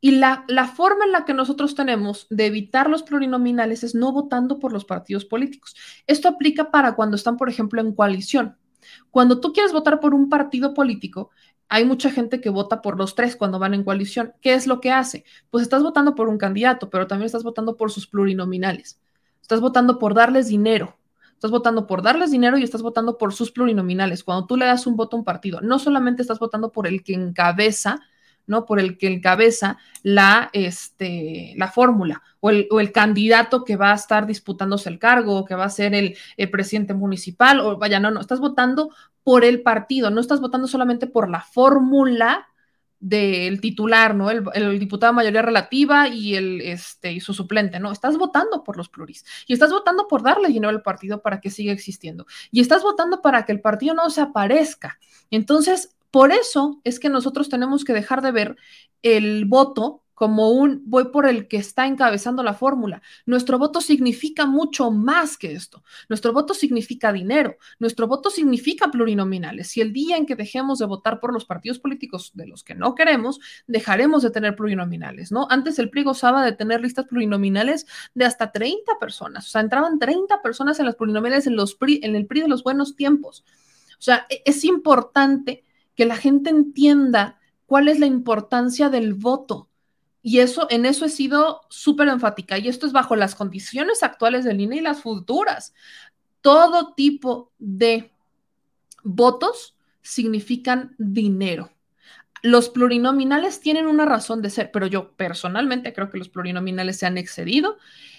Y 0.00 0.12
la, 0.12 0.44
forma 0.76 1.04
en 1.04 1.12
la 1.12 1.24
que 1.24 1.34
nosotros 1.34 1.74
tenemos 1.74 2.26
de 2.30 2.46
evitar 2.46 2.88
los 2.88 3.02
plurinominales 3.02 3.82
es 3.82 3.94
no 3.94 4.12
votando 4.12 4.58
por 4.60 4.72
los 4.72 4.84
partidos 4.84 5.24
políticos. 5.24 5.74
Esto 6.06 6.28
aplica 6.28 6.70
para 6.70 6.94
cuando 6.94 7.16
están, 7.16 7.36
por 7.36 7.48
ejemplo, 7.48 7.80
en 7.80 7.94
coalición. 7.94 8.56
Cuando 9.10 9.40
tú 9.40 9.52
quieres 9.52 9.72
votar 9.72 9.98
por 9.98 10.14
un 10.14 10.28
partido 10.28 10.72
político, 10.72 11.30
hay 11.68 11.84
mucha 11.84 12.10
gente 12.10 12.40
que 12.40 12.48
vota 12.48 12.80
por 12.80 12.96
los 12.96 13.14
tres 13.16 13.34
cuando 13.34 13.58
van 13.58 13.74
en 13.74 13.82
coalición. 13.82 14.34
¿Qué 14.40 14.54
es 14.54 14.66
lo 14.66 14.80
que 14.80 14.92
hace? 14.92 15.24
Pues 15.50 15.62
estás 15.62 15.82
votando 15.82 16.14
por 16.14 16.28
un 16.28 16.38
candidato, 16.38 16.90
pero 16.90 17.08
también 17.08 17.26
estás 17.26 17.42
votando 17.42 17.76
por 17.76 17.90
sus 17.90 18.06
plurinominales. 18.06 19.00
Estás 19.42 19.60
votando 19.60 19.98
por 19.98 20.14
darles 20.14 20.46
dinero. 20.46 20.96
Estás 21.34 21.50
votando 21.50 21.86
por 21.86 22.02
darles 22.02 22.30
dinero 22.30 22.56
y 22.56 22.62
estás 22.62 22.82
votando 22.82 23.18
por 23.18 23.34
sus 23.34 23.50
plurinominales. 23.50 24.24
Cuando 24.24 24.46
tú 24.46 24.56
le 24.56 24.66
das 24.66 24.86
un 24.86 24.96
voto 24.96 25.16
a 25.16 25.20
un 25.20 25.24
partido, 25.24 25.60
no 25.60 25.78
solamente 25.78 26.22
estás 26.22 26.38
votando 26.38 26.72
por 26.72 26.86
el 26.86 27.02
que 27.02 27.14
encabeza 27.14 28.00
¿no? 28.48 28.66
Por 28.66 28.80
el 28.80 28.98
que 28.98 29.06
encabeza 29.06 29.78
la, 30.02 30.50
este, 30.52 31.54
la 31.56 31.68
fórmula 31.68 32.22
o 32.40 32.50
el, 32.50 32.66
o 32.70 32.80
el, 32.80 32.90
candidato 32.90 33.64
que 33.64 33.76
va 33.76 33.92
a 33.92 33.94
estar 33.94 34.26
disputándose 34.26 34.88
el 34.88 34.98
cargo 34.98 35.36
o 35.36 35.44
que 35.44 35.54
va 35.54 35.66
a 35.66 35.70
ser 35.70 35.94
el, 35.94 36.16
presidente 36.50 36.94
municipal 36.94 37.60
o 37.60 37.78
vaya, 37.78 38.00
no, 38.00 38.10
no, 38.10 38.20
estás 38.20 38.40
votando 38.40 38.90
por 39.22 39.44
el 39.44 39.62
partido, 39.62 40.10
no 40.10 40.20
estás 40.20 40.40
votando 40.40 40.66
solamente 40.66 41.06
por 41.06 41.28
la 41.28 41.42
fórmula 41.42 42.48
del 43.00 43.60
titular, 43.60 44.14
¿no? 44.14 44.30
El, 44.30 44.44
el, 44.54 44.78
diputado 44.78 45.12
mayoría 45.12 45.42
relativa 45.42 46.08
y 46.08 46.34
el 46.34 46.60
este 46.62 47.12
y 47.12 47.20
su 47.20 47.32
suplente, 47.32 47.78
¿no? 47.78 47.92
Estás 47.92 48.16
votando 48.16 48.64
por 48.64 48.76
los 48.76 48.88
pluris 48.88 49.24
y 49.46 49.52
estás 49.52 49.70
votando 49.70 50.08
por 50.08 50.22
darle 50.22 50.48
dinero 50.48 50.70
al 50.70 50.82
partido 50.82 51.22
para 51.22 51.40
que 51.40 51.50
siga 51.50 51.72
existiendo 51.72 52.26
y 52.50 52.60
estás 52.60 52.82
votando 52.82 53.22
para 53.22 53.44
que 53.44 53.52
el 53.52 53.60
partido 53.60 53.94
no 53.94 54.10
se 54.10 54.22
aparezca. 54.22 54.98
Entonces, 55.30 55.97
por 56.10 56.32
eso 56.32 56.80
es 56.84 56.98
que 56.98 57.08
nosotros 57.08 57.48
tenemos 57.48 57.84
que 57.84 57.92
dejar 57.92 58.22
de 58.22 58.32
ver 58.32 58.56
el 59.02 59.44
voto 59.44 60.02
como 60.18 60.50
un 60.50 60.82
voy 60.84 61.12
por 61.12 61.26
el 61.28 61.46
que 61.46 61.58
está 61.58 61.86
encabezando 61.86 62.42
la 62.42 62.52
fórmula. 62.52 63.02
Nuestro 63.24 63.56
voto 63.56 63.80
significa 63.80 64.46
mucho 64.46 64.90
más 64.90 65.38
que 65.38 65.52
esto. 65.52 65.84
Nuestro 66.08 66.32
voto 66.32 66.54
significa 66.54 67.12
dinero. 67.12 67.56
Nuestro 67.78 68.08
voto 68.08 68.28
significa 68.28 68.90
plurinominales. 68.90 69.68
Si 69.68 69.80
el 69.80 69.92
día 69.92 70.16
en 70.16 70.26
que 70.26 70.34
dejemos 70.34 70.80
de 70.80 70.86
votar 70.86 71.20
por 71.20 71.32
los 71.32 71.44
partidos 71.44 71.78
políticos 71.78 72.32
de 72.34 72.48
los 72.48 72.64
que 72.64 72.74
no 72.74 72.96
queremos, 72.96 73.38
dejaremos 73.68 74.24
de 74.24 74.30
tener 74.30 74.56
plurinominales, 74.56 75.30
¿no? 75.30 75.46
Antes 75.50 75.78
el 75.78 75.88
PRI 75.88 76.02
gozaba 76.02 76.44
de 76.44 76.50
tener 76.50 76.80
listas 76.80 77.06
plurinominales 77.06 77.86
de 78.14 78.24
hasta 78.24 78.50
30 78.50 78.98
personas. 78.98 79.46
O 79.46 79.50
sea, 79.50 79.60
entraban 79.60 80.00
30 80.00 80.42
personas 80.42 80.80
en 80.80 80.86
las 80.86 80.96
plurinominales 80.96 81.46
en, 81.46 81.54
los 81.54 81.76
en 81.80 82.16
el 82.16 82.26
PRI 82.26 82.40
de 82.40 82.48
los 82.48 82.64
buenos 82.64 82.96
tiempos. 82.96 83.44
O 83.92 84.02
sea, 84.02 84.26
e-, 84.28 84.42
es 84.44 84.64
importante 84.64 85.64
que 85.98 86.06
la 86.06 86.16
gente 86.16 86.50
entienda 86.50 87.40
cuál 87.66 87.88
es 87.88 87.98
la 87.98 88.06
importancia 88.06 88.88
del 88.88 89.14
voto. 89.14 89.68
Y 90.22 90.38
eso, 90.38 90.68
en 90.70 90.86
eso 90.86 91.04
he 91.04 91.08
sido 91.08 91.62
súper 91.70 92.06
enfática. 92.06 92.56
Y 92.56 92.68
esto 92.68 92.86
es 92.86 92.92
bajo 92.92 93.16
las 93.16 93.34
condiciones 93.34 94.04
actuales 94.04 94.44
del 94.44 94.60
INE 94.60 94.76
y 94.76 94.80
las 94.80 95.02
futuras. 95.02 95.74
Todo 96.40 96.94
tipo 96.94 97.50
de 97.58 98.12
votos 99.02 99.74
significan 100.00 100.94
dinero. 100.98 101.72
Los 102.44 102.68
plurinominales 102.68 103.58
tienen 103.58 103.88
una 103.88 104.04
razón 104.04 104.40
de 104.40 104.50
ser, 104.50 104.70
pero 104.70 104.86
yo 104.86 105.10
personalmente 105.16 105.92
creo 105.92 106.10
que 106.10 106.18
los 106.18 106.28
plurinominales 106.28 106.96
se 106.96 107.06
han 107.06 107.18
excedido. 107.18 107.76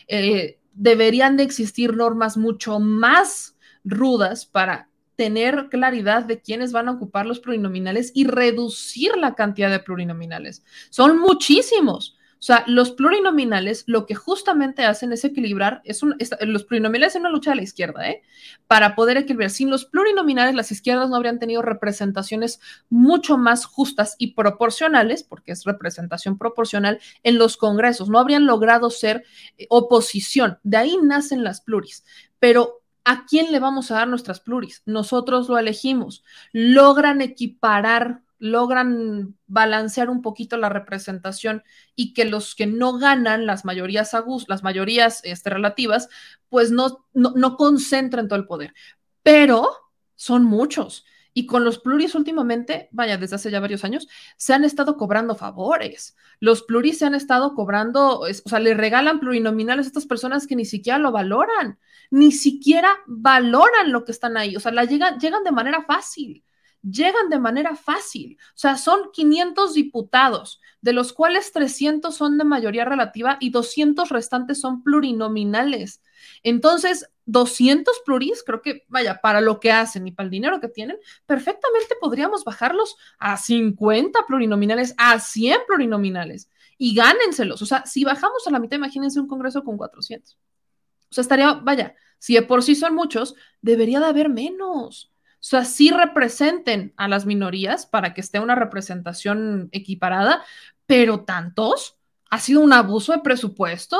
Eh, 0.09 0.59
deberían 0.73 1.37
de 1.37 1.43
existir 1.43 1.95
normas 1.95 2.35
mucho 2.35 2.81
más 2.81 3.55
rudas 3.85 4.45
para 4.45 4.88
tener 5.19 5.67
claridad 5.67 6.23
de 6.23 6.39
quiénes 6.39 6.71
van 6.71 6.87
a 6.87 6.91
ocupar 6.91 7.25
los 7.25 7.41
plurinominales 7.41 8.13
y 8.15 8.23
reducir 8.23 9.17
la 9.17 9.35
cantidad 9.35 9.69
de 9.69 9.81
plurinominales. 9.81 10.63
Son 10.91 11.19
muchísimos. 11.19 12.15
O 12.35 12.41
sea, 12.41 12.63
los 12.67 12.91
plurinominales 12.91 13.83
lo 13.85 14.05
que 14.05 14.15
justamente 14.15 14.85
hacen 14.85 15.11
es 15.11 15.25
equilibrar, 15.25 15.81
es 15.83 15.99
los 16.39 16.63
plurinominales 16.63 17.15
es 17.15 17.19
una 17.19 17.29
lucha 17.29 17.49
de 17.49 17.57
la 17.57 17.63
izquierda, 17.63 18.09
¿eh? 18.09 18.21
Para 18.65 18.95
poder 18.95 19.17
equilibrar. 19.17 19.49
Sin 19.49 19.69
los 19.69 19.83
plurinominales, 19.83 20.55
las 20.55 20.71
izquierdas 20.71 21.09
no 21.09 21.17
habrían 21.17 21.37
tenido 21.37 21.63
representaciones 21.63 22.61
mucho 22.89 23.37
más 23.37 23.65
justas 23.65 24.15
y 24.19 24.35
proporcionales, 24.35 25.23
porque 25.23 25.51
es 25.51 25.65
representación 25.65 26.37
proporcional 26.37 27.01
en 27.23 27.37
los 27.37 27.57
congresos, 27.57 28.07
no 28.07 28.19
habrían 28.19 28.45
logrado 28.45 28.89
ser 28.89 29.25
eh, 29.57 29.65
oposición. 29.69 30.59
De 30.63 30.77
ahí 30.77 30.97
nacen 31.03 31.43
las 31.43 31.59
pluris. 31.59 32.05
Pero 32.39 32.78
¿A 33.11 33.25
quién 33.25 33.51
le 33.51 33.57
vamos 33.57 33.89
a 33.89 33.95
dar 33.95 34.07
nuestras 34.07 34.39
pluris? 34.39 34.83
Nosotros 34.85 35.49
lo 35.49 35.57
elegimos. 35.57 36.23
Logran 36.53 37.21
equiparar 37.21 38.21
logran 38.37 39.35
balancear 39.47 40.11
un 40.11 40.21
poquito 40.21 40.57
la 40.57 40.69
representación 40.69 41.63
y 41.95 42.13
que 42.13 42.23
los 42.23 42.53
que 42.53 42.67
no 42.67 42.99
ganan 42.99 43.47
las 43.47 43.65
mayorías 43.65 44.13
agus, 44.13 44.47
las 44.47 44.61
mayorías 44.61 45.21
este, 45.23 45.49
relativas, 45.49 46.07
pues 46.49 46.69
no, 46.69 47.05
no, 47.13 47.33
no 47.35 47.57
concentren 47.57 48.27
todo 48.27 48.39
el 48.39 48.45
poder. 48.45 48.75
Pero 49.23 49.67
son 50.13 50.45
muchos. 50.45 51.03
Y 51.33 51.45
con 51.45 51.63
los 51.63 51.79
pluris 51.79 52.15
últimamente, 52.15 52.89
vaya, 52.91 53.17
desde 53.17 53.35
hace 53.35 53.51
ya 53.51 53.59
varios 53.59 53.83
años, 53.83 54.07
se 54.37 54.53
han 54.53 54.63
estado 54.63 54.97
cobrando 54.97 55.35
favores. 55.35 56.15
Los 56.39 56.63
pluris 56.63 56.99
se 56.99 57.05
han 57.05 57.15
estado 57.15 57.53
cobrando, 57.53 58.21
o 58.21 58.33
sea, 58.33 58.59
le 58.59 58.73
regalan 58.73 59.19
plurinominales 59.19 59.85
a 59.85 59.89
estas 59.89 60.05
personas 60.05 60.47
que 60.47 60.55
ni 60.55 60.65
siquiera 60.65 60.99
lo 60.99 61.11
valoran, 61.11 61.79
ni 62.11 62.31
siquiera 62.31 62.91
valoran 63.07 63.91
lo 63.91 64.05
que 64.05 64.11
están 64.11 64.37
ahí. 64.37 64.55
O 64.55 64.59
sea, 64.59 64.71
la 64.71 64.85
llegan, 64.85 65.19
llegan 65.19 65.43
de 65.43 65.51
manera 65.51 65.83
fácil 65.83 66.43
llegan 66.81 67.29
de 67.29 67.39
manera 67.39 67.75
fácil. 67.75 68.37
O 68.49 68.57
sea, 68.57 68.77
son 68.77 69.11
500 69.11 69.73
diputados, 69.73 70.61
de 70.81 70.93
los 70.93 71.13
cuales 71.13 71.51
300 71.51 72.15
son 72.15 72.37
de 72.37 72.43
mayoría 72.43 72.85
relativa 72.85 73.37
y 73.39 73.49
200 73.49 74.09
restantes 74.09 74.61
son 74.61 74.83
plurinominales. 74.83 76.01
Entonces, 76.43 77.09
200 77.25 78.01
pluris, 78.05 78.43
creo 78.43 78.61
que, 78.61 78.85
vaya, 78.87 79.21
para 79.21 79.41
lo 79.41 79.59
que 79.59 79.71
hacen 79.71 80.07
y 80.07 80.11
para 80.11 80.25
el 80.25 80.31
dinero 80.31 80.59
que 80.59 80.67
tienen, 80.67 80.97
perfectamente 81.25 81.95
podríamos 82.01 82.43
bajarlos 82.43 82.95
a 83.19 83.37
50 83.37 84.25
plurinominales, 84.27 84.95
a 84.97 85.19
100 85.19 85.61
plurinominales 85.67 86.49
y 86.77 86.95
gánenselos. 86.95 87.61
O 87.61 87.65
sea, 87.65 87.85
si 87.85 88.03
bajamos 88.03 88.47
a 88.47 88.51
la 88.51 88.59
mitad, 88.59 88.77
imagínense 88.77 89.19
un 89.19 89.27
congreso 89.27 89.63
con 89.63 89.77
400. 89.77 90.33
O 90.33 91.13
sea, 91.13 91.21
estaría, 91.21 91.53
vaya, 91.53 91.95
si 92.17 92.33
de 92.33 92.41
por 92.41 92.63
sí 92.63 92.75
son 92.75 92.95
muchos, 92.95 93.35
debería 93.61 93.99
de 93.99 94.07
haber 94.07 94.29
menos. 94.29 95.11
O 95.39 95.43
sea, 95.43 95.63
sí 95.65 95.89
representen 95.89 96.93
a 96.97 97.07
las 97.07 97.25
minorías 97.25 97.85
para 97.85 98.13
que 98.13 98.21
esté 98.21 98.39
una 98.39 98.55
representación 98.55 99.69
equiparada, 99.71 100.43
pero 100.85 101.23
tantos, 101.23 101.97
ha 102.29 102.39
sido 102.39 102.61
un 102.61 102.73
abuso 102.73 103.13
de 103.13 103.19
presupuesto, 103.19 103.99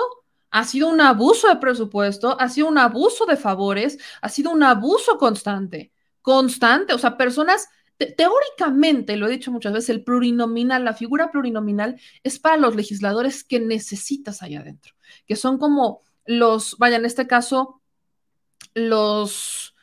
ha 0.51 0.63
sido 0.63 0.89
un 0.89 1.01
abuso 1.01 1.47
de 1.47 1.57
presupuesto, 1.57 2.39
ha 2.39 2.49
sido 2.49 2.67
un 2.67 2.77
abuso 2.77 3.26
de 3.26 3.38
favores, 3.38 3.97
ha 4.21 4.30
sido 4.30 4.51
un 4.51 4.63
abuso 4.63 5.17
constante, 5.17 5.91
constante, 6.21 6.93
o 6.93 6.97
sea, 6.97 7.17
personas 7.17 7.67
teóricamente, 7.97 9.17
lo 9.17 9.27
he 9.27 9.31
dicho 9.31 9.51
muchas 9.51 9.73
veces, 9.73 9.89
el 9.89 10.03
plurinominal, 10.03 10.85
la 10.85 10.93
figura 10.93 11.31
plurinominal 11.31 11.99
es 12.23 12.39
para 12.39 12.57
los 12.57 12.76
legisladores 12.76 13.43
que 13.43 13.59
necesitas 13.59 14.41
allá 14.41 14.61
adentro, 14.61 14.93
que 15.27 15.35
son 15.35 15.57
como 15.57 16.01
los, 16.26 16.77
vaya, 16.77 16.95
en 16.95 17.05
este 17.05 17.27
caso, 17.27 17.81
los 18.73 19.76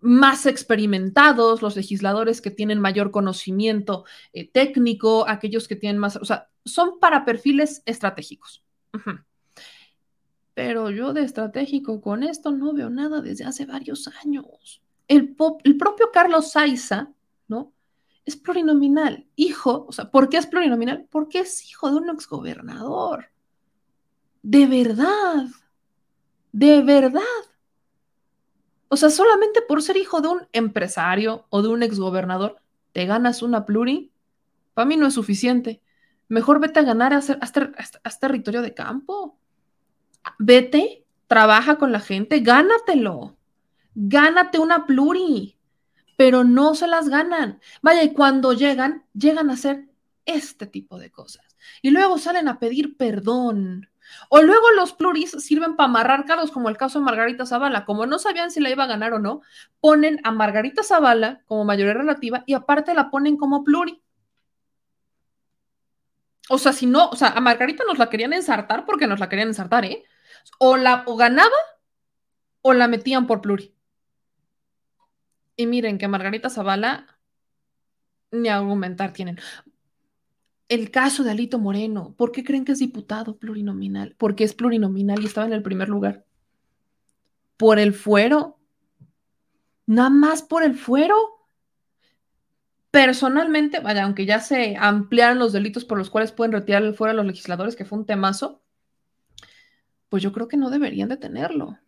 más 0.00 0.46
experimentados, 0.46 1.62
los 1.62 1.76
legisladores 1.76 2.40
que 2.40 2.50
tienen 2.50 2.80
mayor 2.80 3.10
conocimiento 3.10 4.04
eh, 4.32 4.50
técnico, 4.50 5.26
aquellos 5.28 5.68
que 5.68 5.76
tienen 5.76 5.98
más, 5.98 6.16
o 6.16 6.24
sea, 6.24 6.50
son 6.64 6.98
para 6.98 7.24
perfiles 7.24 7.82
estratégicos. 7.86 8.62
Pero 10.54 10.90
yo 10.90 11.12
de 11.12 11.22
estratégico 11.22 12.00
con 12.00 12.22
esto 12.22 12.50
no 12.50 12.72
veo 12.72 12.90
nada 12.90 13.20
desde 13.20 13.44
hace 13.44 13.64
varios 13.64 14.08
años. 14.22 14.82
El, 15.08 15.36
el 15.64 15.76
propio 15.76 16.10
Carlos 16.12 16.52
Saiza, 16.52 17.10
¿no? 17.48 17.72
Es 18.24 18.36
plurinominal, 18.36 19.26
hijo, 19.34 19.86
o 19.88 19.92
sea, 19.92 20.10
¿por 20.10 20.28
qué 20.28 20.36
es 20.36 20.46
plurinominal? 20.46 21.06
Porque 21.10 21.40
es 21.40 21.68
hijo 21.68 21.90
de 21.90 21.96
un 21.96 22.10
exgobernador. 22.10 23.30
De 24.42 24.66
verdad, 24.66 25.46
de 26.52 26.82
verdad. 26.82 27.22
O 28.88 28.96
sea, 28.96 29.10
solamente 29.10 29.62
por 29.62 29.82
ser 29.82 29.96
hijo 29.96 30.20
de 30.20 30.28
un 30.28 30.46
empresario 30.52 31.46
o 31.48 31.62
de 31.62 31.68
un 31.68 31.82
exgobernador, 31.82 32.60
te 32.92 33.06
ganas 33.06 33.42
una 33.42 33.64
pluri. 33.64 34.12
Para 34.74 34.86
mí 34.86 34.96
no 34.96 35.06
es 35.06 35.14
suficiente. 35.14 35.82
Mejor 36.28 36.60
vete 36.60 36.80
a 36.80 36.84
ganar 36.84 37.14
hasta, 37.14 37.70
territorio 38.20 38.62
de 38.62 38.74
campo. 38.74 39.38
Vete, 40.38 41.04
trabaja 41.26 41.76
con 41.76 41.92
la 41.92 42.00
gente, 42.00 42.40
gánatelo. 42.40 43.36
Gánate 43.94 44.58
una 44.58 44.86
pluri. 44.86 45.56
Pero 46.16 46.44
no 46.44 46.74
se 46.74 46.86
las 46.86 47.08
ganan. 47.08 47.60
Vaya, 47.80 48.02
y 48.02 48.12
cuando 48.12 48.52
llegan, 48.52 49.04
llegan 49.14 49.50
a 49.50 49.54
hacer 49.54 49.88
este 50.24 50.66
tipo 50.66 50.98
de 50.98 51.10
cosas. 51.10 51.56
Y 51.80 51.90
luego 51.90 52.18
salen 52.18 52.48
a 52.48 52.58
pedir 52.58 52.96
perdón 52.96 53.88
o 54.28 54.42
luego 54.42 54.70
los 54.72 54.92
pluris 54.92 55.30
sirven 55.30 55.76
para 55.76 55.88
amarrar 55.88 56.24
cargos, 56.24 56.50
como 56.50 56.68
el 56.68 56.76
caso 56.76 56.98
de 56.98 57.04
Margarita 57.04 57.46
Zavala. 57.46 57.84
Como 57.84 58.06
no 58.06 58.18
sabían 58.18 58.50
si 58.50 58.60
la 58.60 58.70
iba 58.70 58.84
a 58.84 58.88
ganar 58.88 59.12
o 59.12 59.18
no, 59.18 59.42
ponen 59.80 60.20
a 60.24 60.30
Margarita 60.30 60.82
Zavala 60.82 61.42
como 61.46 61.64
mayoría 61.64 61.94
relativa 61.94 62.44
y 62.46 62.54
aparte 62.54 62.94
la 62.94 63.10
ponen 63.10 63.36
como 63.36 63.64
pluri. 63.64 64.02
O 66.48 66.58
sea, 66.58 66.72
si 66.72 66.86
no, 66.86 67.08
o 67.08 67.16
sea, 67.16 67.28
a 67.28 67.40
Margarita 67.40 67.84
nos 67.86 67.98
la 67.98 68.10
querían 68.10 68.32
ensartar 68.32 68.84
porque 68.84 69.06
nos 69.06 69.20
la 69.20 69.28
querían 69.28 69.48
ensartar, 69.48 69.84
¿eh? 69.84 70.04
O 70.58 70.76
la 70.76 71.04
o 71.06 71.16
ganaba 71.16 71.50
o 72.62 72.72
la 72.72 72.88
metían 72.88 73.26
por 73.26 73.40
pluri. 73.40 73.74
Y 75.56 75.66
miren 75.66 75.98
que 75.98 76.08
Margarita 76.08 76.50
Zavala 76.50 77.18
ni 78.30 78.48
argumentar 78.48 79.12
tienen 79.12 79.38
el 80.72 80.90
caso 80.90 81.22
de 81.22 81.32
Alito 81.32 81.58
Moreno. 81.58 82.14
¿Por 82.16 82.32
qué 82.32 82.42
creen 82.42 82.64
que 82.64 82.72
es 82.72 82.78
diputado 82.78 83.36
plurinominal? 83.36 84.14
Porque 84.16 84.44
es 84.44 84.54
plurinominal 84.54 85.20
y 85.20 85.26
estaba 85.26 85.46
en 85.46 85.52
el 85.52 85.62
primer 85.62 85.90
lugar. 85.90 86.24
¿Por 87.58 87.78
el 87.78 87.92
fuero? 87.92 88.58
Nada 89.84 90.08
más 90.08 90.42
por 90.42 90.62
el 90.62 90.74
fuero. 90.74 91.14
Personalmente, 92.90 93.80
vaya, 93.80 94.04
aunque 94.04 94.24
ya 94.24 94.40
se 94.40 94.76
ampliaron 94.78 95.38
los 95.38 95.52
delitos 95.52 95.84
por 95.84 95.98
los 95.98 96.08
cuales 96.08 96.32
pueden 96.32 96.52
retirar 96.52 96.82
el 96.82 96.94
fuero 96.94 97.12
a 97.12 97.14
los 97.14 97.26
legisladores, 97.26 97.76
que 97.76 97.84
fue 97.84 97.98
un 97.98 98.06
temazo, 98.06 98.61
pues 100.12 100.22
yo 100.22 100.30
creo 100.30 100.46
que 100.46 100.58
no 100.58 100.68
deberían 100.68 101.08
de 101.08 101.16
tenerlo. 101.16 101.78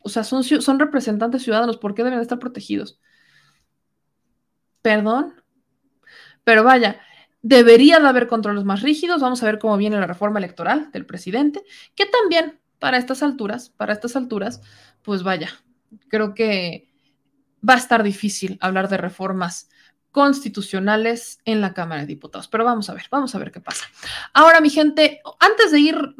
O 0.00 0.08
sea, 0.08 0.24
son, 0.24 0.78
representantes 0.78 1.42
ciudadanos, 1.42 1.76
¿por 1.76 1.94
qué 1.94 2.02
deben 2.02 2.18
estar 2.20 2.38
protegidos? 2.38 2.98
Perdón. 4.80 5.34
Pero 6.42 6.64
vaya, 6.64 7.02
Debería 7.42 8.00
de 8.00 8.08
haber 8.08 8.28
controles 8.28 8.64
más 8.64 8.80
rígidos. 8.80 9.20
Vamos 9.20 9.42
a 9.42 9.46
ver 9.46 9.58
cómo 9.58 9.76
viene 9.76 10.00
la 10.00 10.06
reforma 10.06 10.38
electoral 10.38 10.90
del 10.90 11.04
presidente, 11.04 11.62
que 11.94 12.06
también 12.06 12.58
para 12.78 12.96
estas 12.96 13.22
alturas, 13.22 13.68
para 13.68 13.92
estas 13.92 14.16
alturas, 14.16 14.62
pues 15.02 15.22
vaya, 15.22 15.50
creo 16.08 16.32
que 16.32 16.88
va 17.60 17.74
a 17.74 17.76
estar 17.76 18.02
difícil 18.02 18.56
hablar 18.62 18.88
de 18.88 18.96
reformas 18.96 19.68
constitucionales 20.12 21.40
en 21.44 21.60
la 21.60 21.74
Cámara 21.74 22.00
de 22.00 22.06
Diputados. 22.06 22.48
Pero 22.48 22.64
vamos 22.64 22.88
a 22.88 22.94
ver, 22.94 23.04
vamos 23.10 23.34
a 23.34 23.38
ver 23.38 23.52
qué 23.52 23.60
pasa. 23.60 23.84
Ahora, 24.32 24.62
mi 24.62 24.70
gente, 24.70 25.20
antes 25.38 25.72
de 25.72 25.80
ir, 25.80 26.14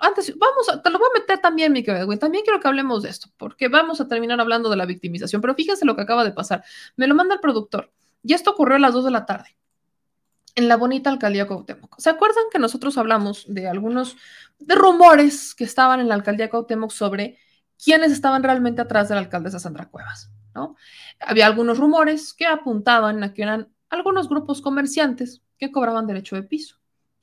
antes, 0.00 0.36
vamos 0.38 0.68
a, 0.68 0.82
te 0.82 0.90
lo 0.90 0.98
voy 0.98 1.08
a 1.14 1.20
meter 1.20 1.38
también, 1.38 1.72
mi 1.72 1.82
querido 1.82 2.06
También 2.18 2.44
quiero 2.44 2.60
que 2.60 2.68
hablemos 2.68 3.02
de 3.02 3.10
esto, 3.10 3.28
porque 3.36 3.68
vamos 3.68 4.00
a 4.00 4.08
terminar 4.08 4.40
hablando 4.40 4.68
de 4.70 4.76
la 4.76 4.86
victimización. 4.86 5.40
Pero 5.40 5.54
fíjense 5.54 5.84
lo 5.84 5.96
que 5.96 6.02
acaba 6.02 6.24
de 6.24 6.32
pasar. 6.32 6.64
Me 6.96 7.06
lo 7.06 7.14
manda 7.14 7.34
el 7.34 7.40
productor. 7.40 7.92
Y 8.22 8.34
esto 8.34 8.50
ocurrió 8.50 8.76
a 8.76 8.78
las 8.78 8.92
2 8.92 9.04
de 9.06 9.10
la 9.10 9.26
tarde 9.26 9.56
en 10.54 10.68
la 10.68 10.76
bonita 10.76 11.10
alcaldía 11.10 11.46
Cuauhtémoc. 11.46 11.98
¿Se 11.98 12.10
acuerdan 12.10 12.44
que 12.52 12.58
nosotros 12.58 12.98
hablamos 12.98 13.44
de 13.48 13.68
algunos 13.68 14.16
de 14.58 14.74
rumores 14.74 15.54
que 15.54 15.64
estaban 15.64 16.00
en 16.00 16.08
la 16.08 16.14
alcaldía 16.14 16.50
Cuauhtémoc 16.50 16.90
sobre 16.90 17.38
quiénes 17.82 18.12
estaban 18.12 18.42
realmente 18.42 18.82
atrás 18.82 19.08
de 19.08 19.14
la 19.14 19.22
alcaldesa 19.22 19.58
Sandra 19.58 19.88
Cuevas? 19.88 20.30
¿no? 20.54 20.76
Había 21.20 21.46
algunos 21.46 21.78
rumores 21.78 22.34
que 22.34 22.46
apuntaban 22.46 23.22
a 23.22 23.32
que 23.32 23.42
eran 23.42 23.72
algunos 23.88 24.28
grupos 24.28 24.60
comerciantes 24.60 25.42
que 25.58 25.72
cobraban 25.72 26.06
derecho 26.06 26.36
de 26.36 26.42
piso. 26.42 26.76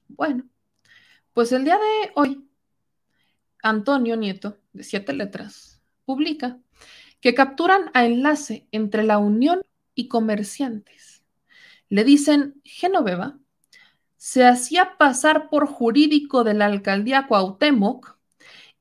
Bueno, 0.08 0.45
pues 1.34 1.52
el 1.52 1.64
día 1.64 1.76
de 1.76 2.12
hoy, 2.16 2.47
Antonio 3.69 4.15
Nieto, 4.15 4.57
de 4.73 4.84
siete 4.84 5.14
letras, 5.14 5.81
publica 6.06 6.57
que 7.22 7.34
capturan 7.34 7.91
a 7.94 8.06
enlace 8.06 8.68
entre 8.72 9.03
la 9.03 9.18
Unión 9.18 9.61
y 9.95 10.07
comerciantes 10.07 11.07
le 11.89 12.03
dicen 12.03 12.61
Genoveva, 12.64 13.39
se 14.18 14.45
hacía 14.45 14.98
pasar 14.98 15.49
por 15.49 15.68
jurídico 15.68 16.44
de 16.44 16.53
la 16.53 16.65
alcaldía 16.65 17.27
Cuauhtémoc 17.27 18.18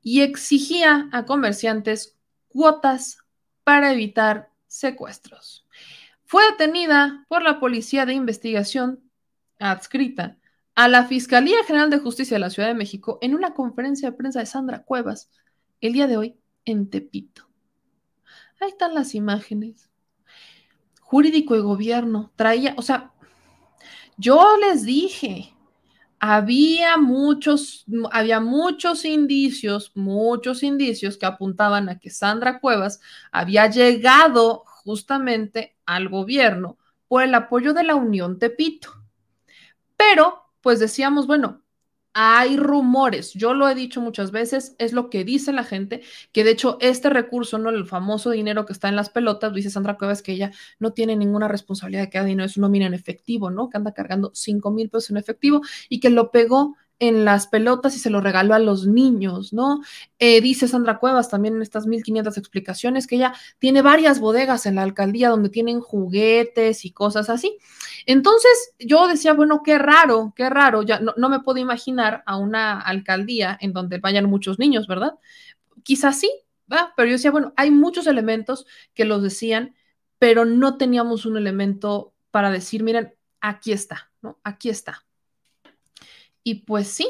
y 0.01 0.21
exigía 0.21 1.09
a 1.11 1.25
comerciantes 1.25 2.17
cuotas 2.49 3.19
para 3.63 3.93
evitar 3.93 4.51
secuestros. 4.67 5.65
Fue 6.25 6.43
detenida 6.51 7.25
por 7.29 7.43
la 7.43 7.59
Policía 7.59 8.05
de 8.05 8.13
Investigación 8.13 8.99
adscrita 9.59 10.37
a 10.77 10.87
la 10.87 11.05
Fiscalía 11.05 11.63
General 11.65 11.89
de 11.89 11.97
Justicia 11.97 12.35
de 12.35 12.39
la 12.39 12.51
Ciudad 12.51 12.67
de 12.67 12.75
México 12.75 13.17
en 13.23 13.33
una 13.33 13.55
conferencia 13.55 14.11
de 14.11 14.15
prensa 14.15 14.41
de 14.41 14.45
Sandra 14.45 14.83
Cuevas 14.83 15.31
el 15.81 15.93
día 15.93 16.05
de 16.05 16.17
hoy 16.17 16.35
en 16.65 16.91
Tepito. 16.91 17.49
Ahí 18.61 18.69
están 18.69 18.93
las 18.93 19.15
imágenes 19.15 19.89
jurídico 20.99 21.55
y 21.55 21.61
gobierno 21.61 22.31
traía, 22.35 22.75
o 22.77 22.83
sea, 22.83 23.11
yo 24.17 24.55
les 24.57 24.83
dije, 24.85 25.51
había 26.19 26.97
muchos, 26.97 27.83
había 28.11 28.39
muchos 28.39 29.03
indicios, 29.03 29.91
muchos 29.95 30.61
indicios 30.61 31.17
que 31.17 31.25
apuntaban 31.25 31.89
a 31.89 31.97
que 31.97 32.11
Sandra 32.11 32.59
Cuevas 32.59 32.99
había 33.31 33.65
llegado 33.65 34.63
justamente 34.67 35.75
al 35.87 36.07
gobierno 36.07 36.77
por 37.07 37.23
el 37.23 37.33
apoyo 37.33 37.73
de 37.73 37.83
la 37.83 37.95
Unión 37.95 38.37
Tepito. 38.37 38.91
Pero, 39.95 40.46
pues 40.67 40.81
decíamos, 40.81 41.27
bueno, 41.27 41.63
hay 42.11 42.57
rumores, 42.57 43.33
yo 43.33 43.53
lo 43.53 43.69
he 43.69 43.73
dicho 43.73 44.01
muchas 44.01 44.31
veces, 44.31 44.75
es 44.79 44.91
lo 44.91 45.09
que 45.09 45.23
dice 45.23 45.53
la 45.53 45.63
gente, 45.63 46.01
que 46.33 46.43
de 46.43 46.51
hecho 46.51 46.77
este 46.81 47.09
recurso, 47.09 47.57
¿no? 47.57 47.69
El 47.69 47.85
famoso 47.85 48.31
dinero 48.31 48.65
que 48.65 48.73
está 48.73 48.89
en 48.89 48.97
las 48.97 49.09
pelotas, 49.09 49.53
dice 49.53 49.69
Sandra 49.69 49.97
Cuevas 49.97 50.21
que 50.21 50.33
ella 50.33 50.51
no 50.77 50.91
tiene 50.91 51.15
ninguna 51.15 51.47
responsabilidad 51.47 52.01
de 52.01 52.09
que 52.09 52.21
dinero 52.21 52.45
es 52.45 52.57
una 52.57 52.67
mina 52.67 52.85
en 52.85 52.93
efectivo, 52.93 53.49
¿no? 53.49 53.69
Que 53.69 53.77
anda 53.77 53.93
cargando 53.93 54.31
5 54.33 54.69
mil 54.71 54.89
pesos 54.89 55.09
en 55.11 55.15
efectivo 55.15 55.61
y 55.87 56.01
que 56.01 56.09
lo 56.09 56.31
pegó 56.31 56.75
en 56.99 57.25
las 57.25 57.47
pelotas 57.47 57.95
y 57.95 57.99
se 57.99 58.09
lo 58.09 58.21
regaló 58.21 58.53
a 58.53 58.59
los 58.59 58.87
niños, 58.87 59.53
¿no? 59.53 59.81
Eh, 60.19 60.41
dice 60.41 60.67
Sandra 60.67 60.97
Cuevas 60.99 61.29
también 61.29 61.55
en 61.55 61.61
estas 61.61 61.85
1500 61.85 62.37
explicaciones 62.37 63.05
que 63.05 63.15
ella 63.17 63.33
tiene 63.59 63.81
varias 63.81 64.19
bodegas 64.19 64.65
en 64.65 64.75
la 64.75 64.83
alcaldía 64.83 65.29
donde 65.29 65.49
tienen 65.49 65.79
juguetes 65.79 66.85
y 66.85 66.91
cosas 66.91 67.29
así. 67.29 67.57
Entonces 68.05 68.73
yo 68.79 69.07
decía, 69.07 69.33
bueno, 69.33 69.61
qué 69.63 69.77
raro, 69.77 70.33
qué 70.35 70.49
raro, 70.49 70.83
ya 70.83 70.99
no, 70.99 71.13
no 71.17 71.29
me 71.29 71.41
puedo 71.41 71.59
imaginar 71.59 72.23
a 72.25 72.37
una 72.37 72.79
alcaldía 72.79 73.57
en 73.61 73.73
donde 73.73 73.99
vayan 73.99 74.25
muchos 74.25 74.59
niños, 74.59 74.87
¿verdad? 74.87 75.13
Quizás 75.83 76.19
sí, 76.19 76.31
¿verdad? 76.67 76.89
Pero 76.95 77.07
yo 77.07 77.13
decía, 77.13 77.31
bueno, 77.31 77.53
hay 77.57 77.71
muchos 77.71 78.07
elementos 78.07 78.65
que 78.93 79.05
los 79.05 79.23
decían, 79.23 79.75
pero 80.19 80.45
no 80.45 80.77
teníamos 80.77 81.25
un 81.25 81.37
elemento 81.37 82.13
para 82.31 82.51
decir, 82.51 82.83
miren, 82.83 83.13
aquí 83.41 83.71
está, 83.71 84.11
¿no? 84.21 84.39
Aquí 84.43 84.69
está. 84.69 85.06
Y 86.47 86.61
pues 86.61 86.87
sí, 86.87 87.09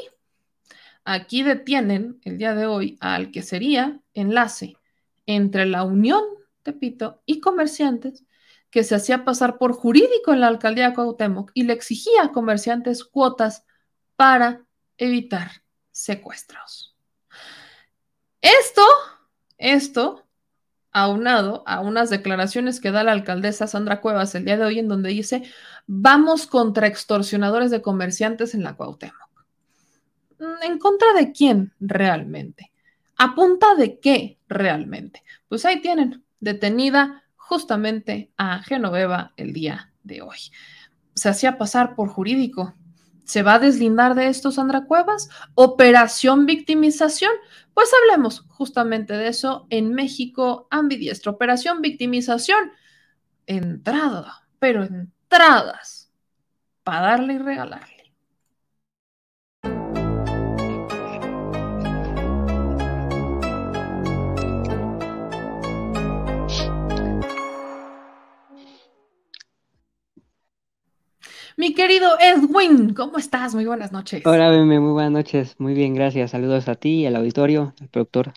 aquí 1.04 1.44
detienen 1.44 2.20
el 2.24 2.38
día 2.38 2.56
de 2.56 2.66
hoy 2.66 2.98
al 2.98 3.30
que 3.30 3.42
sería 3.42 4.00
enlace 4.12 4.76
entre 5.26 5.64
la 5.64 5.84
Unión 5.84 6.24
Tepito 6.64 7.22
y 7.24 7.38
comerciantes 7.38 8.24
que 8.68 8.82
se 8.82 8.96
hacía 8.96 9.24
pasar 9.24 9.56
por 9.56 9.74
jurídico 9.74 10.32
en 10.32 10.40
la 10.40 10.48
alcaldía 10.48 10.88
de 10.88 10.94
Cuauhtémoc 10.96 11.52
y 11.54 11.62
le 11.62 11.72
exigía 11.72 12.24
a 12.24 12.32
comerciantes 12.32 13.04
cuotas 13.04 13.64
para 14.16 14.66
evitar 14.96 15.62
secuestros. 15.92 16.96
Esto, 18.40 18.82
esto, 19.56 20.26
aunado 20.90 21.62
a 21.66 21.80
unas 21.80 22.10
declaraciones 22.10 22.80
que 22.80 22.90
da 22.90 23.04
la 23.04 23.12
alcaldesa 23.12 23.68
Sandra 23.68 24.00
Cuevas 24.00 24.34
el 24.34 24.44
día 24.44 24.56
de 24.56 24.64
hoy 24.64 24.80
en 24.80 24.88
donde 24.88 25.10
dice, 25.10 25.44
vamos 25.86 26.48
contra 26.48 26.88
extorsionadores 26.88 27.70
de 27.70 27.82
comerciantes 27.82 28.54
en 28.54 28.64
la 28.64 28.74
Cuauhtémoc. 28.74 29.27
Mm, 30.38 30.62
¿En 30.62 30.78
contra 30.78 31.12
de 31.12 31.32
quién 31.32 31.72
realmente? 31.80 32.72
¿A 33.16 33.34
punta 33.34 33.74
de 33.74 33.98
qué 33.98 34.38
realmente? 34.48 35.24
Pues 35.48 35.64
ahí 35.64 35.80
tienen, 35.80 36.24
detenida 36.40 37.24
justamente 37.36 38.30
a 38.36 38.62
Genoveva 38.62 39.32
el 39.36 39.52
día 39.52 39.92
de 40.02 40.22
hoy. 40.22 40.38
Se 41.14 41.28
hacía 41.28 41.58
pasar 41.58 41.94
por 41.94 42.08
jurídico. 42.08 42.74
¿Se 43.24 43.42
va 43.42 43.54
a 43.54 43.58
deslindar 43.58 44.14
de 44.14 44.28
esto 44.28 44.50
Sandra 44.52 44.84
Cuevas? 44.84 45.28
Operación 45.54 46.46
victimización. 46.46 47.32
Pues 47.74 47.90
hablemos 48.00 48.40
justamente 48.48 49.14
de 49.14 49.28
eso 49.28 49.66
en 49.70 49.92
México 49.92 50.68
ambidiestro. 50.70 51.32
Operación 51.32 51.82
victimización. 51.82 52.72
Entrada, 53.46 54.48
pero 54.58 54.84
entradas 54.84 56.10
para 56.84 57.00
darle 57.08 57.34
y 57.34 57.38
regalarle. 57.38 57.97
Mi 71.58 71.74
querido 71.74 72.16
Edwin, 72.20 72.94
¿cómo 72.94 73.18
estás? 73.18 73.52
Muy 73.52 73.66
buenas 73.66 73.90
noches. 73.90 74.24
Hola, 74.24 74.48
Beme, 74.48 74.78
muy 74.78 74.92
buenas 74.92 75.10
noches. 75.10 75.56
Muy 75.58 75.74
bien, 75.74 75.92
gracias. 75.92 76.30
Saludos 76.30 76.68
a 76.68 76.76
ti, 76.76 77.04
al 77.04 77.16
auditorio, 77.16 77.74
al 77.80 77.88
productor. 77.88 78.32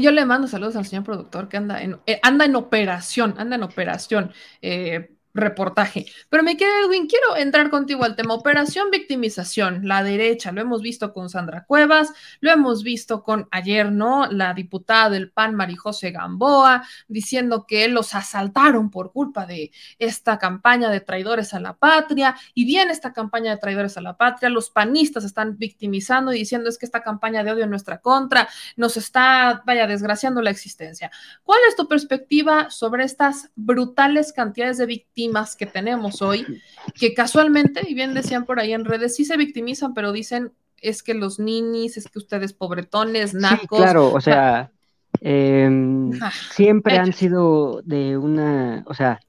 yo 0.00 0.10
le 0.10 0.26
mando 0.26 0.48
saludos 0.48 0.74
al 0.74 0.84
señor 0.84 1.04
productor 1.04 1.48
que 1.48 1.58
anda 1.58 1.80
en, 1.80 2.00
eh, 2.06 2.18
anda 2.24 2.44
en 2.44 2.56
operación, 2.56 3.36
anda 3.38 3.54
en 3.54 3.62
operación. 3.62 4.32
Eh, 4.60 5.14
reportaje. 5.34 6.06
Pero 6.28 6.42
me 6.42 6.56
queda, 6.56 6.70
Edwin, 6.84 7.06
quiero 7.06 7.36
entrar 7.36 7.70
contigo 7.70 8.04
al 8.04 8.16
tema 8.16 8.34
operación 8.34 8.90
victimización, 8.90 9.86
la 9.88 10.02
derecha, 10.02 10.52
lo 10.52 10.60
hemos 10.60 10.82
visto 10.82 11.12
con 11.12 11.30
Sandra 11.30 11.64
Cuevas, 11.64 12.12
lo 12.40 12.50
hemos 12.50 12.82
visto 12.82 13.22
con 13.22 13.48
ayer, 13.50 13.90
¿no? 13.90 14.26
La 14.30 14.52
diputada 14.54 15.10
del 15.10 15.30
PAN, 15.30 15.54
Marijose 15.54 16.10
Gamboa, 16.10 16.84
diciendo 17.08 17.66
que 17.66 17.88
los 17.88 18.14
asaltaron 18.14 18.90
por 18.90 19.12
culpa 19.12 19.46
de 19.46 19.72
esta 19.98 20.38
campaña 20.38 20.90
de 20.90 21.00
traidores 21.00 21.54
a 21.54 21.60
la 21.60 21.74
patria, 21.74 22.36
y 22.54 22.64
bien 22.64 22.90
esta 22.90 23.12
campaña 23.12 23.52
de 23.52 23.56
traidores 23.58 23.96
a 23.96 24.00
la 24.00 24.16
patria, 24.16 24.50
los 24.50 24.70
panistas 24.70 25.24
están 25.24 25.56
victimizando 25.58 26.32
y 26.32 26.38
diciendo 26.38 26.68
es 26.68 26.78
que 26.78 26.86
esta 26.86 27.02
campaña 27.02 27.42
de 27.42 27.52
odio 27.52 27.64
en 27.64 27.70
nuestra 27.70 28.00
contra 28.00 28.48
nos 28.76 28.96
está, 28.96 29.62
vaya, 29.66 29.86
desgraciando 29.86 30.42
la 30.42 30.50
existencia. 30.50 31.10
¿Cuál 31.42 31.60
es 31.68 31.76
tu 31.76 31.88
perspectiva 31.88 32.70
sobre 32.70 33.04
estas 33.04 33.50
brutales 33.54 34.32
cantidades 34.32 34.78
de 34.78 34.86
victimizas? 35.22 35.56
que 35.56 35.66
tenemos 35.66 36.22
hoy, 36.22 36.46
que 36.94 37.14
casualmente, 37.14 37.82
y 37.88 37.94
bien 37.94 38.14
decían 38.14 38.44
por 38.44 38.60
ahí 38.60 38.72
en 38.72 38.84
redes, 38.84 39.16
sí 39.16 39.24
se 39.24 39.36
victimizan, 39.36 39.94
pero 39.94 40.12
dicen 40.12 40.52
es 40.80 41.02
que 41.02 41.14
los 41.14 41.38
ninis, 41.38 41.96
es 41.96 42.08
que 42.08 42.18
ustedes 42.18 42.52
pobretones, 42.52 43.34
nacos. 43.34 43.78
claro, 43.78 44.12
o 44.12 44.20
sea, 44.20 44.72
em, 45.20 46.10
siempre 46.50 46.98
han 46.98 47.12
sido 47.12 47.82
de 47.82 48.18
una, 48.18 48.82
o 48.86 48.94
sea, 48.94 49.20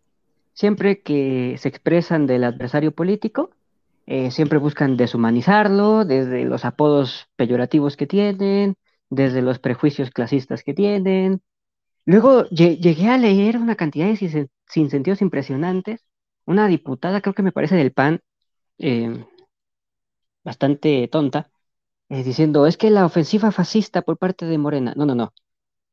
siempre 0.53 1.01
que 1.01 1.55
se 1.59 1.69
expresan 1.69 2.25
del 2.25 2.43
adversario 2.43 2.91
político, 2.91 3.51
eh, 4.07 4.31
siempre 4.31 4.57
buscan 4.57 4.97
deshumanizarlo, 4.97 6.05
desde 6.05 6.43
los 6.43 6.65
apodos 6.65 7.27
peyorativos 7.35 7.95
que 7.95 8.07
tienen, 8.07 8.75
desde 9.09 9.41
los 9.41 9.59
prejuicios 9.59 10.09
clasistas 10.09 10.63
que 10.63 10.73
tienen. 10.73 11.41
Luego 12.05 12.45
llegué 12.49 13.07
a 13.07 13.17
leer 13.17 13.57
una 13.57 13.75
cantidad 13.75 14.05
de 14.05 14.11
sin 14.67 14.89
sentidos 14.89 15.21
impresionantes. 15.21 16.05
Una 16.45 16.67
diputada, 16.67 17.21
creo 17.21 17.33
que 17.33 17.43
me 17.43 17.51
parece 17.51 17.75
del 17.75 17.93
PAN, 17.93 18.21
eh, 18.79 19.25
bastante 20.43 21.07
tonta, 21.07 21.49
eh, 22.09 22.23
diciendo, 22.23 22.67
es 22.67 22.77
que 22.77 22.91
la 22.91 23.05
ofensiva 23.05 23.51
fascista 23.51 24.01
por 24.03 24.17
parte 24.17 24.45
de 24.45 24.57
Morena. 24.57 24.93
No, 24.97 25.05
no, 25.05 25.15
no. 25.15 25.33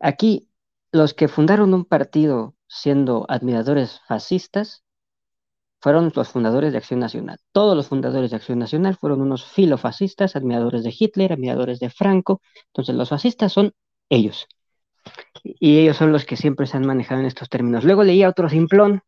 Aquí 0.00 0.50
los 0.92 1.14
que 1.14 1.28
fundaron 1.28 1.74
un 1.74 1.84
partido 1.84 2.56
siendo 2.68 3.26
admiradores 3.28 4.00
fascistas 4.08 4.84
fueron 5.80 6.12
los 6.14 6.28
fundadores 6.28 6.72
de 6.72 6.78
Acción 6.78 7.00
Nacional. 7.00 7.38
Todos 7.52 7.76
los 7.76 7.88
fundadores 7.88 8.30
de 8.30 8.36
Acción 8.36 8.58
Nacional 8.58 8.96
fueron 8.96 9.22
unos 9.22 9.44
filofascistas, 9.44 10.36
admiradores 10.36 10.84
de 10.84 10.94
Hitler, 10.98 11.32
admiradores 11.32 11.80
de 11.80 11.90
Franco. 11.90 12.42
Entonces 12.68 12.94
los 12.94 13.08
fascistas 13.10 13.52
son 13.52 13.72
ellos 14.10 14.46
y 15.44 15.78
ellos 15.78 15.96
son 15.96 16.12
los 16.12 16.24
que 16.24 16.36
siempre 16.36 16.66
se 16.66 16.76
han 16.76 16.86
manejado 16.86 17.20
en 17.20 17.26
estos 17.26 17.48
términos. 17.48 17.84
Luego 17.84 18.04
leía 18.04 18.28
otro 18.28 18.48
simplón 18.48 19.02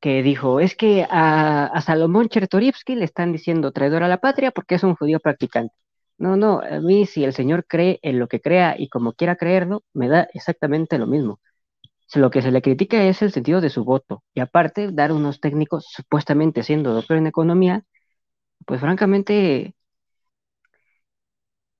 que 0.00 0.22
dijo, 0.22 0.60
es 0.60 0.76
que 0.76 1.06
a, 1.10 1.80
Salomón 1.84 2.28
Chertorivsky 2.28 2.94
le 2.94 3.04
están 3.04 3.32
diciendo 3.32 3.72
traidor 3.72 4.02
a 4.04 4.08
la 4.08 4.18
patria 4.18 4.50
porque 4.52 4.76
es 4.76 4.84
un 4.84 4.94
judío 4.94 5.20
practicante. 5.20 5.74
No, 6.18 6.36
no, 6.36 6.60
a 6.60 6.80
mí 6.80 7.06
si 7.06 7.24
el 7.24 7.32
Señor 7.32 7.66
cree 7.66 7.98
en 8.02 8.18
lo 8.18 8.28
que 8.28 8.40
crea 8.40 8.76
y 8.78 8.88
como 8.88 9.12
quiera 9.14 9.36
creerlo, 9.36 9.84
me 9.94 10.08
da 10.08 10.28
exactamente 10.34 10.98
lo 10.98 11.06
mismo. 11.06 11.40
Lo 12.14 12.30
que 12.30 12.42
se 12.42 12.50
le 12.52 12.62
critica 12.62 13.04
es 13.04 13.22
el 13.22 13.32
sentido 13.32 13.60
de 13.60 13.70
su 13.70 13.84
voto. 13.84 14.24
Y 14.34 14.40
aparte, 14.40 14.90
dar 14.92 15.12
unos 15.12 15.40
técnicos 15.40 15.86
supuestamente 15.90 16.62
siendo 16.62 16.94
doctor 16.94 17.18
en 17.18 17.26
economía, 17.26 17.84
pues 18.66 18.80
francamente, 18.80 19.74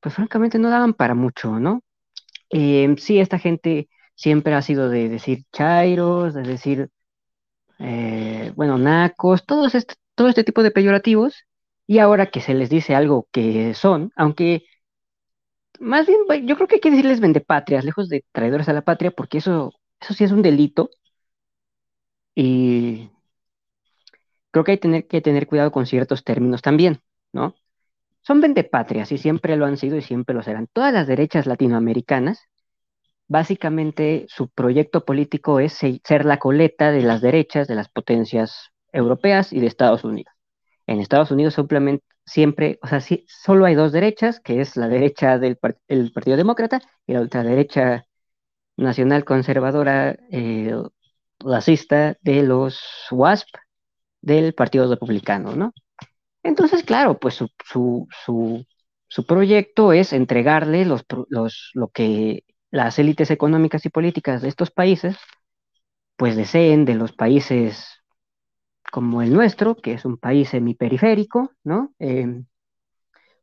pues 0.01 0.15
francamente 0.15 0.59
no 0.59 0.71
daban 0.71 0.95
para 0.95 1.15
mucho, 1.15 1.59
¿no? 1.61 1.83
Eh, 2.51 2.95
sí, 2.99 3.19
esta 3.21 3.39
gente 3.39 3.89
siempre 4.15 4.55
ha 4.55 4.63
sido 4.63 4.89
de 4.89 5.09
decir 5.09 5.45
chairos, 5.53 6.35
de 6.35 6.43
decir, 6.43 6.91
eh, 7.81 8.53
bueno, 8.57 8.79
nacos, 8.79 9.47
todo 9.47 9.67
este, 9.69 9.95
todo 10.15 10.29
este 10.29 10.45
tipo 10.45 10.63
de 10.63 10.71
peyorativos, 10.73 11.45
y 11.87 11.99
ahora 12.01 12.27
que 12.31 12.41
se 12.41 12.55
les 12.55 12.71
dice 12.71 12.95
algo 12.95 13.29
que 13.33 13.75
son, 13.75 14.13
aunque 14.17 14.65
más 15.81 16.07
bien 16.07 16.21
yo 16.47 16.57
creo 16.57 16.69
que 16.69 16.77
hay 16.77 16.81
que 16.81 16.91
decirles 16.91 17.21
vendepatrias, 17.21 17.85
lejos 17.85 18.09
de 18.09 18.25
traidores 18.33 18.69
a 18.69 18.73
la 18.73 18.83
patria, 18.83 19.11
porque 19.11 19.39
eso, 19.39 19.73
eso 20.01 20.15
sí 20.15 20.25
es 20.25 20.33
un 20.33 20.43
delito, 20.43 20.91
y 22.35 23.11
creo 24.51 24.65
que 24.65 24.73
hay 24.73 24.79
tener, 24.79 25.07
que 25.07 25.21
tener 25.21 25.47
cuidado 25.47 25.73
con 25.73 25.87
ciertos 25.87 26.25
términos 26.25 26.63
también, 26.63 27.01
¿no? 27.33 27.55
Son 28.29 28.43
vendepatrias 28.43 29.11
y 29.11 29.17
siempre 29.17 29.57
lo 29.57 29.65
han 29.65 29.79
sido 29.79 29.97
y 29.97 30.03
siempre 30.03 30.35
lo 30.35 30.43
serán. 30.43 30.69
Todas 30.71 30.93
las 30.93 31.07
derechas 31.07 31.47
latinoamericanas, 31.47 32.43
básicamente 33.27 34.27
su 34.29 34.51
proyecto 34.51 35.07
político 35.07 35.61
es 35.61 35.73
ser 35.73 36.27
la 36.27 36.39
coleta 36.39 36.93
de 36.93 37.01
las 37.03 37.23
derechas 37.23 37.69
de 37.69 37.75
las 37.75 37.89
potencias 37.89 38.71
europeas 38.93 39.51
y 39.55 39.61
de 39.61 39.67
Estados 39.67 40.05
Unidos. 40.05 40.35
En 40.87 41.01
Estados 41.01 41.31
Unidos 41.31 41.55
simplemente 41.55 42.05
siempre, 42.27 42.79
o 42.83 42.87
sea, 42.89 43.01
sí, 43.01 43.25
solo 43.29 43.65
hay 43.65 43.75
dos 43.75 43.93
derechas, 43.93 44.41
que 44.41 44.61
es 44.61 44.77
la 44.77 44.89
derecha 44.89 45.39
del 45.39 45.57
Partido 45.57 46.37
Demócrata 46.37 46.83
y 47.07 47.15
la 47.15 47.23
ultraderecha 47.23 48.05
nacional 48.77 49.25
conservadora, 49.25 50.19
eh, 50.31 50.75
racista 51.41 52.19
de 52.21 52.43
los 52.43 52.79
WASP 53.11 53.49
del 54.21 54.53
Partido 54.55 54.91
Republicano, 54.91 55.57
¿no? 55.57 55.73
Entonces, 56.49 56.83
claro, 56.83 57.19
pues 57.19 57.35
su, 57.35 57.51
su, 57.63 58.09
su, 59.07 59.27
proyecto 59.27 59.93
es 59.93 60.15
entregarle 60.15 60.87
los, 60.87 61.05
los, 61.29 61.71
lo 61.75 61.89
que 61.89 62.45
las 62.71 62.99
élites 62.99 63.31
económicas 63.31 63.85
y 63.85 63.91
políticas 63.91 64.41
de 64.41 64.49
estos 64.49 64.71
países, 64.71 65.19
pues 66.17 66.37
deseen 66.37 66.87
de 66.87 66.95
los 66.95 67.13
países 67.13 68.03
como 68.91 69.21
el 69.21 69.33
nuestro, 69.33 69.77
que 69.77 69.93
es 69.93 70.07
un 70.07 70.17
país 70.17 70.49
semiperiférico, 70.49 71.53
¿no? 71.65 71.95
Em, 71.99 72.47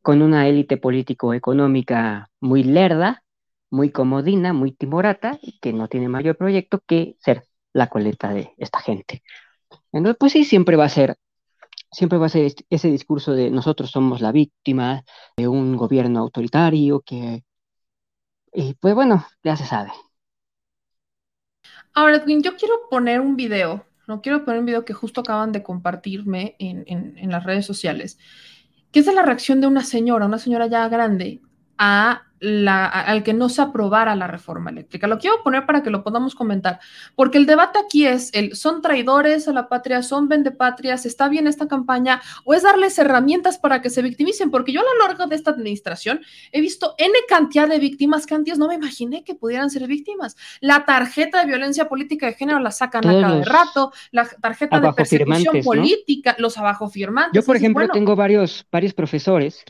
con 0.02 0.24
una 0.24 0.48
élite 0.48 0.78
político-económica 0.78 2.30
muy 2.40 2.64
lerda, 2.64 3.24
muy 3.70 3.92
comodina, 3.92 4.54
muy 4.54 4.72
timorata, 4.72 5.40
que 5.62 5.74
no 5.74 5.88
tiene 5.88 6.10
mayor 6.10 6.38
proyecto 6.38 6.82
que 6.88 7.18
ser 7.20 7.44
la 7.72 7.88
coleta 7.88 8.34
de 8.34 8.54
esta 8.58 8.80
gente. 8.80 9.22
Entonces, 9.92 10.18
pues 10.20 10.32
sí, 10.32 10.44
siempre 10.44 10.76
va 10.76 10.86
a 10.86 10.90
ser, 10.90 11.18
siempre 11.96 12.20
va 12.20 12.26
a 12.28 12.30
ser 12.30 12.52
ese 12.70 12.90
discurso 12.92 13.34
de 13.34 13.50
nosotros 13.50 13.90
somos 13.92 14.22
la 14.22 14.32
víctima 14.32 15.04
de 15.38 15.48
un 15.48 15.78
gobierno 15.78 16.20
autoritario 16.20 17.02
que, 17.02 17.44
y 18.54 18.74
pues 18.76 18.96
bueno, 18.96 19.26
ya 19.44 19.56
se 19.56 19.66
sabe. 19.66 19.92
Ahora, 21.94 22.18
Edwin, 22.18 22.44
yo 22.44 22.58
quiero 22.58 22.76
poner 22.90 23.22
un 23.22 23.36
video, 23.38 23.86
no 24.08 24.22
quiero 24.22 24.44
poner 24.44 24.60
un 24.60 24.66
video 24.66 24.84
que 24.84 24.94
justo 24.94 25.22
acaban 25.22 25.54
de 25.54 25.64
compartirme 25.64 26.56
en, 26.60 26.84
en, 26.88 27.18
en 27.18 27.32
las 27.32 27.44
redes 27.46 27.66
sociales, 27.66 28.18
que 28.92 29.00
es 29.00 29.06
de 29.06 29.14
la 29.14 29.24
reacción 29.24 29.62
de 29.62 29.68
una 29.68 29.84
señora, 29.84 30.26
una 30.26 30.40
señora 30.40 30.68
ya 30.68 30.88
grande, 30.90 31.42
a 31.78 32.22
al 32.42 33.24
que 33.24 33.34
no 33.34 33.50
se 33.50 33.62
aprobara 33.62 34.16
la 34.16 34.28
reforma 34.28 34.70
eléctrica. 34.70 35.08
Lo 35.08 35.18
quiero 35.18 35.42
poner 35.44 35.66
para 35.66 35.82
que 35.82 35.90
lo 35.90 36.04
podamos 36.04 36.36
comentar, 36.36 36.80
porque 37.16 37.38
el 37.38 37.46
debate 37.46 37.80
aquí 37.80 38.06
es 38.06 38.34
el 38.34 38.56
son 38.56 38.82
traidores 38.82 39.48
a 39.48 39.54
la 39.54 39.68
patria, 39.68 40.04
son 40.04 40.28
vendepatrias, 40.28 41.06
está 41.06 41.30
bien 41.30 41.48
esta 41.48 41.68
campaña 41.68 42.22
o 42.44 42.54
es 42.54 42.64
darles 42.64 43.00
herramientas 43.00 43.58
para 43.58 43.82
que 43.82 43.90
se 43.90 44.02
victimicen, 44.02 44.52
porque 44.52 44.72
yo 44.72 44.82
a 44.82 44.84
lo 44.84 45.08
largo 45.08 45.28
de 45.28 45.36
esta 45.36 45.52
administración 45.52 46.22
he 46.52 46.62
visto 46.62 46.94
N 46.98 47.14
cantidad 47.28 47.68
de 47.68 47.80
víctimas 47.80 48.26
que 48.26 48.36
antes 48.36 48.60
no 48.60 48.68
me 48.68 48.76
imaginé 48.76 49.24
que 49.24 49.36
pudieran 49.36 49.70
ser 49.70 49.88
víctimas. 49.88 50.36
La 50.60 50.86
tarjeta 50.86 51.40
de 51.40 51.48
violencia 51.48 51.88
política 51.88 52.28
de 52.28 52.34
género 52.34 52.60
la 52.60 52.72
sacan 52.72 53.08
a 53.08 53.22
cada 53.22 53.44
rato, 53.44 53.94
la 54.12 54.28
tarjeta 54.28 54.80
de 54.80 54.94
persecución 54.94 55.64
política, 55.64 56.36
los 56.38 56.58
abajo 56.58 56.90
firmantes. 56.90 57.34
Yo, 57.34 57.46
por 57.46 57.56
ejemplo, 57.56 57.88
tengo 57.88 58.16
varios, 58.16 58.66
varios 58.72 58.94
profesores 58.94 59.64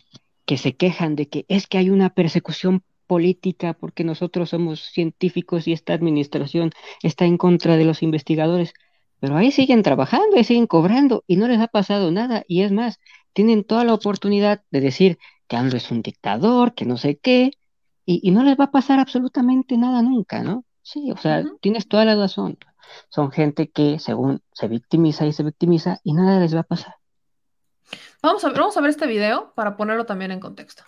que 0.45 0.57
se 0.57 0.76
quejan 0.76 1.15
de 1.15 1.27
que 1.27 1.45
es 1.47 1.67
que 1.67 1.77
hay 1.77 1.89
una 1.89 2.11
persecución 2.11 2.84
política 3.07 3.73
porque 3.73 4.03
nosotros 4.03 4.49
somos 4.49 4.81
científicos 4.81 5.67
y 5.67 5.73
esta 5.73 5.93
administración 5.93 6.72
está 7.03 7.26
en 7.26 7.38
contra 7.38 7.77
de 7.77 7.85
los 7.85 8.03
investigadores, 8.03 8.73
pero 9.19 9.38
ahí 9.38 9.51
siguen 9.51 9.84
trabajando, 9.84 10.38
ahí 10.38 10.43
siguen 10.43 10.67
cobrando 10.67 11.23
y 11.27 11.38
no 11.38 11.47
les 11.47 11.59
ha 11.59 11.67
pasado 11.67 12.11
nada. 12.11 12.43
Y 12.47 12.61
es 12.61 12.72
más, 12.72 12.99
tienen 13.34 13.63
toda 13.63 13.84
la 13.84 13.93
oportunidad 13.93 14.63
de 14.72 14.81
decir 14.81 15.17
que 15.47 15.57
AMLO 15.57 15.77
es 15.77 15.91
un 15.91 16.01
dictador, 16.01 16.73
que 16.73 16.85
no 16.85 16.97
sé 16.97 17.17
qué, 17.17 17.51
y, 18.05 18.30
no 18.31 18.43
les 18.43 18.57
va 18.59 18.65
a 18.65 18.72
pasar 18.72 18.99
absolutamente 18.99 19.77
nada 19.77 20.03
nunca, 20.03 20.43
¿no? 20.43 20.63
Sí, 20.84 21.11
o 21.11 21.17
sea, 21.17 21.43
tienes 21.59 21.88
toda 21.88 22.05
la 22.05 22.15
razón. 22.15 22.59
Son 23.09 23.31
gente 23.31 23.72
que 23.72 23.97
según 23.97 24.41
se 24.53 24.67
victimiza 24.67 25.26
y 25.26 25.34
se 25.34 25.41
victimiza 25.41 25.99
y 26.03 26.13
nada 26.13 26.39
les 26.39 26.55
va 26.55 26.59
a 26.59 26.63
pasar. 26.63 26.95
Vamos 28.26 28.43
a, 28.43 28.47
ver, 28.47 28.57
vamos 28.57 28.76
a 28.76 28.81
ver 28.81 28.89
este 28.89 29.06
video 29.06 29.53
para 29.53 29.77
ponerlo 29.77 30.07
también 30.07 30.31
en 30.31 30.39
contexto. 30.39 30.81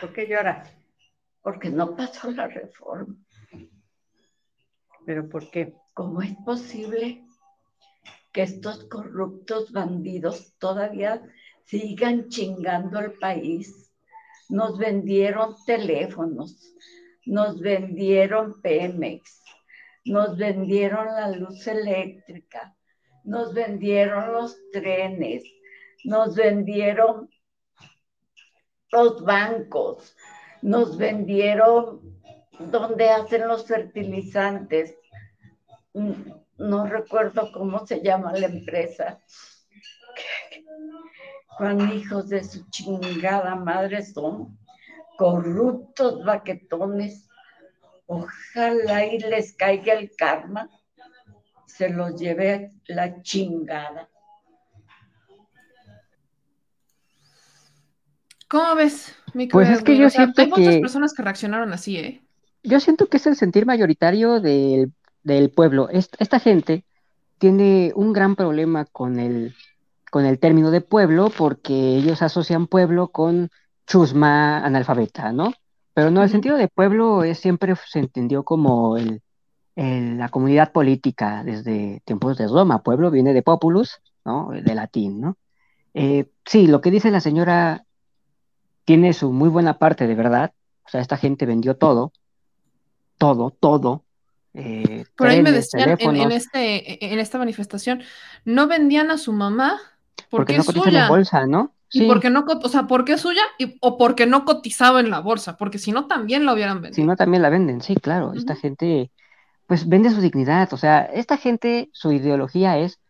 ¿Por 0.00 0.14
qué 0.14 0.26
lloras? 0.26 0.74
Porque 1.42 1.68
no 1.68 1.94
pasó 1.94 2.30
la 2.30 2.46
reforma. 2.46 3.14
¿Pero 5.04 5.28
por 5.28 5.50
qué? 5.50 5.74
¿Cómo 5.92 6.22
es 6.22 6.34
posible 6.46 7.26
que 8.32 8.40
estos 8.40 8.84
corruptos 8.84 9.70
bandidos 9.70 10.56
todavía 10.56 11.20
sigan 11.66 12.30
chingando 12.30 12.98
al 12.98 13.12
país? 13.12 13.92
Nos 14.48 14.78
vendieron 14.78 15.56
teléfonos, 15.66 16.74
nos 17.26 17.60
vendieron 17.60 18.62
Pemex, 18.62 19.39
nos 20.04 20.36
vendieron 20.36 21.06
la 21.06 21.30
luz 21.30 21.66
eléctrica, 21.66 22.74
nos 23.24 23.52
vendieron 23.54 24.32
los 24.32 24.56
trenes, 24.72 25.44
nos 26.04 26.34
vendieron 26.34 27.28
los 28.92 29.24
bancos, 29.24 30.16
nos 30.62 30.96
vendieron 30.96 32.20
donde 32.58 33.08
hacen 33.08 33.46
los 33.46 33.66
fertilizantes. 33.66 34.94
No 35.92 36.86
recuerdo 36.86 37.50
cómo 37.52 37.86
se 37.86 38.02
llama 38.02 38.32
la 38.32 38.46
empresa. 38.46 39.20
Cuán 41.56 41.92
hijos 41.92 42.28
de 42.28 42.42
su 42.44 42.68
chingada 42.70 43.54
madre 43.54 44.04
son, 44.04 44.58
corruptos 45.16 46.24
baquetones 46.24 47.29
Ojalá 48.12 49.06
y 49.06 49.20
les 49.20 49.52
caiga 49.52 49.92
el 49.92 50.10
karma, 50.16 50.68
se 51.64 51.90
los 51.90 52.20
lleve 52.20 52.72
la 52.88 53.22
chingada. 53.22 54.08
¿Cómo 58.48 58.74
ves, 58.74 59.14
mi 59.32 59.46
Pues 59.46 59.68
es 59.68 59.82
que 59.82 59.96
yo 59.96 60.10
siento 60.10 60.42
hay 60.42 60.48
muchas 60.48 60.78
personas 60.78 61.14
que 61.14 61.22
reaccionaron 61.22 61.72
así, 61.72 61.98
¿eh? 61.98 62.20
Yo 62.64 62.80
siento 62.80 63.06
que 63.06 63.18
es 63.18 63.28
el 63.28 63.36
sentir 63.36 63.64
mayoritario 63.64 64.40
del, 64.40 64.92
pueblo. 65.54 65.88
Esta, 65.88 66.40
gente 66.40 66.84
tiene 67.38 67.92
un 67.94 68.12
gran 68.12 68.34
problema 68.34 68.86
con 68.86 69.20
el, 69.20 69.54
con 70.10 70.26
el 70.26 70.40
término 70.40 70.72
de 70.72 70.80
pueblo 70.80 71.30
porque 71.30 71.74
ellos 71.74 72.22
asocian 72.22 72.66
pueblo 72.66 73.12
con 73.12 73.50
chusma 73.86 74.64
analfabeta, 74.66 75.32
¿no? 75.32 75.52
Pero 75.94 76.10
no, 76.10 76.22
el 76.22 76.30
sentido 76.30 76.56
de 76.56 76.68
pueblo 76.68 77.24
es, 77.24 77.38
siempre 77.38 77.74
se 77.86 77.98
entendió 77.98 78.44
como 78.44 78.96
el, 78.96 79.22
la 79.76 80.28
comunidad 80.28 80.72
política 80.72 81.42
desde 81.44 82.00
tiempos 82.04 82.36
de 82.38 82.46
Roma. 82.46 82.82
Pueblo 82.82 83.10
viene 83.10 83.32
de 83.32 83.42
populus, 83.42 84.00
¿no? 84.24 84.50
De 84.50 84.74
latín, 84.74 85.20
¿no? 85.20 85.36
Eh, 85.94 86.26
sí, 86.44 86.66
lo 86.66 86.80
que 86.80 86.90
dice 86.90 87.10
la 87.10 87.20
señora 87.20 87.84
tiene 88.84 89.12
su 89.12 89.32
muy 89.32 89.48
buena 89.48 89.78
parte 89.78 90.06
de 90.06 90.14
verdad. 90.14 90.52
O 90.84 90.88
sea, 90.88 91.00
esta 91.00 91.16
gente 91.16 91.46
vendió 91.46 91.76
todo, 91.76 92.12
todo, 93.18 93.50
todo. 93.50 94.04
Eh, 94.54 95.04
Por 95.16 95.28
ahí 95.28 95.42
me 95.42 95.52
decían 95.52 95.96
en, 95.98 96.32
este, 96.32 97.12
en 97.12 97.18
esta 97.20 97.38
manifestación, 97.38 98.02
no 98.44 98.66
vendían 98.66 99.10
a 99.10 99.18
su 99.18 99.32
mamá 99.32 99.78
porque, 100.28 100.54
no 100.54 100.60
es 100.60 100.66
suya. 100.66 101.02
en 101.04 101.08
bolsa, 101.08 101.46
¿no? 101.46 101.72
¿Y 101.92 102.06
por 102.06 102.20
qué 102.20 102.30
no, 102.30 102.44
o 102.46 102.68
sea, 102.68 102.86
por 102.86 103.04
qué 103.04 103.14
es 103.14 103.20
suya 103.20 103.42
o 103.80 103.98
porque 103.98 104.26
no 104.26 104.44
cotizaba 104.44 105.00
en 105.00 105.10
la 105.10 105.20
bolsa? 105.20 105.56
Porque 105.56 105.78
si 105.78 105.90
no, 105.92 106.06
también 106.06 106.46
la 106.46 106.54
hubieran 106.54 106.80
vendido. 106.80 106.94
Si 106.94 107.04
no, 107.04 107.16
también 107.16 107.42
la 107.42 107.50
venden, 107.50 107.80
sí, 107.80 107.96
claro. 107.96 108.32
Esta 108.32 108.54
gente, 108.54 109.10
pues 109.66 109.88
vende 109.88 110.10
su 110.10 110.20
dignidad. 110.20 110.72
O 110.72 110.76
sea, 110.76 111.00
esta 111.02 111.36
gente, 111.36 111.90
su 111.92 112.12
ideología 112.12 112.78
es 112.78 113.00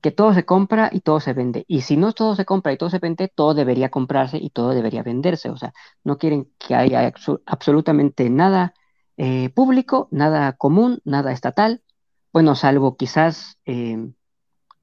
que 0.00 0.10
todo 0.10 0.34
se 0.34 0.44
compra 0.44 0.90
y 0.92 1.00
todo 1.00 1.20
se 1.20 1.32
vende. 1.32 1.64
Y 1.68 1.82
si 1.82 1.96
no 1.96 2.12
todo 2.12 2.34
se 2.34 2.44
compra 2.44 2.72
y 2.72 2.76
todo 2.76 2.90
se 2.90 2.98
vende, 2.98 3.28
todo 3.28 3.54
debería 3.54 3.90
comprarse 3.90 4.38
y 4.38 4.50
todo 4.50 4.70
debería 4.70 5.02
venderse. 5.02 5.50
O 5.50 5.56
sea, 5.56 5.72
no 6.02 6.18
quieren 6.18 6.50
que 6.58 6.74
haya 6.74 7.12
absolutamente 7.46 8.28
nada 8.30 8.74
eh, 9.16 9.50
público, 9.50 10.08
nada 10.10 10.54
común, 10.54 11.00
nada 11.04 11.30
estatal. 11.32 11.82
Bueno, 12.32 12.56
salvo 12.56 12.96
quizás, 12.96 13.58
eh, 13.64 14.10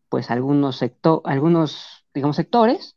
pues 0.08 0.32
algunos 0.32 0.78
sectores, 0.78 1.22
algunos, 1.26 2.06
digamos, 2.14 2.38
sectores 2.38 2.96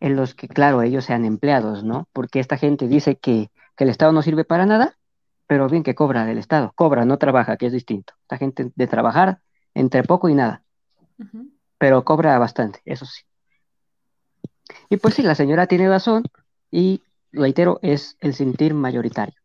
en 0.00 0.16
los 0.16 0.34
que, 0.34 0.48
claro, 0.48 0.82
ellos 0.82 1.04
sean 1.04 1.24
empleados, 1.24 1.84
¿no? 1.84 2.08
Porque 2.12 2.40
esta 2.40 2.56
gente 2.56 2.88
dice 2.88 3.16
que, 3.16 3.50
el 3.78 3.90
Estado 3.90 4.10
no 4.10 4.22
sirve 4.22 4.44
para 4.44 4.66
nada, 4.66 4.98
pero 5.46 5.68
bien 5.68 5.84
que 5.84 5.94
cobra 5.94 6.24
del 6.24 6.38
Estado, 6.38 6.72
cobra, 6.74 7.04
no 7.04 7.16
trabaja, 7.16 7.56
que 7.56 7.66
es 7.66 7.72
distinto. 7.72 8.14
Esta 8.22 8.36
gente 8.36 8.72
de 8.74 8.86
trabajar 8.88 9.38
entre 9.72 10.02
poco 10.02 10.28
y 10.28 10.34
nada, 10.34 10.64
pero 11.78 12.04
cobra 12.04 12.36
bastante, 12.40 12.82
eso 12.84 13.06
sí. 13.06 13.22
Y 14.90 14.96
pues 14.96 15.14
sí, 15.14 15.22
la 15.22 15.36
señora 15.36 15.68
tiene 15.68 15.88
razón 15.88 16.24
y, 16.72 17.02
reitero, 17.30 17.78
es 17.82 18.16
el 18.18 18.34
sentir 18.34 18.74
mayoritario. 18.74 19.36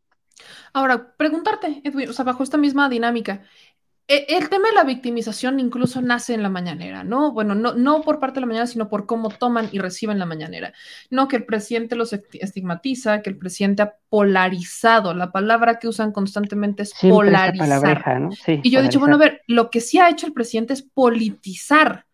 Ahora, 0.74 1.14
preguntarte, 1.16 1.82
Edwin, 1.84 2.10
o 2.10 2.14
sea, 2.14 2.26
bajo 2.26 2.42
esta 2.42 2.58
misma 2.58 2.90
dinámica, 2.90 3.44
el 4.08 4.50
tema 4.50 4.68
de 4.68 4.76
la 4.76 4.84
victimización 4.84 5.60
incluso 5.60 6.02
nace 6.02 6.34
en 6.34 6.44
la 6.44 6.50
mañanera, 6.50 7.04
¿no? 7.04 7.32
Bueno, 7.32 7.56
no, 7.56 7.74
no 7.74 8.02
por 8.02 8.20
parte 8.20 8.36
de 8.36 8.42
la 8.42 8.48
mañana, 8.48 8.68
sino 8.68 8.90
por 8.90 9.06
cómo 9.06 9.30
toman 9.30 9.70
y 9.72 9.80
reciben 9.80 10.20
la 10.20 10.26
mañanera. 10.26 10.74
No 11.10 11.28
que 11.28 11.38
el 11.38 11.46
presidente 11.46 11.96
los 11.96 12.12
estigmatiza, 12.12 13.22
que 13.22 13.30
el 13.30 13.38
presidente 13.38 13.84
ha 13.84 13.96
polarizado. 14.10 15.14
La 15.14 15.32
palabra 15.32 15.80
que 15.80 15.88
usan 15.88 16.12
constantemente 16.12 16.84
es 16.84 16.94
polarizar. 17.02 18.22
¿no? 18.22 18.30
y 18.46 18.70
yo 18.70 18.80
he 18.80 18.84
dicho, 18.84 19.00
bueno, 19.00 19.16
a 19.16 19.20
ver, 19.20 19.42
lo 19.48 19.70
que 19.70 19.80
sí 19.80 20.00
ha 20.00 20.10
hecho 20.10 20.28
el 20.28 20.34
presidente 20.34 20.74
es 20.74 20.82
politizar 20.82 22.06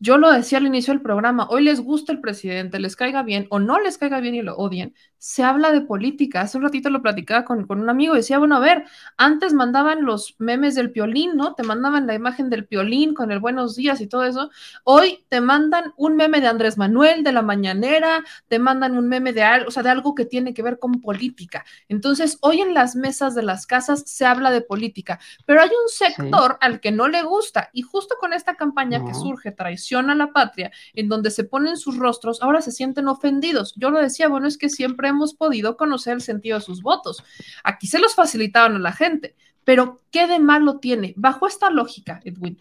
yo 0.00 0.16
lo 0.16 0.30
decía 0.30 0.58
al 0.58 0.66
inicio 0.66 0.92
del 0.94 1.02
programa, 1.02 1.48
hoy 1.50 1.64
les 1.64 1.80
gusta 1.80 2.12
el 2.12 2.20
presidente, 2.20 2.78
les 2.78 2.94
caiga 2.94 3.24
bien 3.24 3.48
o 3.50 3.58
no 3.58 3.80
les 3.80 3.98
caiga 3.98 4.20
bien 4.20 4.36
y 4.36 4.42
lo 4.42 4.56
odien, 4.56 4.94
se 5.18 5.42
habla 5.42 5.72
de 5.72 5.80
política. 5.80 6.42
Hace 6.42 6.56
un 6.56 6.62
ratito 6.62 6.88
lo 6.88 7.02
platicaba 7.02 7.44
con, 7.44 7.66
con 7.66 7.80
un 7.80 7.90
amigo 7.90 8.14
y 8.14 8.18
decía, 8.18 8.38
bueno, 8.38 8.56
a 8.56 8.60
ver, 8.60 8.84
antes 9.16 9.52
mandaban 9.54 10.04
los 10.04 10.36
memes 10.38 10.76
del 10.76 10.92
piolín, 10.92 11.36
¿no? 11.36 11.54
Te 11.54 11.64
mandaban 11.64 12.06
la 12.06 12.14
imagen 12.14 12.48
del 12.48 12.64
piolín 12.66 13.12
con 13.12 13.32
el 13.32 13.40
buenos 13.40 13.74
días 13.74 14.00
y 14.00 14.06
todo 14.06 14.24
eso. 14.24 14.50
Hoy 14.84 15.24
te 15.28 15.40
mandan 15.40 15.92
un 15.96 16.14
meme 16.14 16.40
de 16.40 16.46
Andrés 16.46 16.78
Manuel, 16.78 17.24
de 17.24 17.32
la 17.32 17.42
mañanera, 17.42 18.22
te 18.46 18.60
mandan 18.60 18.96
un 18.96 19.08
meme 19.08 19.32
de 19.32 19.42
algo, 19.42 19.68
o 19.68 19.70
sea, 19.72 19.82
de 19.82 19.90
algo 19.90 20.14
que 20.14 20.24
tiene 20.24 20.54
que 20.54 20.62
ver 20.62 20.78
con 20.78 21.00
política. 21.00 21.64
Entonces, 21.88 22.38
hoy 22.40 22.60
en 22.60 22.72
las 22.72 22.94
mesas 22.94 23.34
de 23.34 23.42
las 23.42 23.66
casas 23.66 24.04
se 24.06 24.24
habla 24.24 24.52
de 24.52 24.60
política, 24.60 25.18
pero 25.44 25.60
hay 25.60 25.70
un 25.70 25.88
sector 25.88 26.56
al 26.60 26.78
que 26.78 26.92
no 26.92 27.08
le 27.08 27.22
gusta 27.24 27.70
y 27.72 27.82
justo 27.82 28.14
con 28.20 28.32
esta 28.32 28.54
campaña 28.54 29.04
que 29.04 29.14
surge, 29.14 29.50
traición 29.50 29.87
a 29.96 30.14
la 30.14 30.32
patria, 30.32 30.70
en 30.94 31.08
donde 31.08 31.30
se 31.30 31.44
ponen 31.44 31.76
sus 31.76 31.96
rostros, 31.96 32.42
ahora 32.42 32.60
se 32.60 32.72
sienten 32.72 33.08
ofendidos. 33.08 33.74
Yo 33.76 33.90
lo 33.90 34.00
decía, 34.00 34.28
bueno, 34.28 34.46
es 34.46 34.58
que 34.58 34.68
siempre 34.68 35.08
hemos 35.08 35.34
podido 35.34 35.76
conocer 35.76 36.14
el 36.14 36.20
sentido 36.20 36.58
de 36.58 36.64
sus 36.64 36.82
votos. 36.82 37.24
Aquí 37.64 37.86
se 37.86 37.98
los 37.98 38.14
facilitaban 38.14 38.76
a 38.76 38.78
la 38.78 38.92
gente, 38.92 39.34
pero 39.64 40.02
¿qué 40.10 40.26
de 40.26 40.38
malo 40.38 40.78
tiene? 40.78 41.14
Bajo 41.16 41.46
esta 41.46 41.70
lógica, 41.70 42.20
Edwin, 42.24 42.58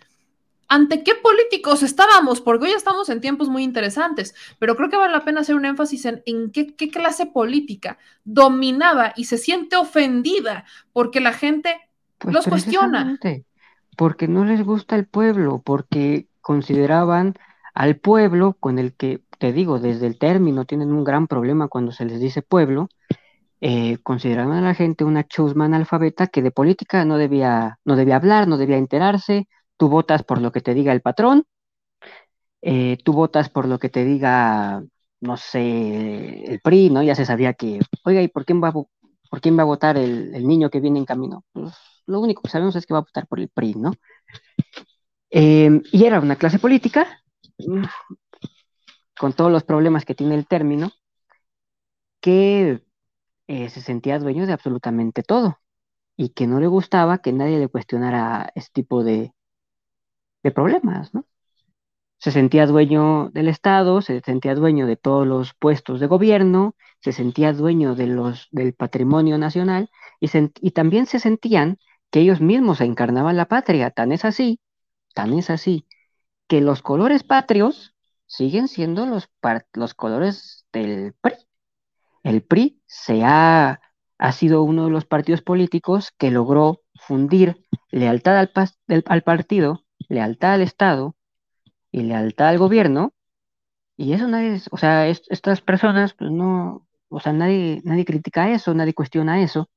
¿ante 0.68 1.04
qué 1.04 1.14
políticos 1.16 1.84
estábamos? 1.84 2.42
Porque 2.42 2.66
hoy 2.66 2.72
estamos 2.72 3.10
en 3.10 3.22
tiempos 3.22 3.50
muy 3.50 3.64
interesantes, 3.64 4.36
pero 4.60 4.76
creo 4.76 4.90
que 4.90 4.98
vale 4.98 5.14
la 5.14 5.24
pena 5.24 5.42
hacer 5.42 5.56
un 5.56 5.66
énfasis 5.66 6.06
en, 6.06 6.24
en 6.26 6.52
qué, 6.52 6.76
qué 6.76 6.90
clase 6.90 7.26
política 7.26 7.98
dominaba 8.24 9.14
y 9.16 9.26
se 9.26 9.38
siente 9.38 9.76
ofendida 9.76 10.66
porque 10.94 11.22
la 11.22 11.34
gente 11.34 11.76
Pues 12.18 12.34
los 12.34 12.46
cuestiona. 12.46 13.18
Porque 13.96 14.28
no 14.28 14.46
les 14.46 14.64
gusta 14.64 14.96
el 14.96 15.08
pueblo, 15.08 15.62
porque 15.66 16.28
consideraban 16.48 17.34
al 17.74 17.98
pueblo 17.98 18.56
con 18.58 18.80
el 18.80 18.96
que, 18.96 19.22
te 19.38 19.52
digo, 19.52 19.80
desde 19.80 20.08
el 20.08 20.18
término 20.18 20.64
tienen 20.64 20.94
un 20.94 21.04
gran 21.04 21.28
problema 21.28 21.68
cuando 21.68 21.92
se 21.92 22.06
les 22.06 22.22
dice 22.22 22.42
pueblo, 22.42 22.88
eh, 23.60 23.98
consideraban 24.02 24.60
a 24.60 24.62
la 24.62 24.74
gente 24.74 25.04
una 25.04 25.28
chusma 25.28 25.66
analfabeta 25.66 26.28
que 26.28 26.42
de 26.42 26.52
política 26.52 27.04
no 27.04 27.18
debía, 27.18 27.80
no 27.84 27.98
debía 27.98 28.16
hablar, 28.16 28.48
no 28.48 28.56
debía 28.58 28.78
enterarse, 28.78 29.50
tú 29.76 29.90
votas 29.90 30.24
por 30.24 30.40
lo 30.42 30.54
que 30.54 30.62
te 30.62 30.74
diga 30.74 30.94
el 30.94 31.02
patrón, 31.02 31.44
eh, 32.62 32.98
tú 33.04 33.12
votas 33.12 33.50
por 33.50 33.68
lo 33.68 33.78
que 33.78 33.90
te 33.90 34.06
diga, 34.06 34.82
no 35.20 35.36
sé, 35.36 36.46
el 36.46 36.62
PRI, 36.62 36.90
¿no? 36.92 37.04
Ya 37.04 37.16
se 37.16 37.26
sabía 37.26 37.54
que, 37.56 37.80
oiga, 38.06 38.22
¿y 38.22 38.30
por 38.30 38.46
quién 38.46 38.64
va 38.64 38.70
a, 38.70 38.74
por 38.74 39.42
quién 39.42 39.58
va 39.58 39.64
a 39.64 39.66
votar 39.66 39.98
el, 39.98 40.34
el 40.34 40.48
niño 40.48 40.70
que 40.70 40.80
viene 40.80 41.00
en 41.00 41.06
camino? 41.06 41.44
Pues, 41.52 41.74
lo 42.06 42.22
único 42.22 42.42
que 42.42 42.50
sabemos 42.50 42.76
es 42.78 42.86
que 42.86 42.94
va 42.94 43.00
a 43.00 43.04
votar 43.04 43.28
por 43.28 43.42
el 43.42 43.50
PRI, 43.50 43.76
¿no? 43.76 43.92
Eh, 45.32 45.82
y 45.92 46.06
era 46.06 46.20
una 46.20 46.36
clase 46.38 46.60
política, 46.60 47.08
con 49.20 49.34
todos 49.34 49.52
los 49.52 49.66
problemas 49.66 50.06
que 50.06 50.16
tiene 50.16 50.36
el 50.36 50.48
término, 50.48 50.92
que 52.22 52.84
eh, 53.48 53.70
se 53.70 53.82
sentía 53.82 54.20
dueño 54.20 54.48
de 54.48 54.54
absolutamente 54.54 55.24
todo 55.24 55.60
y 56.18 56.30
que 56.30 56.48
no 56.48 56.60
le 56.60 56.68
gustaba 56.68 57.20
que 57.20 57.34
nadie 57.34 57.60
le 57.60 57.70
cuestionara 57.70 58.52
este 58.56 58.84
tipo 58.84 59.04
de, 59.04 59.34
de 60.44 60.52
problemas, 60.52 61.14
¿no? 61.14 61.26
Se 62.20 62.32
sentía 62.32 62.68
dueño 62.68 63.30
del 63.32 63.48
Estado, 63.48 64.02
se 64.02 64.22
sentía 64.22 64.56
dueño 64.56 64.88
de 64.88 64.98
todos 64.98 65.28
los 65.28 65.54
puestos 65.54 66.00
de 66.00 66.08
gobierno, 66.08 66.76
se 67.02 67.12
sentía 67.12 67.54
dueño 67.54 67.96
de 67.96 68.08
los, 68.08 68.48
del 68.52 68.74
patrimonio 68.74 69.38
nacional 69.38 69.90
y, 70.20 70.30
y 70.62 70.72
también 70.72 71.06
se 71.06 71.20
sentían 71.20 71.78
que 72.12 72.22
ellos 72.22 72.42
mismos 72.42 72.82
encarnaban 72.82 73.38
la 73.38 73.48
patria. 73.48 73.92
Tan 73.92 74.12
es 74.12 74.26
así, 74.26 74.60
tan 75.14 75.34
es 75.34 75.50
así, 75.50 75.88
que 76.48 76.62
los 76.62 76.82
colores 76.82 77.24
patrios 77.24 77.96
siguen 78.28 78.68
siendo 78.68 79.06
los, 79.06 79.30
los 79.74 79.94
colores 79.94 80.66
del 80.74 81.14
PRI. 81.22 81.36
El 82.24 82.44
PRI 82.44 82.82
se 82.88 83.24
ha, 83.26 83.82
ha 84.20 84.32
sido 84.34 84.64
uno 84.64 84.86
de 84.86 84.92
los 84.92 85.06
partidos 85.06 85.42
políticos 85.42 86.14
que 86.18 86.32
logró 86.32 86.82
fundir 87.02 87.66
lealtad 87.92 88.38
al, 88.40 88.52
al 89.08 89.24
partido, 89.24 89.86
lealtad 90.10 90.54
al 90.54 90.62
Estado 90.62 91.16
y 91.92 92.04
lealtad 92.04 92.50
al 92.50 92.60
gobierno, 92.60 93.14
y 93.98 94.14
eso 94.14 94.28
nadie, 94.28 94.62
o 94.72 94.78
sea, 94.78 95.08
es- 95.08 95.24
estas 95.30 95.62
personas, 95.62 96.14
pues 96.14 96.32
no, 96.32 96.88
o 97.10 97.20
sea, 97.20 97.34
nadie, 97.34 97.82
nadie 97.84 98.06
critica 98.06 98.52
eso, 98.52 98.74
nadie 98.74 98.94
cuestiona 98.94 99.42
eso. 99.42 99.70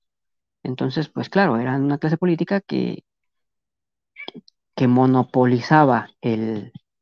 Entonces, 0.64 1.08
pues 1.10 1.30
claro, 1.30 1.58
eran 1.58 1.84
una 1.84 1.98
clase 1.98 2.18
política 2.18 2.60
que, 2.60 3.04
que 4.80 4.88
monopolizaba 4.88 6.08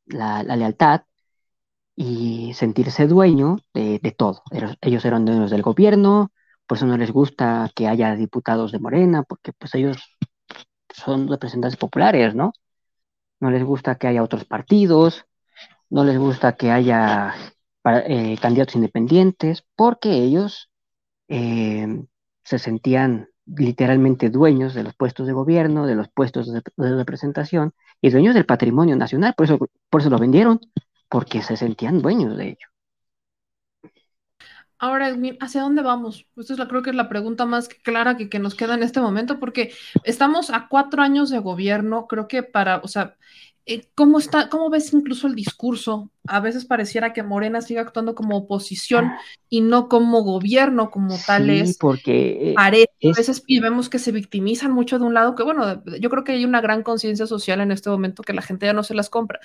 la, 0.07 0.43
lealtad 0.43 1.03
y 1.95 2.53
sentirse 2.55 3.07
dueño 3.07 3.59
de, 3.73 4.01
todo. 4.19 4.43
Ellos 4.81 5.05
eran 5.05 5.25
dueños 5.25 5.53
del 5.53 5.63
gobierno, 5.63 6.33
por 6.67 6.77
eso 6.77 6.87
no 6.87 6.97
les 6.97 7.13
gusta 7.13 7.71
que 7.77 7.87
haya 7.87 8.17
diputados 8.17 8.73
de 8.73 8.81
Morena, 8.81 9.23
porque 9.23 9.53
pues 9.53 9.77
ellos 9.77 10.19
son 10.93 11.29
representantes 11.29 11.79
populares, 11.79 12.35
¿no? 12.35 12.53
No 13.39 13.53
les 13.53 13.63
gusta 13.63 13.95
que 13.95 14.09
haya 14.09 14.25
otros 14.25 14.45
partidos, 14.45 15.27
no 15.89 16.03
les 16.03 16.19
gusta 16.19 16.57
que 16.57 16.73
haya 16.73 17.33
eh, 18.09 18.37
candidatos 18.43 18.75
independientes, 18.75 19.65
porque 19.77 20.15
ellos 20.15 20.69
eh, 21.29 21.87
se 22.43 22.59
sentían 22.59 23.29
literalmente 23.57 24.31
dueños 24.31 24.75
de 24.75 24.83
los 24.83 24.95
puestos 24.95 25.27
de 25.27 25.33
gobierno, 25.33 25.87
de 25.87 25.95
los 25.95 26.09
puestos 26.09 26.53
de, 26.53 26.63
representación 26.77 27.73
y 28.01 28.11
dueños 28.11 28.35
del 28.35 28.47
patrimonio 28.47 28.97
nacional. 28.97 29.35
Por 29.37 29.47
eso, 29.47 29.59
por 29.91 30.01
eso 30.01 30.11
lo 30.11 30.19
vendieron, 30.19 30.61
porque 31.09 31.43
se 31.43 31.57
sentían 31.57 32.03
dueños 32.03 32.37
de 32.37 32.49
ello. 32.51 32.69
Ahora, 34.81 35.13
¿hacia 35.41 35.63
dónde 35.63 35.83
vamos? 35.83 36.27
Esta 36.37 36.53
es 36.53 36.59
la, 36.59 36.69
creo 36.69 36.83
que 36.83 36.91
es 36.91 36.97
la 36.97 37.09
pregunta 37.09 37.47
más 37.47 37.69
clara 37.69 38.17
que, 38.17 38.29
que 38.29 38.39
nos 38.39 38.55
queda 38.55 38.75
en 38.75 38.85
este 38.85 39.01
momento, 39.01 39.41
porque 39.41 39.73
estamos 40.05 40.51
a 40.51 40.69
cuatro 40.69 41.03
años 41.03 41.31
de 41.31 41.39
gobierno, 41.39 42.07
creo 42.07 42.29
que 42.29 42.45
para, 42.45 42.77
o 42.79 42.87
sea, 42.87 43.17
¿cómo 43.95 44.19
está, 44.19 44.49
cómo 44.49 44.71
ves 44.71 44.93
incluso 44.93 45.27
el 45.27 45.35
discurso? 45.35 46.11
A 46.27 46.41
veces 46.41 46.65
pareciera 46.65 47.13
que 47.13 47.23
Morena 47.23 47.61
sigue 47.61 47.81
actuando 47.81 48.15
como 48.15 48.37
oposición 48.37 49.13
y 49.49 49.61
no 49.61 49.89
como 49.89 50.23
gobierno, 50.23 50.91
como 50.91 51.17
tal 51.27 51.47
Sí, 51.47 51.61
es. 51.61 51.79
porque 51.79 52.51
eh, 52.51 52.55
a 52.57 52.71
es, 52.71 53.17
veces 53.17 53.43
y 53.47 53.61
vemos 53.61 53.89
que 53.89 53.99
se 53.99 54.13
victimizan 54.13 54.73
mucho 54.73 54.99
de 54.99 55.05
un 55.05 55.15
lado, 55.15 55.35
que 55.35 55.43
bueno, 55.43 55.83
yo 56.01 56.11
creo 56.11 56.25
que 56.25 56.33
hay 56.33 56.45
una 56.45 56.61
gran 56.61 56.83
conciencia 56.83 57.27
social 57.27 57.61
en 57.61 57.71
este 57.73 57.91
momento 57.91 58.23
que 58.23 58.33
la 58.33 58.43
gente 58.43 58.67
ya 58.67 58.73
no 58.73 58.83
se 58.83 58.95
las 58.95 59.11
compra, 59.11 59.41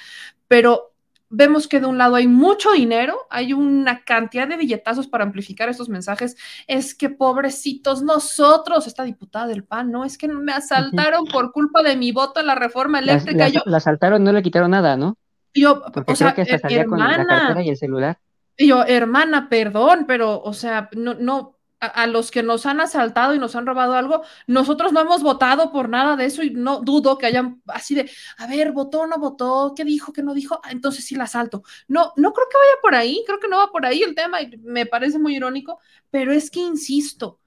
pero 0.47 0.92
vemos 1.35 1.67
que 1.67 1.79
de 1.79 1.87
un 1.87 1.97
lado 1.97 2.15
hay 2.15 2.27
mucho 2.27 2.71
dinero, 2.71 3.17
hay 3.29 3.53
una 3.53 4.03
cantidad 4.03 4.47
de 4.47 4.57
billetazos 4.57 5.07
para 5.07 5.23
amplificar 5.23 5.69
estos 5.69 5.89
mensajes. 5.89 6.35
Es 6.67 6.95
que 6.95 7.09
pobrecitos 7.09 8.01
nosotros, 8.03 8.87
esta 8.87 9.03
diputada 9.03 9.47
del 9.47 9.63
PAN, 9.63 9.91
no, 9.91 10.05
es 10.05 10.17
que 10.17 10.27
me 10.27 10.53
asaltaron 10.53 11.25
por 11.25 11.51
culpa 11.51 11.81
de 11.83 11.95
mi 11.97 12.11
voto 12.11 12.39
en 12.39 12.47
la 12.47 12.55
reforma 12.55 12.99
eléctrica. 12.99 13.45
las, 13.45 13.53
Yo, 13.53 13.61
las 13.65 13.83
saltaron, 13.83 14.23
no 14.23 14.31
le 14.31 14.43
quitaron 14.43 14.71
nada, 14.71 14.95
¿no? 14.97 15.17
yo, 15.53 15.81
Porque 15.91 16.13
o 16.13 16.15
creo 16.15 16.17
sea, 16.17 16.33
que 16.33 16.41
hasta 16.43 16.55
her- 16.55 16.61
salía 16.61 16.85
con 16.85 16.99
la 16.99 17.05
hermana, 17.05 17.25
cartera 17.25 17.63
y 17.63 17.69
el 17.69 17.77
celular. 17.77 18.19
y 18.57 18.67
yo, 18.67 18.83
hermana, 18.85 19.49
perdón, 19.49 20.05
pero, 20.07 20.41
o 20.41 20.53
sea, 20.53 20.89
no, 20.93 21.15
no, 21.15 21.52
a, 21.85 22.07
los 22.07 22.31
que 22.31 22.43
nos 22.43 22.65
han 22.65 22.79
asaltado 22.81 23.35
y 23.35 23.39
nos 23.39 23.55
han 23.55 23.65
robado 23.65 23.93
algo, 23.93 24.23
nosotros 24.47 24.91
no 24.93 25.01
hemos 25.01 25.23
votado 25.23 25.71
por 25.71 25.89
nada 25.89 26.15
de 26.15 26.25
eso 26.25 26.43
y 26.43 26.51
no 26.51 26.79
dudo 26.81 27.17
que 27.17 27.25
hayan 27.25 27.61
así 27.67 27.95
de, 27.95 28.09
a 28.37 28.47
ver, 28.47 28.71
votó 28.71 29.07
no 29.07 29.17
votó, 29.17 29.73
qué 29.75 29.83
dijo, 29.85 30.13
qué 30.13 30.23
no 30.23 30.33
dijo, 30.33 30.59
Ah, 30.63 30.71
entonces 30.71 31.05
sí 31.05 31.15
la 31.15 31.25
asalto. 31.25 31.63
No, 31.87 32.13
no 32.17 32.33
creo 32.33 32.47
que 32.49 32.57
vaya 32.57 32.81
por 32.81 32.95
ahí, 32.95 33.23
creo 33.25 33.39
que 33.39 33.47
no 33.47 33.57
va 33.57 33.71
por 33.71 33.85
ahí 33.85 34.03
el 34.03 34.15
tema 34.15 34.41
y 34.41 34.57
me 34.57 34.85
parece 34.85 35.19
muy 35.19 35.35
irónico, 35.35 35.79
pero 36.09 36.31
es 36.33 36.49
que 36.51 36.59
insisto, 36.59 37.39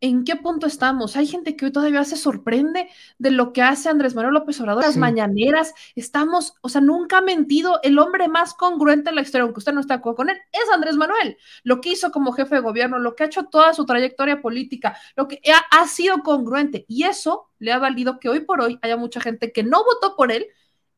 ¿en 0.00 0.24
qué 0.24 0.36
punto 0.36 0.66
estamos? 0.66 1.16
Hay 1.16 1.26
gente 1.26 1.56
que 1.56 1.64
hoy 1.66 1.72
todavía 1.72 2.04
se 2.04 2.16
sorprende 2.16 2.88
de 3.18 3.30
lo 3.30 3.52
que 3.52 3.62
hace 3.62 3.88
Andrés 3.88 4.14
Manuel 4.14 4.34
López 4.34 4.60
Obrador, 4.60 4.82
las 4.84 4.94
Sí. 4.94 4.98
mañaneras, 5.00 5.72
estamos, 5.94 6.54
o 6.60 6.68
sea, 6.68 6.80
nunca 6.80 7.18
ha 7.18 7.20
mentido, 7.22 7.80
el 7.82 7.98
hombre 7.98 8.28
más 8.28 8.54
congruente 8.54 9.10
en 9.10 9.16
la 9.16 9.22
historia, 9.22 9.44
aunque 9.44 9.58
usted 9.58 9.72
no 9.72 9.80
esté 9.80 9.94
de 9.94 9.98
acuerdo 9.98 10.16
con 10.16 10.30
él, 10.30 10.36
es 10.52 10.70
Andrés 10.72 10.96
Manuel. 10.96 11.36
Lo 11.62 11.80
que 11.80 11.90
hizo 11.90 12.10
como 12.12 12.32
jefe 12.32 12.56
de 12.56 12.60
gobierno, 12.60 12.98
lo 12.98 13.14
que 13.16 13.22
ha 13.24 13.26
hecho 13.26 13.44
toda 13.46 13.72
su 13.74 13.86
trayectoria 13.86 14.42
política, 14.42 14.96
lo 15.16 15.26
que 15.28 15.40
ha, 15.52 15.80
ha 15.80 15.86
sido 15.88 16.18
congruente 16.22 16.84
y 16.88 17.04
eso 17.04 17.50
le 17.58 17.72
ha 17.72 17.78
valido 17.78 18.18
que 18.20 18.28
hoy 18.28 18.40
por 18.40 18.60
hoy 18.60 18.78
haya 18.82 18.96
mucha 18.96 19.20
gente 19.20 19.52
que 19.52 19.62
no 19.62 19.82
votó 19.84 20.16
por 20.16 20.32
él 20.32 20.46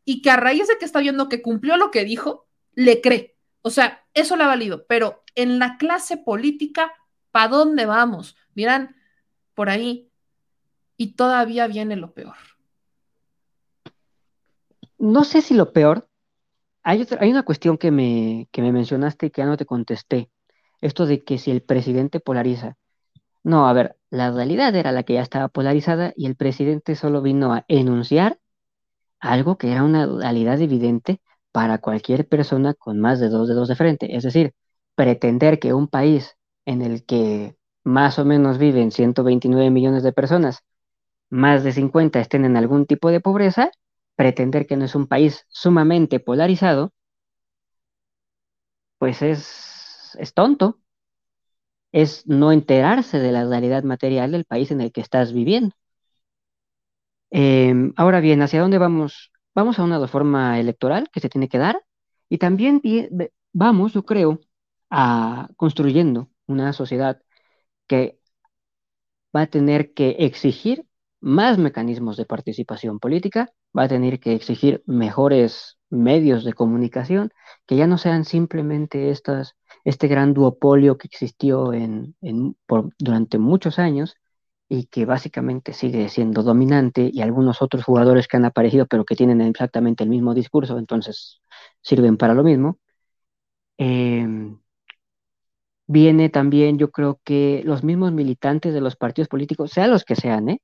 y 0.05 0.23
que 0.23 0.31
a 0.31 0.37
raíz 0.37 0.69
de 0.69 0.79
que 0.79 0.85
está 0.85 1.01
viendo 1.01 1.29
que 1.29 1.43
cumplió 1.43 1.77
lo 1.77 1.91
que 1.91 2.05
dijo, 2.05 2.47
le 2.75 3.01
cree. 3.01 3.37
O 3.63 3.71
sea, 3.71 4.05
eso 4.15 4.37
le 4.37 4.45
ha 4.45 4.49
valido, 4.49 4.87
pero 4.87 5.23
en 5.35 5.59
la 5.59 5.77
clase 5.77 6.17
política, 6.17 6.93
¿para 7.33 7.49
dónde 7.49 7.87
vamos? 7.87 8.37
Miran, 8.57 8.97
por 9.55 9.69
ahí, 9.69 10.11
y 10.97 11.13
todavía 11.13 11.67
viene 11.67 11.95
lo 11.95 12.13
peor. 12.13 12.35
No 14.99 15.25
sé 15.25 15.43
si 15.43 15.55
lo 15.55 15.73
peor, 15.73 16.09
hay, 16.83 17.07
hay 17.21 17.31
una 17.31 17.43
cuestión 17.43 17.77
que 17.77 17.91
me, 17.91 18.49
que 18.51 18.63
me 18.63 18.73
mencionaste 18.73 19.27
y 19.27 19.31
que 19.31 19.43
ya 19.43 19.47
no 19.47 19.59
te 19.59 19.67
contesté. 19.67 20.31
Esto 20.81 21.05
de 21.05 21.23
que 21.23 21.39
si 21.39 21.51
el 21.51 21.63
presidente 21.63 22.19
polariza. 22.19 22.77
No, 23.45 23.69
a 23.69 23.73
ver, 23.75 23.97
la 24.11 24.31
realidad 24.31 24.75
era 24.75 24.91
la 24.91 25.03
que 25.03 25.15
ya 25.15 25.23
estaba 25.23 25.49
polarizada 25.49 26.13
y 26.17 26.27
el 26.27 26.35
presidente 26.35 26.97
solo 26.97 27.21
vino 27.23 27.53
a 27.53 27.65
enunciar 27.69 28.41
algo 29.21 29.59
que 29.59 29.71
era 29.71 29.85
una 29.85 30.07
realidad 30.07 30.61
evidente 30.61 31.21
para 31.53 31.79
cualquier 31.79 32.27
persona 32.27 32.73
con 32.75 33.01
más 33.01 33.21
de 33.21 33.29
dos 33.29 33.49
dedos 33.49 33.69
de 33.69 33.77
frente. 33.77 34.17
Es 34.17 34.25
decir, 34.25 34.55
pretender 34.95 35.59
que 35.59 35.75
un 35.75 35.89
país 35.89 36.37
en 36.65 36.83
el 36.83 37.05
que 37.05 37.57
más 37.87 38.19
o 38.21 38.27
menos 38.27 38.59
viven 38.59 38.93
129 38.93 39.71
millones 39.71 40.03
de 40.05 40.13
personas, 40.13 40.61
más 41.31 41.65
de 41.65 41.73
50 41.73 42.21
estén 42.21 42.45
en 42.45 42.57
algún 42.57 42.87
tipo 42.87 43.11
de 43.11 43.21
pobreza, 43.21 43.71
pretender 44.17 44.67
que 44.67 44.77
no 44.79 44.87
es 44.87 44.95
un 44.97 45.07
país 45.09 45.47
sumamente 45.51 46.21
polarizado, 46.21 46.93
pues 48.99 49.23
es, 49.23 50.17
es 50.19 50.35
tonto. 50.35 50.81
Es 51.91 52.29
no 52.29 52.53
enterarse 52.53 53.19
de 53.19 53.33
la 53.33 53.45
realidad 53.45 53.83
material 53.83 54.31
del 54.31 54.45
país 54.45 54.71
en 54.71 54.81
el 54.81 54.93
que 54.93 55.01
estás 55.01 55.33
viviendo. 55.33 55.75
Em, 57.31 57.93
ahora 57.97 58.21
bien, 58.21 58.41
¿hacia 58.43 58.61
dónde 58.61 58.79
vamos? 58.79 59.33
Vamos 59.55 59.79
a 59.79 59.85
una 59.85 59.99
reforma 59.99 60.59
electoral 60.61 61.09
que 61.13 61.21
se 61.21 61.29
tiene 61.29 61.49
que 61.49 61.59
dar 61.59 61.83
y 62.29 62.39
también 62.39 62.81
vamos, 63.53 63.93
yo 63.95 64.05
creo, 64.05 64.41
a 64.91 65.49
construyendo 65.57 66.31
una 66.47 66.73
sociedad 66.73 67.21
que 67.87 68.19
va 69.35 69.43
a 69.43 69.47
tener 69.47 69.93
que 69.95 70.11
exigir 70.21 70.87
más 71.21 71.59
mecanismos 71.59 72.17
de 72.17 72.27
participación 72.27 72.99
política, 72.99 73.51
va 73.77 73.85
a 73.85 73.89
tener 73.89 74.21
que 74.21 74.35
exigir 74.35 74.83
mejores 74.87 75.79
medios 75.91 76.45
de 76.45 76.53
comunicación, 76.53 77.31
que 77.67 77.77
ya 77.77 77.87
no 77.87 77.99
sean 77.99 78.25
simplemente 78.25 79.11
estas, 79.11 79.55
este 79.85 80.09
gran 80.09 80.35
duopolio 80.35 80.99
que 80.99 81.09
existió 81.09 81.73
en, 81.73 82.17
durante 82.99 83.39
muchos 83.39 83.79
años 83.79 84.17
y 84.69 84.87
que 84.87 85.05
básicamente 85.05 85.73
sigue 85.73 86.09
siendo 86.09 86.43
dominante 86.43 87.09
y 87.13 87.23
algunos 87.23 87.63
otros 87.63 87.85
jugadores 87.85 88.27
que 88.29 88.37
han 88.37 88.45
aparecido 88.47 88.87
pero 88.87 89.05
que 89.05 89.15
tienen 89.17 89.41
exactamente 89.41 90.05
el 90.05 90.11
mismo 90.11 90.35
discurso, 90.35 90.79
entonces 90.79 91.41
sirven 91.83 92.17
para 92.17 92.35
lo 92.35 92.43
mismo. 92.43 92.79
Em, 93.79 94.59
viene 95.87 96.29
también, 96.29 96.79
yo 96.79 96.91
creo 96.91 97.21
que 97.25 97.63
los 97.65 97.85
mismos 97.85 98.13
militantes 98.13 98.75
de 98.75 98.81
los 98.81 98.97
partidos 98.97 99.29
políticos, 99.29 99.73
sean 99.73 99.91
los 99.91 100.05
que 100.05 100.17
sean, 100.17 100.49
¿eh? 100.51 100.61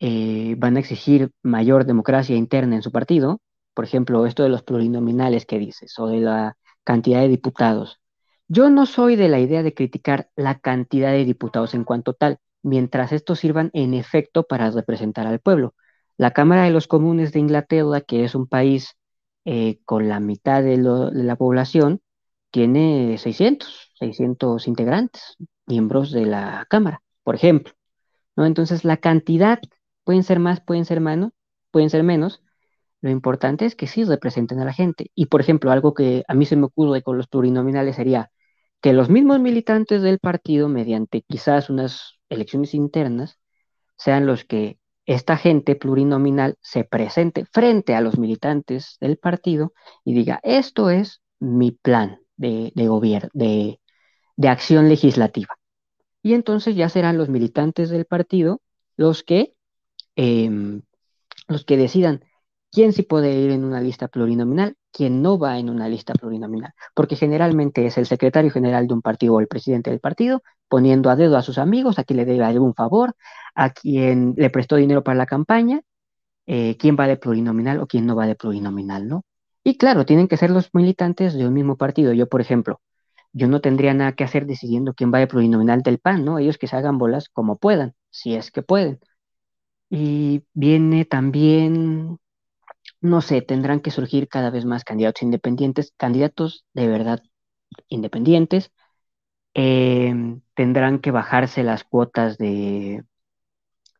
Eh, 0.00 0.56
van 0.58 0.76
a 0.76 0.80
exigir 0.80 1.30
mayor 1.42 1.86
democracia 1.86 2.36
interna 2.36 2.76
en 2.76 2.82
su 2.82 2.92
partido. 2.92 3.40
Por 3.74 3.84
ejemplo, 3.84 4.26
esto 4.26 4.42
de 4.42 4.48
los 4.50 4.62
plurinominales 4.62 5.46
que 5.46 5.58
dices, 5.58 5.98
o 5.98 6.08
de 6.08 6.20
la 6.20 6.56
cantidad 6.84 7.20
de 7.20 7.28
diputados. 7.28 8.00
Yo 8.48 8.70
no 8.70 8.86
soy 8.86 9.16
de 9.16 9.28
la 9.28 9.40
idea 9.40 9.62
de 9.62 9.74
criticar 9.74 10.28
la 10.36 10.58
cantidad 10.58 11.12
de 11.12 11.24
diputados 11.24 11.74
en 11.74 11.84
cuanto 11.84 12.12
tal, 12.14 12.38
mientras 12.62 13.12
estos 13.12 13.40
sirvan 13.40 13.70
en 13.72 13.94
efecto 13.94 14.44
para 14.44 14.70
representar 14.70 15.26
al 15.26 15.40
pueblo. 15.40 15.74
La 16.16 16.32
Cámara 16.32 16.64
de 16.64 16.70
los 16.70 16.86
Comunes 16.86 17.32
de 17.32 17.40
Inglaterra, 17.40 18.00
que 18.02 18.24
es 18.24 18.34
un 18.34 18.46
país 18.46 18.96
eh, 19.44 19.80
con 19.84 20.08
la 20.08 20.20
mitad 20.20 20.62
de, 20.62 20.78
de, 20.78 21.24
la 21.24 21.36
población, 21.36 22.00
tiene 22.54 23.18
600, 23.18 23.90
600 23.98 24.68
integrantes, 24.68 25.36
miembros 25.66 26.12
de 26.12 26.24
la 26.24 26.64
Cámara, 26.70 27.02
por 27.24 27.34
ejemplo. 27.34 27.74
¿no? 28.36 28.46
Entonces, 28.46 28.84
la 28.84 28.98
cantidad 28.98 29.58
pueden 30.04 30.22
ser 30.22 30.38
más, 30.38 30.60
pueden 30.60 30.84
ser 30.84 31.00
menos, 31.00 31.32
pueden 31.72 31.90
ser 31.90 32.04
menos. 32.04 32.44
Lo 33.00 33.10
importante 33.10 33.66
es 33.66 33.74
que 33.74 33.88
sí 33.88 34.04
representen 34.04 34.60
a 34.60 34.64
la 34.64 34.72
gente. 34.72 35.10
Y, 35.16 35.26
por 35.26 35.40
ejemplo, 35.40 35.72
algo 35.72 35.94
que 35.94 36.22
a 36.28 36.34
mí 36.34 36.46
se 36.46 36.54
me 36.54 36.66
ocurre 36.66 37.02
con 37.02 37.16
los 37.16 37.26
plurinominales 37.26 37.96
sería 37.96 38.30
que 38.80 38.92
los 38.92 39.10
mismos 39.10 39.40
militantes 39.40 40.02
del 40.02 40.20
partido, 40.20 40.68
mediante 40.68 41.22
quizás 41.22 41.70
unas 41.70 42.20
elecciones 42.28 42.72
internas, 42.72 43.40
sean 43.96 44.26
los 44.26 44.44
que 44.44 44.78
esta 45.06 45.36
gente 45.36 45.74
plurinominal 45.74 46.56
se 46.60 46.84
presente 46.84 47.46
frente 47.52 47.96
a 47.96 48.00
los 48.00 48.16
militantes 48.16 48.96
del 49.00 49.18
partido 49.18 49.72
y 50.04 50.14
diga, 50.14 50.38
esto 50.44 50.88
es 50.90 51.20
mi 51.40 51.72
plan 51.72 52.20
de, 52.36 52.72
gobierno, 52.88 53.30
de, 53.32 53.78
acción 54.48 54.88
legislativa. 54.88 55.54
Y 56.22 56.34
entonces 56.34 56.76
ya 56.76 56.88
serán 56.88 57.18
los 57.18 57.28
militantes 57.28 57.90
del 57.90 58.06
partido 58.06 58.60
los 58.96 59.22
que, 59.22 59.54
em, 60.16 60.82
los 61.48 61.64
que 61.64 61.76
decidan 61.76 62.24
quién 62.74 62.92
sí 62.92 63.02
puede 63.02 63.32
ir 63.32 63.50
en 63.52 63.64
una 63.64 63.80
lista 63.80 64.08
plurinominal, 64.08 64.76
quién 64.92 65.22
no 65.22 65.38
va 65.38 65.58
en 65.58 65.70
una 65.70 65.88
lista 65.88 66.14
plurinominal, 66.14 66.72
porque 66.94 67.16
generalmente 67.16 67.86
es 67.86 67.98
el 67.98 68.06
secretario 68.06 68.50
general 68.50 68.86
de 68.88 68.94
un 68.94 69.02
partido 69.02 69.34
o 69.34 69.40
el 69.40 69.48
presidente 69.48 69.90
del 69.90 70.00
partido 70.00 70.42
poniendo 70.68 71.10
a 71.10 71.16
dedo 71.16 71.36
a 71.36 71.42
sus 71.42 71.58
amigos, 71.58 71.98
a 71.98 72.04
quien 72.04 72.18
le 72.18 72.24
debe 72.24 72.44
algún 72.44 72.74
favor, 72.74 73.14
a 73.54 73.70
quien 73.70 74.34
le 74.36 74.50
prestó 74.50 74.76
dinero 74.76 75.04
para 75.04 75.16
la 75.16 75.26
campaña, 75.26 75.82
eh, 76.46 76.76
quién 76.78 76.96
va 76.98 77.06
de 77.06 77.16
plurinominal 77.16 77.80
o 77.80 77.86
quién 77.86 78.06
no 78.06 78.16
va 78.16 78.26
de 78.26 78.34
plurinominal, 78.34 79.08
¿no? 79.08 79.24
Y 79.64 79.78
claro, 79.78 80.06
tienen 80.06 80.28
que 80.28 80.36
ser 80.36 80.50
los 80.50 80.70
militantes 80.74 81.34
de 81.34 81.46
un 81.46 81.54
mismo 81.54 81.76
partido. 81.76 82.12
Yo, 82.12 82.28
por 82.28 82.40
ejemplo, 82.40 82.80
yo 83.32 83.48
no 83.48 83.60
tendría 83.60 83.94
nada 83.94 84.12
que 84.14 84.24
hacer 84.24 84.46
decidiendo 84.46 84.94
quién 84.94 85.12
va 85.12 85.18
de 85.18 85.26
plurinominal 85.26 85.82
del 85.82 85.98
PAN, 85.98 86.24
¿no? 86.24 86.38
Ellos 86.38 86.58
que 86.58 86.68
se 86.68 86.76
hagan 86.76 86.98
bolas 86.98 87.28
como 87.30 87.58
puedan, 87.58 87.94
si 88.10 88.34
es 88.34 88.50
que 88.52 88.62
pueden. 88.62 89.00
Y 89.90 90.44
viene 90.54 91.04
también 91.04 92.18
no 93.00 93.20
sé, 93.20 93.42
tendrán 93.42 93.80
que 93.80 93.90
surgir 93.90 94.28
cada 94.28 94.50
vez 94.50 94.64
más 94.64 94.84
candidatos 94.84 95.22
independientes, 95.22 95.92
candidatos 95.96 96.64
de 96.74 96.88
verdad 96.88 97.22
independientes, 97.88 98.72
em, 99.54 100.42
tendrán 100.54 101.00
que 101.00 101.10
bajarse 101.12 101.62
las 101.64 101.84
cuotas 101.84 102.38
de, 102.38 103.04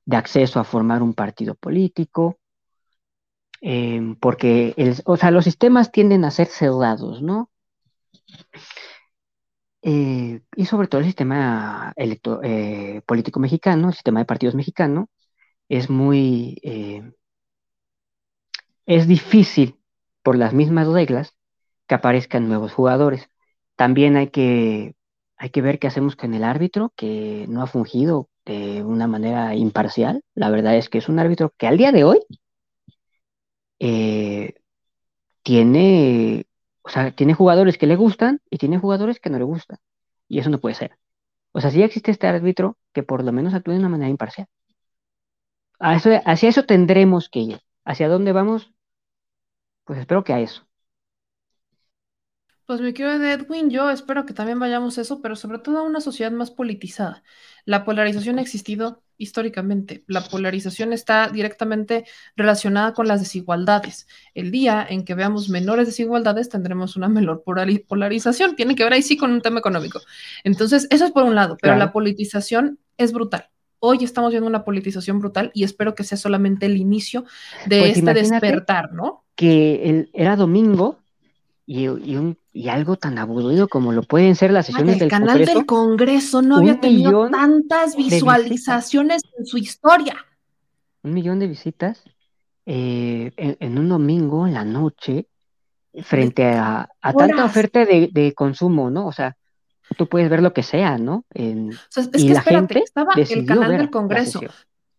de, 0.06 0.16
acceso 0.16 0.60
a 0.60 0.64
formar 0.64 1.02
un 1.02 1.14
partido 1.14 1.54
político, 1.54 2.38
em, 3.64 4.16
porque 4.16 4.74
el, 4.76 4.96
o 5.06 5.16
sea, 5.16 5.30
los 5.30 5.44
sistemas 5.44 5.90
tienden 5.90 6.24
a 6.24 6.30
ser 6.30 6.48
cerrados, 6.48 7.22
¿no? 7.22 7.50
Eh, 9.82 10.40
y 10.56 10.66
sobre 10.66 10.88
todo 10.88 11.00
el 11.00 11.06
sistema 11.06 11.92
eh, 11.96 13.00
político 13.06 13.40
mexicano, 13.40 13.88
el 13.88 13.94
sistema 13.94 14.20
de 14.20 14.26
partidos 14.26 14.54
mexicano, 14.54 15.08
es 15.68 15.90
muy 15.90 16.58
eh, 16.62 17.02
es 18.86 19.06
difícil, 19.08 19.78
por 20.22 20.36
las 20.36 20.52
mismas 20.54 20.88
reglas, 20.88 21.34
que 21.86 21.94
aparezcan 21.94 22.48
nuevos 22.48 22.72
jugadores. 22.72 23.28
También 23.76 24.16
hay 24.16 24.28
que, 24.28 24.94
hay 25.36 25.50
que 25.50 25.62
ver 25.62 25.78
qué 25.78 25.86
hacemos 25.88 26.16
con 26.16 26.34
el 26.34 26.44
árbitro, 26.44 26.92
que 26.96 27.46
no 27.48 27.62
ha 27.62 27.66
fungido 27.66 28.28
de 28.44 28.82
una 28.82 29.06
manera 29.06 29.54
imparcial. 29.54 30.22
La 30.34 30.50
verdad 30.50 30.76
es 30.76 30.88
que 30.88 30.98
es 30.98 31.08
un 31.08 31.18
árbitro 31.18 31.52
que 31.58 31.66
al 31.66 31.78
día 31.78 31.92
de 31.92 32.04
hoy 32.04 32.20
eh, 33.86 34.54
tiene, 35.42 36.46
o 36.82 36.88
sea, 36.88 37.12
tiene 37.14 37.34
jugadores 37.34 37.78
que 37.78 37.86
le 37.86 37.96
gustan 37.96 38.40
y 38.50 38.58
tiene 38.58 38.78
jugadores 38.78 39.20
que 39.20 39.30
no 39.30 39.38
le 39.38 39.44
gustan. 39.44 39.78
Y 40.28 40.38
eso 40.38 40.50
no 40.50 40.60
puede 40.60 40.74
ser. 40.74 40.98
O 41.52 41.60
sea, 41.60 41.70
sí 41.70 41.82
existe 41.82 42.10
este 42.10 42.26
árbitro 42.26 42.78
que 42.94 43.02
por 43.02 43.24
lo 43.24 43.32
menos 43.32 43.54
actúe 43.54 43.72
de 43.72 43.80
una 43.80 43.90
manera 43.90 44.10
imparcial. 44.10 44.48
hacia 45.78 46.48
eso 46.48 46.64
tendremos 46.64 47.28
que 47.28 47.40
ir. 47.40 47.60
¿Hacia 47.84 48.08
dónde 48.08 48.32
vamos? 48.32 48.72
Pues 49.84 49.98
espero 49.98 50.24
que 50.24 50.32
a 50.32 50.40
eso. 50.40 50.66
Pues 52.66 52.80
me 52.80 52.94
quiero 52.94 53.12
Edwin, 53.12 53.68
yo 53.68 53.90
espero 53.90 54.24
que 54.24 54.32
también 54.32 54.58
vayamos 54.58 54.96
a 54.96 55.02
eso, 55.02 55.20
pero 55.20 55.36
sobre 55.36 55.58
todo 55.58 55.78
a 55.78 55.82
una 55.82 56.00
sociedad 56.00 56.32
más 56.32 56.50
politizada. 56.50 57.22
La 57.66 57.84
polarización 57.84 58.38
ha 58.38 58.42
existido 58.42 59.02
históricamente. 59.18 60.02
La 60.06 60.22
polarización 60.22 60.94
está 60.94 61.28
directamente 61.28 62.06
relacionada 62.36 62.94
con 62.94 63.06
las 63.06 63.20
desigualdades. 63.20 64.06
El 64.32 64.50
día 64.50 64.86
en 64.88 65.04
que 65.04 65.14
veamos 65.14 65.50
menores 65.50 65.86
desigualdades 65.86 66.48
tendremos 66.48 66.96
una 66.96 67.08
menor 67.08 67.44
polarización. 67.44 68.56
Tiene 68.56 68.74
que 68.74 68.84
ver 68.84 68.94
ahí 68.94 69.02
sí 69.02 69.18
con 69.18 69.30
un 69.30 69.42
tema 69.42 69.58
económico. 69.58 70.00
Entonces, 70.42 70.86
eso 70.90 71.04
es 71.04 71.12
por 71.12 71.24
un 71.24 71.34
lado, 71.34 71.58
pero 71.60 71.76
la 71.76 71.92
politización 71.92 72.78
es 72.96 73.12
brutal. 73.12 73.50
Hoy 73.78 73.98
estamos 74.02 74.30
viendo 74.30 74.48
una 74.48 74.64
politización 74.64 75.18
brutal 75.18 75.50
y 75.52 75.64
espero 75.64 75.94
que 75.94 76.04
sea 76.04 76.16
solamente 76.16 76.64
el 76.64 76.78
inicio 76.78 77.26
de 77.66 77.80
pues 77.80 77.98
este 77.98 78.14
despertar, 78.14 78.94
¿no? 78.94 79.24
Que 79.34 79.90
el, 79.90 80.10
era 80.14 80.36
domingo 80.36 81.03
y, 81.66 81.88
un, 81.88 82.38
y, 82.52 82.68
algo 82.68 82.96
tan 82.96 83.18
aburrido 83.18 83.68
como 83.68 83.92
lo 83.92 84.02
pueden 84.02 84.36
ser 84.36 84.50
las 84.50 84.66
sesiones 84.66 84.98
del 84.98 85.08
canal 85.08 85.44
del 85.44 85.64
Congreso 85.64 86.42
no 86.42 86.58
había 86.58 86.78
tenido 86.78 87.30
tantas 87.30 87.96
visualizaciones 87.96 89.22
en 89.38 89.46
su 89.46 89.56
historia. 89.56 90.16
Un 91.02 91.14
millón 91.14 91.38
de 91.38 91.46
visitas 91.46 92.02
eh, 92.66 93.32
en, 93.36 93.78
un 93.78 93.88
domingo 93.88 94.46
en 94.46 94.54
la 94.54 94.64
noche 94.64 95.26
frente 96.02 96.44
a, 96.46 96.88
tanta 97.00 97.44
oferta 97.44 97.84
de, 97.84 98.10
de, 98.12 98.34
consumo, 98.34 98.90
¿no? 98.90 99.06
O 99.06 99.12
sea, 99.12 99.36
tú 99.96 100.08
puedes 100.08 100.28
ver 100.28 100.42
lo 100.42 100.52
que 100.52 100.62
sea, 100.62 100.98
¿no? 100.98 101.24
es 101.34 102.08
que 102.08 102.18
la 102.30 102.38
espérate, 102.40 102.80
estaba 102.80 103.12
el 103.14 103.46
canal 103.46 103.76
del 103.76 103.90
Congreso, 103.90 104.40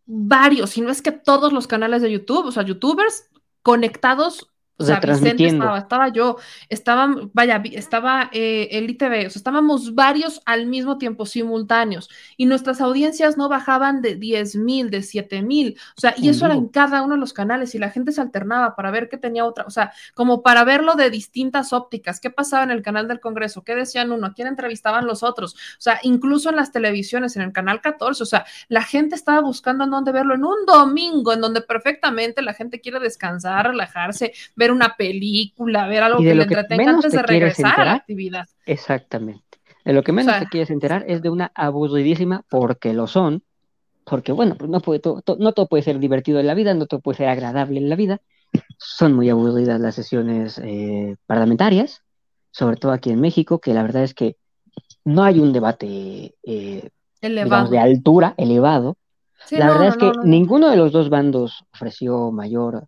varios, 0.05 0.71
si 0.71 0.81
no 0.81 0.89
es 0.89 1.01
que 1.01 1.11
todos 1.11 1.53
los 1.53 1.67
canales 1.67 2.01
de 2.01 2.11
YouTube, 2.11 2.45
o 2.45 2.51
sea, 2.51 2.63
youtubers 2.63 3.29
conectados 3.61 4.51
O 4.77 4.83
sea, 4.83 4.99
Vicente 4.99 5.45
estaba, 5.45 5.77
estaba 5.77 6.09
yo, 6.09 6.37
estaba, 6.67 7.15
vaya, 7.31 7.61
estaba 7.71 8.29
eh, 8.33 8.67
el 8.71 8.89
ITV, 8.89 9.27
o 9.27 9.29
sea, 9.29 9.39
estábamos 9.39 9.95
varios 9.95 10.41
al 10.45 10.65
mismo 10.65 10.97
tiempo, 10.97 11.25
simultáneos, 11.25 12.09
y 12.35 12.45
nuestras 12.45 12.81
audiencias 12.81 13.37
no 13.37 13.47
bajaban 13.47 14.01
de 14.01 14.15
10 14.15 14.57
mil, 14.57 14.89
de 14.89 15.01
7 15.01 15.41
mil, 15.43 15.77
o 15.97 16.01
sea, 16.01 16.13
y 16.17 16.27
eso 16.27 16.45
era 16.45 16.55
en 16.55 16.67
cada 16.67 17.03
uno 17.03 17.13
de 17.13 17.21
los 17.21 17.31
canales, 17.31 17.73
y 17.73 17.79
la 17.79 17.89
gente 17.89 18.11
se 18.11 18.19
alternaba 18.19 18.75
para 18.75 18.91
ver 18.91 19.07
qué 19.07 19.17
tenía 19.17 19.45
otra, 19.45 19.63
o 19.65 19.69
sea, 19.69 19.93
como 20.13 20.43
para 20.43 20.65
verlo 20.65 20.95
de 20.95 21.09
distintas 21.09 21.71
ópticas, 21.71 22.19
qué 22.19 22.29
pasaba 22.29 22.63
en 22.63 22.71
el 22.71 22.81
canal 22.81 23.07
del 23.07 23.21
Congreso, 23.21 23.63
qué 23.63 23.75
decían 23.75 24.11
uno, 24.11 24.27
a 24.27 24.33
quién 24.33 24.49
entrevistaban 24.49 25.05
los 25.07 25.23
otros, 25.23 25.53
o 25.53 25.81
sea, 25.81 25.99
incluso 26.03 26.49
en 26.49 26.57
las 26.57 26.73
televisiones, 26.73 27.37
en 27.37 27.43
el 27.43 27.53
canal 27.53 27.79
14, 27.79 28.23
o 28.23 28.25
sea, 28.25 28.45
la 28.67 28.83
gente 28.83 29.15
estaba 29.15 29.39
buscando 29.39 29.85
en 29.85 29.91
dónde 29.91 30.11
verlo 30.11 30.35
en 30.35 30.43
un 30.43 30.65
domingo, 30.65 31.31
en 31.31 31.39
donde 31.39 31.61
perfectamente 31.61 32.41
la 32.41 32.53
gente 32.53 32.81
quiere 32.81 32.99
descansar, 32.99 33.67
relajarse, 33.67 34.33
ver 34.55 34.64
ver 34.65 34.71
una 34.71 34.95
película, 34.97 35.87
ver 35.87 36.03
algo 36.03 36.19
que 36.19 36.33
le 36.33 36.43
entretenga 36.43 36.91
antes 36.91 37.11
de 37.11 37.21
regresar 37.21 37.79
a 37.79 37.85
la 37.85 37.93
actividad. 37.93 38.45
Exactamente. 38.65 39.43
De 39.83 39.93
lo 39.93 40.03
que 40.03 40.11
menos 40.11 40.39
te 40.39 40.47
quieres 40.47 40.71
enterar 40.71 41.05
es 41.07 41.21
de 41.21 41.29
una 41.29 41.51
aburridísima, 41.53 42.43
porque 42.49 42.93
lo 42.93 43.05
son, 43.05 43.43
porque 44.03 44.31
bueno, 44.31 44.55
pues 44.55 44.69
no, 44.69 44.79
puede, 44.79 45.01
no 45.37 45.51
todo 45.53 45.67
puede 45.67 45.83
ser 45.83 45.99
divertido 45.99 46.39
en 46.39 46.47
la 46.47 46.55
vida, 46.55 46.73
no 46.73 46.87
todo 46.87 46.99
puede 47.01 47.17
ser 47.17 47.29
agradable 47.29 47.79
en 47.79 47.89
la 47.89 47.95
vida. 47.95 48.21
Son 48.79 49.13
muy 49.13 49.29
aburridas 49.29 49.79
las 49.79 49.93
sesiones 49.93 50.59
eh, 50.63 51.15
parlamentarias, 51.27 52.01
sobre 52.49 52.77
todo 52.77 52.91
aquí 52.91 53.11
en 53.11 53.21
México, 53.21 53.59
que 53.59 53.73
la 53.75 53.83
verdad 53.83 54.03
es 54.03 54.15
que 54.15 54.37
no 55.03 55.23
hay 55.23 55.39
un 55.39 55.53
debate 55.53 56.33
eh, 56.43 56.89
de 57.21 57.79
altura, 57.79 58.33
elevado. 58.37 58.97
la 59.51 59.67
verdad 59.67 59.87
es 59.89 59.97
que 59.97 60.11
ninguno 60.23 60.71
de 60.71 60.77
los 60.77 60.91
dos 60.91 61.09
bandos 61.09 61.63
ofreció 61.71 62.31
mayor 62.31 62.87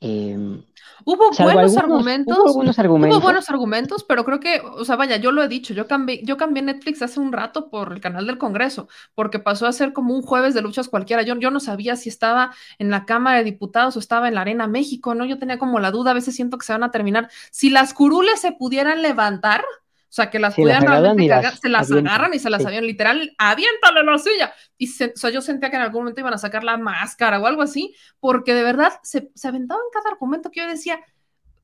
eh, 0.00 0.62
Hubo 1.08 1.30
buenos 1.30 1.76
argumentos. 1.76 2.36
Hubo 2.36 2.54
buenos 2.54 2.78
argumentos. 2.80 3.16
Hubo 3.16 3.22
buenos 3.22 3.48
argumentos, 3.48 4.04
pero 4.04 4.24
creo 4.24 4.40
que, 4.40 4.60
o 4.60 4.84
sea, 4.84 4.96
vaya, 4.96 5.18
yo 5.18 5.30
lo 5.30 5.40
he 5.40 5.46
dicho, 5.46 5.72
yo 5.72 5.86
cambié, 5.86 6.20
yo 6.24 6.36
cambié 6.36 6.64
Netflix 6.64 7.00
hace 7.00 7.20
un 7.20 7.32
rato 7.32 7.70
por 7.70 7.92
el 7.92 8.00
canal 8.00 8.26
del 8.26 8.38
Congreso, 8.38 8.88
porque 9.14 9.38
pasó 9.38 9.68
a 9.68 9.72
ser 9.72 9.92
como 9.92 10.14
un 10.14 10.22
jueves 10.22 10.52
de 10.52 10.62
luchas 10.62 10.88
cualquiera. 10.88 11.22
Yo, 11.22 11.36
yo 11.36 11.52
no 11.52 11.60
sabía 11.60 11.94
si 11.94 12.08
estaba 12.08 12.52
en 12.78 12.90
la 12.90 13.04
Cámara 13.04 13.38
de 13.38 13.44
Diputados 13.44 13.94
o 13.94 14.00
estaba 14.00 14.26
en 14.26 14.34
la 14.34 14.40
Arena 14.40 14.66
México, 14.66 15.14
¿no? 15.14 15.24
Yo 15.24 15.38
tenía 15.38 15.58
como 15.58 15.78
la 15.78 15.92
duda, 15.92 16.10
a 16.10 16.14
veces 16.14 16.34
siento 16.34 16.58
que 16.58 16.66
se 16.66 16.72
van 16.72 16.82
a 16.82 16.90
terminar. 16.90 17.30
Si 17.52 17.70
las 17.70 17.94
curules 17.94 18.40
se 18.40 18.50
pudieran 18.50 19.02
levantar, 19.02 19.64
o 20.08 20.12
sea, 20.16 20.30
que 20.30 20.38
las 20.38 20.54
pudieran 20.54 20.82
realmente 20.82 21.58
se 21.60 21.68
las 21.68 21.90
agarran 21.90 22.32
y 22.32 22.38
se 22.38 22.48
las 22.48 22.64
habían 22.64 22.86
literal, 22.86 23.34
aviéntale 23.38 24.02
la 24.04 24.18
silla. 24.18 24.52
Y 24.78 24.88
o 24.88 25.16
sea, 25.16 25.30
yo 25.30 25.40
sentía 25.40 25.68
que 25.68 25.76
en 25.76 25.82
algún 25.82 26.02
momento 26.02 26.20
iban 26.20 26.32
a 26.32 26.38
sacar 26.38 26.64
la 26.64 26.76
máscara 26.76 27.40
o 27.40 27.46
algo 27.46 27.62
así, 27.62 27.94
porque 28.20 28.54
de 28.54 28.62
verdad 28.62 28.92
se, 29.02 29.30
se 29.34 29.48
aventaban 29.48 29.82
cada 29.92 30.10
argumento 30.10 30.50
que 30.50 30.60
yo 30.60 30.66
decía, 30.68 31.00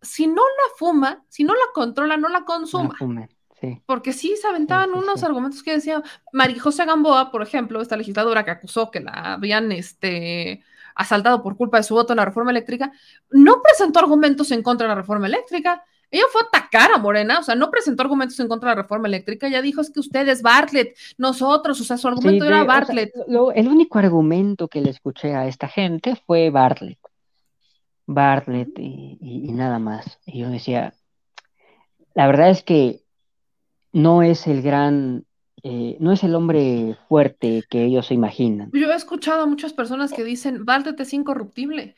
si 0.03 0.27
no 0.27 0.43
la 0.43 0.77
fuma, 0.77 1.25
si 1.29 1.45
no 1.45 1.55
la 1.55 1.73
controla, 1.73 2.17
no 2.17 2.29
la 2.29 2.45
consuma. 2.45 2.97
Porque 3.87 4.13
sí 4.13 4.35
se 4.41 4.49
aventaban 4.49 4.93
unos 4.93 5.23
argumentos 5.23 5.63
que 5.63 5.73
decía 5.73 6.03
María 6.33 6.61
José 6.61 6.85
Gamboa, 6.85 7.31
por 7.31 7.43
ejemplo, 7.43 7.81
esta 7.81 7.97
legisladora 7.97 8.45
que 8.45 8.51
acusó 8.51 8.91
que 8.91 9.01
la 9.01 9.35
habían 9.35 9.71
este, 9.71 10.65
asaltado 10.97 11.43
por 11.43 11.57
culpa 11.57 11.77
de 11.77 11.85
su 11.85 11.95
voto 11.95 12.13
en 12.13 12.17
la 12.17 12.25
reforma 12.25 12.51
eléctrica, 12.51 12.93
no 13.31 13.63
presentó 13.63 14.01
argumentos 14.01 14.51
en 14.51 14.63
contra 14.63 14.87
de 14.87 14.95
la 14.95 15.01
reforma 15.01 15.29
eléctrica. 15.29 15.85
Ella 16.13 16.25
fue 16.31 16.43
a 16.43 16.45
atacar 16.45 16.93
a 16.93 16.99
Morena, 16.99 17.39
o 17.39 17.43
sea, 17.43 17.55
no 17.55 17.71
presentó 17.71 18.03
argumentos 18.03 18.39
en 18.39 18.47
contra 18.47 18.69
de 18.69 18.77
la 18.77 18.83
reforma 18.83 19.09
eléctrica, 19.09 19.47
ella 19.47 19.63
dijo 19.63 19.81
es 19.81 19.91
que 19.91 19.99
ustedes, 19.99 20.43
Bartlett, 20.43 20.95
nosotros, 21.17 21.81
o 21.81 21.85
sea, 21.85 21.97
su 21.97 22.07
argumento 22.07 22.45
era 22.45 22.65
Bartlett. 22.65 23.13
el 23.55 23.69
único 23.69 23.99
argumento 23.99 24.69
que 24.69 24.83
le 24.83 24.91
escuché 24.91 25.35
a 25.35 25.49
esta 25.49 25.69
gente 25.69 26.15
fue 26.27 26.51
Bartlett. 26.51 26.99
Bartlett 28.07 28.79
y, 28.79 29.53
nada 29.53 29.79
más. 29.79 30.19
Y 30.27 30.41
yo 30.41 30.51
decía, 30.51 30.93
la 32.15 32.27
verdad 32.27 32.51
es 32.51 32.63
que 32.63 33.01
no 33.93 34.23
es 34.23 34.47
el 34.47 34.61
gran, 34.61 35.25
eh, 35.63 35.97
no 35.99 36.13
es 36.13 36.25
el 36.25 36.35
hombre 36.35 36.99
fuerte 37.09 37.65
que 37.71 37.85
ellos 37.85 38.09
se 38.09 38.15
imaginan. 38.15 38.71
Yo 38.75 38.93
he 38.93 38.95
escuchado 38.95 39.45
a 39.45 39.47
muchas 39.47 39.73
personas 39.73 40.13
que 40.13 40.25
dicen, 40.25 40.67
Bartlett 40.67 41.01
es 41.01 41.15
incorruptible, 41.15 41.97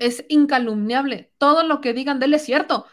es 0.00 0.26
incalumniable, 0.28 1.30
todo 1.38 1.62
lo 1.62 1.80
que 1.80 1.94
digan 1.94 2.18
de 2.18 2.26
él 2.26 2.34
es 2.34 2.44
cierto. 2.44 2.84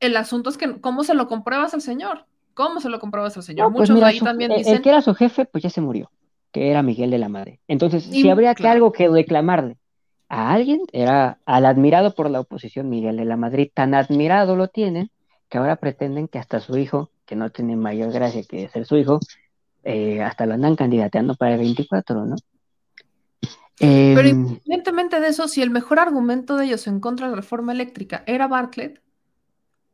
El 0.00 0.16
asunto 0.16 0.50
es 0.50 0.56
que, 0.56 0.80
¿cómo 0.80 1.04
se 1.04 1.14
lo 1.14 1.28
compruebas 1.28 1.74
al 1.74 1.82
señor? 1.82 2.26
¿Cómo 2.54 2.80
se 2.80 2.88
lo 2.88 2.98
compruebas 2.98 3.36
al 3.36 3.42
señor? 3.42 3.72
Pues 3.72 3.90
Muchos 3.90 4.04
ahí 4.04 4.20
también 4.20 4.52
dicen... 4.56 4.76
El 4.76 4.82
que 4.82 4.88
era 4.88 5.02
su 5.02 5.14
jefe, 5.14 5.44
pues 5.44 5.62
ya 5.62 5.70
se 5.70 5.80
murió, 5.80 6.10
que 6.52 6.70
era 6.70 6.82
Miguel 6.82 7.10
de 7.10 7.18
la 7.18 7.28
Madre. 7.28 7.60
Entonces, 7.68 8.04
si 8.04 8.28
habría 8.28 8.54
que 8.54 8.66
algo 8.66 8.92
que 8.92 9.08
reclamarle 9.08 9.76
a 10.28 10.52
alguien, 10.52 10.80
era 10.92 11.38
al 11.44 11.66
admirado 11.66 12.14
por 12.14 12.30
la 12.30 12.40
oposición 12.40 12.88
Miguel 12.88 13.16
de 13.16 13.24
la 13.24 13.36
Madrid, 13.36 13.70
tan 13.72 13.94
admirado 13.94 14.56
lo 14.56 14.68
tienen 14.68 15.10
que 15.50 15.58
ahora 15.58 15.76
pretenden 15.76 16.28
que 16.28 16.38
hasta 16.38 16.60
su 16.60 16.78
hijo, 16.78 17.10
que 17.26 17.36
no 17.36 17.50
tiene 17.50 17.76
mayor 17.76 18.12
gracia 18.12 18.42
que 18.48 18.68
ser 18.68 18.86
su 18.86 18.96
hijo, 18.96 19.18
eh, 19.82 20.22
hasta 20.22 20.46
lo 20.46 20.54
andan 20.54 20.76
candidateando 20.76 21.34
para 21.34 21.54
el 21.54 21.58
24, 21.58 22.24
¿no? 22.24 22.36
Pero 23.78 24.20
em, 24.20 24.28
independientemente 24.28 25.20
de 25.20 25.28
eso, 25.28 25.48
si 25.48 25.60
el 25.60 25.70
mejor 25.70 25.98
argumento 25.98 26.56
de 26.56 26.66
ellos 26.66 26.86
en 26.86 27.00
contra 27.00 27.26
de 27.26 27.30
la 27.30 27.36
reforma 27.36 27.72
eléctrica 27.72 28.22
era 28.26 28.46
Bartlett, 28.46 29.00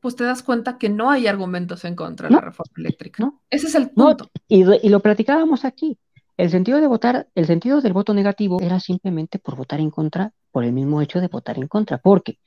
pues 0.01 0.17
te 0.17 0.25
das 0.25 0.43
cuenta 0.43 0.79
que 0.79 0.89
no 0.89 1.11
hay 1.11 1.27
argumentos 1.27 1.85
en 1.85 1.97
contra 1.97 2.29
de 2.29 2.35
la 2.35 2.41
reforma 2.41 2.73
eléctrica. 2.77 3.25
¿no? 3.25 3.43
Ese 3.51 3.67
es 3.67 3.75
el 3.75 3.91
punto. 3.91 4.31
y, 4.49 4.65
y, 4.87 4.89
lo 4.89 5.01
platicábamos 5.01 5.65
aquí. 5.65 5.99
El 6.37 6.51
sentido 6.51 6.81
de 6.81 6.87
votar, 6.87 7.29
el 7.35 7.47
sentido 7.47 7.81
del 7.81 7.95
voto 7.95 8.13
negativo 8.13 8.61
era 8.61 8.79
simplemente 8.79 9.39
por 9.39 9.57
votar 9.57 9.81
en 9.81 9.91
contra, 9.91 10.33
por 10.51 10.65
el 10.65 10.73
mismo 10.73 11.01
hecho 11.01 11.21
de 11.21 11.29
votar 11.29 11.59
en 11.59 11.67
contra, 11.67 11.99
porque 11.99 12.39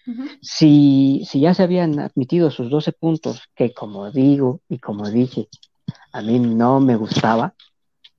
si, 0.42 1.24
si 1.28 1.40
ya 1.40 1.54
se 1.54 1.64
habían 1.64 2.00
admitido 2.00 2.52
sus 2.52 2.70
12 2.70 2.92
puntos, 2.92 3.50
que 3.56 3.74
como 3.74 4.12
digo 4.12 4.62
y 4.70 4.78
como 4.78 5.10
dije, 5.10 5.48
a 6.12 6.22
mí 6.22 6.40
no 6.40 6.80
me 6.80 6.96
gustaba, 6.96 7.56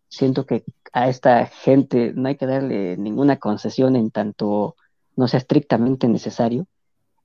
siento 0.09 0.45
que 0.45 0.65
a 0.93 1.09
esta 1.09 1.47
gente 1.47 2.13
no 2.15 2.29
hay 2.29 2.37
que 2.37 2.47
darle 2.47 2.97
ninguna 2.97 3.39
concesión 3.39 3.95
en 3.95 4.11
tanto 4.11 4.77
no 5.17 5.29
sea 5.29 5.39
estrictamente 5.39 6.09
necesario. 6.09 6.67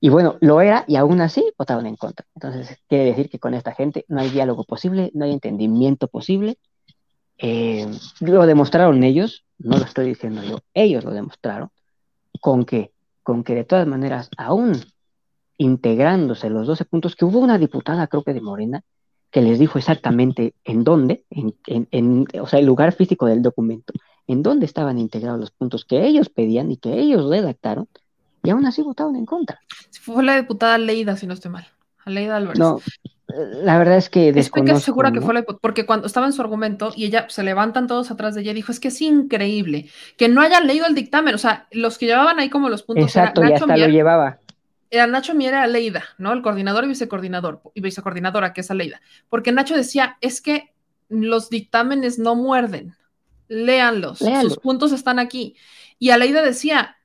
Y 0.06 0.08
bueno, 0.08 0.36
lo 0.40 0.60
era 0.60 0.84
y 0.86 0.94
aún 0.94 1.20
así 1.20 1.52
votaban 1.58 1.86
en 1.86 1.96
contra. 1.96 2.26
Entonces, 2.36 2.78
quiere 2.88 3.06
decir 3.06 3.28
que 3.28 3.40
con 3.40 3.54
esta 3.54 3.72
gente 3.72 4.04
no 4.06 4.20
hay 4.20 4.30
diálogo 4.30 4.62
posible, 4.62 5.10
no 5.14 5.24
hay 5.24 5.32
entendimiento 5.32 6.06
posible 6.06 6.58
eh, 7.38 7.86
lo 8.20 8.46
demostraron 8.46 9.02
ellos, 9.04 9.44
no 9.58 9.78
lo 9.78 9.84
estoy 9.84 10.06
diciendo 10.06 10.42
yo, 10.42 10.60
ellos 10.74 11.04
lo 11.04 11.10
demostraron, 11.12 11.70
con 12.40 12.64
que, 12.64 12.92
con 13.22 13.44
que 13.44 13.54
de 13.54 13.64
todas 13.64 13.86
maneras, 13.86 14.30
aún 14.38 14.80
integrándose 15.58 16.50
los 16.50 16.66
12 16.66 16.84
puntos, 16.84 17.16
que 17.16 17.24
hubo 17.24 17.38
una 17.38 17.58
diputada, 17.58 18.06
creo 18.06 18.22
que 18.22 18.34
de 18.34 18.40
Morena, 18.40 18.82
que 19.30 19.42
les 19.42 19.58
dijo 19.58 19.78
exactamente 19.78 20.54
en 20.64 20.84
dónde, 20.84 21.24
en, 21.30 21.54
en, 21.66 22.26
o 22.40 22.46
sea, 22.46 22.58
el 22.58 22.66
lugar 22.66 22.92
físico 22.92 23.26
del 23.26 23.42
documento, 23.42 23.92
en 24.26 24.42
dónde 24.42 24.66
estaban 24.66 24.98
integrados 24.98 25.40
los 25.40 25.50
puntos 25.50 25.84
que 25.84 26.06
ellos 26.06 26.28
pedían 26.28 26.70
y 26.70 26.78
que 26.78 26.94
ellos 26.94 27.28
redactaron, 27.28 27.88
y 28.46 28.50
aún 28.50 28.64
así 28.66 28.82
votaron 28.82 29.16
en 29.16 29.26
contra. 29.26 29.60
Fue 30.00 30.22
la 30.22 30.36
diputada 30.36 30.78
Leida, 30.78 31.16
si 31.16 31.26
no 31.26 31.34
estoy 31.34 31.50
mal. 31.50 31.66
Leida 32.04 32.36
Álvarez. 32.36 32.58
No, 32.58 32.80
la 33.28 33.78
verdad 33.78 33.96
es 33.96 34.08
que. 34.08 34.28
Estoy 34.28 34.80
segura 34.80 35.10
que 35.10 35.20
fue 35.20 35.34
la 35.34 35.42
porque 35.42 35.84
cuando 35.84 36.06
estaba 36.06 36.26
en 36.26 36.32
su 36.32 36.40
argumento 36.40 36.92
y 36.94 37.06
ella 37.06 37.26
se 37.28 37.42
levantan 37.42 37.86
todos 37.86 38.10
atrás 38.10 38.34
de 38.34 38.42
ella, 38.42 38.54
dijo, 38.54 38.70
es 38.70 38.78
que 38.78 38.88
es 38.88 39.02
increíble 39.02 39.90
que 40.16 40.28
no 40.28 40.40
hayan 40.40 40.66
leído 40.66 40.86
el 40.86 40.94
dictamen, 40.94 41.34
o 41.34 41.38
sea, 41.38 41.66
los 41.72 41.98
que 41.98 42.06
llevaban 42.06 42.38
ahí 42.38 42.48
como 42.48 42.68
los 42.68 42.82
puntos. 42.84 43.04
Exacto, 43.04 43.44
y 43.44 43.52
hasta 43.52 43.76
lo 43.76 43.88
llevaba. 43.88 44.38
Era 44.88 45.08
Nacho 45.08 45.34
Mier, 45.34 45.54
era 45.54 45.66
Leida, 45.66 46.04
¿no? 46.16 46.32
El 46.32 46.42
coordinador 46.42 46.84
y 46.84 46.88
vicecoordinador, 46.88 47.60
y 47.74 47.80
vicecoordinadora, 47.80 48.52
que 48.52 48.60
es 48.60 48.70
Leida. 48.70 49.00
Porque 49.28 49.50
Nacho 49.50 49.74
decía, 49.74 50.16
es 50.20 50.40
que 50.40 50.72
los 51.08 51.50
dictámenes 51.50 52.20
no 52.20 52.36
muerden, 52.36 52.94
léanlos, 53.48 54.18
sus 54.18 54.58
puntos 54.58 54.92
están 54.92 55.18
aquí. 55.18 55.56
Y 55.98 56.10
Aleida 56.10 56.42
decía, 56.42 56.95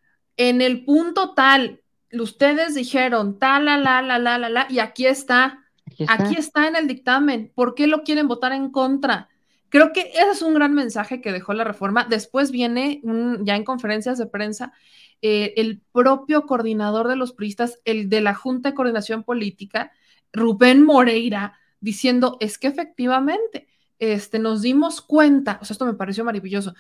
en 0.50 0.62
el 0.62 0.86
punto 0.86 1.34
tal, 1.34 1.82
ustedes 2.12 2.76
dijeron 2.76 3.38
tal, 3.38 3.66
la, 3.66 3.78
la, 3.78 4.02
la, 4.02 4.18
la, 4.18 4.38
la, 4.38 4.50
la, 4.50 4.68
y 4.70 4.80
aquí 4.80 5.06
está, 5.06 5.62
Aquí 6.08 6.36
está. 6.36 6.68
en 6.68 6.76
el 6.76 6.88
dictamen. 6.88 7.52
¿Por 7.54 7.76
qué 7.76 7.88
lo 7.88 8.04
quieren 8.04 8.28
votar 8.28 8.54
en 8.54 8.72
contra? 8.72 9.30
Creo 9.70 9.94
que 9.94 10.12
ese 10.14 10.32
es 10.32 10.42
un 10.42 10.54
gran 10.54 10.74
mensaje 10.74 11.22
que 11.22 11.32
dejó 11.32 11.54
la 11.54 11.64
reforma. 11.64 12.06
Después 12.10 12.52
viene 12.52 13.02
ya 13.42 13.56
en 13.56 13.64
conferencias 13.64 14.18
de 14.18 14.26
prensa 14.26 14.74
eh, 15.22 15.54
el 15.58 15.82
propio 15.92 16.46
coordinador 16.46 17.08
de 17.08 17.16
los 17.16 17.34
priistas, 17.34 17.80
el 17.86 18.10
de 18.10 18.22
la 18.22 18.34
Junta 18.34 18.70
de 18.70 18.76
Coordinación 18.76 19.24
Política, 19.24 19.92
Rubén 20.34 20.84
Moreira, 20.84 21.60
diciendo, 21.80 22.38
es 22.40 22.58
que 22.58 22.68
efectivamente 22.68 23.68
este, 24.00 24.40
nos 24.40 24.62
dimos 24.62 25.02
cuenta, 25.02 25.60
o 25.62 25.66
sea, 25.66 25.74
esto 25.74 25.86
me 25.86 25.94
pareció 25.94 26.26
maravilloso. 26.26 26.74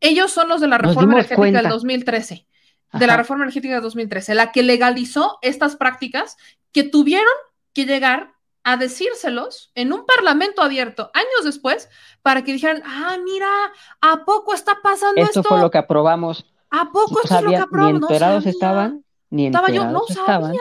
Ellos 0.00 0.32
son 0.32 0.48
los 0.48 0.60
de 0.60 0.68
la 0.68 0.78
reforma 0.78 1.14
energética 1.14 1.62
del 1.62 1.70
2013, 1.70 2.46
de 2.92 3.06
la 3.06 3.16
reforma 3.16 3.44
energética 3.44 3.74
del 3.74 3.82
2013, 3.82 4.34
la 4.34 4.52
que 4.52 4.62
legalizó 4.62 5.38
estas 5.42 5.76
prácticas 5.76 6.36
que 6.72 6.82
tuvieron 6.82 7.32
que 7.72 7.84
llegar 7.84 8.34
a 8.64 8.76
decírselos 8.76 9.70
en 9.74 9.92
un 9.92 10.04
parlamento 10.06 10.62
abierto 10.62 11.10
años 11.14 11.44
después 11.44 11.88
para 12.22 12.42
que 12.42 12.52
dijeran, 12.52 12.82
ah, 12.84 13.16
mira, 13.24 13.48
¿a 14.00 14.24
poco 14.24 14.54
está 14.54 14.78
pasando 14.82 15.20
esto? 15.20 15.40
Esto 15.40 15.48
fue 15.48 15.60
lo 15.60 15.70
que 15.70 15.78
aprobamos. 15.78 16.46
¿A 16.70 16.90
poco 16.90 17.20
esto 17.22 17.36
es 17.36 17.44
lo 17.44 17.50
que 17.50 17.56
aprobamos? 17.56 18.00
Ni 18.00 18.06
enterados 18.06 18.46
estaban, 18.46 19.04
ni 19.30 19.46
enterados 19.46 19.70
Estaba 19.70 19.86
yo, 19.86 19.92
no 19.92 20.02
estaban. 20.08 20.44
Sabía. 20.46 20.60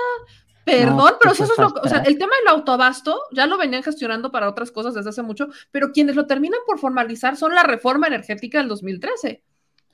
Perdón, 0.66 1.14
pero 1.22 1.34
eso, 1.34 1.44
es 1.44 1.58
lo 1.58 1.68
o 1.68 1.88
sea, 1.88 2.00
el 2.00 2.18
tema 2.18 2.34
del 2.40 2.48
autoabasto 2.48 3.22
ya 3.32 3.46
lo 3.46 3.58
venían 3.58 3.84
gestionando 3.84 4.32
para 4.32 4.50
otras 4.50 4.72
cosas 4.72 4.96
desde 4.96 5.12
hace 5.12 5.22
mucho, 5.22 5.48
pero 5.72 5.92
quienes 5.92 6.16
lo 6.16 6.26
terminan 6.26 6.60
por 6.66 6.80
formalizar 6.80 7.38
son 7.38 7.54
la 7.54 7.64
reforma 7.64 8.08
energética 8.08 8.58
del 8.58 8.68
2013. 8.68 9.44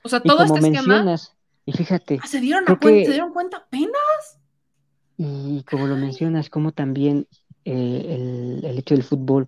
O 0.02 0.08
sea, 0.08 0.20
todo 0.20 0.44
este 0.44 0.58
esquema. 0.58 1.16
Y 1.64 1.72
fíjate. 1.72 2.18
Ah, 2.22 2.26
¿se, 2.26 2.40
dieron 2.40 2.64
cuenta, 2.64 3.04
¿Se 3.04 3.10
dieron 3.10 3.32
cuenta 3.32 3.56
apenas? 3.58 4.40
Y 5.16 5.62
como 5.64 5.86
lo 5.86 5.96
mencionas, 5.96 6.50
como 6.50 6.72
también 6.72 7.28
eh, 7.64 8.60
el, 8.64 8.78
hecho 8.78 8.94
del 8.94 9.04
fútbol, 9.04 9.46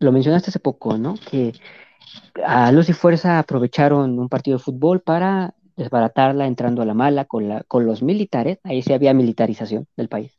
lo 0.00 0.12
mencionaste 0.12 0.50
hace 0.50 0.58
poco, 0.58 0.98
¿no? 0.98 1.14
Que 1.30 1.52
a 2.44 2.72
Luz 2.72 2.88
y 2.88 2.92
Fuerza 2.92 3.38
aprovecharon 3.38 4.18
un 4.18 4.28
partido 4.28 4.58
de 4.58 4.64
fútbol 4.64 5.00
para 5.00 5.54
desbaratarla 5.76 6.46
entrando 6.46 6.82
a 6.82 6.86
la 6.86 6.94
mala 6.94 7.24
con, 7.24 7.48
la, 7.48 7.62
con 7.64 7.86
los 7.86 8.02
militares, 8.02 8.58
ahí 8.64 8.82
sí 8.82 8.92
había 8.92 9.14
militarización 9.14 9.86
del 9.96 10.08
país. 10.08 10.38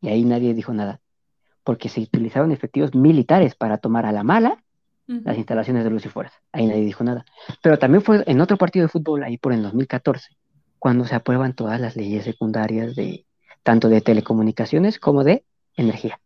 Y 0.00 0.08
ahí 0.08 0.24
nadie 0.24 0.54
dijo 0.54 0.72
nada, 0.72 1.00
porque 1.64 1.88
se 1.88 2.00
utilizaron 2.00 2.52
efectivos 2.52 2.94
militares 2.94 3.54
para 3.54 3.78
tomar 3.78 4.06
a 4.06 4.12
la 4.12 4.22
mala 4.22 4.62
las 5.06 5.36
instalaciones 5.36 5.84
de 5.84 5.90
Luz 5.90 6.04
y 6.04 6.08
Fuerza. 6.08 6.36
Ahí 6.52 6.66
nadie 6.66 6.84
dijo 6.84 7.04
nada. 7.04 7.24
Pero 7.62 7.78
también 7.78 8.02
fue 8.02 8.24
en 8.26 8.40
otro 8.40 8.56
partido 8.56 8.84
de 8.84 8.88
fútbol, 8.88 9.22
ahí 9.22 9.38
por 9.38 9.52
el 9.52 9.62
2014, 9.62 10.36
cuando 10.78 11.04
se 11.04 11.14
aprueban 11.14 11.54
todas 11.54 11.80
las 11.80 11.96
leyes 11.96 12.24
secundarias 12.24 12.96
de 12.96 13.24
tanto 13.62 13.88
de 13.88 14.00
telecomunicaciones 14.00 14.98
como 14.98 15.24
de 15.24 15.44
energía. 15.76 16.20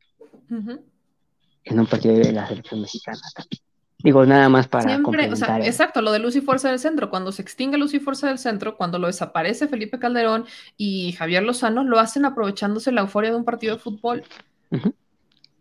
En 1.64 1.78
un 1.78 1.86
partido 1.86 2.16
de 2.16 2.32
la 2.32 2.46
selección 2.46 2.80
mexicana 2.80 3.20
también. 3.34 3.62
Digo, 4.02 4.24
nada 4.24 4.48
más 4.48 4.66
para. 4.66 4.88
Siempre, 4.88 5.30
o 5.30 5.36
sea, 5.36 5.58
exacto, 5.58 6.00
lo 6.00 6.12
de 6.12 6.20
Luz 6.20 6.34
y 6.34 6.40
Fuerza 6.40 6.70
del 6.70 6.78
Centro. 6.78 7.10
Cuando 7.10 7.32
se 7.32 7.42
extingue 7.42 7.76
Luz 7.76 7.92
y 7.92 8.00
Fuerza 8.00 8.28
del 8.28 8.38
Centro, 8.38 8.76
cuando 8.76 8.98
lo 8.98 9.08
desaparece 9.08 9.68
Felipe 9.68 9.98
Calderón 9.98 10.46
y 10.78 11.12
Javier 11.12 11.42
Lozano, 11.42 11.84
lo 11.84 11.98
hacen 11.98 12.24
aprovechándose 12.24 12.92
la 12.92 13.02
euforia 13.02 13.30
de 13.30 13.36
un 13.36 13.44
partido 13.44 13.76
de 13.76 13.82
fútbol. 13.82 14.24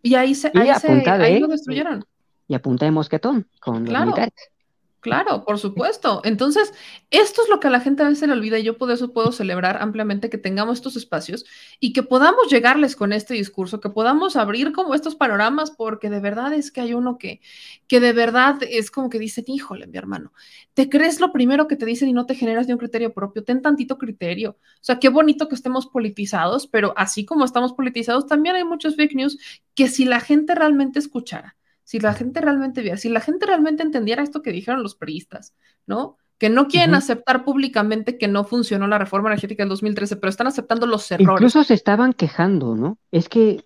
Y 0.02 0.14
ahí, 0.14 0.34
se, 0.34 0.50
ahí, 0.54 0.70
ahí 0.70 1.40
lo 1.40 1.48
destruyeron. 1.48 2.04
Y 2.50 2.54
apunta 2.54 2.84
de 2.84 2.90
mosquetón 2.90 3.46
con 3.60 3.84
los 3.84 4.00
militares. 4.00 4.50
Claro, 4.98 5.44
por 5.44 5.60
supuesto. 5.60 6.20
Entonces, 6.24 6.74
esto 7.10 7.42
es 7.42 7.48
lo 7.48 7.60
que 7.60 7.68
a 7.68 7.70
la 7.70 7.78
gente 7.78 8.02
a 8.02 8.08
veces 8.08 8.26
le 8.26 8.34
olvida 8.34 8.58
y 8.58 8.64
yo 8.64 8.76
por 8.76 8.90
eso 8.90 9.12
puedo 9.12 9.30
celebrar 9.30 9.80
ampliamente 9.80 10.28
que 10.28 10.36
tengamos 10.36 10.78
estos 10.78 10.96
espacios 10.96 11.46
y 11.78 11.92
que 11.92 12.02
podamos 12.02 12.50
llegarles 12.50 12.96
con 12.96 13.12
este 13.12 13.34
discurso, 13.34 13.78
que 13.78 13.88
podamos 13.88 14.34
abrir 14.34 14.72
como 14.72 14.94
estos 14.94 15.14
panoramas, 15.14 15.70
porque 15.70 16.10
de 16.10 16.18
verdad 16.18 16.52
es 16.52 16.72
que 16.72 16.80
hay 16.80 16.92
uno 16.92 17.18
que, 17.18 17.40
que 17.86 18.00
de 18.00 18.12
verdad 18.12 18.58
es 18.68 18.90
como 18.90 19.10
que 19.10 19.20
dicen, 19.20 19.44
híjole, 19.46 19.86
mi 19.86 19.96
hermano, 19.96 20.32
te 20.74 20.88
crees 20.88 21.20
lo 21.20 21.30
primero 21.30 21.68
que 21.68 21.76
te 21.76 21.86
dicen 21.86 22.08
y 22.08 22.12
no 22.12 22.26
te 22.26 22.34
generas 22.34 22.66
ni 22.66 22.72
un 22.72 22.80
criterio 22.80 23.14
propio, 23.14 23.44
ten 23.44 23.62
tantito 23.62 23.96
criterio. 23.96 24.58
O 24.60 24.82
sea, 24.82 24.98
qué 24.98 25.08
bonito 25.08 25.46
que 25.46 25.54
estemos 25.54 25.86
politizados, 25.86 26.66
pero 26.66 26.94
así 26.96 27.24
como 27.24 27.44
estamos 27.44 27.74
politizados, 27.74 28.26
también 28.26 28.56
hay 28.56 28.64
muchos 28.64 28.96
fake 28.96 29.14
news 29.14 29.38
que 29.76 29.86
si 29.86 30.04
la 30.04 30.18
gente 30.18 30.56
realmente 30.56 30.98
escuchara 30.98 31.56
si 31.84 32.00
la 32.00 32.14
gente 32.14 32.40
realmente 32.40 32.82
viera, 32.82 32.96
si 32.96 33.08
la 33.08 33.20
gente 33.20 33.46
realmente 33.46 33.82
entendiera 33.82 34.22
esto 34.22 34.42
que 34.42 34.52
dijeron 34.52 34.82
los 34.82 34.94
periodistas, 34.94 35.54
¿no? 35.86 36.16
Que 36.38 36.48
no 36.48 36.68
quieren 36.68 36.94
aceptar 36.94 37.44
públicamente 37.44 38.16
que 38.16 38.26
no 38.26 38.44
funcionó 38.44 38.86
la 38.86 38.98
reforma 38.98 39.28
energética 39.28 39.62
del 39.62 39.68
2013, 39.70 40.16
pero 40.16 40.30
están 40.30 40.46
aceptando 40.46 40.86
los 40.86 41.10
errores. 41.10 41.28
Incluso 41.32 41.64
se 41.64 41.74
estaban 41.74 42.14
quejando, 42.14 42.76
¿no? 42.76 42.98
Es 43.10 43.28
que 43.28 43.64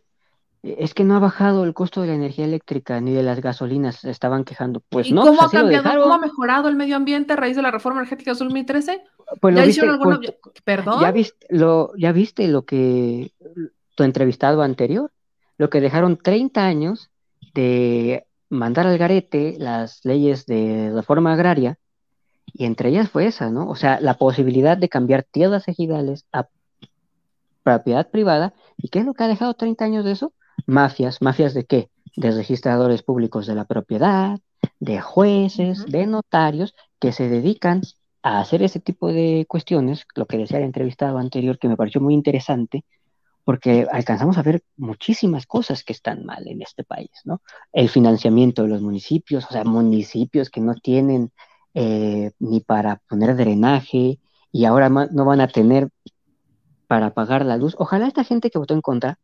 es 0.65 0.95
que 0.95 1.05
no 1.05 1.15
ha 1.15 1.19
bajado 1.19 1.65
el 1.65 1.75
costo 1.75 2.01
de 2.01 2.07
la 2.09 2.15
energía 2.15 2.47
eléctrica 2.47 2.99
ni 2.99 3.13
de 3.13 3.23
las 3.23 3.41
gasolinas, 3.41 3.97
se 3.97 4.11
estaban 4.11 4.45
quejando. 4.45 4.81
Pues 4.89 5.13
no, 5.13 5.21
¿Cómo 5.21 5.39
pues 5.39 5.49
ha 5.49 5.59
cambiado, 5.59 6.03
cómo 6.03 6.15
ha 6.15 6.19
mejorado 6.19 6.69
el 6.69 6.77
medio 6.77 6.97
ambiente 6.97 7.35
a 7.35 7.37
raíz 7.37 7.55
de 7.55 7.63
la 7.63 7.71
reforma 7.71 8.01
energética 8.01 8.31
del 8.31 8.39
2013? 8.39 9.05
Pues 9.41 9.55
¿Ya 9.55 9.67
hicieron 9.67 9.93
alguna... 9.93 10.19
Pues, 10.19 10.63
Perdón. 10.65 11.01
¿Ya 11.03 11.13
viste, 11.13 11.47
lo, 11.51 11.93
¿Ya 11.99 12.13
viste 12.13 12.49
lo 12.49 12.65
que 12.65 13.33
tu 13.95 14.05
entrevistado 14.05 14.63
anterior? 14.63 15.13
Lo 15.59 15.69
que 15.69 15.83
dejaron 15.83 16.17
30 16.17 16.65
años 16.65 17.11
de 17.53 18.27
mandar 18.49 18.87
al 18.87 18.99
garete 18.99 19.57
las 19.59 20.05
leyes 20.05 20.47
de 20.47 20.93
reforma 20.95 21.33
agraria, 21.33 21.79
y 22.53 22.67
entre 22.67 22.91
ellas 22.91 23.11
fue 23.11 23.27
esa, 23.27 23.51
¿no? 23.51 23.69
O 23.69 23.75
sea, 23.75 24.01
la 24.01 24.15
posibilidad 24.15 24.77
de 24.77 24.89
cambiar 24.89 25.25
tierras 25.25 25.67
ejidales 25.67 26.25
a 26.33 26.49
propiedad 27.63 28.09
privada, 28.11 28.55
¿y 28.77 28.89
qué 28.89 29.01
es 29.01 29.05
lo 29.07 29.15
que 29.15 29.25
ha 29.25 29.29
dejado 29.29 29.55
30 29.55 29.85
años 29.85 30.05
de 30.05 30.13
eso? 30.13 30.33
Mafias, 30.67 31.21
mafias 31.21 31.55
de 31.55 31.65
qué? 31.65 31.89
De 32.17 32.31
registradores 32.31 33.03
públicos 33.03 33.47
de 33.47 33.55
la 33.57 33.65
propiedad, 33.65 34.39
de 34.79 35.01
jueces, 35.01 35.85
de 35.87 36.07
notarios, 36.07 36.75
que 37.01 37.11
se 37.11 37.29
dedican 37.29 37.83
a 38.23 38.41
hacer 38.41 38.63
ese 38.63 38.81
tipo 38.81 39.09
de 39.09 39.47
cuestiones, 39.49 40.07
lo 40.15 40.27
que 40.27 40.39
decía 40.39 40.59
el 40.59 40.65
entrevistado 40.65 41.19
anterior, 41.19 41.59
que 41.59 41.69
me 41.69 41.77
pareció 41.77 42.01
muy 42.01 42.15
interesante, 42.15 42.85
porque 43.45 43.87
alcanzamos 43.93 44.39
a 44.39 44.43
ver 44.43 44.63
muchísimas 44.77 45.47
cosas 45.47 45.85
que 45.85 45.93
están 45.93 46.25
mal 46.25 46.49
en 46.49 46.63
este 46.63 46.83
país, 46.83 47.11
¿no? 47.25 47.43
El 47.73 47.91
financiamiento 47.91 48.63
de 48.63 48.69
los 48.69 48.81
municipios, 48.81 49.45
o 49.49 49.53
sea, 49.53 49.65
municipios 49.65 50.49
que 50.51 50.61
no 50.61 50.75
tienen 50.75 51.31
eh, 51.75 52.33
ni 52.39 52.61
para 52.61 53.03
poner 53.09 53.37
drenaje 53.37 54.19
y 54.51 54.65
ahora 54.65 54.89
no 54.89 55.25
van 55.25 55.41
a 55.41 55.49
tener 55.49 55.91
para 56.87 57.13
pagar 57.13 57.45
la 57.45 57.57
luz. 57.57 57.75
Ojalá 57.79 58.07
esta 58.07 58.25
gente 58.25 58.51
que 58.51 58.59
votó 58.59 58.75
en 58.75 58.81
contra 58.81 59.19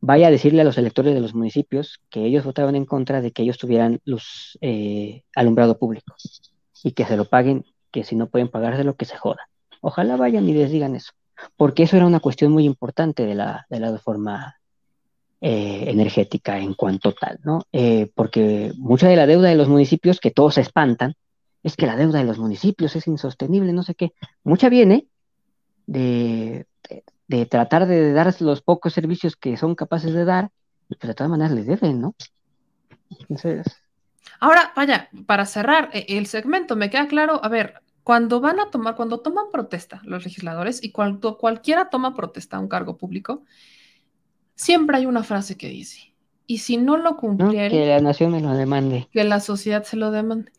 vaya 0.00 0.28
a 0.28 0.30
decirle 0.30 0.62
a 0.62 0.64
los 0.64 0.78
electores 0.78 1.14
de 1.14 1.20
los 1.20 1.34
municipios 1.34 2.00
que 2.10 2.24
ellos 2.24 2.44
votaban 2.44 2.74
en 2.74 2.86
contra 2.86 3.20
de 3.20 3.32
que 3.32 3.42
ellos 3.42 3.58
tuvieran 3.58 4.00
luz 4.04 4.58
eh, 4.62 5.24
alumbrado 5.36 5.78
público 5.78 6.14
y 6.82 6.92
que 6.92 7.04
se 7.04 7.16
lo 7.16 7.26
paguen, 7.26 7.64
que 7.90 8.02
si 8.02 8.16
no 8.16 8.28
pueden 8.28 8.48
pagárselo, 8.48 8.96
que 8.96 9.04
se 9.04 9.16
joda. 9.16 9.48
Ojalá 9.80 10.16
vayan 10.16 10.48
y 10.48 10.54
les 10.54 10.70
digan 10.70 10.96
eso 10.96 11.12
porque 11.56 11.84
eso 11.84 11.96
era 11.96 12.06
una 12.06 12.20
cuestión 12.20 12.52
muy 12.52 12.64
importante 12.64 13.26
de 13.26 13.34
la, 13.34 13.66
de 13.68 13.80
la 13.80 13.90
reforma 13.90 14.56
eh, 15.44 15.90
energética 15.90 16.58
en 16.58 16.74
cuanto 16.74 17.12
tal, 17.12 17.40
¿no? 17.42 17.66
Eh, 17.72 18.10
porque 18.14 18.72
mucha 18.76 19.08
de 19.08 19.16
la 19.16 19.26
deuda 19.26 19.48
de 19.48 19.56
los 19.56 19.68
municipios, 19.68 20.20
que 20.20 20.30
todos 20.30 20.54
se 20.54 20.60
espantan, 20.60 21.14
es 21.64 21.76
que 21.76 21.86
la 21.86 21.96
deuda 21.96 22.20
de 22.20 22.24
los 22.24 22.38
municipios 22.38 22.94
es 22.94 23.08
insostenible, 23.08 23.72
no 23.72 23.82
sé 23.82 23.96
qué, 23.96 24.12
mucha 24.44 24.68
viene 24.68 25.08
de, 25.86 26.66
de, 27.26 27.46
tratar 27.46 27.86
de 27.86 28.12
dar 28.12 28.32
los 28.40 28.62
pocos 28.62 28.92
servicios 28.92 29.34
que 29.34 29.56
son 29.56 29.74
capaces 29.74 30.12
de 30.14 30.24
dar, 30.24 30.50
pues 30.86 31.00
de 31.00 31.14
todas 31.14 31.30
maneras 31.30 31.50
les 31.50 31.66
deben, 31.66 32.00
¿no? 32.00 32.14
Entonces... 33.10 33.66
Ahora, 34.38 34.72
vaya, 34.76 35.08
para 35.26 35.44
cerrar 35.44 35.90
eh, 35.92 36.06
el 36.08 36.26
segmento, 36.26 36.76
me 36.76 36.88
queda 36.88 37.08
claro, 37.08 37.44
a 37.44 37.48
ver, 37.48 37.81
cuando 38.02 38.40
van 38.40 38.60
a 38.60 38.70
tomar, 38.70 38.96
cuando 38.96 39.20
toman 39.20 39.46
protesta 39.52 40.00
los 40.04 40.24
legisladores 40.24 40.82
y 40.82 40.90
cuando 40.90 41.38
cualquiera 41.38 41.90
toma 41.90 42.14
protesta 42.14 42.56
a 42.56 42.60
un 42.60 42.68
cargo 42.68 42.96
público, 42.96 43.44
siempre 44.54 44.96
hay 44.96 45.06
una 45.06 45.22
frase 45.22 45.56
que 45.56 45.68
dice, 45.68 46.14
y 46.46 46.58
si 46.58 46.76
no 46.76 46.96
lo 46.96 47.16
cumpliera, 47.16 47.70
que 47.70 47.86
la 47.86 48.00
nación 48.00 48.32
me 48.32 48.40
lo 48.40 48.52
demande. 48.52 49.08
Que 49.12 49.24
la 49.24 49.40
sociedad 49.40 49.84
se 49.84 49.96
lo 49.96 50.10
demande. 50.10 50.52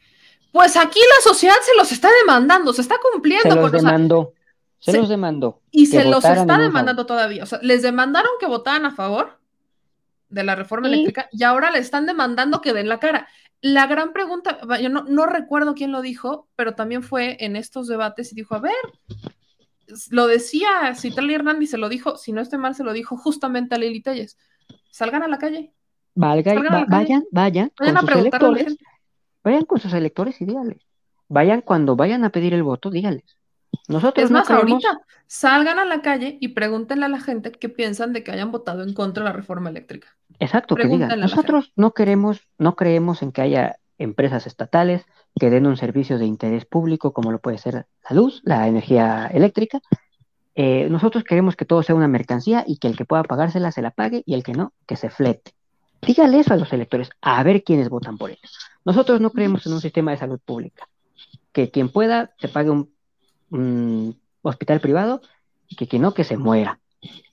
Pues 0.52 0.78
aquí 0.78 1.00
la 1.00 1.32
sociedad 1.32 1.56
se 1.64 1.76
los 1.76 1.92
está 1.92 2.10
demandando, 2.22 2.74
se 2.74 2.82
está 2.82 2.96
cumpliendo. 3.12 3.50
Se 3.50 3.56
los 3.56 3.72
demandó, 3.72 4.34
se, 4.80 4.94
los 4.98 5.10
demandó. 5.10 5.62
Y 5.72 5.88
se 5.88 6.06
los 6.06 6.24
está 6.24 6.58
demandando 6.58 7.06
todavía. 7.06 7.44
O 7.44 7.46
sea, 7.46 7.60
les 7.62 7.82
demandaron 7.82 8.32
que 8.40 8.46
votaran 8.46 8.86
a 8.86 8.92
favor 8.92 9.40
de 10.30 10.44
la 10.44 10.56
reforma 10.56 10.88
eléctrica 10.88 11.30
y 11.32 11.44
ahora 11.44 11.72
le 11.72 11.80
están 11.80 12.06
demandando 12.06 12.62
que 12.62 12.74
den 12.74 12.88
la 12.88 13.00
cara. 13.00 13.28
La 13.64 13.88
gran 13.88 14.12
pregunta, 14.12 14.60
yo 14.82 14.90
no, 14.90 15.26
recuerdo 15.26 15.74
quién 15.74 15.94
lo 15.94 16.02
dijo, 16.02 16.50
pero 16.58 16.76
también 16.76 17.02
fue 17.02 17.38
en 17.40 17.56
estos 17.56 17.88
debates 17.88 18.34
y 18.34 18.36
dijo, 18.36 18.56
a 18.56 18.60
ver, 18.60 18.74
lo 20.10 20.28
decía 20.28 20.94
Citlali 20.96 21.34
Hernández, 21.34 21.70
se 21.70 21.78
lo 21.78 21.88
dijo, 21.88 22.18
si 22.18 22.34
no 22.34 22.42
estoy 22.42 22.60
mal, 22.60 22.76
se 22.76 22.84
lo 22.84 22.92
dijo 22.92 23.16
justamente 23.16 23.74
a 23.74 23.78
Lili 23.78 24.02
Telles. 24.02 24.38
Salgan 24.92 25.24
a 25.24 25.30
la 25.30 25.38
calle. 25.38 25.72
vayan, 26.90 27.24
vayan, 27.32 27.72
vayan 27.80 27.98
a 27.98 28.02
gente. 28.58 28.86
Vayan 29.46 29.64
con 29.64 29.80
sus 29.80 29.94
electores 29.94 30.42
y 30.42 30.46
díganles. 30.46 30.86
Vayan 31.30 31.62
cuando 31.62 31.96
vayan 31.96 32.26
a 32.26 32.32
pedir 32.32 32.54
el 32.54 32.64
voto, 32.64 32.90
díganles. 32.90 33.38
Nosotros 33.88 34.26
es 34.26 34.32
más, 34.32 34.50
ahorita 34.50 35.02
salgan 35.28 35.80
a 35.80 35.86
la 35.86 36.02
calle 36.02 36.38
y 36.40 36.50
pregúntenle 36.50 37.06
a 37.06 37.10
la 37.10 37.20
gente 37.20 37.52
qué 37.52 37.70
piensan 37.70 38.14
de 38.14 38.24
que 38.24 38.32
hayan 38.32 38.52
votado 38.52 38.84
en 38.84 38.94
contra 38.94 39.24
de 39.24 39.30
la 39.30 39.36
reforma 39.36 39.70
eléctrica. 39.70 40.08
Exacto, 40.40 40.76
que 40.76 40.88
digan, 40.88 41.20
nosotros 41.20 41.72
no 41.76 41.94
queremos, 41.94 42.48
no 42.58 42.76
creemos 42.76 43.22
en 43.22 43.32
que 43.32 43.42
haya 43.42 43.78
empresas 43.98 44.48
estatales 44.48 45.06
que 45.40 45.50
den 45.50 45.66
un 45.66 45.78
servicio 45.78 46.18
de 46.18 46.26
interés 46.26 46.66
público 46.66 47.14
como 47.14 47.32
lo 47.32 47.40
puede 47.40 47.58
ser 47.58 47.74
la 48.10 48.16
luz, 48.16 48.42
la 48.44 48.68
energía 48.68 49.28
eléctrica. 49.34 49.82
Eh, 50.56 50.88
nosotros 50.90 51.24
queremos 51.24 51.56
que 51.56 51.66
todo 51.66 51.82
sea 51.82 51.96
una 51.96 52.08
mercancía 52.08 52.64
y 52.68 52.78
que 52.78 52.88
el 52.88 52.96
que 52.96 53.06
pueda 53.06 53.24
pagársela 53.24 53.72
se 53.72 53.82
la 53.82 53.92
pague 53.92 54.24
y 54.26 54.36
el 54.36 54.44
que 54.44 54.54
no, 54.54 54.74
que 54.86 54.96
se 54.96 55.10
flete. 55.10 55.54
Dígale 56.02 56.40
eso 56.40 56.54
a 56.54 56.58
los 56.58 56.72
electores, 56.74 57.10
a 57.22 57.42
ver 57.44 57.64
quiénes 57.64 57.90
votan 57.90 58.18
por 58.18 58.30
ellos. 58.30 58.60
Nosotros 58.86 59.22
no 59.22 59.32
creemos 59.32 59.66
en 59.66 59.74
un 59.74 59.82
sistema 59.82 60.12
de 60.12 60.18
salud 60.18 60.40
pública. 60.44 60.88
Que 61.52 61.72
quien 61.72 61.90
pueda 61.90 62.34
se 62.40 62.50
pague 62.50 62.70
un 62.70 62.93
un 63.54 64.20
hospital 64.42 64.80
privado, 64.82 65.22
que, 65.78 65.88
que 65.88 66.00
no, 66.00 66.14
que 66.14 66.24
se 66.24 66.38
muera. 66.38 66.80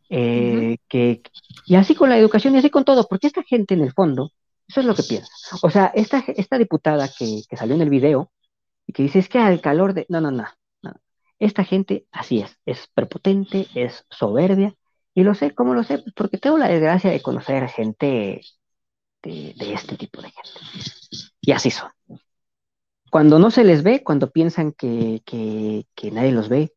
Eh, 0.09 0.79
que, 0.89 1.23
y 1.67 1.77
así 1.77 1.95
con 1.95 2.09
la 2.09 2.19
educación 2.19 2.55
y 2.55 2.59
así 2.59 2.71
con 2.71 2.85
todo, 2.85 3.07
porque 3.09 3.29
esta 3.29 3.43
gente 3.43 3.75
en 3.75 3.83
el 3.83 3.93
fondo, 3.93 4.33
eso 4.69 4.81
es 4.81 4.87
lo 4.87 4.95
que 4.95 5.03
piensa. 5.03 5.31
O 5.63 5.71
sea, 5.71 5.87
esta, 5.95 6.25
esta 6.29 6.59
diputada 6.59 7.09
que, 7.17 7.43
que 7.49 7.57
salió 7.57 7.75
en 7.75 7.83
el 7.83 7.91
video 7.91 8.31
y 8.87 8.93
que 8.93 9.03
dice 9.05 9.21
es 9.21 9.29
que 9.29 9.39
al 9.39 9.61
calor 9.61 9.95
de... 9.95 10.07
No, 10.09 10.21
no, 10.21 10.31
no, 10.31 10.47
no. 10.83 10.93
Esta 11.39 11.65
gente 11.65 12.07
así 12.13 12.41
es, 12.41 12.59
es 12.67 12.89
prepotente, 12.95 13.69
es 13.75 14.05
soberbia 14.11 14.75
y 15.15 15.25
lo 15.25 15.35
sé, 15.35 15.55
¿cómo 15.55 15.75
lo 15.75 15.83
sé? 15.83 15.99
Pues 15.99 16.15
porque 16.15 16.39
tengo 16.39 16.59
la 16.59 16.69
desgracia 16.69 17.11
de 17.11 17.23
conocer 17.23 17.69
gente 17.69 18.43
de, 19.23 19.55
este 19.59 19.97
tipo 19.97 20.23
de 20.23 20.31
gente. 20.31 20.51
Y 21.41 21.53
así 21.53 21.71
son. 21.71 21.91
Cuando 23.11 23.39
no 23.39 23.51
se 23.51 23.65
les 23.65 23.82
ve, 23.82 24.03
cuando 24.05 24.31
piensan 24.31 24.73
que, 24.73 25.23
nadie 26.12 26.32
los 26.32 26.49
ve, 26.49 26.73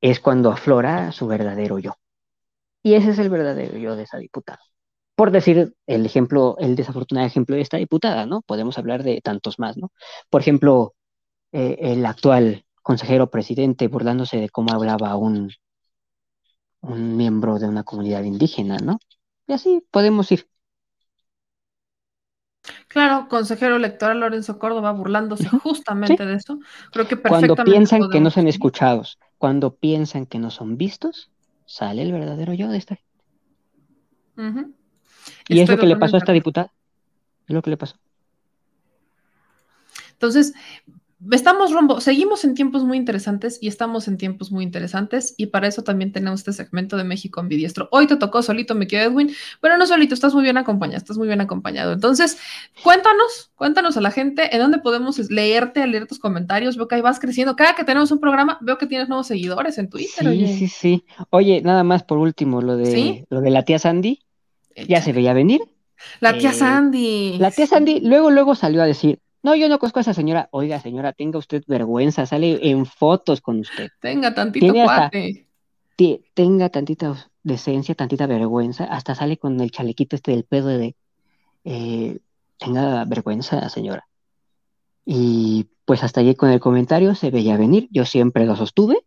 es 0.00 0.20
cuando 0.20 0.50
aflora 0.52 1.12
su 1.12 1.26
verdadero 1.26 1.78
yo. 1.78 1.96
Y 2.82 2.94
ese 2.94 3.10
es 3.10 3.18
el 3.18 3.30
verdadero 3.30 3.78
yo 3.78 3.96
de 3.96 4.04
esa 4.04 4.18
diputada. 4.18 4.60
Por 5.16 5.30
decir 5.30 5.74
el 5.86 6.06
ejemplo, 6.06 6.56
el 6.58 6.76
desafortunado 6.76 7.26
ejemplo 7.26 7.56
de 7.56 7.62
esta 7.62 7.78
diputada, 7.78 8.26
¿no? 8.26 8.42
Podemos 8.42 8.78
hablar 8.78 9.02
de 9.04 9.20
tantos 9.22 9.58
más, 9.58 9.76
¿no? 9.78 9.92
Por 10.30 10.42
ejemplo, 10.42 10.94
eh, 11.52 11.78
el 11.80 12.04
actual 12.06 12.64
consejero 12.82 13.30
presidente 13.30 13.88
burlándose 13.88 14.38
de 14.38 14.50
cómo 14.50 14.72
hablaba 14.74 15.16
un 15.16 15.50
miembro 16.82 17.58
de 17.58 17.68
una 17.68 17.84
comunidad 17.84 18.24
indígena, 18.24 18.78
¿no? 18.78 18.98
Y 19.46 19.52
así 19.54 19.82
podemos 19.90 20.30
ir. 20.32 20.48
Claro, 22.88 23.28
consejero 23.28 23.76
electoral 23.76 24.20
Lorenzo 24.20 24.58
Córdoba 24.58 24.92
burlándose 24.92 25.48
justamente 25.48 26.24
de 26.24 26.34
eso. 26.34 26.58
Creo 26.92 27.06
que 27.06 27.16
perfectamente 27.16 27.54
Cuando 27.54 27.64
piensan 27.64 28.10
que 28.10 28.20
no 28.20 28.30
son 28.30 28.48
escuchados, 28.48 29.18
cuando 29.38 29.74
piensan 29.74 30.26
que 30.26 30.38
no 30.38 30.50
son 30.50 30.76
vistos, 30.76 31.30
sale 31.66 32.02
el 32.02 32.12
verdadero 32.12 32.54
yo 32.54 32.68
de 32.68 32.78
esta 32.78 32.96
gente. 32.96 33.14
Y 35.48 35.60
es 35.60 35.68
lo 35.68 35.78
que 35.78 35.86
le 35.86 35.96
pasó 35.96 36.16
a 36.16 36.18
esta 36.18 36.32
diputada. 36.32 36.72
Es 37.46 37.54
lo 37.54 37.62
que 37.62 37.70
le 37.70 37.76
pasó. 37.76 37.96
Entonces, 40.12 40.54
estamos 41.32 41.72
rumbo, 41.72 42.00
seguimos 42.00 42.44
en 42.44 42.54
tiempos 42.54 42.84
muy 42.84 42.96
interesantes 42.96 43.58
y 43.60 43.68
estamos 43.68 44.08
en 44.08 44.16
tiempos 44.16 44.52
muy 44.52 44.64
interesantes 44.64 45.34
y 45.36 45.46
para 45.46 45.66
eso 45.66 45.82
también 45.82 46.12
tenemos 46.12 46.40
este 46.40 46.52
segmento 46.52 46.96
de 46.96 47.04
México 47.04 47.40
ambidiestro. 47.40 47.88
Hoy 47.92 48.06
te 48.06 48.16
tocó 48.16 48.42
solito, 48.42 48.74
me 48.74 48.86
quedo 48.86 49.10
Edwin, 49.10 49.30
pero 49.60 49.76
no 49.76 49.86
solito, 49.86 50.14
estás 50.14 50.34
muy 50.34 50.42
bien 50.42 50.56
acompañado, 50.56 50.98
estás 50.98 51.16
muy 51.16 51.26
bien 51.26 51.40
acompañado. 51.40 51.92
Entonces, 51.92 52.38
cuéntanos, 52.82 53.52
cuéntanos 53.54 53.96
a 53.96 54.00
la 54.00 54.10
gente 54.10 54.54
en 54.54 54.60
dónde 54.60 54.78
podemos 54.78 55.18
leerte, 55.30 55.86
leer 55.86 56.06
tus 56.06 56.18
comentarios. 56.18 56.76
Veo 56.76 56.88
que 56.88 56.96
ahí 56.96 57.00
vas 57.00 57.20
creciendo. 57.20 57.56
Cada 57.56 57.74
que 57.74 57.84
tenemos 57.84 58.10
un 58.10 58.20
programa, 58.20 58.58
veo 58.60 58.78
que 58.78 58.86
tienes 58.86 59.08
nuevos 59.08 59.26
seguidores 59.26 59.78
en 59.78 59.88
Twitter. 59.88 60.26
Sí, 60.26 60.46
sí, 60.58 60.68
sí. 60.68 61.04
Oye, 61.30 61.62
nada 61.62 61.84
más 61.84 62.02
por 62.02 62.18
último, 62.18 62.60
lo 62.60 62.76
de, 62.76 63.26
lo 63.30 63.40
de 63.40 63.50
la 63.50 63.62
tía 63.62 63.78
Sandy, 63.78 64.20
ya 64.88 65.00
se 65.00 65.12
veía 65.12 65.32
venir. 65.32 65.60
La 66.20 66.36
tía 66.36 66.50
eh, 66.50 66.54
Sandy. 66.54 67.38
La 67.38 67.50
tía 67.50 67.66
Sandy 67.66 68.00
luego, 68.00 68.30
luego 68.30 68.54
salió 68.54 68.82
a 68.82 68.86
decir, 68.86 69.20
no, 69.44 69.54
yo 69.54 69.68
no 69.68 69.78
conozco 69.78 69.98
a 69.98 70.00
esa 70.00 70.14
señora. 70.14 70.48
Oiga, 70.52 70.80
señora, 70.80 71.12
tenga 71.12 71.38
usted 71.38 71.62
vergüenza, 71.66 72.24
sale 72.24 72.70
en 72.70 72.86
fotos 72.86 73.42
con 73.42 73.60
usted. 73.60 73.90
Tenga 74.00 74.34
tantito 74.34 74.72
cuate. 74.72 75.46
tenga 76.32 76.70
tantita 76.70 77.30
decencia, 77.42 77.94
tantita 77.94 78.26
vergüenza. 78.26 78.84
Hasta 78.84 79.14
sale 79.14 79.36
con 79.36 79.60
el 79.60 79.70
chalequito 79.70 80.16
este 80.16 80.30
del 80.30 80.44
pedo 80.44 80.68
de. 80.68 80.96
Eh, 81.62 82.20
tenga 82.56 83.04
vergüenza, 83.04 83.68
señora. 83.68 84.08
Y 85.04 85.66
pues 85.84 86.02
hasta 86.02 86.20
allí 86.20 86.34
con 86.34 86.48
el 86.48 86.58
comentario 86.58 87.14
se 87.14 87.30
veía 87.30 87.58
venir. 87.58 87.88
Yo 87.90 88.06
siempre 88.06 88.46
lo 88.46 88.56
sostuve. 88.56 89.04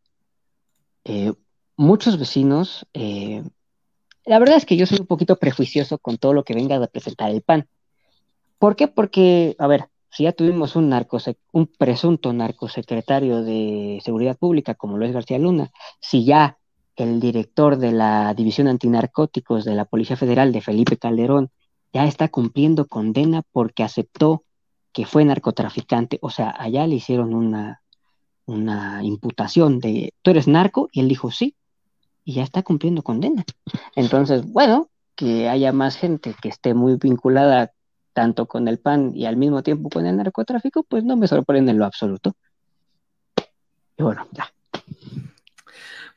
Eh, 1.03 1.33
muchos 1.77 2.19
vecinos. 2.19 2.85
Eh, 2.93 3.43
la 4.23 4.37
verdad 4.37 4.57
es 4.57 4.67
que 4.67 4.77
yo 4.77 4.85
soy 4.85 4.99
un 4.99 5.07
poquito 5.07 5.37
prejuicioso 5.37 5.97
con 5.97 6.19
todo 6.19 6.33
lo 6.33 6.43
que 6.43 6.53
venga 6.53 6.75
a 6.75 6.79
representar 6.79 7.31
el 7.31 7.41
PAN. 7.41 7.67
¿Por 8.59 8.75
qué? 8.75 8.87
Porque, 8.87 9.55
a 9.57 9.65
ver, 9.65 9.89
si 10.17 10.23
ya 10.23 10.31
tuvimos 10.31 10.75
un, 10.75 10.91
un 11.51 11.67
presunto 11.77 12.33
narcosecretario 12.33 13.43
de 13.43 14.01
Seguridad 14.03 14.35
Pública 14.35 14.73
como 14.73 14.97
lo 14.97 15.05
es 15.05 15.11
García 15.11 15.37
Luna, 15.37 15.69
si 16.01 16.25
ya 16.25 16.57
el 16.95 17.19
director 17.19 17.77
de 17.77 17.91
la 17.91 18.33
División 18.33 18.67
Antinarcóticos 18.67 19.63
de 19.63 19.75
la 19.75 19.85
Policía 19.85 20.17
Federal 20.17 20.51
de 20.51 20.61
Felipe 20.61 20.97
Calderón 20.97 21.51
ya 21.93 22.07
está 22.07 22.29
cumpliendo 22.29 22.87
condena 22.87 23.43
porque 23.51 23.83
aceptó 23.83 24.43
que 24.91 25.05
fue 25.05 25.23
narcotraficante, 25.23 26.17
o 26.23 26.31
sea, 26.31 26.51
allá 26.57 26.87
le 26.87 26.95
hicieron 26.95 27.35
una, 27.35 27.83
una 28.47 29.03
imputación 29.03 29.77
de, 29.77 30.15
tú 30.23 30.31
eres 30.31 30.47
narco, 30.47 30.89
y 30.91 31.01
él 31.01 31.09
dijo 31.09 31.29
sí, 31.29 31.55
y 32.25 32.33
ya 32.33 32.41
está 32.41 32.63
cumpliendo 32.63 33.03
condena. 33.03 33.45
Entonces, 33.95 34.51
bueno, 34.51 34.89
que 35.15 35.47
haya 35.47 35.71
más 35.73 35.95
gente 35.95 36.33
que 36.41 36.49
esté 36.49 36.73
muy 36.73 36.95
vinculada 36.95 37.71
tanto 38.17 38.47
con 38.47 38.67
el 38.67 38.79
PAN 38.79 39.11
y 39.13 39.27
al 39.27 39.37
mismo 39.37 39.61
tiempo 39.61 39.91
con 39.91 40.07
el 40.07 40.17
narcotráfico, 40.17 40.81
pues 40.81 41.03
no 41.03 41.15
me 41.15 41.27
sorprende 41.27 41.69
en 41.69 41.77
lo 41.77 41.85
absoluto. 41.85 42.35
Y 43.95 44.01
bueno, 44.01 44.27
ya. 44.31 44.51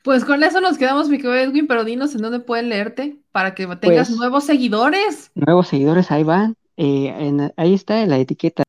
Pues 0.03 0.25
con 0.25 0.41
eso 0.41 0.61
nos 0.61 0.79
quedamos, 0.79 1.09
mi 1.09 1.17
querido 1.17 1.35
Edwin, 1.35 1.67
pero 1.67 1.83
dinos 1.83 2.15
en 2.15 2.23
dónde 2.23 2.39
pueden 2.39 2.69
leerte 2.69 3.19
para 3.31 3.53
que 3.53 3.67
tengas 3.75 4.07
pues, 4.07 4.17
nuevos 4.17 4.45
seguidores. 4.45 5.29
Nuevos 5.35 5.67
seguidores, 5.67 6.09
ahí 6.09 6.23
van. 6.23 6.55
Eh, 6.75 7.51
ahí 7.55 7.75
está 7.75 8.03
la 8.07 8.17
etiqueta 8.17 8.63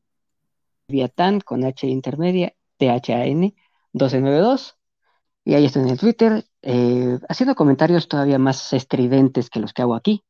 Viatan 0.87 1.39
con 1.39 1.63
H 1.63 1.87
intermedia, 1.87 2.53
THAN 2.77 3.39
1292. 3.93 4.77
Y 5.43 5.55
ahí 5.55 5.65
está 5.65 5.79
en 5.79 5.89
el 5.89 5.97
Twitter, 5.97 6.45
eh, 6.61 7.17
haciendo 7.27 7.55
comentarios 7.55 8.07
todavía 8.07 8.37
más 8.37 8.73
estridentes 8.73 9.49
que 9.49 9.59
los 9.59 9.73
que 9.73 9.81
hago 9.81 9.95
aquí. 9.95 10.23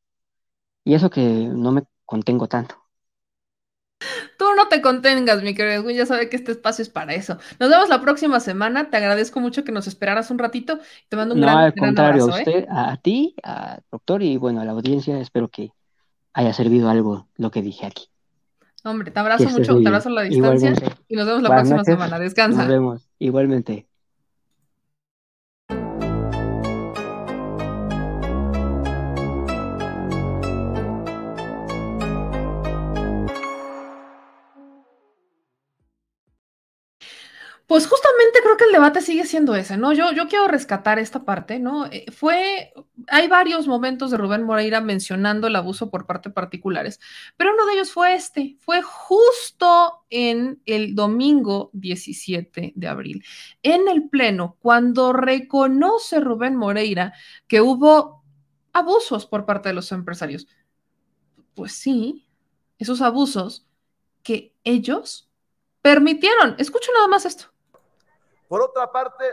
Y 0.84 0.94
eso 0.94 1.10
que 1.10 1.20
no 1.20 1.70
me 1.70 1.82
contengo 2.06 2.48
tanto. 2.48 2.83
Tú 4.38 4.44
no 4.56 4.68
te 4.68 4.80
contengas, 4.80 5.42
mi 5.42 5.54
querido 5.54 5.82
Edwin, 5.82 5.96
ya 5.96 6.06
sabe 6.06 6.28
que 6.28 6.36
este 6.36 6.52
espacio 6.52 6.82
es 6.82 6.88
para 6.88 7.14
eso. 7.14 7.38
Nos 7.58 7.70
vemos 7.70 7.88
la 7.88 8.00
próxima 8.00 8.40
semana. 8.40 8.90
Te 8.90 8.96
agradezco 8.96 9.40
mucho 9.40 9.64
que 9.64 9.72
nos 9.72 9.86
esperaras 9.86 10.30
un 10.30 10.38
ratito. 10.38 10.78
Te 11.08 11.16
mando 11.16 11.34
un 11.34 11.40
no, 11.40 11.46
gran, 11.46 11.58
al 11.58 11.74
contrario, 11.74 12.24
abrazo, 12.24 12.38
a 12.38 12.42
usted, 12.42 12.66
a 12.68 12.96
ti, 12.96 13.34
a 13.42 13.78
doctor 13.90 14.22
y 14.22 14.36
bueno, 14.36 14.60
a 14.60 14.64
la 14.64 14.72
audiencia. 14.72 15.18
Espero 15.18 15.48
que 15.48 15.72
haya 16.32 16.52
servido 16.52 16.90
algo 16.90 17.28
lo 17.36 17.50
que 17.50 17.62
dije 17.62 17.86
aquí. 17.86 18.08
Hombre, 18.84 19.10
te 19.10 19.18
abrazo 19.18 19.48
mucho, 19.48 19.80
te 19.80 19.88
abrazo 19.88 20.10
a 20.10 20.12
la 20.12 20.22
distancia 20.22 20.74
y 21.08 21.16
nos 21.16 21.26
vemos 21.26 21.42
la 21.42 21.48
próxima 21.48 21.84
semana. 21.84 22.18
Descansa. 22.18 22.58
Nos 22.58 22.68
vemos, 22.68 23.08
igualmente. 23.18 23.86
Pues 37.74 37.88
justamente 37.88 38.38
creo 38.40 38.56
que 38.56 38.66
el 38.66 38.70
debate 38.70 39.00
sigue 39.00 39.26
siendo 39.26 39.56
ese, 39.56 39.76
¿no? 39.76 39.92
Yo, 39.92 40.28
quiero 40.28 40.46
rescatar 40.46 41.00
esta 41.00 41.24
parte, 41.24 41.58
¿no? 41.58 41.86
Eh, 41.86 42.06
fue, 42.12 42.72
hay 43.08 43.26
varios 43.26 43.66
momentos 43.66 44.12
de 44.12 44.16
Rubén 44.16 44.44
Moreira 44.44 44.80
mencionando 44.80 45.48
el 45.48 45.56
abuso 45.56 45.90
por 45.90 46.06
parte 46.06 46.28
de 46.28 46.34
particulares, 46.34 47.00
pero 47.36 47.52
uno 47.52 47.66
de 47.66 47.72
ellos 47.72 47.90
fue 47.90 48.14
este, 48.14 48.56
fue 48.60 48.80
justo 48.80 50.04
en 50.08 50.62
el 50.66 50.94
domingo 50.94 51.70
17 51.72 52.74
de 52.76 52.86
abril, 52.86 53.24
en 53.64 53.88
el 53.88 54.08
Pleno, 54.08 54.56
cuando 54.60 55.12
reconoce 55.12 56.20
Rubén 56.20 56.54
Moreira 56.54 57.12
que 57.48 57.60
hubo 57.60 58.22
abusos 58.72 59.26
por 59.26 59.46
parte 59.46 59.70
de 59.70 59.74
los 59.74 59.90
empresarios. 59.90 60.46
Pues 61.54 61.72
sí, 61.72 62.28
esos 62.78 63.02
abusos 63.02 63.66
que 64.22 64.54
ellos 64.62 65.28
permitieron. 65.82 66.54
Escucho 66.58 66.92
nada 66.94 67.08
más 67.08 67.26
esto. 67.26 67.53
Por 68.48 68.62
otra 68.62 68.90
parte, 68.90 69.24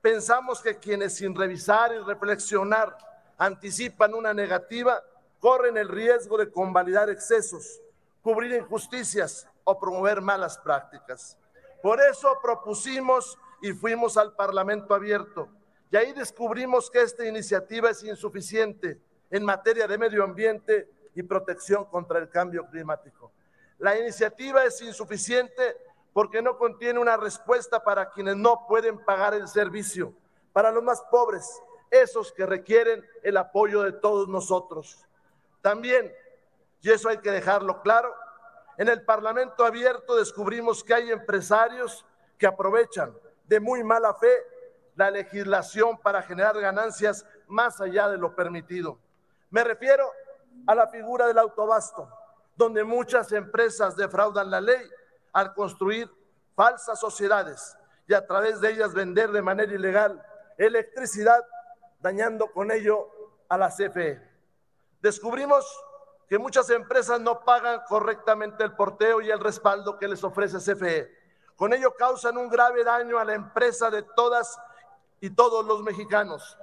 pensamos 0.00 0.62
que 0.62 0.78
quienes 0.78 1.16
sin 1.16 1.34
revisar 1.34 1.92
y 1.94 1.98
reflexionar 1.98 2.96
anticipan 3.36 4.14
una 4.14 4.34
negativa, 4.34 5.02
corren 5.38 5.76
el 5.76 5.88
riesgo 5.88 6.36
de 6.36 6.50
convalidar 6.50 7.08
excesos, 7.08 7.80
cubrir 8.22 8.52
injusticias 8.52 9.48
o 9.64 9.78
promover 9.78 10.20
malas 10.20 10.58
prácticas. 10.58 11.38
Por 11.82 12.00
eso 12.00 12.38
propusimos 12.42 13.38
y 13.62 13.72
fuimos 13.72 14.16
al 14.16 14.34
Parlamento 14.34 14.94
abierto. 14.94 15.48
Y 15.90 15.96
ahí 15.96 16.12
descubrimos 16.12 16.90
que 16.90 17.02
esta 17.02 17.26
iniciativa 17.26 17.90
es 17.90 18.02
insuficiente 18.04 19.00
en 19.30 19.44
materia 19.44 19.86
de 19.86 19.98
medio 19.98 20.22
ambiente 20.22 20.88
y 21.14 21.22
protección 21.22 21.84
contra 21.86 22.18
el 22.18 22.28
cambio 22.28 22.66
climático. 22.66 23.32
La 23.78 23.98
iniciativa 23.98 24.64
es 24.64 24.80
insuficiente 24.82 25.76
porque 26.12 26.42
no 26.42 26.58
contiene 26.58 26.98
una 26.98 27.16
respuesta 27.16 27.82
para 27.82 28.10
quienes 28.10 28.36
no 28.36 28.66
pueden 28.66 28.98
pagar 29.04 29.34
el 29.34 29.48
servicio, 29.48 30.12
para 30.52 30.70
los 30.70 30.82
más 30.82 31.02
pobres, 31.10 31.62
esos 31.90 32.32
que 32.32 32.46
requieren 32.46 33.04
el 33.22 33.36
apoyo 33.36 33.82
de 33.82 33.92
todos 33.92 34.28
nosotros. 34.28 35.04
También, 35.60 36.12
y 36.80 36.90
eso 36.90 37.08
hay 37.08 37.18
que 37.18 37.30
dejarlo 37.30 37.82
claro, 37.82 38.14
en 38.78 38.88
el 38.88 39.04
Parlamento 39.04 39.64
abierto 39.64 40.16
descubrimos 40.16 40.82
que 40.82 40.94
hay 40.94 41.10
empresarios 41.10 42.06
que 42.38 42.46
aprovechan 42.46 43.14
de 43.44 43.60
muy 43.60 43.84
mala 43.84 44.14
fe 44.14 44.32
la 44.94 45.10
legislación 45.10 45.98
para 45.98 46.22
generar 46.22 46.58
ganancias 46.58 47.26
más 47.46 47.80
allá 47.80 48.08
de 48.08 48.18
lo 48.18 48.34
permitido. 48.34 48.98
Me 49.50 49.64
refiero 49.64 50.10
a 50.66 50.74
la 50.74 50.86
figura 50.88 51.26
del 51.26 51.38
autobasto, 51.38 52.08
donde 52.56 52.84
muchas 52.84 53.32
empresas 53.32 53.96
defraudan 53.96 54.50
la 54.50 54.60
ley 54.60 54.80
al 55.32 55.54
construir 55.54 56.10
falsas 56.54 56.98
sociedades 56.98 57.76
y 58.06 58.14
a 58.14 58.26
través 58.26 58.60
de 58.60 58.70
ellas 58.70 58.92
vender 58.92 59.30
de 59.30 59.42
manera 59.42 59.72
ilegal 59.72 60.22
electricidad, 60.58 61.44
dañando 62.00 62.50
con 62.52 62.70
ello 62.70 63.08
a 63.48 63.56
la 63.56 63.70
CFE. 63.70 64.20
Descubrimos 65.00 65.66
que 66.28 66.38
muchas 66.38 66.68
empresas 66.70 67.20
no 67.20 67.44
pagan 67.44 67.80
correctamente 67.88 68.62
el 68.62 68.76
porteo 68.76 69.20
y 69.20 69.30
el 69.30 69.40
respaldo 69.40 69.98
que 69.98 70.06
les 70.06 70.22
ofrece 70.22 70.58
CFE. 70.58 71.10
Con 71.56 71.72
ello 71.72 71.94
causan 71.96 72.36
un 72.36 72.48
grave 72.48 72.84
daño 72.84 73.18
a 73.18 73.24
la 73.24 73.34
empresa 73.34 73.90
de 73.90 74.02
todas 74.02 74.58
y 75.20 75.30
todos 75.30 75.64
los 75.64 75.82
mexicanos. 75.82 76.56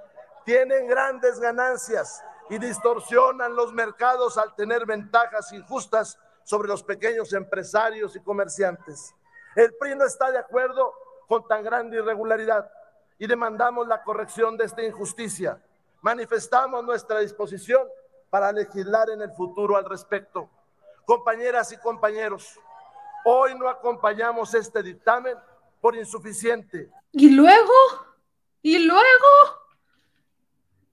Tienen 0.45 0.88
grandes 0.88 1.39
ganancias 1.39 2.23
y 2.49 2.57
distorsionan 2.57 3.56
los 3.56 3.73
mercados 3.73 4.38
al 4.38 4.56
tener 4.56 4.85
ventajas 4.85 5.52
injustas 5.52 6.18
sobre 6.48 6.69
los 6.69 6.82
pequeños 6.82 7.34
empresarios 7.34 8.15
y 8.15 8.22
comerciantes. 8.22 9.14
El 9.53 9.76
PRI 9.76 9.95
no 9.95 10.06
está 10.06 10.32
de 10.32 10.38
acuerdo 10.38 10.94
con 11.28 11.45
tan 11.45 11.61
grande 11.61 11.98
irregularidad 11.98 12.72
y 13.19 13.28
demandamos 13.28 13.86
la 13.86 14.02
corrección 14.02 14.56
de 14.56 14.64
esta 14.64 14.82
injusticia. 14.82 15.61
Manifestamos 16.02 16.86
nuestra 16.86 17.19
disposición 17.19 17.86
para 18.30 18.53
legislar 18.53 19.10
en 19.10 19.24
el 19.24 19.32
futuro 19.34 19.76
al 19.76 19.84
respecto. 19.84 20.49
Compañeras 21.03 21.74
y 21.74 21.78
compañeros, 21.80 22.57
hoy 23.26 23.53
no 23.60 23.68
acompañamos 23.68 24.53
este 24.53 24.82
dictamen 24.82 25.36
por 25.82 25.98
insuficiente. 25.98 26.90
¿Y 27.11 27.32
luego? 27.32 27.74
¿Y 28.61 28.80
luego? 28.80 29.28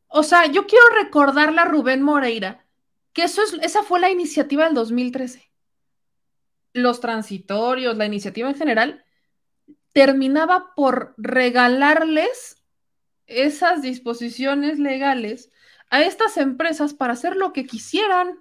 O 0.09 0.25
sea, 0.25 0.47
yo 0.47 0.67
quiero 0.67 0.87
recordarle 0.97 1.61
a 1.61 1.67
Rubén 1.67 2.03
Moreira 2.03 2.64
que 3.15 3.23
eso 3.23 3.43
es, 3.43 3.55
esa 3.63 3.83
fue 3.83 4.01
la 4.01 4.11
iniciativa 4.11 4.65
del 4.65 4.75
2013. 4.75 5.51
Los 6.75 7.01
transitorios, 7.01 7.97
la 7.97 8.05
iniciativa 8.05 8.49
en 8.49 8.57
general, 8.57 9.05
terminaba 9.93 10.75
por 10.75 11.15
regalarles 11.17 12.63
esas 13.27 13.81
disposiciones 13.81 14.79
legales 14.79 15.51
a 15.89 16.03
estas 16.03 16.37
empresas 16.37 16.93
para 16.93 17.13
hacer 17.13 17.37
lo 17.37 17.53
que 17.53 17.65
quisieran. 17.65 18.41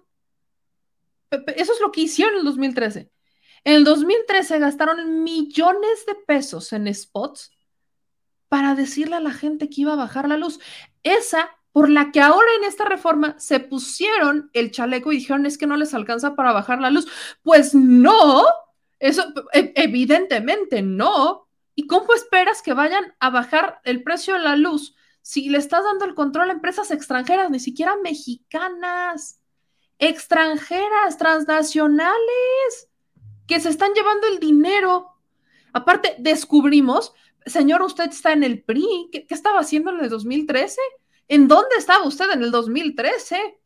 Eso 1.55 1.73
es 1.73 1.79
lo 1.79 1.91
que 1.91 2.01
hicieron 2.01 2.33
en 2.33 2.39
el 2.39 2.45
2013. 2.45 3.11
En 3.63 3.75
el 3.75 3.83
2013 3.83 4.59
gastaron 4.59 5.23
millones 5.23 6.05
de 6.07 6.15
pesos 6.15 6.73
en 6.73 6.93
spots 6.93 7.51
para 8.49 8.75
decirle 8.75 9.15
a 9.15 9.21
la 9.21 9.31
gente 9.31 9.69
que 9.69 9.81
iba 9.81 9.93
a 9.93 9.97
bajar 9.97 10.27
la 10.27 10.37
luz. 10.37 10.59
Esa 11.03 11.49
por 11.73 11.89
la 11.89 12.11
que 12.11 12.21
ahora 12.21 12.47
en 12.57 12.63
esta 12.63 12.85
reforma 12.85 13.35
se 13.39 13.59
pusieron 13.59 14.51
el 14.53 14.71
chaleco 14.71 15.11
y 15.11 15.17
dijeron 15.17 15.47
es 15.47 15.57
que 15.57 15.67
no 15.67 15.75
les 15.75 15.93
alcanza 15.93 16.35
para 16.35 16.53
bajar 16.53 16.79
la 16.79 16.91
luz. 16.91 17.07
Pues 17.41 17.73
no, 17.73 18.45
eso 18.99 19.23
e, 19.51 19.73
evidentemente 19.75 20.83
no. 20.83 21.49
¿Y 21.75 21.87
cómo 21.87 22.13
esperas 22.13 22.61
que 22.61 22.73
vayan 22.73 23.15
a 23.19 23.31
bajar 23.31 23.81
el 23.83 24.03
precio 24.03 24.35
de 24.35 24.41
la 24.41 24.55
luz 24.55 24.95
si 25.23 25.49
le 25.49 25.57
estás 25.57 25.83
dando 25.83 26.05
el 26.05 26.13
control 26.13 26.51
a 26.51 26.53
empresas 26.53 26.91
extranjeras, 26.91 27.49
ni 27.49 27.59
siquiera 27.59 27.97
mexicanas, 28.03 29.41
extranjeras, 29.97 31.17
transnacionales, 31.17 32.89
que 33.47 33.59
se 33.59 33.69
están 33.69 33.93
llevando 33.93 34.27
el 34.27 34.39
dinero? 34.39 35.09
Aparte, 35.73 36.15
descubrimos, 36.19 37.13
señor, 37.47 37.81
usted 37.81 38.09
está 38.11 38.31
en 38.31 38.43
el 38.43 38.61
PRI, 38.61 39.09
¿qué, 39.11 39.25
estaba 39.29 39.59
haciendo 39.59 39.89
en 39.89 40.01
el 40.01 40.09
2013? 40.09 40.79
¿En 41.33 41.47
dónde 41.47 41.77
estaba 41.79 42.05
usted 42.05 42.29
en 42.29 42.43
el 42.43 42.51
2013? 42.51 43.59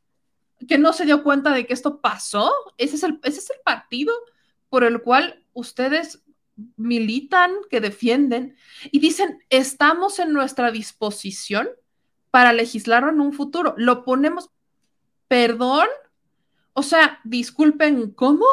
¿Que 0.69 0.77
no 0.77 0.93
se 0.93 1.03
dio 1.03 1.21
cuenta 1.21 1.51
de 1.51 1.67
que 1.67 1.73
esto 1.73 1.99
pasó? 1.99 2.49
¿Ese 2.77 2.95
es 2.95 3.03
el, 3.03 3.19
partido 3.65 4.13
por 4.69 4.85
el 4.85 5.01
cual 5.01 5.43
ustedes 5.51 6.23
militan, 6.77 7.51
que 7.69 7.81
defienden 7.81 8.55
y 8.89 8.99
dicen, 8.99 9.43
estamos 9.49 10.17
en 10.19 10.31
nuestra 10.31 10.71
disposición 10.71 11.67
para 12.31 12.53
legislarlo 12.53 13.09
en 13.09 13.19
un 13.19 13.33
futuro. 13.33 13.73
Lo 13.75 14.05
ponemos, 14.05 14.49
perdón, 15.27 15.89
o 16.71 16.83
sea, 16.83 17.19
disculpen, 17.25 18.11
¿cómo? 18.11 18.45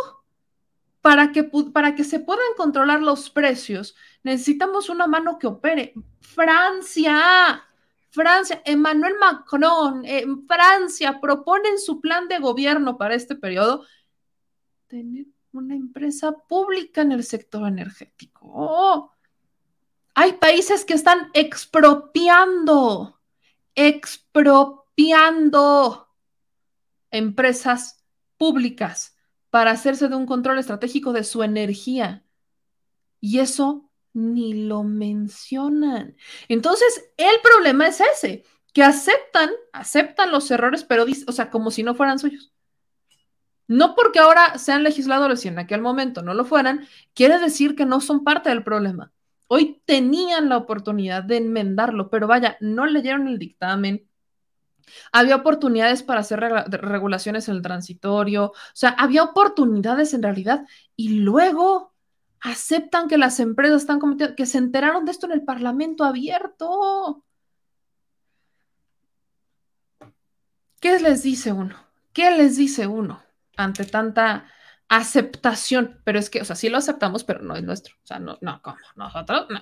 Para 1.03 1.31
que, 1.31 1.45
para 1.73 1.95
que 1.95 2.03
se 2.03 2.19
puedan 2.19 2.55
controlar 2.57 3.01
los 3.01 3.31
precios, 3.31 3.95
necesitamos 4.24 4.89
una 4.89 5.07
mano 5.07 5.39
que 5.39 5.47
opere. 5.47 5.95
Francia, 6.20 7.65
Francia, 8.15 8.62
Emmanuel 8.65 9.15
Macron, 9.19 10.05
en 10.05 10.47
Francia 10.47 11.20
proponen 11.20 11.81
su 11.81 12.01
plan 12.01 12.28
de 12.28 12.39
gobierno 12.39 12.97
para 12.97 13.16
este 13.16 13.35
periodo, 13.35 13.85
tener 14.86 15.27
una 15.51 15.74
empresa 15.74 16.31
pública 16.49 17.03
en 17.03 17.11
el 17.11 17.24
sector 17.24 17.66
energético. 17.66 18.53
Oh, 18.55 19.11
hay 20.15 20.35
países 20.35 20.85
que 20.85 20.95
están 20.95 21.28
expropiando, 21.35 23.20
expropiando 23.74 26.09
empresas 27.11 28.05
públicas 28.36 29.16
para 29.51 29.73
hacerse 29.73 30.09
de 30.09 30.15
un 30.15 30.27
control 30.27 30.61
estratégico 30.61 31.12
de 31.12 31.24
su 31.24 31.43
energía. 31.43 32.24
Y 33.19 33.41
eso 33.41 33.91
ni 34.15 34.65
lo 34.66 34.85
mencionan. 34.85 36.16
Entonces, 36.49 37.11
el 37.16 37.36
problema 37.43 37.89
es 37.89 38.01
ese, 38.01 38.45
que 38.73 38.82
aceptan, 38.82 39.51
aceptan 39.73 40.32
los 40.32 40.51
errores, 40.51 40.85
pero, 40.85 41.05
o 41.27 41.32
sea, 41.32 41.51
como 41.51 41.70
si 41.70 41.82
no 41.82 41.95
fueran 41.95 42.19
suyos. 42.19 42.53
No 43.66 43.95
porque 43.95 44.19
ahora 44.19 44.59
sean 44.59 44.82
legisladores 44.82 45.45
y 45.45 45.49
en 45.49 45.59
aquel 45.59 45.81
momento 45.81 46.23
no 46.23 46.35
lo 46.35 46.45
fueran, 46.45 46.86
quiere 47.15 47.39
decir 47.39 47.74
que 47.74 47.86
no 47.86 48.01
son 48.01 48.24
parte 48.24 48.51
del 48.51 48.62
problema. 48.62 49.12
Hoy 49.47 49.82
tenían 49.86 50.49
la 50.49 50.59
oportunidad 50.59 51.23
de 51.23 51.39
enmendarlo, 51.39 52.11
pero 52.11 52.27
vaya, 52.27 52.57
no 52.61 52.86
leyeron 52.86 53.28
el 53.28 53.39
dictamen. 53.39 54.09
Había 55.12 55.36
oportunidades 55.36 56.03
para 56.03 56.20
hacer 56.20 56.41
regulaciones 56.41 57.49
en 57.49 57.57
el 57.57 57.62
transitorio, 57.62 58.47
o 58.47 58.55
sea, 58.74 58.91
había 58.91 59.23
oportunidades 59.23 60.12
en 60.12 60.23
realidad 60.23 60.66
y 60.95 61.20
luego 61.20 61.94
aceptan 62.45 63.09
que 63.09 63.16
las 63.16 63.41
empresas 63.41 63.83
están 63.83 63.99
cometiendo, 63.99 64.37
que 64.37 64.45
se 64.45 64.59
enteraron 64.59 65.07
de 65.07 65.12
esto 65.12 65.27
en 65.27 65.33
el 65.33 65.45
Parlamento 65.45 66.05
abierto. 66.05 67.25
¿Qué 70.79 71.01
les 71.01 71.23
dice 71.23 71.53
uno? 71.53 71.75
¿Qué 72.12 72.31
les 72.31 72.57
dice 72.57 72.87
uno 72.87 73.23
ante 73.57 73.87
tanta 73.87 74.45
aceptación? 74.89 76.03
Pero 76.05 76.19
es 76.19 76.29
que, 76.29 76.43
o 76.43 76.45
sea, 76.45 76.55
sí 76.55 76.69
lo 76.69 76.77
aceptamos, 76.77 77.25
pero 77.25 77.41
no 77.41 77.57
es 77.57 77.62
nuestro. 77.62 77.95
O 78.05 78.07
sea, 78.07 78.19
no, 78.19 78.37
no, 78.43 78.61
¿cómo? 78.61 78.77
Nosotros, 78.95 79.47
no. 79.49 79.61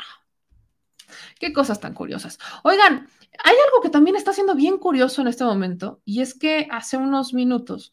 Qué 1.39 1.53
cosas 1.53 1.79
tan 1.79 1.95
curiosas. 1.95 2.41
Oigan, 2.65 3.09
hay 3.45 3.55
algo 3.69 3.81
que 3.81 3.91
también 3.91 4.17
está 4.17 4.33
siendo 4.33 4.57
bien 4.57 4.79
curioso 4.79 5.23
en 5.23 5.29
este 5.29 5.45
momento, 5.45 6.03
y 6.05 6.21
es 6.21 6.35
que 6.35 6.67
hace 6.73 6.97
unos 6.97 7.33
minutos 7.33 7.93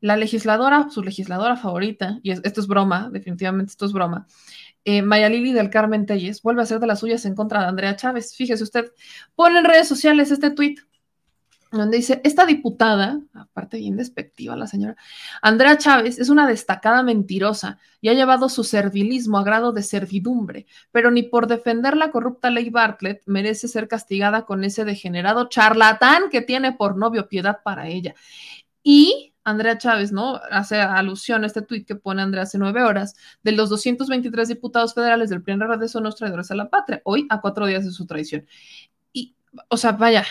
la 0.00 0.16
legisladora, 0.16 0.88
su 0.90 1.02
legisladora 1.02 1.56
favorita, 1.56 2.18
y 2.22 2.30
esto 2.30 2.60
es 2.60 2.66
broma, 2.66 3.10
definitivamente 3.10 3.70
esto 3.70 3.86
es 3.86 3.92
broma, 3.92 4.26
eh, 4.84 5.02
Maya 5.02 5.28
Lili 5.28 5.52
del 5.52 5.70
Carmen 5.70 6.06
Telles 6.06 6.42
vuelve 6.42 6.62
a 6.62 6.64
hacer 6.64 6.78
de 6.80 6.86
las 6.86 7.00
suyas 7.00 7.24
en 7.24 7.34
contra 7.34 7.60
de 7.60 7.66
Andrea 7.66 7.96
Chávez. 7.96 8.34
Fíjese 8.34 8.62
usted, 8.62 8.92
pone 9.34 9.58
en 9.58 9.64
redes 9.64 9.88
sociales 9.88 10.30
este 10.30 10.50
tuit 10.50 10.80
donde 11.70 11.98
dice, 11.98 12.20
esta 12.24 12.46
diputada, 12.46 13.20
aparte 13.34 13.76
bien 13.76 13.96
despectiva 13.96 14.56
la 14.56 14.66
señora, 14.66 14.96
Andrea 15.42 15.76
Chávez 15.76 16.18
es 16.18 16.30
una 16.30 16.46
destacada 16.48 17.02
mentirosa 17.02 17.78
y 18.00 18.08
ha 18.08 18.14
llevado 18.14 18.48
su 18.48 18.64
servilismo 18.64 19.38
a 19.38 19.44
grado 19.44 19.72
de 19.72 19.82
servidumbre, 19.82 20.66
pero 20.92 21.10
ni 21.10 21.24
por 21.24 21.46
defender 21.46 21.96
la 21.96 22.10
corrupta 22.10 22.48
ley 22.48 22.70
Bartlett 22.70 23.22
merece 23.26 23.68
ser 23.68 23.86
castigada 23.86 24.46
con 24.46 24.64
ese 24.64 24.86
degenerado 24.86 25.48
charlatán 25.50 26.30
que 26.30 26.40
tiene 26.40 26.72
por 26.72 26.96
novio 26.96 27.28
piedad 27.28 27.58
para 27.62 27.88
ella. 27.88 28.14
Y 28.82 29.34
Andrea 29.48 29.78
Chávez, 29.78 30.12
¿no? 30.12 30.40
Hace 30.50 30.80
alusión 30.80 31.44
a 31.44 31.46
este 31.46 31.62
tuit 31.62 31.86
que 31.86 31.96
pone 31.96 32.22
Andrea 32.22 32.42
hace 32.42 32.58
nueve 32.58 32.82
horas, 32.82 33.16
de 33.42 33.52
los 33.52 33.70
223 33.70 34.48
diputados 34.48 34.94
federales 34.94 35.30
del 35.30 35.42
PRI 35.42 35.54
en 35.54 35.88
son 35.88 36.04
los 36.04 36.16
traidores 36.16 36.50
a 36.50 36.54
la 36.54 36.68
patria, 36.68 37.00
hoy 37.04 37.26
a 37.30 37.40
cuatro 37.40 37.66
días 37.66 37.84
de 37.84 37.90
su 37.90 38.06
traición. 38.06 38.46
Y, 39.12 39.34
o 39.68 39.76
sea, 39.76 39.92
vaya, 39.92 40.24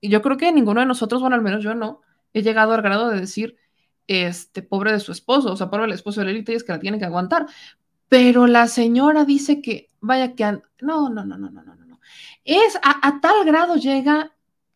yo 0.00 0.22
creo 0.22 0.36
que 0.36 0.52
ninguno 0.52 0.80
de 0.80 0.86
nosotros, 0.86 1.20
bueno, 1.20 1.36
al 1.36 1.42
menos 1.42 1.62
yo 1.62 1.74
no, 1.74 2.00
he 2.32 2.42
llegado 2.42 2.72
al 2.72 2.82
grado 2.82 3.10
de 3.10 3.20
decir, 3.20 3.56
este, 4.06 4.62
pobre 4.62 4.92
de 4.92 5.00
su 5.00 5.12
esposo, 5.12 5.52
o 5.52 5.56
sea, 5.56 5.68
pobre 5.68 5.82
del 5.86 5.92
esposo 5.94 6.22
de 6.22 6.30
élite 6.30 6.52
y 6.52 6.56
es 6.56 6.64
que 6.64 6.72
la 6.72 6.80
tiene 6.80 6.98
que 6.98 7.04
aguantar. 7.04 7.46
Pero 8.08 8.46
la 8.46 8.68
señora 8.68 9.24
dice 9.24 9.60
que, 9.60 9.90
vaya 10.00 10.34
que, 10.34 10.44
no, 10.80 11.08
no, 11.10 11.24
no, 11.24 11.24
no, 11.24 11.50
no, 11.50 11.50
no, 11.50 11.74
no. 11.74 12.00
Es 12.44 12.76
a, 12.82 13.06
a 13.06 13.20
tal 13.20 13.44
grado 13.44 13.76
llega 13.76 14.32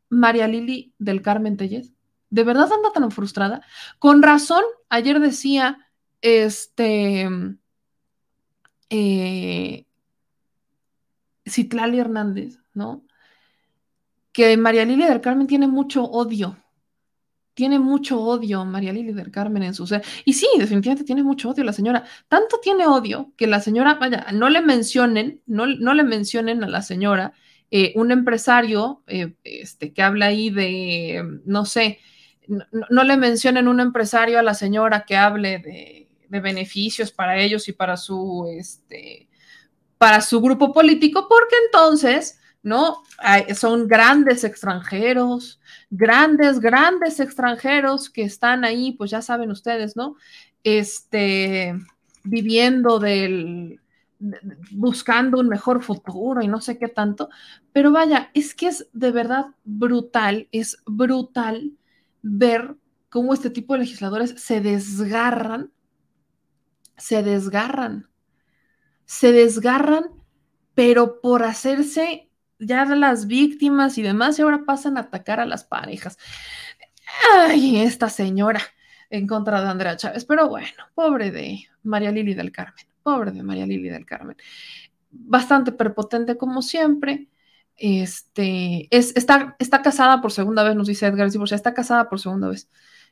María 0.08 0.48
Lili 0.48 0.92
del 0.98 1.22
Carmen 1.22 1.56
Tellez 1.56 1.92
¿De 2.30 2.44
verdad 2.44 2.72
anda 2.72 2.92
tan 2.92 3.10
frustrada? 3.10 3.62
Con 3.98 4.22
razón, 4.22 4.62
ayer 4.88 5.20
decía, 5.20 5.90
este, 6.20 7.28
eh, 8.88 9.84
Citlali 11.46 11.98
Hernández, 11.98 12.58
¿no? 12.72 13.04
Que 14.32 14.56
María 14.56 14.84
Lilia 14.84 15.08
del 15.08 15.20
Carmen 15.20 15.46
tiene 15.48 15.66
mucho 15.66 16.04
odio. 16.04 16.56
Tiene 17.54 17.78
mucho 17.78 18.20
odio 18.20 18.64
María 18.64 18.92
Lili 18.92 19.12
del 19.12 19.30
Carmen 19.30 19.64
en 19.64 19.74
su 19.74 19.86
ser. 19.86 20.02
Y 20.24 20.34
sí, 20.34 20.46
definitivamente 20.56 21.04
tiene 21.04 21.22
mucho 21.22 21.50
odio 21.50 21.64
la 21.64 21.72
señora. 21.72 22.04
Tanto 22.28 22.58
tiene 22.62 22.86
odio 22.86 23.32
que 23.36 23.46
la 23.48 23.60
señora, 23.60 23.94
vaya, 23.94 24.26
no 24.32 24.48
le 24.48 24.62
mencionen, 24.62 25.42
no, 25.46 25.66
no 25.66 25.94
le 25.94 26.04
mencionen 26.04 26.62
a 26.62 26.68
la 26.68 26.80
señora 26.80 27.32
eh, 27.70 27.92
un 27.96 28.12
empresario 28.12 29.02
eh, 29.06 29.34
este, 29.44 29.92
que 29.92 30.02
habla 30.02 30.26
ahí 30.26 30.50
de, 30.50 31.40
no 31.44 31.64
sé, 31.64 31.98
no, 32.50 33.04
le 33.04 33.16
mencionen 33.16 33.68
un 33.68 33.80
empresario 33.80 34.38
a 34.38 34.42
la 34.42 34.54
señora 34.54 35.04
que 35.04 35.16
hable 35.16 35.58
de, 35.58 36.06
beneficios 36.28 37.10
para 37.10 37.38
ellos 37.38 37.68
y 37.68 37.72
para 37.72 37.96
su, 37.96 38.46
este, 38.56 39.28
para 39.98 40.20
su 40.20 40.40
grupo 40.40 40.72
político, 40.72 41.26
porque 41.28 41.56
entonces, 41.66 42.38
¿no? 42.62 43.02
son 43.56 43.88
grandes 43.88 44.44
extranjeros, 44.44 45.60
grandes, 45.90 46.60
grandes 46.60 47.18
extranjeros 47.18 48.08
que 48.10 48.22
están 48.22 48.64
ahí, 48.64 48.92
pues 48.92 49.10
ya 49.10 49.22
saben 49.22 49.50
ustedes, 49.50 49.96
¿no? 49.96 50.14
Este, 50.62 51.74
viviendo 52.22 53.00
del, 53.00 53.80
buscando 54.70 55.40
un 55.40 55.48
mejor 55.48 55.82
futuro 55.82 56.42
y 56.42 56.48
no 56.48 56.60
sé 56.60 56.78
qué 56.78 56.88
tanto, 56.88 57.28
pero 57.72 57.90
vaya, 57.90 58.30
es 58.34 58.54
que 58.54 58.68
es 58.68 58.86
de 58.92 59.10
verdad 59.10 59.46
brutal, 59.64 60.46
es 60.52 60.78
brutal 60.86 61.72
ver 62.22 62.76
cómo 63.08 63.34
este 63.34 63.50
tipo 63.50 63.74
de 63.74 63.80
legisladores 63.80 64.34
se 64.36 64.60
desgarran, 64.60 65.72
se 66.96 67.22
desgarran, 67.22 68.08
se 69.04 69.32
desgarran, 69.32 70.04
pero 70.74 71.20
por 71.20 71.42
hacerse 71.42 72.30
ya 72.58 72.84
las 72.84 73.26
víctimas 73.26 73.98
y 73.98 74.02
demás, 74.02 74.38
y 74.38 74.42
ahora 74.42 74.64
pasan 74.64 74.96
a 74.96 75.00
atacar 75.00 75.40
a 75.40 75.46
las 75.46 75.64
parejas. 75.64 76.18
Ay, 77.34 77.78
esta 77.78 78.08
señora 78.08 78.60
en 79.08 79.26
contra 79.26 79.60
de 79.60 79.68
Andrea 79.68 79.96
Chávez, 79.96 80.24
pero 80.24 80.48
bueno, 80.48 80.68
pobre 80.94 81.30
de 81.30 81.64
María 81.82 82.12
Lili 82.12 82.34
del 82.34 82.52
Carmen, 82.52 82.84
pobre 83.02 83.32
de 83.32 83.42
María 83.42 83.66
Lili 83.66 83.88
del 83.88 84.06
Carmen. 84.06 84.36
Bastante 85.10 85.72
prepotente 85.72 86.36
como 86.36 86.62
siempre, 86.62 87.28
este, 87.80 88.88
es, 88.94 89.16
está, 89.16 89.56
está 89.58 89.80
casada 89.80 90.20
por 90.20 90.32
segunda 90.32 90.62
vez, 90.62 90.76
nos 90.76 90.86
dice 90.86 91.06
Edgar, 91.06 91.30
sea, 91.30 91.56
está 91.56 91.72
casada 91.72 92.08
por 92.10 92.20
segunda 92.20 92.48
vez. 92.48 92.68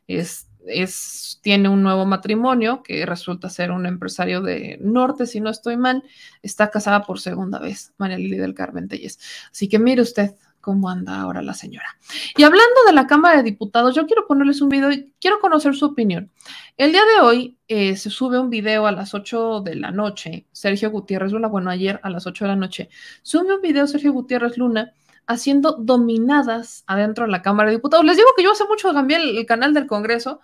Es, 0.07 0.47
es, 0.67 1.41
tiene 1.43 1.71
un 1.71 1.83
nuevo 1.83 2.05
matrimonio 2.05 2.83
que 2.83 3.07
resulta 3.07 3.49
ser 3.49 3.71
un 3.71 3.87
empresario 3.87 4.43
de 4.43 4.79
norte, 4.83 5.27
si 5.27 5.41
no 5.41 5.49
estoy 5.49 5.79
mal, 5.79 6.05
está 6.43 6.71
casada 6.71 7.03
por 7.03 7.19
segunda 7.19 7.59
vez, 7.59 7.95
María 7.97 8.19
Lili 8.19 8.37
del 8.37 8.55
Carmen 8.55 8.89
Telles. 8.89 9.19
Así 9.51 9.69
que 9.69 9.79
mire 9.79 10.03
usted, 10.03 10.35
cómo 10.61 10.91
anda 10.91 11.21
ahora 11.21 11.43
la 11.43 11.55
señora. 11.55 11.99
Y 12.37 12.43
hablando 12.43 12.85
de 12.87 12.93
la 12.93 13.07
Cámara 13.07 13.39
de 13.39 13.43
Diputados, 13.43 13.95
yo 13.95 14.07
quiero 14.07 14.27
ponerles 14.27 14.61
un 14.61 14.69
video 14.69 14.93
y 14.93 15.13
quiero 15.21 15.41
conocer 15.41 15.75
su 15.75 15.87
opinión. 15.87 16.31
El 16.77 16.93
día 16.93 17.03
de 17.05 17.21
hoy 17.21 17.59
eh, 17.69 17.97
se 17.97 18.11
sube 18.11 18.39
un 18.39 18.51
video 18.51 18.87
a 18.87 18.93
las 18.93 19.15
8 19.15 19.61
de 19.61 19.75
la 19.75 19.91
noche. 19.91 20.47
Sergio 20.53 20.91
Gutiérrez 20.91 21.33
Luna, 21.33 21.49
bueno, 21.49 21.71
ayer 21.71 22.01
a 22.03 22.11
las 22.11 22.27
8 22.27 22.45
de 22.45 22.49
la 22.49 22.57
noche, 22.57 22.89
sube 23.23 23.55
un 23.55 23.61
video 23.61 23.87
Sergio 23.87 24.13
Gutiérrez 24.13 24.57
Luna 24.59 24.93
haciendo 25.27 25.73
dominadas 25.73 26.85
adentro 26.87 27.25
de 27.25 27.31
la 27.31 27.43
Cámara 27.43 27.71
de 27.71 27.77
Diputados. 27.77 28.05
Les 28.05 28.17
digo 28.17 28.29
que 28.37 28.43
yo 28.43 28.53
hace 28.53 28.65
mucho 28.65 28.93
cambié 28.93 29.19
el, 29.19 29.39
el 29.39 29.47
canal 29.47 29.75
del 29.75 29.87
Congreso 29.87 30.41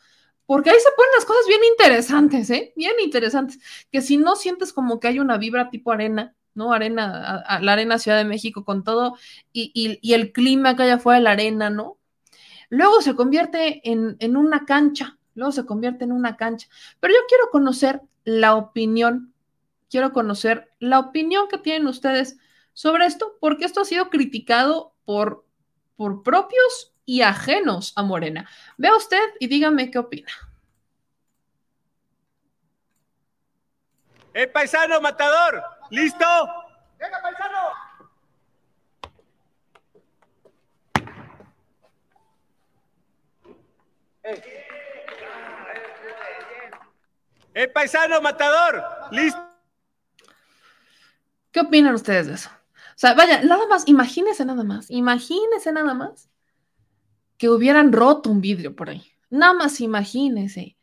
porque 0.46 0.70
ahí 0.70 0.76
se 0.78 0.90
ponen 0.96 1.10
las 1.16 1.24
cosas 1.24 1.46
bien 1.48 1.60
interesantes, 1.70 2.50
¿eh? 2.50 2.72
Bien 2.76 2.92
interesantes. 3.02 3.58
Que 3.90 4.02
si 4.02 4.16
no 4.18 4.36
sientes 4.36 4.72
como 4.72 5.00
que 5.00 5.08
hay 5.08 5.18
una 5.18 5.38
vibra 5.38 5.70
tipo 5.70 5.92
arena, 5.92 6.34
¿no? 6.54 6.72
Arena, 6.72 7.44
la 7.60 7.72
arena 7.72 7.98
Ciudad 7.98 8.18
de 8.18 8.24
México 8.24 8.64
con 8.64 8.84
todo 8.84 9.16
y, 9.52 10.12
el 10.14 10.32
clima 10.32 10.76
que 10.76 10.84
hay 10.84 10.90
afuera 10.90 11.18
de 11.18 11.24
la 11.24 11.32
arena, 11.32 11.70
¿no? 11.70 11.98
Luego 12.70 13.00
se 13.00 13.14
convierte 13.14 13.88
en, 13.90 14.16
en 14.20 14.36
una 14.36 14.64
cancha, 14.64 15.18
luego 15.34 15.52
se 15.52 15.66
convierte 15.66 16.04
en 16.04 16.12
una 16.12 16.36
cancha. 16.36 16.68
Pero 17.00 17.14
yo 17.14 17.20
quiero 17.28 17.50
conocer 17.50 18.00
la 18.24 18.54
opinión, 18.56 19.32
quiero 19.90 20.12
conocer 20.12 20.70
la 20.78 20.98
opinión 20.98 21.48
que 21.48 21.58
tienen 21.58 21.86
ustedes 21.86 22.36
sobre 22.72 23.06
esto, 23.06 23.36
porque 23.40 23.64
esto 23.64 23.82
ha 23.82 23.84
sido 23.84 24.10
criticado 24.10 24.94
por, 25.04 25.44
por 25.96 26.22
propios 26.22 26.92
y 27.06 27.22
ajenos 27.22 27.92
a 27.96 28.02
Morena. 28.02 28.48
Vea 28.76 28.96
usted 28.96 29.22
y 29.38 29.46
dígame 29.46 29.90
qué 29.90 29.98
opina. 29.98 30.32
El 34.32 34.50
paisano 34.50 35.00
matador, 35.00 35.62
¿Listo? 35.94 36.26
¡Venga, 36.98 37.22
paisano! 37.22 37.58
¡El 47.54 47.70
paisano 47.70 48.20
matador! 48.20 48.84
¿Listo? 49.12 49.40
¿Qué 51.52 51.60
opinan 51.60 51.94
ustedes 51.94 52.26
de 52.26 52.34
eso? 52.34 52.50
O 52.50 52.96
sea, 52.96 53.14
vaya, 53.14 53.42
nada 53.42 53.68
más, 53.68 53.86
imagínense 53.86 54.44
nada 54.44 54.64
más, 54.64 54.90
imagínense 54.90 55.70
nada 55.70 55.94
más 55.94 56.28
que 57.38 57.48
hubieran 57.48 57.92
roto 57.92 58.30
un 58.30 58.40
vidrio 58.40 58.74
por 58.74 58.90
ahí. 58.90 59.12
Nada 59.30 59.52
más 59.52 59.80
imagínense. 59.80 60.76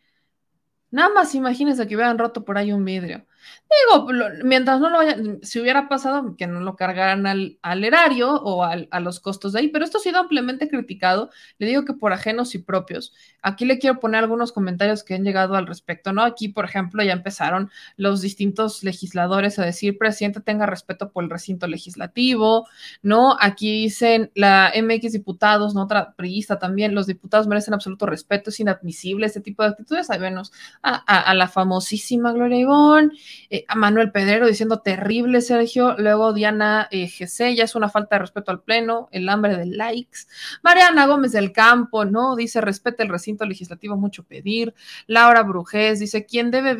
Nada 0.89 1.09
más 1.09 1.35
imagínense 1.35 1.85
que 1.85 1.95
hubieran 1.95 2.17
roto 2.17 2.45
por 2.45 2.57
ahí 2.57 2.71
un 2.71 2.85
vidrio. 2.85 3.25
Digo, 3.71 4.07
mientras 4.43 4.81
no 4.81 4.89
lo 4.89 4.97
vayan, 4.97 5.39
si 5.43 5.59
hubiera 5.61 5.87
pasado, 5.87 6.35
que 6.35 6.45
no 6.45 6.59
lo 6.59 6.75
cargaran 6.75 7.25
al, 7.25 7.83
erario 7.83 8.33
o 8.33 8.63
a 8.63 8.99
los 8.99 9.19
costos 9.21 9.53
de 9.53 9.59
ahí, 9.59 9.67
pero 9.69 9.85
esto 9.85 9.97
ha 9.97 10.01
sido 10.01 10.19
ampliamente 10.19 10.67
criticado, 10.67 11.29
le 11.57 11.67
digo 11.67 11.85
que 11.85 11.93
por 11.93 12.11
ajenos 12.11 12.53
y 12.53 12.59
propios. 12.59 13.13
Aquí 13.41 13.65
le 13.65 13.79
quiero 13.79 13.99
poner 13.99 14.23
algunos 14.23 14.51
comentarios 14.51 15.03
que 15.03 15.15
han 15.15 15.23
llegado 15.23 15.55
al 15.55 15.67
respecto, 15.67 16.11
¿no? 16.11 16.23
Aquí, 16.23 16.49
por 16.49 16.65
ejemplo, 16.65 17.01
ya 17.01 17.13
empezaron 17.13 17.71
los 17.95 18.21
distintos 18.21 18.83
legisladores 18.83 19.57
a 19.57 19.63
decir, 19.63 19.97
presidente, 19.97 20.41
tenga 20.41 20.65
respeto 20.65 21.11
por 21.11 21.23
el 21.23 21.29
recinto 21.29 21.65
legislativo, 21.67 22.67
¿no? 23.01 23.37
Aquí 23.39 23.83
dicen 23.83 24.31
la 24.35 24.73
MX 24.75 25.13
diputados, 25.13 25.73
¿no? 25.73 25.83
Otra 25.83 26.13
priista 26.15 26.59
también, 26.59 26.93
los 26.93 27.07
diputados 27.07 27.47
merecen 27.47 27.73
absoluto 27.73 28.05
respeto, 28.05 28.49
es 28.49 28.59
inadmisible 28.59 29.25
este 29.25 29.41
tipo 29.41 29.63
de 29.63 29.69
actitudes, 29.69 30.07
sabemos 30.07 30.51
a, 30.83 30.95
a 30.97 31.33
la 31.33 31.47
famosísima 31.47 32.33
Gloria 32.33 32.59
Ivonne, 32.59 33.11
eh, 33.49 33.60
a 33.67 33.75
Manuel 33.75 34.11
Pedrero 34.11 34.47
diciendo 34.47 34.79
terrible, 34.81 35.41
Sergio. 35.41 35.95
Luego 35.97 36.33
Diana 36.33 36.87
eh, 36.91 37.09
ya 37.09 37.63
es 37.63 37.75
una 37.75 37.89
falta 37.89 38.15
de 38.15 38.19
respeto 38.19 38.51
al 38.51 38.61
Pleno, 38.61 39.09
el 39.11 39.29
hambre 39.29 39.57
de 39.57 39.65
likes. 39.65 40.19
Mariana 40.63 41.07
Gómez 41.07 41.31
del 41.31 41.51
Campo, 41.51 42.05
¿no? 42.05 42.35
Dice, 42.35 42.61
respete 42.61 43.03
el 43.03 43.09
recinto 43.09 43.45
legislativo, 43.45 43.97
mucho 43.97 44.23
pedir. 44.23 44.73
Laura 45.07 45.43
Brujés 45.43 45.99
dice, 45.99 46.25
¿quién 46.25 46.51
debe 46.51 46.77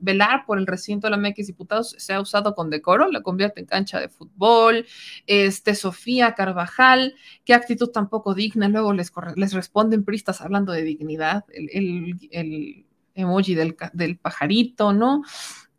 velar 0.00 0.44
por 0.46 0.58
el 0.58 0.66
recinto 0.66 1.06
de 1.06 1.10
la 1.10 1.16
MX 1.16 1.46
Diputados 1.46 1.94
se 1.98 2.12
ha 2.12 2.20
usado 2.20 2.54
con 2.54 2.70
decoro, 2.70 3.10
la 3.10 3.22
convierte 3.22 3.60
en 3.60 3.66
cancha 3.66 4.00
de 4.00 4.08
fútbol. 4.08 4.86
Este, 5.26 5.74
Sofía 5.74 6.34
Carvajal, 6.34 7.14
qué 7.44 7.54
actitud 7.54 7.90
tan 7.90 8.08
poco 8.08 8.34
digna. 8.34 8.68
Luego 8.68 8.92
les, 8.92 9.12
les 9.36 9.52
responden 9.52 10.04
pristas 10.04 10.40
hablando 10.40 10.72
de 10.72 10.82
dignidad, 10.82 11.44
el, 11.52 12.18
el, 12.32 12.86
emoji 13.14 13.54
del, 13.54 13.76
del 13.92 14.18
pajarito, 14.18 14.92
¿no? 14.92 15.22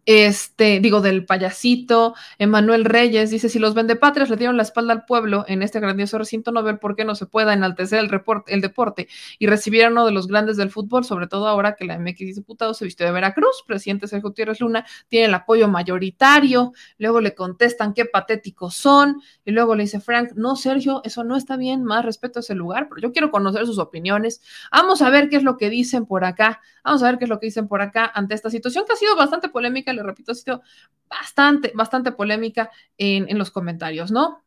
Este, 0.06 0.80
digo, 0.80 1.02
del 1.02 1.26
payasito, 1.26 2.15
Emanuel 2.40 2.86
Reyes, 2.86 3.30
dice, 3.30 3.49
si 3.49 3.60
los 3.60 3.76
vendepatrias 3.76 4.30
le 4.30 4.36
dieron 4.36 4.57
la 4.57 4.64
espalda 4.64 4.94
al 4.94 5.06
pueblo 5.06 5.45
en 5.48 5.61
este 5.61 5.80
grandioso 5.80 6.18
recinto, 6.18 6.52
no 6.52 6.64
ver 6.64 6.80
por 6.80 6.95
qué 6.95 7.06
no 7.06 7.14
se 7.14 7.28
pueda 7.28 7.53
enaltecer 7.53 7.99
el, 7.99 8.10
reporte, 8.10 8.53
el 8.53 8.61
deporte 8.61 9.07
y 9.38 9.48
recibir 9.48 9.86
a 9.86 9.90
uno 9.90 10.06
de 10.06 10.11
los 10.11 10.28
grandes 10.28 10.57
del 10.57 10.72
fútbol, 10.72 11.06
sobre 11.06 11.28
todo 11.28 11.48
ahora 11.48 11.76
que 11.76 11.86
la 11.86 11.99
MX 11.99 12.36
diputado 12.36 12.73
se 12.73 12.86
vistió 12.86 13.06
de 13.06 13.11
Veracruz, 13.11 13.64
presidente 13.68 14.07
Sergio 14.07 14.30
Gutiérrez 14.30 14.60
Luna, 14.60 14.86
tiene 15.07 15.28
el 15.28 15.34
apoyo 15.34 15.68
mayoritario, 15.68 16.73
luego 16.98 17.22
le 17.22 17.36
contestan 17.36 17.94
qué 17.94 18.06
patéticos 18.06 18.76
son, 18.76 19.22
y 19.45 19.52
luego 19.52 19.76
le 19.76 19.84
dice 19.84 19.99
Frank, 19.99 20.32
no, 20.36 20.56
Sergio, 20.56 21.02
eso 21.03 21.23
no 21.23 21.36
está 21.36 21.57
bien, 21.57 21.84
más 21.84 22.03
respeto 22.03 22.40
a 22.40 22.41
ese 22.41 22.56
lugar, 22.56 22.88
pero 22.90 23.02
yo 23.02 23.11
quiero 23.11 23.30
conocer 23.30 23.65
sus 23.68 23.78
opiniones, 23.78 24.41
vamos 24.72 25.02
a 25.03 25.10
ver 25.10 25.30
qué 25.30 25.36
es 25.36 25.44
lo 25.44 25.57
que 25.57 25.69
dicen 25.69 26.07
por 26.07 26.26
acá, 26.26 26.60
vamos 26.84 27.03
a 27.03 27.06
ver 27.06 27.19
qué 27.19 27.26
es 27.26 27.30
lo 27.30 27.40
que 27.40 27.45
dicen 27.45 27.68
por 27.68 27.82
acá 27.82 28.11
ante 28.14 28.34
esta 28.34 28.49
situación 28.49 28.86
que 28.88 28.94
ha 28.94 28.95
sido 28.95 29.15
bastante 29.15 29.49
polémica 29.49 29.91
le 29.94 30.04
repito, 30.04 30.32
ha 30.32 30.36
sido 30.36 30.62
bastante, 31.10 31.72
bastante 31.76 32.12
polémica 32.12 32.72
en, 32.98 33.38
los 33.38 33.52
comentarios, 33.52 34.12
¿no? 34.12 34.44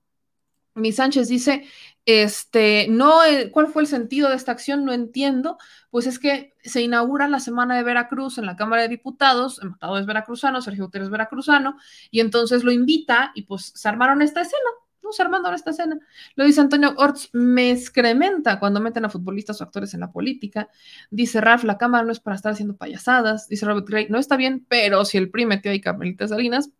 Mi 0.74 0.90
Sánchez 0.90 1.28
dice, 1.28 1.68
este, 2.04 2.88
no, 2.88 3.24
eh, 3.24 3.50
¿cuál 3.52 3.68
fue 3.68 3.82
el 3.82 3.88
sentido 3.88 4.28
de 4.28 4.34
esta 4.34 4.50
acción? 4.50 4.84
No 4.84 4.92
entiendo. 4.92 5.56
Pues 5.90 6.08
es 6.08 6.18
que 6.18 6.54
se 6.64 6.82
inaugura 6.82 7.28
la 7.28 7.38
semana 7.38 7.76
de 7.76 7.84
Veracruz 7.84 8.38
en 8.38 8.46
la 8.46 8.56
Cámara 8.56 8.82
de 8.82 8.88
Diputados, 8.88 9.60
el 9.62 9.98
es 9.98 10.06
veracruzano, 10.06 10.60
Sergio 10.62 10.86
Gutiérrez 10.86 11.10
veracruzano, 11.10 11.76
y 12.10 12.18
entonces 12.18 12.64
lo 12.64 12.72
invita 12.72 13.30
y 13.36 13.42
pues 13.42 13.72
se 13.76 13.88
armaron 13.88 14.20
esta 14.20 14.40
escena, 14.40 14.70
no 15.04 15.12
se 15.12 15.22
armando 15.22 15.52
esta 15.52 15.70
escena. 15.70 15.98
Lo 16.34 16.44
dice 16.44 16.60
Antonio 16.60 16.94
Orts, 16.96 17.30
me 17.32 17.70
excrementa 17.70 18.58
cuando 18.58 18.80
meten 18.80 19.04
a 19.04 19.10
futbolistas 19.10 19.60
o 19.60 19.64
actores 19.64 19.94
en 19.94 20.00
la 20.00 20.10
política. 20.10 20.68
Dice 21.10 21.40
Ralph, 21.40 21.64
la 21.64 21.78
cámara 21.78 22.04
no 22.04 22.12
es 22.12 22.20
para 22.20 22.36
estar 22.36 22.52
haciendo 22.52 22.76
payasadas. 22.76 23.48
Dice 23.48 23.66
Robert 23.66 23.86
Gray, 23.86 24.06
no 24.08 24.18
está 24.18 24.36
bien, 24.36 24.64
pero 24.68 25.04
si 25.04 25.18
el 25.18 25.30
PRI 25.30 25.46
metió 25.46 25.70
ahí 25.70 25.80
Carmelita 25.80 26.26
Salinas, 26.26 26.70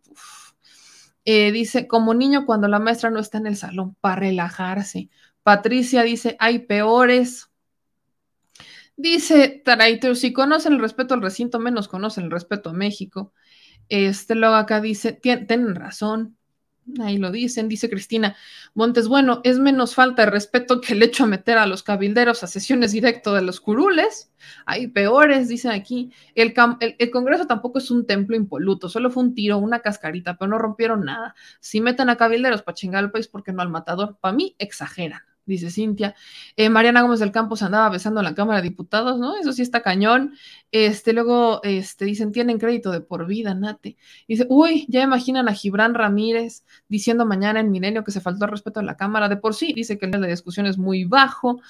eh, 1.23 1.51
dice, 1.51 1.87
como 1.87 2.13
niño 2.13 2.45
cuando 2.45 2.67
la 2.67 2.79
maestra 2.79 3.09
no 3.09 3.19
está 3.19 3.37
en 3.37 3.47
el 3.47 3.55
salón 3.55 3.95
para 4.01 4.17
relajarse. 4.17 5.09
Patricia 5.43 6.03
dice, 6.03 6.35
hay 6.39 6.59
peores. 6.59 7.49
Dice 8.97 9.61
Traitor, 9.63 10.15
si 10.15 10.33
conocen 10.33 10.73
el 10.73 10.79
respeto 10.79 11.13
al 11.13 11.21
recinto, 11.21 11.59
menos 11.59 11.87
conocen 11.87 12.25
el 12.25 12.31
respeto 12.31 12.69
a 12.69 12.73
México. 12.73 13.33
Este 13.89 14.35
luego 14.35 14.55
acá 14.55 14.81
dice, 14.81 15.13
tienen 15.13 15.75
razón, 15.75 16.37
Ahí 16.99 17.17
lo 17.17 17.31
dicen, 17.31 17.67
dice 17.67 17.89
Cristina 17.89 18.35
Montes. 18.75 19.07
Bueno, 19.07 19.41
es 19.43 19.57
menos 19.57 19.95
falta 19.95 20.23
de 20.23 20.31
respeto 20.31 20.81
que 20.81 20.93
el 20.93 21.01
hecho 21.01 21.23
de 21.23 21.31
meter 21.31 21.57
a 21.57 21.65
los 21.65 21.81
cabilderos 21.81 22.43
a 22.43 22.47
sesiones 22.47 22.91
directo 22.91 23.33
de 23.33 23.41
los 23.41 23.59
curules. 23.59 24.31
Hay 24.65 24.87
peores, 24.87 25.47
dicen 25.47 25.71
aquí. 25.71 26.11
El, 26.35 26.53
Congreso 27.11 27.47
tampoco 27.47 27.79
es 27.79 27.89
un 27.89 28.05
templo 28.05 28.35
impoluto, 28.35 28.87
solo 28.87 29.09
fue 29.09 29.23
un 29.23 29.33
tiro, 29.33 29.57
una 29.57 29.79
cascarita, 29.79 30.37
pero 30.37 30.49
no 30.49 30.59
rompieron 30.59 31.05
nada. 31.05 31.35
Si 31.59 31.81
meten 31.81 32.09
a 32.09 32.17
cabilderos 32.17 32.61
para 32.61 32.75
chingar 32.75 33.03
al 33.03 33.11
país, 33.11 33.27
porque 33.27 33.51
no 33.51 33.63
al 33.63 33.69
matador? 33.69 34.17
Para 34.21 34.35
mí, 34.35 34.55
exageran 34.59 35.21
dice 35.45 35.69
Cintia. 35.69 36.15
Eh, 36.55 36.69
Mariana 36.69 37.01
Gómez 37.01 37.19
del 37.19 37.31
Campo 37.31 37.55
se 37.55 37.65
andaba 37.65 37.89
besando 37.89 38.19
en 38.19 38.25
la 38.25 38.35
Cámara 38.35 38.61
de 38.61 38.69
Diputados, 38.69 39.19
¿no? 39.19 39.35
Eso 39.37 39.53
sí 39.53 39.61
está 39.61 39.81
cañón. 39.81 40.33
Este, 40.71 41.13
luego, 41.13 41.61
este, 41.63 42.05
dicen, 42.05 42.31
tienen 42.31 42.59
crédito 42.59 42.91
de 42.91 43.01
por 43.01 43.25
vida, 43.27 43.53
Nate. 43.53 43.97
Dice, 44.27 44.45
uy, 44.49 44.85
ya 44.89 45.03
imaginan 45.03 45.47
a 45.47 45.53
Gibran 45.53 45.93
Ramírez 45.93 46.65
diciendo 46.87 47.25
mañana 47.25 47.59
en 47.59 47.71
Milenio 47.71 48.03
que 48.03 48.11
se 48.11 48.21
faltó 48.21 48.45
el 48.45 48.51
respeto 48.51 48.79
a 48.79 48.83
la 48.83 48.97
Cámara. 48.97 49.29
De 49.29 49.37
por 49.37 49.53
sí, 49.53 49.73
dice 49.73 49.97
que 49.97 50.05
el 50.05 50.11
nivel 50.11 50.23
de 50.23 50.33
discusión 50.33 50.65
es 50.65 50.77
muy 50.77 51.05
bajo. 51.05 51.61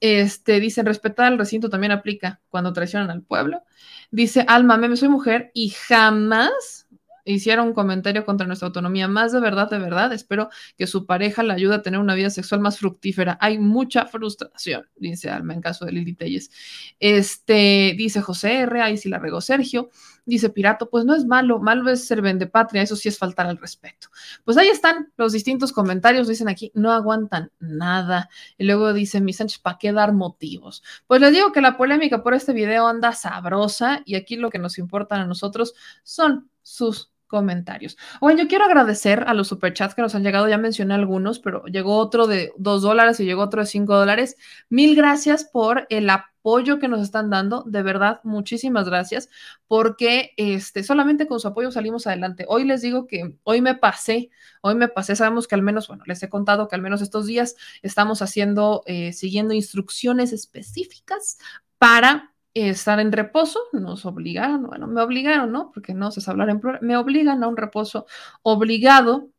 Este, 0.00 0.58
dicen, 0.58 0.86
respetar 0.86 1.32
el 1.32 1.38
recinto 1.38 1.70
también 1.70 1.92
aplica 1.92 2.40
cuando 2.48 2.72
traicionan 2.72 3.10
al 3.10 3.22
pueblo. 3.22 3.62
Dice, 4.10 4.44
Alma, 4.48 4.76
me 4.76 4.96
soy 4.96 5.08
mujer 5.08 5.52
y 5.54 5.70
jamás 5.70 6.81
hiciera 7.24 7.62
un 7.62 7.72
comentario 7.72 8.24
contra 8.24 8.46
nuestra 8.46 8.66
autonomía. 8.66 9.08
Más 9.08 9.32
de 9.32 9.40
verdad, 9.40 9.70
de 9.70 9.78
verdad, 9.78 10.12
espero 10.12 10.48
que 10.76 10.86
su 10.86 11.06
pareja 11.06 11.42
le 11.42 11.52
ayude 11.52 11.76
a 11.76 11.82
tener 11.82 12.00
una 12.00 12.14
vida 12.14 12.30
sexual 12.30 12.60
más 12.60 12.78
fructífera. 12.78 13.38
Hay 13.40 13.58
mucha 13.58 14.06
frustración, 14.06 14.88
dice 14.96 15.30
Alma, 15.30 15.54
en 15.54 15.60
caso 15.60 15.84
de 15.84 15.92
Lili 15.92 16.14
Telles. 16.14 16.50
Este, 16.98 17.94
dice 17.96 18.20
José 18.20 18.60
R., 18.60 18.80
ahí 18.80 18.96
sí 18.96 19.08
la 19.08 19.18
regó 19.18 19.40
Sergio. 19.40 19.90
Dice 20.24 20.50
Pirato, 20.50 20.88
pues 20.88 21.04
no 21.04 21.16
es 21.16 21.24
malo, 21.24 21.58
malo 21.58 21.90
es 21.90 22.06
ser 22.06 22.22
patria, 22.50 22.82
eso 22.82 22.94
sí 22.94 23.08
es 23.08 23.18
faltar 23.18 23.46
al 23.46 23.58
respeto. 23.58 24.08
Pues 24.44 24.56
ahí 24.56 24.68
están 24.68 25.12
los 25.16 25.32
distintos 25.32 25.72
comentarios, 25.72 26.28
dicen 26.28 26.48
aquí, 26.48 26.70
no 26.74 26.92
aguantan 26.92 27.50
nada. 27.58 28.28
Y 28.56 28.64
luego 28.64 28.92
dice 28.92 29.20
mi 29.20 29.32
Sánchez, 29.32 29.58
¿para 29.58 29.78
qué 29.78 29.92
dar 29.92 30.12
motivos? 30.12 30.84
Pues 31.08 31.20
les 31.20 31.32
digo 31.32 31.50
que 31.50 31.60
la 31.60 31.76
polémica 31.76 32.22
por 32.22 32.34
este 32.34 32.52
video 32.52 32.86
anda 32.86 33.12
sabrosa 33.12 34.02
y 34.04 34.14
aquí 34.14 34.36
lo 34.36 34.50
que 34.50 34.60
nos 34.60 34.78
importa 34.78 35.16
a 35.16 35.26
nosotros 35.26 35.74
son 36.04 36.48
sus 36.62 37.11
comentarios. 37.32 37.96
Bueno, 38.20 38.42
yo 38.42 38.48
quiero 38.48 38.66
agradecer 38.66 39.24
a 39.26 39.32
los 39.32 39.48
superchats 39.48 39.94
que 39.94 40.02
nos 40.02 40.14
han 40.14 40.22
llegado, 40.22 40.48
ya 40.48 40.58
mencioné 40.58 40.92
algunos, 40.92 41.38
pero 41.38 41.64
llegó 41.64 41.96
otro 41.96 42.26
de 42.26 42.52
dos 42.58 42.82
dólares 42.82 43.18
y 43.20 43.24
llegó 43.24 43.42
otro 43.42 43.62
de 43.62 43.66
cinco 43.66 43.96
dólares. 43.96 44.36
Mil 44.68 44.94
gracias 44.94 45.44
por 45.44 45.86
el 45.88 46.10
apoyo 46.10 46.78
que 46.78 46.88
nos 46.88 47.00
están 47.00 47.30
dando, 47.30 47.62
de 47.66 47.82
verdad, 47.82 48.20
muchísimas 48.22 48.86
gracias, 48.86 49.30
porque 49.66 50.32
este, 50.36 50.82
solamente 50.82 51.26
con 51.26 51.40
su 51.40 51.48
apoyo 51.48 51.70
salimos 51.70 52.06
adelante. 52.06 52.44
Hoy 52.48 52.64
les 52.64 52.82
digo 52.82 53.06
que 53.06 53.34
hoy 53.44 53.62
me 53.62 53.76
pasé, 53.76 54.28
hoy 54.60 54.74
me 54.74 54.88
pasé, 54.88 55.16
sabemos 55.16 55.48
que 55.48 55.54
al 55.54 55.62
menos, 55.62 55.88
bueno, 55.88 56.04
les 56.06 56.22
he 56.22 56.28
contado 56.28 56.68
que 56.68 56.76
al 56.76 56.82
menos 56.82 57.00
estos 57.00 57.24
días 57.24 57.56
estamos 57.80 58.20
haciendo, 58.20 58.82
eh, 58.84 59.14
siguiendo 59.14 59.54
instrucciones 59.54 60.34
específicas 60.34 61.38
para 61.78 62.31
estar 62.54 63.00
en 63.00 63.12
reposo, 63.12 63.60
nos 63.72 64.04
obligaron, 64.06 64.64
bueno, 64.64 64.86
me 64.86 65.00
obligaron, 65.00 65.52
¿no? 65.52 65.70
Porque 65.72 65.94
no 65.94 66.10
sé 66.10 66.28
hablar 66.30 66.50
en 66.50 66.60
plural, 66.60 66.80
me 66.82 66.96
obligan 66.96 67.42
a 67.42 67.48
un 67.48 67.56
reposo 67.56 68.06
obligado. 68.42 69.30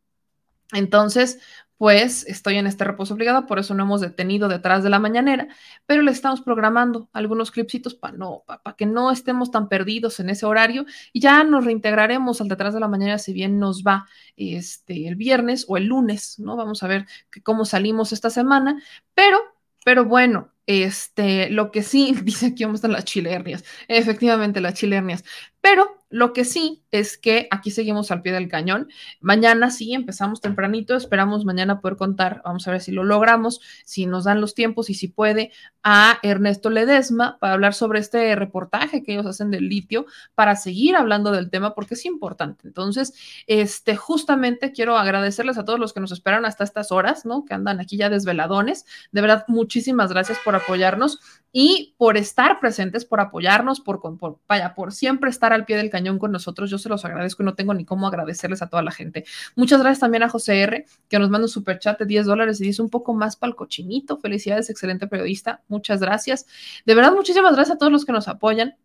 Entonces, 0.73 1.40
pues 1.77 2.26
estoy 2.27 2.56
en 2.56 2.65
este 2.65 2.85
reposo 2.85 3.14
obligado, 3.14 3.45
por 3.45 3.60
eso 3.60 3.73
no 3.73 3.84
hemos 3.84 4.02
detenido 4.02 4.48
detrás 4.48 4.84
de 4.84 4.90
la 4.90 4.99
mañanera, 4.99 5.49
pero 5.85 6.02
le 6.02 6.11
estamos 6.11 6.41
programando 6.41 7.10
algunos 7.14 7.52
clipsitos 7.52 7.94
para 7.94 8.15
no, 8.15 8.44
para 8.48 8.76
que 8.77 8.85
no 8.85 9.11
estemos 9.11 9.52
tan 9.52 9.68
perdidos 9.68 10.19
en 10.19 10.30
ese 10.30 10.45
horario 10.45 10.85
y 11.11 11.19
ya 11.19 11.44
nos 11.44 11.65
reintegraremos 11.65 12.40
al 12.41 12.48
detrás 12.48 12.73
de 12.73 12.80
la 12.80 12.88
mañana 12.88 13.18
si 13.18 13.34
bien 13.34 13.60
nos 13.60 13.84
va 13.84 14.06
este 14.38 15.07
el 15.07 15.15
viernes 15.15 15.65
o 15.68 15.76
el 15.77 15.88
lunes, 15.88 16.40
¿no? 16.40 16.56
Vamos 16.56 16.84
a 16.84 16.88
ver 16.88 17.06
cómo 17.44 17.65
salimos 17.65 18.14
esta 18.14 18.30
semana, 18.30 18.81
pero 19.14 19.38
pero 19.84 20.06
bueno, 20.06 20.53
este, 20.68 21.49
lo 21.49 21.72
que 21.72 21.84
sí, 21.84 22.15
dice 22.23 22.48
aquí 22.48 22.64
vamos 22.65 22.84
a 22.84 22.88
las 22.88 23.06
chilernias, 23.06 23.64
efectivamente 23.88 24.61
las 24.61 24.76
chilernias, 24.76 25.23
pero 25.64 26.03
lo 26.10 26.34
que 26.34 26.44
sí 26.44 26.84
es 26.91 27.18
que 27.18 27.48
aquí 27.49 27.72
seguimos 27.72 28.11
al 28.11 28.22
pie 28.22 28.34
del 28.34 28.49
cañón. 28.49 28.90
Mañana 29.22 29.72
sí, 29.72 29.94
empezamos 29.94 30.41
tempranito, 30.41 30.94
esperamos 30.94 31.45
mañana 31.45 31.80
poder 31.80 31.98
contar, 31.98 32.41
vamos 32.44 32.68
a 32.68 32.72
ver 32.72 32.81
si 32.81 32.91
lo 32.91 33.03
logramos, 33.06 33.61
si 33.85 34.06
nos 34.06 34.26
dan 34.26 34.41
los 34.41 34.53
tiempos 34.53 34.91
y 34.91 34.94
si 34.94 35.07
puede, 35.07 35.52
a 35.81 36.19
Ernesto 36.22 36.69
Ledesma 36.69 37.40
para 37.40 37.53
hablar 37.53 37.73
sobre 37.73 37.99
este 37.99 38.35
reportaje 38.35 39.03
que 39.03 39.14
ellos 39.14 39.26
hacen 39.26 39.52
del 39.52 39.69
litio, 39.69 40.06
para 40.35 40.57
seguir 40.57 40.98
hablando 40.98 41.31
del 41.31 41.49
tema 41.49 41.73
porque 41.73 41.94
es 41.95 42.06
importante. 42.06 42.68
Entonces, 42.68 43.14
este, 43.48 43.95
justamente 43.95 44.73
quiero 44.73 44.98
agradecerles 44.98 45.57
a 45.57 45.65
todos 45.65 45.80
los 45.80 45.94
que 45.94 46.02
nos 46.02 46.11
esperan 46.11 46.45
hasta 46.45 46.65
estas 46.65 46.91
horas, 46.91 47.26
¿no? 47.26 47.45
Que 47.45 47.53
andan 47.53 47.80
aquí 47.80 47.95
ya 47.95 48.10
desveladones. 48.10 48.85
De 49.14 49.22
verdad, 49.22 49.45
muchísimas 49.48 50.11
gracias 50.11 50.38
por 50.44 50.56
apoyarnos 50.56 51.19
y 51.52 51.95
por 51.98 52.18
estar 52.18 52.60
presentes, 52.60 53.06
por 53.06 53.19
apoyarnos, 53.19 53.80
por, 53.80 54.02
por, 54.18 54.40
vaya, 54.48 54.73
por 54.73 54.91
siempre 54.91 55.30
estar 55.30 55.53
al 55.54 55.66
pie 55.66 55.78
del 55.78 55.90
cañón 55.90 56.20
con 56.20 56.32
nosotros. 56.32 56.70
Yo 56.70 56.78
se 56.78 56.90
los 56.90 57.06
agradezco 57.06 57.44
y 57.44 57.46
no 57.46 57.56
tengo 57.56 57.74
ni 57.74 57.86
cómo 57.86 58.08
agradecerles 58.08 58.62
a 58.62 58.68
toda 58.68 58.84
la 58.84 58.92
gente. 58.92 59.26
Muchas 59.56 59.80
gracias 59.80 60.00
también 60.00 60.24
a 60.24 60.30
José 60.30 60.62
R, 60.62 60.86
que 61.10 61.20
nos 61.20 61.30
manda 61.30 61.46
un 61.46 61.50
super 61.50 61.80
chat 61.80 62.00
de 62.00 62.06
10 62.06 62.26
dólares 62.26 62.62
y 62.62 62.66
dice 62.66 62.82
un 62.82 62.90
poco 62.90 63.14
más 63.14 63.36
para 63.36 63.50
el 63.50 63.56
cochinito. 63.56 64.18
Felicidades, 64.18 64.70
excelente 64.70 65.08
periodista. 65.08 65.62
Muchas 65.68 66.00
gracias. 66.00 66.46
De 66.86 66.96
verdad, 66.96 67.14
muchísimas 67.14 67.56
gracias 67.56 67.76
a 67.76 67.78
todos 67.78 67.92
los 67.92 68.06
que 68.06 68.12
nos 68.12 68.28
apoyan. 68.28 68.76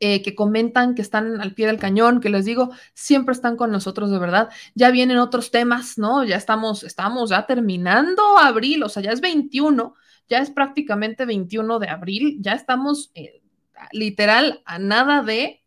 Eh, 0.00 0.22
que 0.22 0.34
comentan, 0.34 0.96
que 0.96 1.02
están 1.02 1.40
al 1.40 1.54
pie 1.54 1.68
del 1.68 1.78
cañón, 1.78 2.20
que 2.20 2.28
les 2.28 2.44
digo, 2.44 2.72
siempre 2.94 3.32
están 3.32 3.56
con 3.56 3.70
nosotros 3.70 4.10
de 4.10 4.18
verdad. 4.18 4.50
Ya 4.74 4.90
vienen 4.90 5.18
otros 5.18 5.52
temas, 5.52 5.98
¿no? 5.98 6.24
Ya 6.24 6.36
estamos, 6.36 6.82
estamos 6.82 7.30
ya 7.30 7.46
terminando 7.46 8.36
abril, 8.36 8.82
o 8.82 8.88
sea, 8.88 9.04
ya 9.04 9.12
es 9.12 9.20
21 9.20 9.94
ya 10.28 10.38
es 10.38 10.50
prácticamente 10.50 11.26
21 11.26 11.78
de 11.78 11.88
abril, 11.88 12.38
ya 12.40 12.52
estamos 12.52 13.10
eh, 13.14 13.42
literal 13.92 14.62
a 14.64 14.78
nada 14.78 15.22
de 15.22 15.63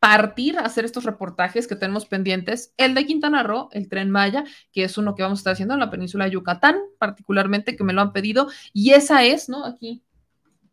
partir 0.00 0.58
a 0.58 0.62
hacer 0.62 0.84
estos 0.84 1.04
reportajes 1.04 1.66
que 1.66 1.76
tenemos 1.76 2.06
pendientes, 2.06 2.72
el 2.76 2.94
de 2.94 3.06
Quintana 3.06 3.42
Roo, 3.42 3.68
el 3.72 3.88
tren 3.88 4.10
Maya, 4.10 4.44
que 4.72 4.84
es 4.84 4.96
uno 4.98 5.14
que 5.14 5.22
vamos 5.22 5.38
a 5.38 5.40
estar 5.40 5.52
haciendo 5.54 5.74
en 5.74 5.80
la 5.80 5.90
península 5.90 6.26
de 6.26 6.32
Yucatán, 6.32 6.78
particularmente 6.98 7.76
que 7.76 7.84
me 7.84 7.92
lo 7.92 8.00
han 8.00 8.12
pedido, 8.12 8.48
y 8.72 8.92
esa 8.92 9.24
es, 9.24 9.48
¿no? 9.48 9.64
Aquí, 9.64 10.02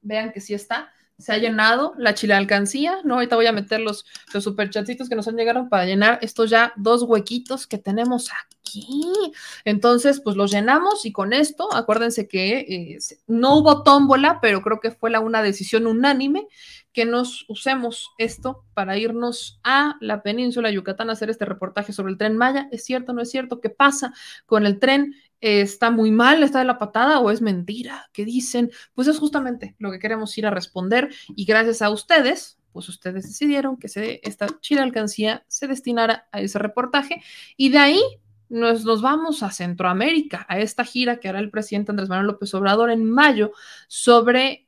vean 0.01 0.31
que 0.31 0.41
sí 0.41 0.53
está, 0.53 0.91
se 1.17 1.33
ha 1.33 1.37
llenado 1.37 1.93
la 1.97 2.13
chile 2.13 2.33
alcancía, 2.33 2.97
¿no? 3.03 3.15
Ahorita 3.15 3.35
voy 3.35 3.47
a 3.47 3.51
meter 3.51 3.79
los, 3.79 4.05
los 4.33 4.43
superchatitos 4.43 5.07
que 5.07 5.15
nos 5.15 5.27
han 5.27 5.37
llegado 5.37 5.69
para 5.69 5.85
llenar 5.85 6.19
estos 6.21 6.49
ya 6.49 6.73
dos 6.75 7.03
huequitos 7.03 7.67
que 7.67 7.77
tenemos 7.77 8.29
aquí. 8.31 8.85
Entonces, 9.63 10.19
pues 10.19 10.35
los 10.35 10.51
llenamos 10.51 11.05
y 11.05 11.11
con 11.11 11.31
esto, 11.33 11.73
acuérdense 11.73 12.27
que 12.27 12.59
eh, 12.59 12.97
no 13.27 13.57
hubo 13.57 13.83
tómbola, 13.83 14.39
pero 14.41 14.61
creo 14.61 14.79
que 14.79 14.91
fue 14.91 15.17
una 15.19 15.41
decisión 15.41 15.87
unánime 15.87 16.47
que 16.91 17.05
nos 17.05 17.45
usemos 17.49 18.11
esto 18.17 18.63
para 18.73 18.97
irnos 18.97 19.59
a 19.63 19.97
la 19.99 20.23
península 20.23 20.69
de 20.69 20.75
Yucatán 20.75 21.09
a 21.09 21.13
hacer 21.13 21.29
este 21.29 21.43
reportaje 21.43 21.91
sobre 21.91 22.11
el 22.11 22.17
tren 22.17 22.37
Maya. 22.37 22.69
¿Es 22.71 22.85
cierto 22.85 23.11
o 23.11 23.15
no 23.15 23.21
es 23.21 23.29
cierto? 23.29 23.59
¿Qué 23.59 23.69
pasa 23.69 24.13
con 24.45 24.65
el 24.65 24.79
tren? 24.79 25.13
¿Está 25.47 25.91
muy 25.91 26.09
mal? 26.09 26.41
¿Está 26.41 26.57
de 26.57 26.65
la 26.65 26.79
patada 26.79 27.19
o 27.19 27.29
es 27.29 27.39
mentira? 27.39 28.09
¿Qué 28.11 28.25
dicen? 28.25 28.71
Pues 28.95 29.07
es 29.07 29.19
justamente 29.19 29.75
lo 29.77 29.91
que 29.91 29.99
queremos 29.99 30.35
ir 30.39 30.47
a 30.47 30.49
responder 30.49 31.13
y 31.35 31.45
gracias 31.45 31.83
a 31.83 31.91
ustedes, 31.91 32.57
pues 32.71 32.89
ustedes 32.89 33.27
decidieron 33.27 33.77
que 33.77 33.87
se, 33.87 34.21
esta 34.23 34.47
chile 34.59 34.81
alcancía 34.81 35.45
se 35.47 35.67
destinara 35.67 36.27
a 36.31 36.41
ese 36.41 36.57
reportaje 36.57 37.21
y 37.57 37.69
de 37.69 37.77
ahí 37.77 38.01
nos, 38.49 38.85
nos, 38.85 39.03
vamos 39.03 39.43
a 39.43 39.51
Centroamérica, 39.51 40.47
a 40.49 40.57
esta 40.57 40.83
gira 40.83 41.19
que 41.19 41.29
hará 41.29 41.37
el 41.37 41.51
presidente 41.51 41.91
Andrés 41.91 42.09
Manuel 42.09 42.25
López 42.25 42.51
Obrador 42.55 42.89
en 42.89 43.05
mayo 43.05 43.51
sobre 43.87 44.67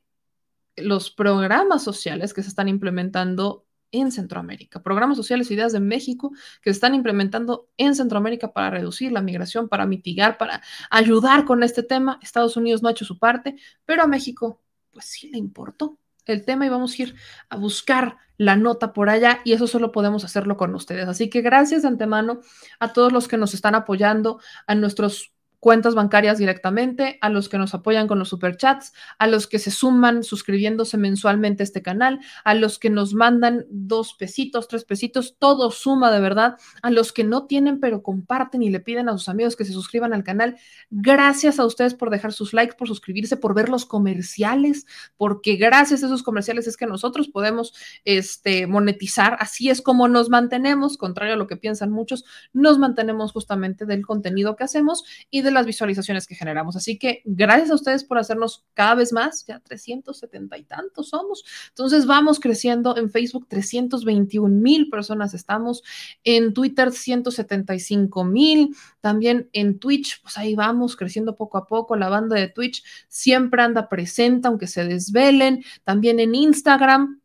los 0.76 1.10
programas 1.10 1.82
sociales 1.82 2.32
que 2.32 2.44
se 2.44 2.50
están 2.50 2.68
implementando 2.68 3.66
en 3.92 4.12
Centroamérica, 4.12 4.82
programas 4.82 5.16
sociales, 5.16 5.50
ideas 5.50 5.72
de 5.72 5.80
México 5.80 6.30
que 6.62 6.70
se 6.70 6.76
están 6.76 6.94
implementando 6.94 7.68
en 7.76 7.94
Centroamérica 7.94 8.52
para 8.52 8.70
reducir 8.70 9.12
la 9.12 9.22
migración, 9.22 9.68
para 9.68 9.86
mitigar, 9.86 10.38
para 10.38 10.62
ayudar 10.90 11.44
con 11.44 11.62
este 11.62 11.82
tema. 11.82 12.18
Estados 12.22 12.56
Unidos 12.56 12.82
no 12.82 12.88
ha 12.88 12.92
hecho 12.92 13.04
su 13.04 13.18
parte, 13.18 13.56
pero 13.84 14.02
a 14.02 14.06
México 14.06 14.60
pues 14.90 15.06
sí 15.06 15.30
le 15.30 15.38
importó 15.38 15.98
el 16.26 16.44
tema 16.44 16.66
y 16.66 16.68
vamos 16.68 16.98
a 16.98 17.02
ir 17.02 17.14
a 17.48 17.56
buscar 17.56 18.16
la 18.36 18.56
nota 18.56 18.92
por 18.92 19.08
allá 19.10 19.40
y 19.44 19.52
eso 19.52 19.66
solo 19.66 19.92
podemos 19.92 20.24
hacerlo 20.24 20.56
con 20.56 20.74
ustedes. 20.74 21.08
Así 21.08 21.30
que 21.30 21.40
gracias 21.40 21.82
de 21.82 21.88
antemano 21.88 22.40
a 22.78 22.92
todos 22.92 23.12
los 23.12 23.28
que 23.28 23.36
nos 23.36 23.54
están 23.54 23.74
apoyando, 23.74 24.40
a 24.66 24.74
nuestros 24.74 25.32
cuentas 25.60 25.94
bancarias 25.94 26.38
directamente, 26.38 27.18
a 27.20 27.28
los 27.30 27.48
que 27.48 27.58
nos 27.58 27.74
apoyan 27.74 28.06
con 28.06 28.18
los 28.18 28.28
superchats, 28.28 28.92
a 29.18 29.26
los 29.26 29.46
que 29.46 29.58
se 29.58 29.70
suman 29.70 30.22
suscribiéndose 30.22 30.96
mensualmente 30.98 31.62
a 31.62 31.64
este 31.64 31.82
canal, 31.82 32.20
a 32.44 32.54
los 32.54 32.78
que 32.78 32.90
nos 32.90 33.14
mandan 33.14 33.66
dos 33.68 34.14
pesitos, 34.14 34.68
tres 34.68 34.84
pesitos, 34.84 35.36
todo 35.38 35.70
suma 35.70 36.12
de 36.12 36.20
verdad, 36.20 36.56
a 36.82 36.90
los 36.90 37.12
que 37.12 37.24
no 37.24 37.46
tienen 37.46 37.80
pero 37.80 38.02
comparten 38.02 38.62
y 38.62 38.70
le 38.70 38.80
piden 38.80 39.08
a 39.08 39.12
sus 39.12 39.28
amigos 39.28 39.56
que 39.56 39.64
se 39.64 39.72
suscriban 39.72 40.12
al 40.12 40.24
canal. 40.24 40.56
Gracias 40.90 41.58
a 41.58 41.66
ustedes 41.66 41.94
por 41.94 42.10
dejar 42.10 42.32
sus 42.32 42.52
likes, 42.52 42.76
por 42.76 42.88
suscribirse, 42.88 43.36
por 43.36 43.54
ver 43.54 43.68
los 43.68 43.86
comerciales, 43.86 44.86
porque 45.16 45.56
gracias 45.56 46.02
a 46.02 46.06
esos 46.06 46.22
comerciales 46.22 46.66
es 46.66 46.76
que 46.76 46.86
nosotros 46.86 47.28
podemos 47.28 47.74
este, 48.04 48.66
monetizar. 48.66 49.36
Así 49.40 49.70
es 49.70 49.82
como 49.82 50.08
nos 50.08 50.30
mantenemos, 50.30 50.96
contrario 50.96 51.34
a 51.34 51.36
lo 51.36 51.46
que 51.46 51.56
piensan 51.56 51.90
muchos, 51.90 52.24
nos 52.52 52.78
mantenemos 52.78 53.32
justamente 53.32 53.86
del 53.86 54.06
contenido 54.06 54.56
que 54.56 54.64
hacemos 54.64 55.04
y 55.30 55.42
de 55.42 55.47
las 55.50 55.66
visualizaciones 55.66 56.26
que 56.26 56.34
generamos. 56.34 56.76
Así 56.76 56.98
que 56.98 57.22
gracias 57.24 57.70
a 57.70 57.74
ustedes 57.74 58.04
por 58.04 58.18
hacernos 58.18 58.64
cada 58.74 58.94
vez 58.94 59.12
más, 59.12 59.44
ya 59.46 59.60
370 59.60 60.56
y 60.58 60.64
tantos 60.64 61.08
somos. 61.08 61.44
Entonces 61.68 62.06
vamos 62.06 62.40
creciendo 62.40 62.96
en 62.96 63.10
Facebook, 63.10 63.46
321 63.48 64.48
mil 64.48 64.90
personas 64.90 65.34
estamos, 65.34 65.82
en 66.24 66.54
Twitter 66.54 66.92
175 66.92 68.24
mil, 68.24 68.74
también 69.00 69.48
en 69.52 69.78
Twitch, 69.78 70.20
pues 70.22 70.36
ahí 70.38 70.54
vamos 70.54 70.96
creciendo 70.96 71.36
poco 71.36 71.58
a 71.58 71.66
poco. 71.66 71.96
La 71.96 72.08
banda 72.08 72.36
de 72.36 72.48
Twitch 72.48 72.82
siempre 73.08 73.62
anda 73.62 73.88
presente, 73.88 74.48
aunque 74.48 74.66
se 74.66 74.84
desvelen. 74.84 75.64
También 75.84 76.20
en 76.20 76.34
Instagram, 76.34 77.20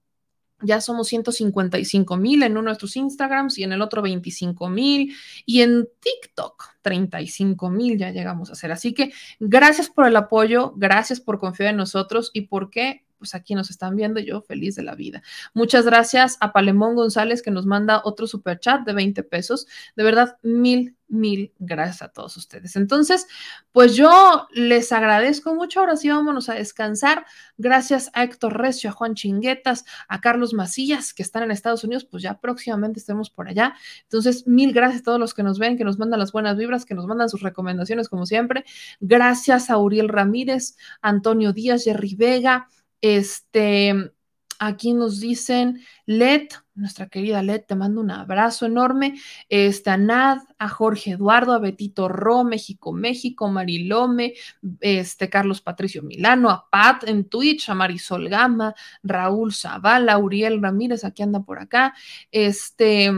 ya 0.64 0.82
somos 0.82 1.08
155 1.08 2.18
mil 2.18 2.44
en 2.44 2.54
uno 2.54 2.62
de 2.62 2.66
nuestros 2.66 2.96
Instagrams 2.96 3.58
y 3.58 3.64
en 3.64 3.74
el 3.74 3.82
otro 3.82 4.02
25 4.02 4.70
mil 4.70 5.14
y 5.46 5.62
en 5.62 5.88
TikTok 6.00 6.64
35 6.82 7.70
mil 7.70 7.98
ya 7.98 8.12
llegamos 8.12 8.50
a 8.50 8.54
hacer. 8.54 8.72
Así 8.72 8.94
que 8.94 9.12
gracias 9.40 9.90
por 9.90 10.08
el 10.08 10.16
apoyo, 10.16 10.74
gracias 10.76 11.20
por 11.20 11.40
confiar 11.40 11.70
en 11.70 11.78
nosotros 11.78 12.32
y 12.34 12.42
por 12.42 12.70
qué 12.70 13.04
pues 13.24 13.36
aquí 13.36 13.56
nos 13.56 13.70
están 13.70 13.96
viendo, 13.96 14.20
yo 14.20 14.42
feliz 14.42 14.76
de 14.76 14.84
la 14.84 14.96
vida. 14.96 15.24
Muchas 15.54 15.86
gracias 15.86 16.36
a 16.42 16.52
Palemón 16.52 16.94
González 16.94 17.42
que 17.42 17.52
nos 17.52 17.66
manda 17.66 18.02
otro 18.04 18.28
super 18.28 18.60
chat 18.60 18.86
de 18.86 18.92
20 18.92 19.24
pesos. 19.24 19.66
De 19.96 20.04
verdad, 20.04 20.38
mil, 20.42 20.98
mil 21.08 21.54
gracias 21.58 22.02
a 22.02 22.10
todos 22.10 22.36
ustedes. 22.36 22.76
Entonces, 22.76 23.28
pues 23.72 23.96
yo 23.96 24.48
les 24.52 24.92
agradezco 24.92 25.56
mucho. 25.56 25.80
Ahora 25.80 25.96
sí, 25.96 26.10
vámonos 26.10 26.50
a 26.50 26.56
descansar. 26.56 27.26
Gracias 27.58 28.10
a 28.14 28.24
Héctor 28.24 28.58
Recio, 28.58 28.90
a 28.90 28.94
Juan 28.94 29.16
Chinguetas, 29.16 29.86
a 30.10 30.20
Carlos 30.20 30.54
Macías, 30.54 31.14
que 31.14 31.24
están 31.24 31.44
en 31.44 31.52
Estados 31.52 31.86
Unidos, 31.86 32.04
pues 32.04 32.24
ya 32.24 32.42
próximamente 32.42 33.00
estemos 33.00 33.30
por 33.30 33.48
allá. 33.48 33.74
Entonces, 34.02 34.46
mil 34.48 34.74
gracias 34.74 35.00
a 35.00 35.04
todos 35.06 35.20
los 35.20 35.34
que 35.34 35.44
nos 35.44 35.60
ven, 35.60 35.78
que 35.78 35.86
nos 35.86 35.98
mandan 35.98 36.20
las 36.20 36.34
buenas 36.34 36.58
vibras, 36.58 36.84
que 36.84 36.94
nos 36.94 37.08
mandan 37.08 37.30
sus 37.30 37.42
recomendaciones, 37.42 38.10
como 38.10 38.26
siempre. 38.26 38.66
Gracias 39.00 39.70
a 39.70 39.78
Uriel 39.78 40.10
Ramírez, 40.10 40.76
Antonio 41.02 41.54
Díaz, 41.54 41.86
Jerry 41.86 42.16
Vega. 42.16 42.68
Este, 43.04 44.14
aquí 44.60 44.94
nos 44.94 45.20
dicen, 45.20 45.82
Led, 46.06 46.48
nuestra 46.74 47.10
querida 47.10 47.44
Led, 47.44 47.64
te 47.68 47.76
mando 47.76 48.00
un 48.00 48.12
abrazo 48.12 48.66
enorme. 48.66 49.20
Este, 49.50 49.90
a 49.90 49.98
Nad, 49.98 50.38
a 50.58 50.70
Jorge 50.70 51.12
Eduardo, 51.12 51.52
a 51.52 51.60
Betito 51.60 52.08
Ro, 52.08 52.46
México, 52.46 52.94
México, 52.94 53.50
Marilome, 53.50 54.36
este, 54.80 55.30
Carlos 55.30 55.60
Patricio 55.60 56.02
Milano, 56.02 56.50
a 56.50 56.70
Pat 56.70 57.04
en 57.04 57.26
Twitch, 57.26 57.68
a 57.68 57.76
Marisol 57.76 58.30
Gama, 58.30 58.74
Raúl 59.04 59.54
Zavala, 59.54 60.18
Uriel 60.18 60.62
Ramírez, 60.62 61.04
aquí 61.04 61.24
anda 61.24 61.42
por 61.42 61.60
acá. 61.60 61.94
Este. 62.32 63.12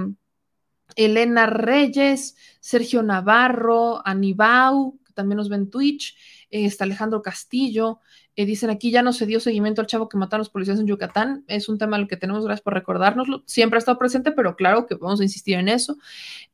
Elena 0.95 1.45
Reyes, 1.45 2.37
Sergio 2.59 3.03
Navarro, 3.03 4.01
Anibau, 4.07 4.97
que 5.05 5.11
también 5.13 5.37
nos 5.37 5.49
ven 5.49 5.61
en 5.61 5.69
Twitch, 5.69 6.15
está 6.49 6.85
Alejandro 6.85 7.21
Castillo, 7.21 7.99
eh, 8.35 8.45
dicen 8.45 8.69
aquí 8.69 8.91
ya 8.91 9.01
no 9.01 9.13
se 9.13 9.25
dio 9.25 9.39
seguimiento 9.39 9.81
al 9.81 9.87
chavo 9.87 10.09
que 10.09 10.17
mataron 10.17 10.41
los 10.41 10.49
policías 10.49 10.79
en 10.79 10.87
Yucatán. 10.87 11.45
Es 11.47 11.69
un 11.69 11.77
tema 11.77 11.95
al 11.95 12.07
que 12.07 12.17
tenemos, 12.17 12.43
gracias 12.43 12.61
por 12.63 12.73
recordárnoslo. 12.73 13.43
Siempre 13.45 13.77
ha 13.77 13.79
estado 13.79 13.97
presente, 13.97 14.31
pero 14.31 14.55
claro 14.55 14.87
que 14.87 14.95
vamos 14.95 15.21
a 15.21 15.23
insistir 15.23 15.57
en 15.57 15.69
eso. 15.69 15.97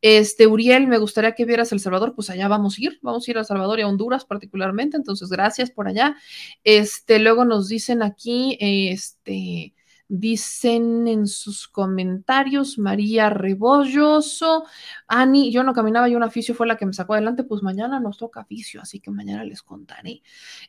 Este, 0.01 0.47
Uriel, 0.47 0.87
me 0.87 0.97
gustaría 0.97 1.33
que 1.33 1.45
vieras 1.45 1.71
El 1.71 1.79
Salvador, 1.79 2.13
pues 2.15 2.29
allá 2.29 2.47
vamos 2.47 2.77
a 2.77 2.81
ir, 2.83 2.99
vamos 3.01 3.27
a 3.27 3.31
ir 3.31 3.37
a 3.37 3.43
Salvador 3.43 3.79
y 3.79 3.81
a 3.81 3.87
Honduras 3.87 4.25
particularmente, 4.25 4.97
entonces 4.97 5.29
gracias 5.29 5.71
por 5.71 5.87
allá. 5.87 6.15
Este, 6.63 7.19
luego 7.19 7.45
nos 7.45 7.67
dicen 7.67 8.03
aquí, 8.03 8.57
este, 8.59 9.73
Dicen 10.13 11.07
en 11.07 11.25
sus 11.25 11.69
comentarios 11.69 12.77
María 12.77 13.29
Rebolloso, 13.29 14.65
Ani, 15.07 15.53
yo 15.53 15.63
no 15.63 15.73
caminaba 15.73 16.09
y 16.09 16.15
un 16.15 16.23
aficio 16.23 16.53
fue 16.53 16.67
la 16.67 16.75
que 16.75 16.85
me 16.85 16.91
sacó 16.91 17.13
adelante, 17.13 17.45
pues 17.45 17.63
mañana 17.63 17.97
nos 18.01 18.17
toca 18.17 18.41
aficio, 18.41 18.81
así 18.81 18.99
que 18.99 19.09
mañana 19.09 19.45
les 19.45 19.61
contaré. 19.61 20.21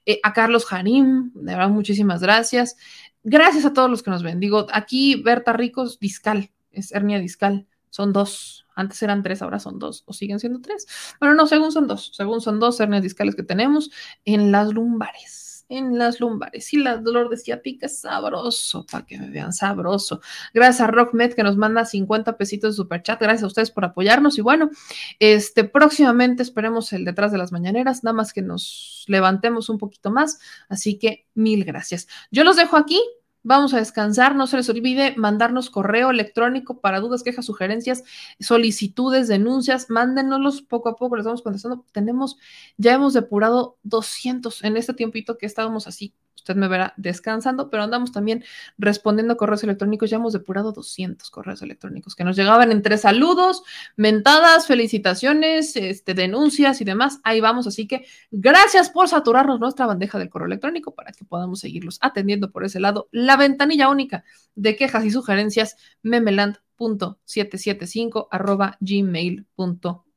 Eh, 0.07 0.21
a 0.23 0.33
Carlos 0.33 0.65
Jarim, 0.65 1.33
de 1.35 1.57
verdad, 1.57 1.71
muchísimas 1.71 2.23
gracias. 2.23 2.77
Gracias 3.25 3.65
a 3.65 3.73
todos 3.73 3.91
los 3.91 4.05
que 4.05 4.13
nos 4.13 4.23
ven. 4.23 4.39
Digo, 4.39 4.69
aquí 4.73 5.21
Berta 5.21 5.53
Ricos, 5.53 5.99
discal, 5.99 6.53
es 6.71 6.93
hernia 6.93 7.19
discal, 7.19 7.67
son 7.91 8.13
dos. 8.13 8.69
Antes 8.77 9.03
eran 9.03 9.25
tres, 9.25 9.43
ahora 9.43 9.59
son 9.59 9.81
dos, 9.81 10.05
o 10.07 10.13
siguen 10.13 10.39
siendo 10.39 10.61
tres. 10.61 10.87
Bueno, 11.19 11.35
no, 11.35 11.49
según 11.49 11.73
son 11.73 11.89
dos, 11.89 12.13
según 12.15 12.41
son 12.41 12.61
dos 12.61 12.79
hernias 12.79 13.03
discales 13.03 13.35
que 13.35 13.43
tenemos 13.43 13.91
en 14.25 14.53
las 14.53 14.73
lumbares 14.73 15.42
en 15.73 15.99
las 15.99 16.21
lumbares. 16.21 16.73
Y 16.73 16.79
la 16.79 16.99
dolor 16.99 17.29
de 17.31 17.37
ciática 17.37 17.89
sabroso, 17.89 18.87
para 18.91 19.07
que 19.07 19.19
me 19.19 19.31
vean 19.31 19.53
sabroso. 19.53 20.21
Gracias 20.53 20.81
a 20.81 20.91
RockMed 20.91 21.33
que 21.33 21.43
nos 21.43 21.57
manda 21.57 21.85
50 21.85 22.37
pesitos 22.37 22.73
de 22.73 22.77
super 22.77 23.03
chat. 23.03 23.21
Gracias 23.21 23.45
a 23.45 23.47
ustedes 23.47 23.71
por 23.71 23.85
apoyarnos. 23.85 24.39
Y 24.39 24.43
bueno, 24.43 24.71
este 25.19 25.65
próximamente 25.65 26.43
esperemos 26.43 26.93
el 26.93 27.05
detrás 27.05 27.33
de 27.33 27.39
las 27.39 27.53
mañaneras, 27.53 28.05
nada 28.05 28.15
más 28.15 28.33
que 28.33 28.43
nos 28.43 29.05
levantemos 29.09 29.69
un 29.69 29.79
poquito 29.79 30.11
más. 30.11 30.39
Así 30.69 30.99
que 30.99 31.27
mil 31.35 31.65
gracias. 31.65 32.07
Yo 32.31 32.45
los 32.45 32.57
dejo 32.57 32.77
aquí. 32.77 33.01
Vamos 33.45 33.75
a 33.75 33.79
descansar. 33.79 34.35
No 34.35 34.47
se 34.47 34.57
les 34.57 34.69
olvide 34.69 35.15
mandarnos 35.17 35.71
correo 35.71 36.11
electrónico 36.11 36.81
para 36.81 37.01
dudas, 37.01 37.23
quejas, 37.23 37.47
sugerencias, 37.47 38.05
solicitudes, 38.41 39.29
denuncias. 39.29 39.91
Mándenoslos 39.91 40.63
poco 40.63 40.89
a 40.89 40.97
poco, 40.97 41.17
les 41.17 41.25
vamos 41.25 41.43
contestando. 41.43 41.85
Tenemos, 41.93 42.37
ya 42.77 42.95
hemos 42.95 43.15
depurado 43.15 43.79
200 43.83 44.65
en 44.65 44.77
este 44.77 44.95
tiempito 44.95 45.39
que 45.39 45.47
estábamos 45.47 45.87
así 45.87 46.15
Usted 46.43 46.57
me 46.57 46.67
verá 46.67 46.93
descansando, 46.97 47.71
pero 47.71 47.85
andamos 47.85 48.11
también 48.11 48.43
respondiendo 48.77 49.37
correos 49.37 49.63
electrónicos. 49.63 50.11
Ya 50.11 50.17
hemos 50.17 50.33
depurado 50.33 50.73
200 50.73 51.31
correos 51.31 51.63
electrónicos 51.63 52.17
que 52.17 52.25
nos 52.25 52.35
llegaban 52.35 52.73
entre 52.73 52.99
saludos, 52.99 53.63
mentadas, 53.95 54.67
felicitaciones, 54.67 55.77
este, 55.77 56.15
denuncias 56.15 56.81
y 56.81 56.85
demás. 56.85 57.21
Ahí 57.23 57.41
vamos. 57.41 57.69
Así 57.69 57.87
que 57.87 58.07
gracias 58.33 58.91
por 58.91 59.09
saturarnos 59.09 59.61
nuestra 59.61 59.87
bandeja 59.87 60.19
del 60.19 60.31
correo 60.31 60.47
electrónico 60.47 60.97
para 60.97 61.13
que 61.13 61.25
podamos 61.25 61.61
seguirlos 61.61 61.99
atendiendo 62.01 62.51
por 62.51 62.65
ese 62.65 62.81
lado. 62.81 63.09
La 63.13 63.37
ventanilla 63.37 63.89
única 63.89 64.25
de 64.57 64.75
quejas 64.75 65.05
y 65.05 65.13
sugerencias, 65.13 65.77
memeland.775 66.03 68.27
arroba 68.33 68.79
gmail.com. 68.81 70.12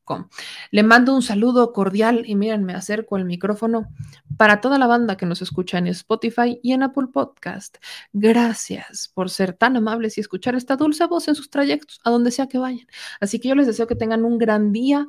Le 0.71 0.83
mando 0.83 1.15
un 1.15 1.21
saludo 1.21 1.73
cordial 1.73 2.23
y 2.25 2.35
miren, 2.35 2.63
me 2.63 2.73
acerco 2.73 3.15
al 3.15 3.25
micrófono 3.25 3.87
para 4.37 4.61
toda 4.61 4.77
la 4.77 4.87
banda 4.87 5.17
que 5.17 5.25
nos 5.25 5.41
escucha 5.41 5.77
en 5.77 5.87
Spotify 5.87 6.59
y 6.61 6.73
en 6.73 6.83
Apple 6.83 7.07
Podcast. 7.11 7.77
Gracias 8.13 9.11
por 9.13 9.29
ser 9.29 9.53
tan 9.53 9.77
amables 9.77 10.17
y 10.17 10.21
escuchar 10.21 10.55
esta 10.55 10.75
dulce 10.75 11.05
voz 11.05 11.27
en 11.27 11.35
sus 11.35 11.49
trayectos, 11.49 11.99
a 12.03 12.09
donde 12.09 12.31
sea 12.31 12.47
que 12.47 12.57
vayan. 12.57 12.87
Así 13.19 13.39
que 13.39 13.49
yo 13.49 13.55
les 13.55 13.67
deseo 13.67 13.87
que 13.87 13.95
tengan 13.95 14.25
un 14.25 14.37
gran 14.37 14.71
día, 14.71 15.07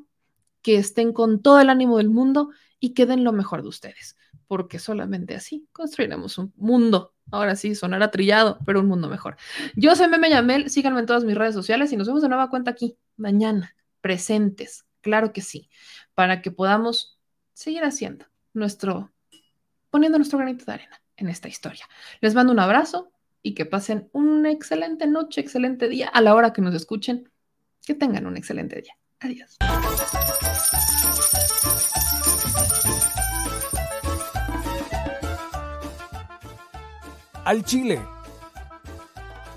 que 0.62 0.76
estén 0.76 1.12
con 1.12 1.42
todo 1.42 1.60
el 1.60 1.70
ánimo 1.70 1.98
del 1.98 2.10
mundo 2.10 2.50
y 2.80 2.94
que 2.94 3.06
den 3.06 3.24
lo 3.24 3.32
mejor 3.32 3.62
de 3.62 3.68
ustedes, 3.68 4.16
porque 4.46 4.78
solamente 4.78 5.34
así 5.34 5.68
construiremos 5.72 6.38
un 6.38 6.52
mundo 6.56 7.12
Ahora 7.30 7.56
sí, 7.56 7.74
sonará 7.74 8.10
trillado, 8.10 8.58
pero 8.64 8.80
un 8.80 8.86
mundo 8.86 9.08
mejor. 9.08 9.36
Yo 9.74 9.96
soy 9.96 10.08
Meme 10.08 10.30
Yamel, 10.30 10.70
síganme 10.70 11.00
en 11.00 11.06
todas 11.06 11.24
mis 11.24 11.34
redes 11.34 11.54
sociales 11.54 11.92
y 11.92 11.96
nos 11.96 12.06
vemos 12.06 12.22
de 12.22 12.28
nueva 12.28 12.50
cuenta 12.50 12.70
aquí 12.70 12.96
mañana, 13.16 13.74
presentes, 14.00 14.85
Claro 15.06 15.32
que 15.32 15.40
sí, 15.40 15.70
para 16.14 16.42
que 16.42 16.50
podamos 16.50 17.20
seguir 17.52 17.84
haciendo 17.84 18.26
nuestro, 18.54 19.12
poniendo 19.88 20.18
nuestro 20.18 20.36
granito 20.36 20.64
de 20.64 20.72
arena 20.72 21.00
en 21.16 21.28
esta 21.28 21.46
historia. 21.46 21.88
Les 22.20 22.34
mando 22.34 22.52
un 22.52 22.58
abrazo 22.58 23.12
y 23.40 23.54
que 23.54 23.66
pasen 23.66 24.10
una 24.10 24.50
excelente 24.50 25.06
noche, 25.06 25.40
excelente 25.40 25.88
día 25.88 26.08
a 26.08 26.20
la 26.22 26.34
hora 26.34 26.52
que 26.52 26.60
nos 26.60 26.74
escuchen. 26.74 27.30
Que 27.86 27.94
tengan 27.94 28.26
un 28.26 28.36
excelente 28.36 28.82
día. 28.82 28.98
Adiós. 29.20 29.58
Al 37.44 37.64
Chile 37.64 38.04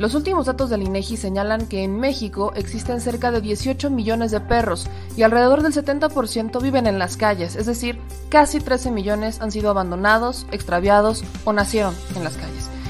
Los 0.00 0.14
últimos 0.14 0.46
datos 0.46 0.70
del 0.70 0.82
INEGI 0.82 1.18
señalan 1.18 1.66
que 1.66 1.84
en 1.84 2.00
México 2.00 2.54
existen 2.56 3.02
cerca 3.02 3.30
de 3.30 3.42
18 3.42 3.90
millones 3.90 4.30
de 4.30 4.40
perros 4.40 4.88
y 5.14 5.24
alrededor 5.24 5.62
del 5.62 5.74
70% 5.74 6.62
viven 6.62 6.86
en 6.86 6.98
las 6.98 7.18
calles, 7.18 7.54
es 7.54 7.66
decir, 7.66 8.00
casi 8.30 8.60
13 8.60 8.92
millones 8.92 9.42
han 9.42 9.52
sido 9.52 9.68
abandonados, 9.68 10.46
extraviados 10.52 11.22
o 11.44 11.52
nacieron 11.52 11.94
en 12.16 12.24
las 12.24 12.38
calles. 12.38 12.69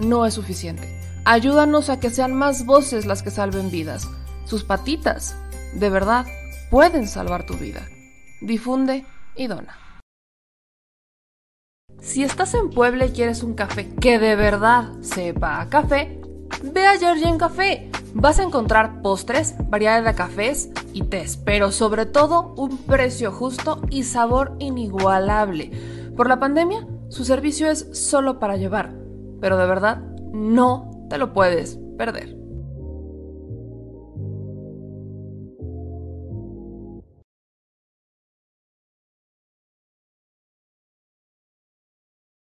no 0.00 0.26
es 0.26 0.34
suficiente. 0.34 0.88
Ayúdanos 1.24 1.90
a 1.90 1.98
que 1.98 2.10
sean 2.10 2.34
más 2.34 2.66
voces 2.66 3.06
las 3.06 3.22
que 3.22 3.30
salven 3.30 3.70
vidas. 3.70 4.08
Sus 4.44 4.62
patitas, 4.62 5.36
de 5.74 5.90
verdad, 5.90 6.26
pueden 6.70 7.08
salvar 7.08 7.46
tu 7.46 7.54
vida. 7.54 7.88
Difunde 8.40 9.04
y 9.34 9.46
dona. 9.46 9.76
Si 12.00 12.22
estás 12.22 12.54
en 12.54 12.70
Puebla 12.70 13.06
y 13.06 13.10
quieres 13.10 13.42
un 13.42 13.54
café 13.54 13.88
que 14.00 14.18
de 14.18 14.36
verdad 14.36 14.92
sepa 15.00 15.60
a 15.60 15.68
café, 15.68 16.20
ve 16.62 16.86
a 16.86 16.98
Georgian 16.98 17.38
Café. 17.38 17.90
Vas 18.14 18.38
a 18.38 18.44
encontrar 18.44 19.02
postres, 19.02 19.56
variedad 19.68 20.02
de 20.02 20.14
cafés 20.14 20.70
y 20.92 21.02
tés, 21.02 21.36
pero 21.36 21.72
sobre 21.72 22.06
todo 22.06 22.54
un 22.56 22.78
precio 22.78 23.32
justo 23.32 23.82
y 23.90 24.04
sabor 24.04 24.56
inigualable. 24.58 25.70
Por 26.16 26.28
la 26.28 26.38
pandemia, 26.38 26.86
su 27.08 27.24
servicio 27.24 27.68
es 27.68 27.88
solo 27.92 28.38
para 28.38 28.56
llevar, 28.56 28.94
pero 29.40 29.56
de 29.56 29.66
verdad 29.66 30.02
no 30.32 30.90
te 31.08 31.18
lo 31.18 31.32
puedes 31.32 31.78
perder. 31.96 32.35